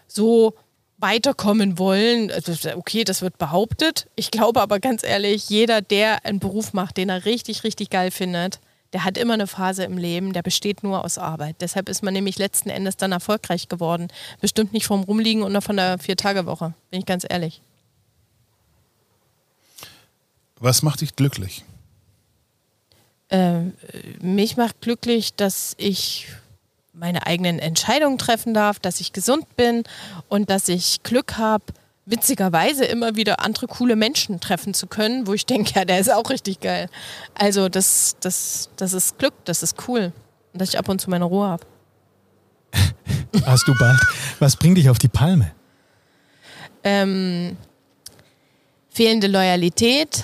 so 0.08 0.54
weiterkommen 1.02 1.78
wollen. 1.78 2.32
Also, 2.32 2.54
okay, 2.76 3.04
das 3.04 3.22
wird 3.22 3.38
behauptet. 3.38 4.08
Ich 4.16 4.32
glaube 4.32 4.62
aber 4.62 4.80
ganz 4.80 5.04
ehrlich, 5.04 5.50
jeder, 5.50 5.82
der 5.82 6.26
einen 6.26 6.40
Beruf 6.40 6.74
macht, 6.74 6.98
den 6.98 7.10
er 7.10 7.26
richtig, 7.26 7.64
richtig 7.64 7.90
geil 7.90 8.12
findet, 8.12 8.60
der 8.94 9.06
hat 9.06 9.18
immer 9.18 9.34
eine 9.34 9.48
Phase 9.48 9.84
im 9.84 9.98
Leben, 9.98 10.34
der 10.34 10.42
besteht 10.42 10.84
nur 10.84 11.04
aus 11.04 11.18
Arbeit. 11.18 11.56
Deshalb 11.62 11.88
ist 11.88 12.04
man 12.04 12.14
nämlich 12.14 12.38
letzten 12.38 12.70
Endes 12.70 12.98
dann 12.98 13.12
erfolgreich 13.12 13.70
geworden. 13.70 14.10
Bestimmt 14.42 14.74
nicht 14.74 14.86
vom 14.86 15.04
Rumliegen 15.04 15.44
oder 15.44 15.62
von 15.62 15.78
der 15.78 15.98
Vier-Tage-Woche, 15.98 16.74
bin 16.90 17.00
ich 17.00 17.06
ganz 17.06 17.26
ehrlich. 17.28 17.62
Was 20.60 20.84
macht 20.84 21.02
dich 21.02 21.16
glücklich? 21.16 21.64
Äh, 23.30 23.62
mich 24.20 24.58
macht 24.58 24.82
glücklich, 24.82 25.34
dass 25.36 25.74
ich 25.78 26.28
meine 26.94 27.26
eigenen 27.26 27.60
Entscheidungen 27.60 28.18
treffen 28.18 28.54
darf, 28.54 28.80
dass 28.80 29.00
ich 29.00 29.14
gesund 29.14 29.56
bin 29.56 29.84
und 30.28 30.50
dass 30.50 30.68
ich 30.68 31.04
Glück 31.04 31.38
habe, 31.38 31.64
witzigerweise 32.06 32.84
immer 32.86 33.16
wieder 33.16 33.40
andere 33.40 33.68
coole 33.68 33.96
Menschen 33.96 34.40
treffen 34.40 34.74
zu 34.74 34.88
können, 34.88 35.28
wo 35.28 35.34
ich 35.34 35.46
denke, 35.46 35.72
ja, 35.76 35.86
der 35.86 36.00
ist 36.00 36.12
auch 36.12 36.30
richtig 36.30 36.60
geil. 36.60 36.90
Also 37.34 37.70
das, 37.70 38.18
das, 38.20 38.70
das 38.76 38.94
ist 38.94 39.18
Glück, 39.18 39.34
das 39.46 39.64
ist 39.64 39.88
cool. 39.88 40.12
Und 40.54 40.62
dass 40.62 40.70
ich 40.70 40.78
ab 40.78 40.90
und 40.90 41.00
zu 41.00 41.10
meine 41.10 41.26
Ruhe 41.26 41.48
habe. 41.48 41.66
Hast 43.46 43.68
du 43.68 43.74
bald. 43.78 44.00
Was 44.40 44.56
bringt 44.56 44.78
dich 44.78 44.90
auf 44.90 45.00
die 45.00 45.08
Palme? 45.08 45.52
Ähm, 46.84 47.56
fehlende 48.90 49.28
Loyalität, 49.28 50.24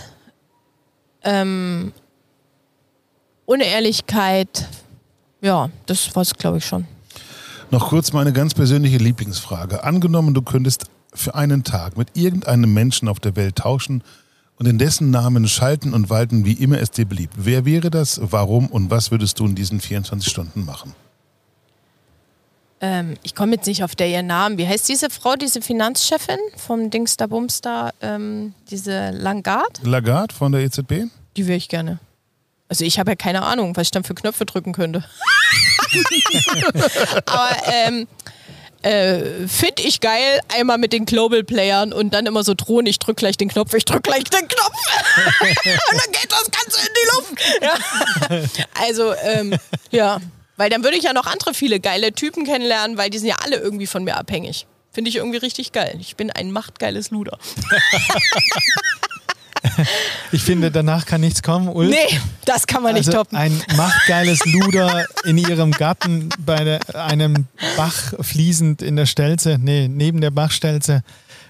ähm, 1.23 1.93
Unehrlichkeit, 3.45 4.67
ja, 5.41 5.69
das 5.85 6.15
war 6.15 6.21
es, 6.21 6.33
glaube 6.33 6.57
ich, 6.57 6.65
schon. 6.65 6.85
Noch 7.69 7.89
kurz 7.89 8.13
meine 8.13 8.31
ganz 8.31 8.53
persönliche 8.53 8.97
Lieblingsfrage. 8.97 9.83
Angenommen, 9.83 10.33
du 10.33 10.41
könntest 10.41 10.85
für 11.13 11.35
einen 11.35 11.63
Tag 11.63 11.97
mit 11.97 12.15
irgendeinem 12.15 12.73
Menschen 12.73 13.07
auf 13.07 13.19
der 13.19 13.35
Welt 13.35 13.57
tauschen 13.57 14.03
und 14.57 14.67
in 14.67 14.77
dessen 14.77 15.11
Namen 15.11 15.47
schalten 15.47 15.93
und 15.93 16.09
walten, 16.09 16.45
wie 16.45 16.53
immer 16.53 16.79
es 16.79 16.91
dir 16.91 17.05
beliebt. 17.05 17.33
Wer 17.37 17.65
wäre 17.65 17.89
das, 17.89 18.19
warum 18.23 18.67
und 18.67 18.89
was 18.89 19.11
würdest 19.11 19.39
du 19.39 19.45
in 19.45 19.55
diesen 19.55 19.79
24 19.79 20.29
Stunden 20.29 20.65
machen? 20.65 20.95
Ähm, 22.79 23.15
ich 23.23 23.33
komme 23.33 23.53
jetzt 23.55 23.65
nicht 23.65 23.83
auf 23.83 23.95
der 23.95 24.07
ihren 24.07 24.27
Namen. 24.27 24.57
Wie 24.57 24.67
heißt 24.67 24.87
diese 24.87 25.09
Frau, 25.09 25.35
diese 25.35 25.61
Finanzchefin 25.61 26.37
vom 26.55 26.89
Dingster 26.89 27.27
Bumster, 27.27 27.93
ähm, 28.01 28.53
diese 28.69 29.09
Langard? 29.11 29.81
Lagarde 29.83 30.33
von 30.33 30.51
der 30.51 30.61
EZB? 30.61 31.05
Die 31.35 31.47
wäre 31.47 31.57
ich 31.57 31.69
gerne. 31.69 31.99
Also 32.69 32.83
ich 32.85 32.99
habe 32.99 33.11
ja 33.11 33.15
keine 33.15 33.43
Ahnung, 33.43 33.75
was 33.75 33.87
ich 33.87 33.91
dann 33.91 34.03
für 34.03 34.15
Knöpfe 34.15 34.45
drücken 34.45 34.73
könnte. 34.73 35.03
Aber 37.25 37.55
ähm, 37.71 38.07
Äh, 38.83 39.47
Finde 39.47 39.81
ich 39.81 40.01
geil, 40.01 40.39
einmal 40.55 40.77
mit 40.77 40.93
den 40.93 41.05
Global 41.05 41.43
Playern 41.43 41.91
und 41.91 42.13
dann 42.13 42.27
immer 42.27 42.43
so 42.43 42.53
drohen, 42.53 42.85
ich 42.85 42.99
drück 42.99 43.17
gleich 43.17 43.35
den 43.35 43.49
Knopf, 43.49 43.73
ich 43.73 43.85
drück 43.85 44.03
gleich 44.03 44.25
den 44.25 44.47
Knopf. 44.47 44.75
und 45.91 46.01
dann 46.01 46.11
geht 46.11 46.31
das 46.31 46.51
Ganze 46.51 46.87
in 46.87 46.93
die 46.93 47.07
Luft. 47.15 47.33
Ja. 47.61 48.63
Also, 48.79 49.13
ähm, 49.23 49.57
ja. 49.91 50.21
Weil 50.57 50.69
dann 50.69 50.83
würde 50.83 50.95
ich 50.95 51.03
ja 51.03 51.13
noch 51.13 51.25
andere 51.25 51.53
viele 51.53 51.79
geile 51.79 52.13
Typen 52.13 52.45
kennenlernen, 52.45 52.97
weil 52.97 53.09
die 53.09 53.17
sind 53.17 53.27
ja 53.27 53.37
alle 53.43 53.57
irgendwie 53.57 53.87
von 53.87 54.03
mir 54.03 54.15
abhängig. 54.15 54.67
Finde 54.91 55.09
ich 55.09 55.17
irgendwie 55.17 55.37
richtig 55.37 55.71
geil. 55.71 55.97
Ich 55.99 56.15
bin 56.15 56.31
ein 56.31 56.51
machtgeiles 56.51 57.11
Luder. 57.11 57.37
Ich 60.31 60.43
finde, 60.43 60.71
danach 60.71 61.05
kann 61.05 61.21
nichts 61.21 61.41
kommen. 61.41 61.69
Ulf. 61.69 61.89
Nee, 61.89 62.19
das 62.45 62.67
kann 62.67 62.83
man 62.83 62.95
also 62.95 63.09
nicht 63.09 63.17
toppen. 63.17 63.37
Ein 63.37 63.61
machtgeiles 63.77 64.45
Luder 64.45 65.05
in 65.23 65.37
ihrem 65.37 65.71
Garten 65.71 66.29
bei 66.39 66.63
der, 66.63 66.79
einem 66.95 67.45
Bach 67.77 68.13
fließend 68.19 68.81
in 68.81 68.97
der 68.97 69.05
Stelze, 69.05 69.57
nee, 69.59 69.87
neben 69.87 70.19
der 70.19 70.31
Bachstelze. 70.31 71.03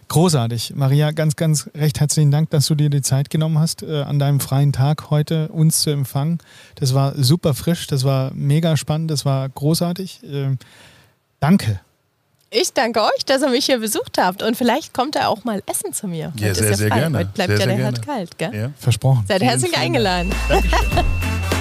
Großartig. 0.10 0.74
Maria, 0.76 1.12
ganz, 1.12 1.36
ganz 1.36 1.70
recht 1.76 2.00
herzlichen 2.00 2.32
Dank, 2.32 2.50
dass 2.52 2.68
du 2.68 2.76
dir 2.76 2.90
die 2.90 3.02
Zeit 3.02 3.30
genommen 3.30 3.60
hast, 3.60 3.84
äh, 3.84 4.04
an 4.04 4.20
deinem 4.20 4.40
freien 4.40 4.72
Tag 4.72 5.10
heute 5.10 5.50
uns 5.50 5.82
zu 5.82 5.90
empfangen. 5.90 6.38
Das 6.76 6.94
war 6.94 7.14
super 7.22 7.54
frisch, 7.54 7.88
das 7.88 8.04
war 8.06 8.32
mega 8.34 8.78
spannend, 8.78 9.12
das 9.12 9.26
war 9.26 9.50
großartig. 9.50 10.22
Ähm, 10.24 10.60
danke. 11.40 11.82
Ich 12.50 12.72
danke 12.74 13.02
euch, 13.02 13.26
dass 13.26 13.42
ihr 13.42 13.50
mich 13.50 13.66
hier 13.66 13.80
besucht 13.80 14.18
habt. 14.18 14.42
Und 14.42 14.56
vielleicht 14.56 14.94
kommt 14.94 15.18
er 15.18 15.28
auch 15.30 15.44
mal 15.44 15.62
essen 15.70 15.92
zu 15.92 16.08
mir. 16.08 16.32
Ja, 16.40 16.48
Heute 16.50 16.56
sehr, 16.56 16.72
ist 16.72 16.78
sehr 16.78 16.88
frei. 16.88 17.00
gerne. 17.00 17.18
Heute 17.20 17.30
bleibt 17.34 17.50
sehr, 17.58 17.60
ja 17.60 17.66
der. 17.66 17.78
Herd 17.78 18.06
kalt, 18.06 18.38
gell? 18.38 18.56
Ja. 18.56 18.72
Versprochen. 18.80 19.26
Seid 19.28 19.42
herzlich 19.42 19.78
eingeladen. 19.78 20.32
Dankeschön. 20.48 20.80